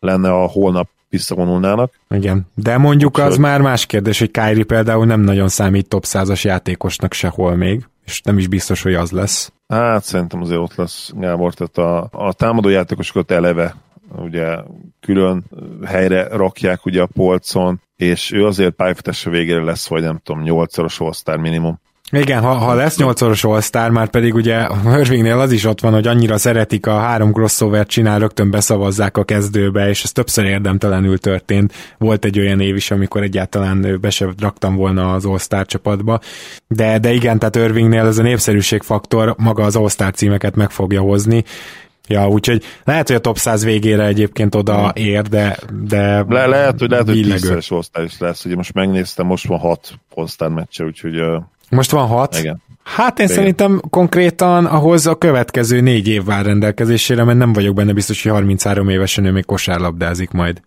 lenne 0.00 0.32
a 0.32 0.46
holnap 0.46 0.88
visszavonulnának. 1.08 1.98
Igen, 2.10 2.46
de 2.54 2.78
mondjuk 2.78 3.18
az 3.18 3.36
már 3.36 3.60
más 3.60 3.86
kérdés, 3.86 4.18
hogy 4.18 4.30
Kyrie 4.30 4.64
például 4.64 5.06
nem 5.06 5.20
nagyon 5.20 5.48
számít 5.48 5.88
top 5.88 6.04
100-as 6.06 6.42
játékosnak 6.42 7.12
sehol 7.12 7.56
még, 7.56 7.86
és 8.04 8.20
nem 8.20 8.38
is 8.38 8.46
biztos, 8.46 8.82
hogy 8.82 8.94
az 8.94 9.10
lesz. 9.10 9.52
Hát 9.72 10.04
szerintem 10.04 10.40
azért 10.40 10.60
ott 10.60 10.74
lesz 10.74 11.12
Gábor, 11.16 11.54
tehát 11.54 11.78
a, 11.78 12.08
a 12.26 12.32
támadó 12.32 12.68
játékosokat 12.68 13.30
eleve 13.30 13.74
ugye 14.16 14.56
külön 15.00 15.44
helyre 15.84 16.28
rakják 16.28 16.84
ugye 16.86 17.02
a 17.02 17.08
polcon, 17.14 17.80
és 17.96 18.32
ő 18.32 18.46
azért 18.46 18.74
pályafutásra 18.74 19.30
végére 19.30 19.62
lesz, 19.62 19.88
vagy 19.88 20.02
nem 20.02 20.20
tudom, 20.22 20.42
8-szoros 20.46 21.22
all 21.24 21.36
minimum. 21.36 21.80
Igen, 22.14 22.42
ha, 22.42 22.54
ha 22.54 22.74
lesz 22.74 22.96
nyolcszoros 22.96 23.44
all 23.44 23.90
már 23.90 24.08
pedig 24.08 24.34
ugye 24.34 24.66
Irvingnél 24.98 25.38
az 25.38 25.52
is 25.52 25.64
ott 25.64 25.80
van, 25.80 25.92
hogy 25.92 26.06
annyira 26.06 26.38
szeretik 26.38 26.86
a 26.86 26.98
három 26.98 27.32
crossover 27.32 27.86
csinál, 27.86 28.18
rögtön 28.18 28.50
beszavazzák 28.50 29.16
a 29.16 29.24
kezdőbe, 29.24 29.88
és 29.88 30.02
ez 30.02 30.12
többször 30.12 30.44
érdemtelenül 30.44 31.18
történt. 31.18 31.72
Volt 31.98 32.24
egy 32.24 32.38
olyan 32.38 32.60
év 32.60 32.76
is, 32.76 32.90
amikor 32.90 33.22
egyáltalán 33.22 33.98
be 34.00 34.10
sem 34.10 34.34
raktam 34.38 34.76
volna 34.76 35.12
az 35.12 35.24
all 35.24 35.64
csapatba. 35.64 36.20
De, 36.68 36.98
de 36.98 37.12
igen, 37.12 37.38
tehát 37.38 37.56
Irvingnél 37.56 38.06
ez 38.06 38.18
a 38.18 38.22
népszerűségfaktor 38.22 39.34
maga 39.38 39.64
az 39.64 39.76
all 39.76 40.10
címeket 40.10 40.56
meg 40.56 40.70
fogja 40.70 41.00
hozni. 41.00 41.44
Ja, 42.08 42.28
úgyhogy 42.28 42.64
lehet, 42.84 43.06
hogy 43.06 43.16
a 43.16 43.20
top 43.20 43.38
100 43.38 43.64
végére 43.64 44.04
egyébként 44.04 44.54
oda 44.54 44.92
ér, 44.94 45.22
de, 45.22 45.58
de 45.82 46.24
Le, 46.28 46.46
lehet, 46.46 46.78
hogy 46.78 46.90
lehet, 46.90 47.06
hogy 47.06 47.22
tízszeres 47.22 47.70
osztály 47.70 48.04
is 48.04 48.18
lesz. 48.18 48.44
Ugye 48.44 48.56
most 48.56 48.74
megnéztem, 48.74 49.26
most 49.26 49.46
van 49.46 49.58
hat 49.58 49.98
all 50.14 50.48
meccse, 50.48 50.84
úgyhogy 50.84 51.20
most 51.74 51.90
van 51.90 52.06
hat? 52.06 52.38
Igen. 52.38 52.62
Hát 52.84 53.18
én 53.18 53.24
Igen. 53.24 53.36
szerintem 53.36 53.80
konkrétan 53.90 54.64
ahhoz 54.64 55.06
a 55.06 55.14
következő 55.14 55.80
négy 55.80 56.08
év 56.08 56.24
vár 56.24 56.44
rendelkezésére, 56.44 57.24
mert 57.24 57.38
nem 57.38 57.52
vagyok 57.52 57.74
benne 57.74 57.92
biztos, 57.92 58.22
hogy 58.22 58.32
33 58.32 58.88
évesen 58.88 59.24
ő 59.24 59.30
még 59.30 59.44
kosárlabdázik 59.44 60.30
majd. 60.30 60.60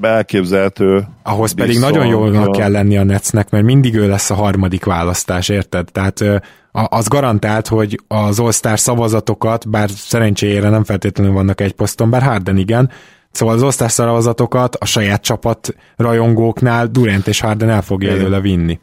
Belképzelhető. 0.00 1.06
Ahhoz 1.22 1.52
pedig 1.52 1.78
nagyon 1.78 2.06
jól 2.06 2.50
kell 2.50 2.70
lenni 2.70 2.96
a 2.96 3.04
Netsznek, 3.04 3.50
mert 3.50 3.64
mindig 3.64 3.94
ő 3.94 4.08
lesz 4.08 4.30
a 4.30 4.34
harmadik 4.34 4.84
választás, 4.84 5.48
érted? 5.48 5.88
Tehát 5.92 6.24
az 6.72 7.08
garantált, 7.08 7.68
hogy 7.68 8.00
az 8.08 8.38
all 8.38 8.76
szavazatokat, 8.76 9.68
bár 9.68 9.90
szerencsére 9.90 10.68
nem 10.68 10.84
feltétlenül 10.84 11.32
vannak 11.32 11.60
egy 11.60 11.72
poszton, 11.72 12.10
bár 12.10 12.22
Harden 12.22 12.56
igen, 12.56 12.90
Szóval 13.32 13.54
az 13.54 13.62
osztás 13.62 13.92
szavazatokat 13.92 14.74
a 14.74 14.84
saját 14.84 15.22
csapat 15.22 15.74
rajongóknál 15.96 16.86
Durant 16.86 17.26
és 17.26 17.40
Harden 17.40 17.70
el 17.70 17.82
fogja 17.82 18.10
előle 18.10 18.40
vinni. 18.40 18.78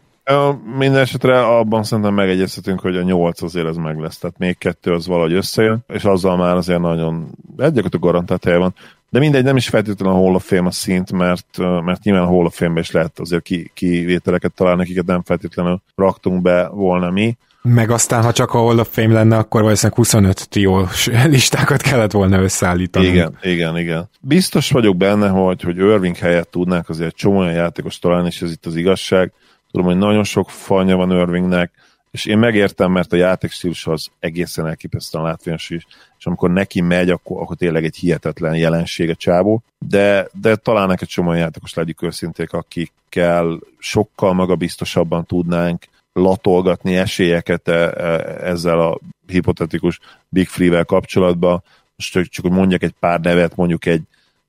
Minden 0.78 1.02
esetre 1.02 1.46
abban 1.46 1.84
szerintem 1.84 2.14
megegyezhetünk, 2.14 2.80
hogy 2.80 2.98
a 2.98 3.02
nyolc 3.02 3.42
azért 3.42 3.68
ez 3.68 3.76
meg 3.76 4.00
lesz, 4.00 4.18
tehát 4.18 4.38
még 4.38 4.58
kettő 4.58 4.94
az 4.94 5.08
valahogy 5.08 5.34
összejön, 5.34 5.80
és 5.88 6.04
azzal 6.04 6.38
már 6.38 6.56
azért 6.56 6.80
nagyon 6.80 7.30
a 7.58 7.98
garantált 8.00 8.44
helye 8.44 8.58
van. 8.58 8.74
De 9.10 9.20
mindegy, 9.20 9.44
nem 9.44 9.56
is 9.56 9.68
feltétlenül 9.68 10.16
a 10.16 10.18
Hall 10.18 10.34
of 10.34 10.48
Fame 10.48 10.68
a 10.68 10.72
szint, 10.72 11.12
mert, 11.12 11.58
mert 11.58 12.04
nyilván 12.04 12.24
a 12.24 12.28
Hall 12.28 12.46
of 12.46 12.56
Fame-be 12.56 12.80
is 12.80 12.92
lehet 12.92 13.20
azért 13.20 13.44
ki, 13.44 13.72
kivételeket 13.74 14.54
találni, 14.54 14.82
akiket 14.82 15.06
nem 15.06 15.22
feltétlenül 15.24 15.82
raktunk 15.96 16.42
be 16.42 16.68
volna 16.68 17.10
mi. 17.10 17.38
Meg 17.62 17.92
aztán, 17.92 18.24
ha 18.24 18.32
csak 18.32 18.54
a 18.54 18.58
Hall 18.58 18.80
of 18.80 18.90
Fame 18.92 19.14
lenne, 19.14 19.38
akkor 19.38 19.62
valószínűleg 19.62 19.98
25 19.98 20.50
triós 20.50 21.10
listákat 21.36 21.82
kellett 21.82 22.12
volna 22.12 22.42
összeállítani. 22.42 23.06
Igen, 23.06 23.38
igen, 23.42 23.78
igen. 23.78 24.10
Biztos 24.22 24.72
vagyok 24.72 24.98
benne, 24.98 25.28
hogy, 25.28 25.62
hogy 25.62 25.78
Irving 25.78 26.16
helyett 26.16 26.52
tudnák 26.52 26.90
azért 26.90 27.16
csomó 27.16 27.38
olyan 27.38 27.54
játékos 27.54 28.00
találni, 28.00 28.28
és 28.28 28.42
ez 28.42 28.52
itt 28.52 28.66
az 28.66 28.76
igazság, 28.76 29.32
Tudom, 29.72 29.88
hogy 29.88 29.98
nagyon 29.98 30.24
sok 30.24 30.50
fanya 30.50 30.96
van 30.96 31.12
Irvingnek, 31.12 31.72
és 32.12 32.26
én 32.26 32.38
megértem, 32.38 32.92
mert 32.92 33.14
a 33.14 33.16
játékstílus 33.16 33.88
az 33.88 34.08
egészen 34.20 34.68
elképesztően 34.68 35.24
látványos 35.24 35.70
is, 35.70 35.86
és 36.18 36.26
amikor 36.26 36.52
neki 36.52 36.82
megy, 36.82 37.10
akkor, 37.10 37.42
akkor 37.42 37.56
tényleg 37.56 37.84
egy 37.84 37.96
hihetetlen 37.96 38.56
jelenség 38.56 39.10
a 39.10 39.16
csábó, 39.16 39.64
de, 39.88 40.28
de 40.42 40.56
talán 40.56 40.92
egy 40.92 41.08
csomó 41.08 41.34
játékos 41.34 41.74
legyük 41.74 42.02
őszinték, 42.02 42.54
akikkel 42.54 43.60
sokkal 43.78 44.34
magabiztosabban 44.34 45.26
tudnánk 45.26 45.86
latolgatni 46.14 46.96
esélyeket 46.96 47.68
e, 47.68 47.74
e, 47.74 48.04
ezzel 48.48 48.80
a 48.80 49.00
hipotetikus 49.28 50.00
Big 50.30 50.48
Free-vel 50.48 50.86
kapcsolatban. 50.86 51.64
Most 51.96 52.12
csak, 52.12 52.26
csak 52.26 52.46
hogy 52.46 52.54
mondjak 52.54 52.84
egy 52.84 52.96
pár 53.00 53.20
nevet, 53.20 53.56
mondjuk 53.56 53.86
egy 53.86 54.02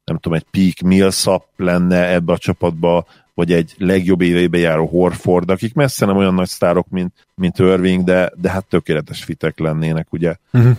nem 0.05 0.19
tudom, 0.19 0.39
egy 0.39 0.47
Peak 0.51 0.81
Millsap 0.81 1.45
lenne 1.57 2.13
ebbe 2.13 2.33
a 2.33 2.39
csapatba, 2.39 3.07
vagy 3.39 3.53
egy 3.53 3.75
legjobb 3.77 4.21
éveibe 4.21 4.59
járó 4.59 4.87
Horford, 4.87 5.51
akik 5.51 5.75
messze 5.75 6.07
nem 6.07 6.17
olyan 6.17 6.35
nagy 6.35 6.49
sztárok, 6.49 6.89
mint, 6.89 7.13
mint 7.35 7.59
Irving, 7.59 8.05
de, 8.05 8.33
de 8.37 8.51
hát 8.51 8.65
tökéletes 8.65 9.25
fitek 9.25 9.59
lennének, 9.59 10.13
ugye. 10.13 10.35
Uh-huh. 10.53 10.77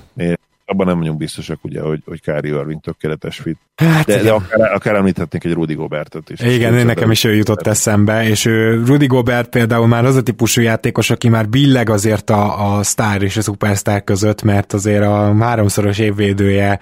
Abban 0.69 0.85
nem 0.85 0.97
vagyunk 0.97 1.17
biztosak, 1.17 1.59
ugye, 1.61 1.81
hogy, 1.81 2.01
hogy 2.05 2.21
Kári 2.21 2.47
Irving 2.47 2.81
tökéletes 2.81 3.37
fit. 3.37 3.57
Hát 3.75 4.05
de, 4.05 4.21
de 4.21 4.31
akár, 4.31 4.73
akár 4.73 4.95
említhetnénk 4.95 5.43
egy 5.43 5.53
Rudy 5.53 5.73
Gobertet 5.73 6.29
is. 6.29 6.39
Igen, 6.39 6.77
én 6.77 6.85
nekem 6.85 7.11
is 7.11 7.23
ő 7.23 7.35
jutott 7.35 7.67
eszembe, 7.67 8.27
és 8.27 8.45
ő, 8.45 8.83
Rudy 8.85 9.05
Gobert 9.05 9.49
például 9.49 9.87
már 9.87 10.05
az 10.05 10.15
a 10.15 10.23
típusú 10.23 10.61
játékos, 10.61 11.09
aki 11.09 11.29
már 11.29 11.49
billeg 11.49 11.89
azért 11.89 12.29
a, 12.29 12.75
a 12.77 12.83
sztár 12.83 13.21
és 13.21 13.37
a 13.37 13.41
szupersztár 13.41 14.03
között, 14.03 14.43
mert 14.43 14.73
azért 14.73 15.03
a 15.03 15.35
háromszoros 15.39 15.97
évvédője 15.99 16.79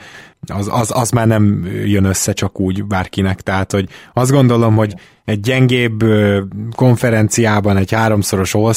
az, 0.53 0.69
az, 0.71 0.91
az 0.93 1.09
már 1.09 1.27
nem 1.27 1.67
jön 1.85 2.03
össze 2.03 2.33
csak 2.33 2.59
úgy 2.59 2.85
bárkinek, 2.85 3.41
tehát 3.41 3.71
hogy 3.71 3.89
azt 4.13 4.31
gondolom, 4.31 4.75
hogy 4.75 4.93
egy 5.25 5.39
gyengébb 5.39 6.03
konferenciában 6.75 7.77
egy 7.77 7.91
háromszoros 7.91 8.55
all 8.55 8.73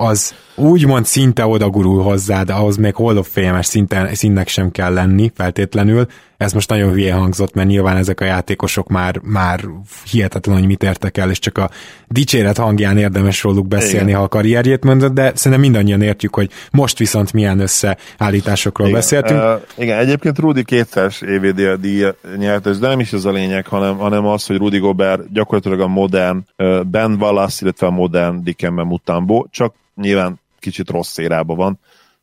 az 0.00 0.34
úgymond 0.54 1.06
szinte 1.06 1.46
odagurul 1.46 2.02
hozzá, 2.02 2.42
de 2.42 2.52
ahhoz 2.52 2.76
még 2.76 2.94
Hall 2.94 3.16
of 3.16 3.28
Fame-es 3.32 3.66
szinten, 3.66 4.14
színnek 4.14 4.48
sem 4.48 4.70
kell 4.70 4.92
lenni 4.92 5.32
feltétlenül. 5.34 6.06
Ez 6.40 6.52
most 6.52 6.68
nagyon 6.68 6.92
hülye 6.92 7.14
hangzott, 7.14 7.54
mert 7.54 7.68
nyilván 7.68 7.96
ezek 7.96 8.20
a 8.20 8.24
játékosok 8.24 8.88
már, 8.88 9.20
már 9.22 9.64
hihetetlen, 10.10 10.56
hogy 10.56 10.66
mit 10.66 10.82
értek 10.82 11.16
el, 11.18 11.30
és 11.30 11.38
csak 11.38 11.58
a 11.58 11.70
dicséret 12.08 12.58
hangján 12.58 12.98
érdemes 12.98 13.42
róluk 13.42 13.68
beszélni, 13.68 14.06
igen. 14.06 14.18
ha 14.18 14.24
a 14.24 14.28
karrierjét 14.28 14.84
mondod, 14.84 15.12
de 15.12 15.32
szerintem 15.34 15.60
mindannyian 15.60 16.02
értjük, 16.02 16.34
hogy 16.34 16.50
most 16.70 16.98
viszont 16.98 17.32
milyen 17.32 17.60
összeállításokról 17.60 18.86
igen. 18.86 18.98
beszéltünk. 18.98 19.40
Uh, 19.40 19.60
igen, 19.76 19.98
egyébként 19.98 20.38
Rudi 20.38 20.64
kétszeres 20.64 21.22
EVD 21.22 21.80
díj 21.80 22.06
nyertes, 22.36 22.78
de 22.78 22.88
nem 22.88 23.00
is 23.00 23.12
ez 23.12 23.24
a 23.24 23.30
lényeg, 23.30 23.66
hanem, 23.66 23.96
hanem 23.96 24.26
az, 24.26 24.46
hogy 24.46 24.56
Rudi 24.56 24.78
Gobert 24.78 25.32
gyakorlatilag 25.32 25.80
a 25.80 25.88
modern 25.88 26.46
uh, 26.56 26.84
Ben 26.84 27.16
Wallace, 27.20 27.58
illetve 27.60 27.86
a 27.86 27.90
modern 27.90 28.42
Dikembe 28.42 28.82
Mutombo, 28.82 29.46
csak 29.50 29.74
nyilván 29.94 30.40
kicsit 30.58 30.90
rossz 30.90 31.18
érában 31.18 31.56
van, 31.56 31.78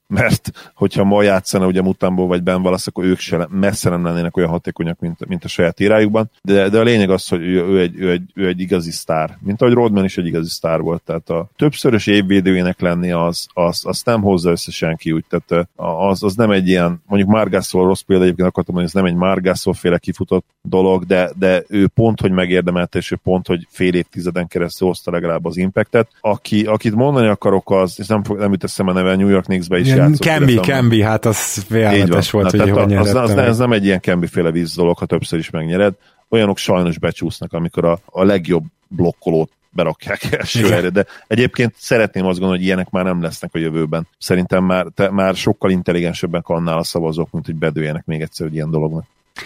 mert 0.08 0.52
hogyha 0.76 1.04
ma 1.04 1.22
játszana 1.22 1.66
ugye 1.66 1.82
Mutamból 1.82 2.28
vagy 2.28 2.44
Ben 2.44 2.62
Wallace, 2.62 2.86
akkor 2.90 3.06
ők 3.06 3.20
se 3.20 3.48
messze 3.50 3.90
nem 3.90 4.04
lennének 4.04 4.38
olyan 4.38 4.50
hatékonyak, 4.50 5.00
mint, 5.00 5.28
mint 5.28 5.44
a 5.44 5.48
saját 5.48 5.80
irájukban, 5.80 6.32
de, 6.42 6.70
de 6.70 6.80
a 6.80 6.84
lényeg 6.84 7.10
az, 7.10 7.28
hogy 7.28 7.42
ő, 7.42 7.64
ő, 7.64 7.80
egy, 7.80 8.00
ő, 8.00 8.12
egy, 8.12 8.32
ő 8.34 8.48
egy 8.48 8.60
igazi 8.60 8.92
sztár, 8.92 9.38
mint 9.42 9.62
ahogy 9.62 9.74
Rodman 9.74 10.04
is 10.04 10.18
egy 10.18 10.26
igazi 10.26 10.50
sztár 10.50 10.80
volt, 10.80 11.02
tehát 11.02 11.30
a 11.30 11.50
többszörös 11.56 12.08
évvédőjének 12.08 12.80
lenni 12.80 13.12
az, 13.12 13.48
az, 13.54 13.82
az 13.86 14.02
nem 14.04 14.22
hozza 14.22 14.50
össze 14.52 14.72
senki 14.72 15.12
úgy, 15.12 15.26
tehát 15.30 15.68
az, 15.76 16.24
az 16.24 16.36
nem 16.36 16.52
egy 16.52 16.68
ilyen, 16.68 17.02
mondjuk 17.06 17.32
Margászol 17.32 17.86
rossz 17.86 18.02
példa, 18.02 18.24
egyébként 18.24 18.48
akartam 18.48 18.76
mondani, 18.76 18.98
ez 18.98 19.04
nem 19.04 19.14
egy 19.14 19.20
Margászol 19.20 19.74
féle 19.74 19.98
kifutott 19.98 20.46
dolog, 20.62 21.06
de, 21.06 21.32
de 21.40 21.64
ő 21.68 21.88
pont, 21.88 22.22
hogy 22.22 22.32
megérdemelte, 22.32 22.98
és 22.98 23.12
ő 23.12 23.16
pont, 23.24 23.48
hogy 23.48 23.68
fél 23.70 23.94
évtizeden 23.94 24.48
keresztül 24.48 24.88
hozta 24.88 25.12
legalább 25.12 25.46
az 25.46 25.58
impactet. 25.58 26.10
Aki, 26.22 26.66
akit 26.66 26.96
mondani 26.96 27.28
akarok, 27.28 27.72
az, 27.72 27.96
és 27.98 28.08
nem, 28.08 28.22
nem 28.28 28.52
jut 28.52 28.64
eszembe 28.64 28.92
neve, 28.94 29.16
New 29.16 29.28
York 29.28 29.46
Knicks-be 29.46 29.80
is. 29.80 29.96
Kembi, 30.18 30.60
Kembi, 30.60 31.02
hát 31.02 31.26
az 31.26 31.38
félelmetes 31.68 32.32
volt, 32.32 32.52
Na, 32.52 32.62
hogy 32.62 32.72
hogy 32.72 32.96
az, 32.96 33.14
az, 33.14 33.30
az, 33.30 33.38
ez 33.38 33.58
nem 33.58 33.72
egy 33.72 33.86
ilyen 33.86 34.00
Kembi 34.00 34.28
féle 34.28 34.52
víz 34.52 34.76
dolog, 34.76 34.98
ha 34.98 35.06
többször 35.06 35.40
is 35.40 35.50
megnyered. 35.50 35.94
Olyanok 36.30 36.58
sajnos 36.58 37.00
becsúsznak, 37.00 37.54
amikor 37.54 37.86
a, 37.86 38.00
a 38.06 38.24
legjobb 38.24 38.64
blokkolót 38.88 39.52
berakják 39.70 40.24
első 40.40 40.70
helyre, 40.70 40.90
de 40.90 41.06
egyébként 41.28 41.74
szeretném 41.78 42.26
azt 42.26 42.40
gondolni, 42.40 42.58
hogy 42.58 42.68
ilyenek 42.68 42.90
már 42.90 43.04
nem 43.04 43.22
lesznek 43.22 43.50
a 43.54 43.58
jövőben. 43.58 44.08
Szerintem 44.18 44.64
már, 44.64 44.86
te, 44.96 45.12
már 45.12 45.36
sokkal 45.36 45.72
intelligensebbek 45.72 46.48
annál 46.48 46.78
a 46.78 46.84
szavazók, 46.84 47.32
mint 47.32 47.46
hogy 47.46 47.56
bedőjenek 47.56 48.06
még 48.06 48.22
egyszer 48.22 48.48
egy 48.48 48.54
ilyen 48.54 48.72
dolognak. 48.72 49.06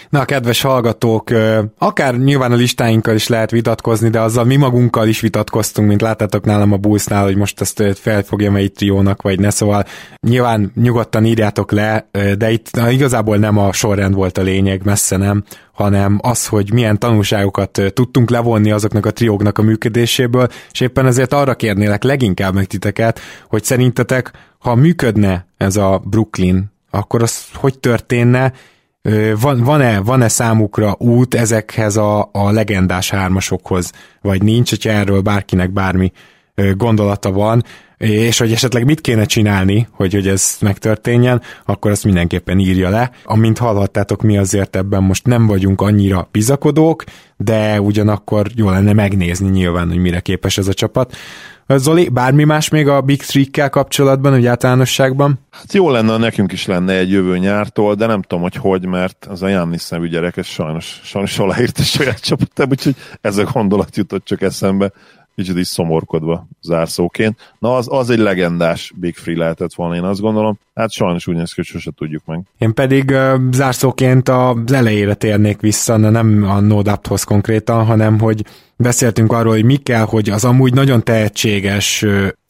Na, 0.09 0.25
kedves 0.25 0.61
hallgatók, 0.61 1.29
akár 1.77 2.17
nyilván 2.17 2.51
a 2.51 2.55
listáinkkal 2.55 3.15
is 3.15 3.27
lehet 3.27 3.51
vitatkozni, 3.51 4.09
de 4.09 4.19
azzal 4.19 4.43
mi 4.43 4.55
magunkkal 4.55 5.07
is 5.07 5.19
vitatkoztunk, 5.19 5.87
mint 5.87 6.01
láttátok 6.01 6.45
nálam 6.45 6.71
a 6.71 6.77
Bullsnál, 6.77 7.23
hogy 7.23 7.35
most 7.35 7.61
ezt 7.61 7.83
felfogja 7.99 8.51
melyik 8.51 8.73
triónak, 8.73 9.21
vagy 9.21 9.39
ne, 9.39 9.49
szóval 9.49 9.85
nyilván 10.27 10.71
nyugodtan 10.75 11.25
írjátok 11.25 11.71
le, 11.71 12.09
de 12.37 12.51
itt 12.51 12.69
na, 12.71 12.89
igazából 12.89 13.37
nem 13.37 13.57
a 13.57 13.73
sorrend 13.73 14.13
volt 14.13 14.37
a 14.37 14.41
lényeg, 14.41 14.83
messze 14.83 15.17
nem, 15.17 15.43
hanem 15.71 16.19
az, 16.21 16.47
hogy 16.47 16.73
milyen 16.73 16.99
tanulságokat 16.99 17.81
tudtunk 17.93 18.29
levonni 18.29 18.71
azoknak 18.71 19.05
a 19.05 19.11
trióknak 19.11 19.57
a 19.57 19.61
működéséből, 19.61 20.47
és 20.71 20.79
éppen 20.79 21.05
ezért 21.05 21.33
arra 21.33 21.55
kérnélek 21.55 22.03
leginkább 22.03 22.53
meg 22.53 22.65
titeket, 22.65 23.19
hogy 23.49 23.63
szerintetek, 23.63 24.31
ha 24.59 24.75
működne 24.75 25.45
ez 25.57 25.75
a 25.75 26.01
Brooklyn, 26.05 26.71
akkor 26.89 27.21
az 27.21 27.45
hogy 27.53 27.79
történne, 27.79 28.53
van, 29.39 29.63
van-e, 29.63 29.99
van-e 29.99 30.27
számukra 30.27 30.95
út 30.97 31.33
ezekhez 31.35 31.97
a, 31.97 32.29
a 32.31 32.51
legendás 32.51 33.09
hármasokhoz, 33.09 33.91
vagy 34.21 34.43
nincs, 34.43 34.69
hogyha 34.69 34.89
erről 34.89 35.21
bárkinek 35.21 35.71
bármi 35.71 36.11
gondolata 36.75 37.31
van, 37.31 37.63
és 37.97 38.37
hogy 38.37 38.51
esetleg 38.51 38.85
mit 38.85 39.01
kéne 39.01 39.25
csinálni, 39.25 39.87
hogy, 39.91 40.13
hogy 40.13 40.27
ez 40.27 40.57
megtörténjen, 40.61 41.41
akkor 41.65 41.91
azt 41.91 42.03
mindenképpen 42.03 42.59
írja 42.59 42.89
le. 42.89 43.11
Amint 43.23 43.57
hallhattátok, 43.57 44.21
mi 44.21 44.37
azért 44.37 44.75
ebben 44.75 45.03
most 45.03 45.25
nem 45.25 45.47
vagyunk 45.47 45.81
annyira 45.81 46.27
bizakodók, 46.31 47.03
de 47.37 47.81
ugyanakkor 47.81 48.47
jó 48.55 48.69
lenne 48.69 48.93
megnézni 48.93 49.49
nyilván, 49.49 49.87
hogy 49.87 49.97
mire 49.97 50.19
képes 50.19 50.57
ez 50.57 50.67
a 50.67 50.73
csapat. 50.73 51.15
Zoli, 51.77 52.09
bármi 52.09 52.43
más 52.43 52.69
még 52.69 52.87
a 52.87 53.01
Big 53.01 53.23
Three-kkel 53.23 53.69
kapcsolatban, 53.69 54.31
hogy 54.31 54.45
általánosságban? 54.45 55.39
Hát 55.51 55.73
jó 55.73 55.89
lenne, 55.89 56.17
nekünk 56.17 56.51
is 56.51 56.65
lenne 56.65 56.93
egy 56.93 57.11
jövő 57.11 57.37
nyártól, 57.37 57.95
de 57.95 58.05
nem 58.05 58.21
tudom, 58.21 58.41
hogy 58.41 58.55
hogy, 58.55 58.85
mert 58.85 59.27
az 59.29 59.41
a 59.41 59.47
Jannis 59.47 59.89
nevű 59.89 60.07
gyerek, 60.07 60.37
ez 60.37 60.45
sajnos, 60.45 60.99
sajnos 61.03 61.39
aláírt 61.39 61.77
a 61.77 61.83
saját 61.83 62.19
csapatában, 62.19 62.71
úgyhogy 62.71 62.95
ez 63.21 63.37
a 63.37 63.43
gondolat 63.43 63.95
jutott 63.95 64.25
csak 64.25 64.41
eszembe 64.41 64.91
kicsit 65.35 65.57
is 65.57 65.67
szomorkodva 65.67 66.47
zárszóként. 66.61 67.53
Na, 67.59 67.75
az, 67.75 67.87
az 67.89 68.09
egy 68.09 68.19
legendás 68.19 68.93
Big 68.95 69.15
Free 69.15 69.37
lehetett 69.37 69.73
volna, 69.73 69.95
én 69.95 70.03
azt 70.03 70.21
gondolom. 70.21 70.59
Hát 70.75 70.91
sajnos 70.91 71.27
úgy 71.27 71.35
néz 71.35 71.49
ki, 71.49 71.53
hogy 71.55 71.65
sose 71.65 71.91
tudjuk 71.95 72.25
meg. 72.25 72.41
Én 72.57 72.73
pedig 72.73 73.09
uh, 73.09 73.33
zárszóként 73.51 74.29
az 74.29 74.71
elejére 74.71 75.13
térnék 75.13 75.59
vissza, 75.59 75.97
nem 75.97 76.43
a 76.43 76.59
No 76.59 76.81
Doubt-hoz 76.81 77.23
konkrétan, 77.23 77.85
hanem 77.85 78.19
hogy 78.19 78.45
beszéltünk 78.75 79.31
arról, 79.31 79.53
hogy 79.53 79.65
mi 79.65 79.75
kell, 79.75 80.05
hogy 80.05 80.29
az 80.29 80.45
amúgy 80.45 80.73
nagyon 80.73 81.03
tehetséges 81.03 82.05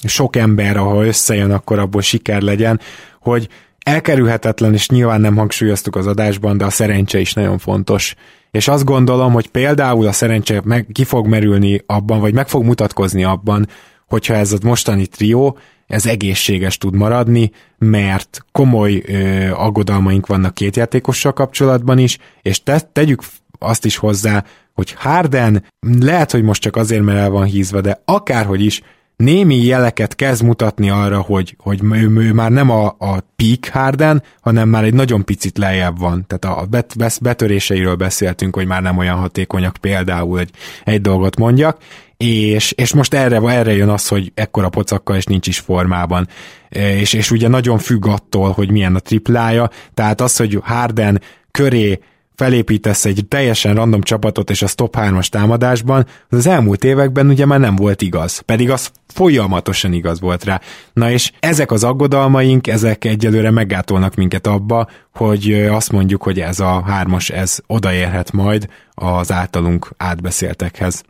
sok 0.08 0.36
ember, 0.36 0.78
ahol 0.78 1.06
összejön, 1.06 1.52
akkor 1.52 1.80
abból 1.80 2.02
siker 2.02 2.42
legyen, 2.42 2.80
hogy 3.20 3.48
elkerülhetetlen, 3.84 4.74
és 4.74 4.90
nyilván 4.90 5.22
nem 5.22 5.38
hangsúlyoztuk 5.38 5.96
az 5.96 6.08
adásban, 6.08 6.58
de 6.58 6.66
a 6.66 6.70
szerencse 6.70 7.20
is 7.20 7.34
nagyon 7.34 7.58
fontos. 7.58 8.16
És 8.52 8.68
azt 8.68 8.86
gondolom, 8.86 9.34
hogy 9.34 9.48
például 9.48 10.08
a 10.08 10.12
szerencse 10.12 10.62
meg, 10.64 10.88
ki 10.92 11.04
fog 11.04 11.28
merülni 11.28 11.82
abban, 11.86 12.20
vagy 12.20 12.34
meg 12.34 12.48
fog 12.48 12.64
mutatkozni 12.64 13.24
abban, 13.24 13.68
hogyha 14.08 14.34
ez 14.34 14.52
a 14.52 14.58
mostani 14.64 15.08
trió, 15.08 15.58
ez 15.88 16.06
egészséges 16.06 16.78
tud 16.78 16.96
maradni, 16.96 17.52
mert 17.78 18.46
komoly 18.52 19.04
ö, 19.06 19.52
aggodalmaink 19.52 20.28
vannak 20.28 20.54
két 20.54 20.76
játékossal 20.76 21.34
kapcsolatban 21.34 21.98
is, 21.98 22.18
és 22.42 22.64
te, 22.64 22.80
tegyük 22.80 23.22
azt 23.60 23.86
is 23.86 23.98
hozzá, 23.98 24.44
hogy 24.74 24.94
Harden 24.98 25.66
lehet, 26.00 26.32
hogy 26.32 26.44
most 26.44 26.62
csak 26.62 26.76
azért, 26.76 27.04
mert 27.04 27.20
el 27.20 27.30
van 27.30 27.46
hízva, 27.46 27.82
de 27.82 28.02
akárhogy 28.06 28.62
is, 28.62 28.82
némi 29.22 29.56
jeleket 29.56 30.16
kezd 30.16 30.44
mutatni 30.44 30.90
arra, 30.90 31.20
hogy, 31.20 31.56
hogy 31.60 31.80
ő, 31.84 32.12
ő 32.16 32.34
már 32.34 32.52
nem 32.52 32.70
a, 32.70 32.86
a 32.86 33.20
peak 33.36 33.66
Harden, 33.72 34.24
hanem 34.42 34.70
már 34.70 34.84
egy 34.84 34.94
nagyon 34.94 35.26
picit 35.26 35.58
lejjebb 35.58 36.00
van. 36.00 36.26
Tehát 36.28 36.58
a 36.60 36.66
bet, 36.66 36.94
bet, 36.98 37.22
betöréseiről 37.22 37.96
beszéltünk, 37.96 38.56
hogy 38.56 38.68
már 38.68 38.82
nem 38.82 38.98
olyan 38.98 39.18
hatékonyak 39.18 39.78
például, 39.82 40.38
hogy 40.38 40.50
egy 40.84 41.02
dolgot 41.02 41.38
mondjak, 41.38 41.78
és, 42.18 42.72
és 42.72 42.94
most 42.94 43.14
erre, 43.14 43.38
erre 43.38 43.74
jön 43.74 43.90
az, 43.90 44.08
hogy 44.08 44.32
ekkora 44.36 44.70
pocakkal 44.70 45.16
és 45.16 45.26
nincs 45.26 45.48
is 45.48 45.60
formában. 45.60 46.28
És, 46.70 47.14
és 47.14 47.32
ugye 47.32 47.48
nagyon 47.48 47.78
függ 47.78 48.08
attól, 48.08 48.52
hogy 48.52 48.72
milyen 48.72 48.96
a 48.96 49.00
triplája, 49.00 49.70
tehát 49.94 50.22
az, 50.22 50.38
hogy 50.38 50.60
Harden 50.64 51.22
köré 51.52 52.00
felépítesz 52.42 53.06
egy 53.06 53.26
teljesen 53.28 53.76
random 53.76 54.02
csapatot, 54.02 54.50
és 54.50 54.62
a 54.62 54.68
top 54.76 54.96
3-as 55.00 55.28
támadásban, 55.28 56.06
az 56.30 56.38
az 56.38 56.48
elmúlt 56.48 56.84
években 56.84 57.28
ugye 57.28 57.46
már 57.46 57.60
nem 57.60 57.76
volt 57.76 58.02
igaz. 58.02 58.40
Pedig 58.40 58.70
az 58.70 58.92
folyamatosan 59.08 59.94
igaz 59.94 60.20
volt 60.20 60.44
rá. 60.44 60.62
Na 60.94 61.12
és 61.12 61.32
ezek 61.40 61.72
az 61.72 61.84
aggodalmaink, 61.84 62.68
ezek 62.68 63.06
egyelőre 63.06 63.52
meggátolnak 63.52 64.16
minket 64.16 64.48
abba, 64.48 64.88
hogy 65.14 65.54
azt 65.54 65.92
mondjuk, 65.92 66.24
hogy 66.24 66.40
ez 66.40 66.60
a 66.60 66.84
hármas, 66.86 67.30
ez 67.30 67.60
odaérhet 67.68 68.32
majd 68.32 68.68
az 68.94 69.32
általunk 69.32 69.90
átbeszéltekhez. 69.98 71.04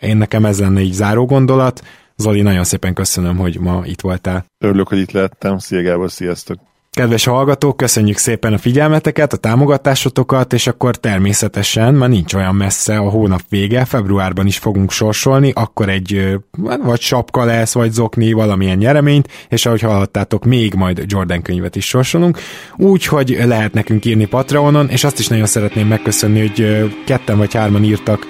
Én 0.00 0.16
nekem 0.16 0.44
ez 0.44 0.60
lenne 0.60 0.80
így 0.80 0.92
záró 0.92 1.26
gondolat. 1.26 1.82
Zoli, 2.16 2.42
nagyon 2.42 2.64
szépen 2.64 2.94
köszönöm, 2.94 3.36
hogy 3.36 3.58
ma 3.60 3.82
itt 3.84 4.00
voltál. 4.00 4.44
Örülök, 4.58 4.88
hogy 4.88 4.98
itt 4.98 5.12
lettem. 5.12 5.58
Szia 5.58 5.82
Gábor, 5.82 6.10
sziasztok! 6.10 6.67
Kedves 6.98 7.24
hallgatók, 7.24 7.76
köszönjük 7.76 8.16
szépen 8.16 8.52
a 8.52 8.58
figyelmeteket, 8.58 9.32
a 9.32 9.36
támogatásotokat, 9.36 10.52
és 10.52 10.66
akkor 10.66 10.96
természetesen, 10.96 11.94
már 11.94 12.08
nincs 12.08 12.34
olyan 12.34 12.54
messze 12.54 12.96
a 12.96 13.10
hónap 13.10 13.40
vége, 13.48 13.84
februárban 13.84 14.46
is 14.46 14.58
fogunk 14.58 14.90
sorsolni, 14.90 15.52
akkor 15.54 15.88
egy 15.88 16.38
vagy 16.82 17.00
sapka 17.00 17.44
lesz, 17.44 17.74
vagy 17.74 17.90
zokni, 17.90 18.32
valamilyen 18.32 18.78
nyereményt, 18.78 19.28
és 19.48 19.66
ahogy 19.66 19.80
hallhattátok, 19.80 20.44
még 20.44 20.74
majd 20.74 21.04
Jordan 21.06 21.42
könyvet 21.42 21.76
is 21.76 21.86
sorsolunk, 21.86 22.38
úgyhogy 22.76 23.38
lehet 23.44 23.72
nekünk 23.72 24.04
írni 24.04 24.26
Patreonon, 24.26 24.88
és 24.88 25.04
azt 25.04 25.18
is 25.18 25.28
nagyon 25.28 25.46
szeretném 25.46 25.86
megköszönni, 25.86 26.40
hogy 26.40 26.88
ketten 27.04 27.38
vagy 27.38 27.54
hárman 27.54 27.84
írtak 27.84 28.26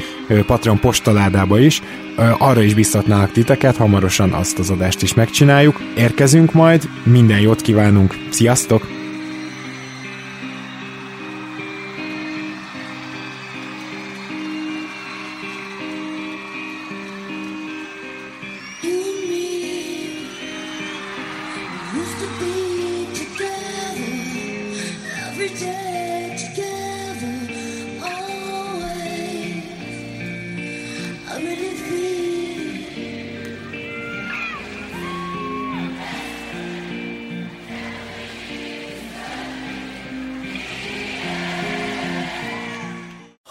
Patreon 0.47 0.79
postaládába 0.79 1.59
is, 1.59 1.83
arra 2.39 2.63
is 2.63 2.75
biztatnálak 2.75 3.33
titeket, 3.33 3.77
hamarosan 3.77 4.33
azt 4.33 4.59
az 4.59 4.71
adást 4.71 5.03
is 5.03 5.15
megcsináljuk. 5.15 5.81
Érkezünk 5.97 6.53
majd, 6.53 6.89
minden 7.03 7.41
jót 7.41 7.61
kívánunk, 7.61 8.15
sziasztok! 8.31 8.98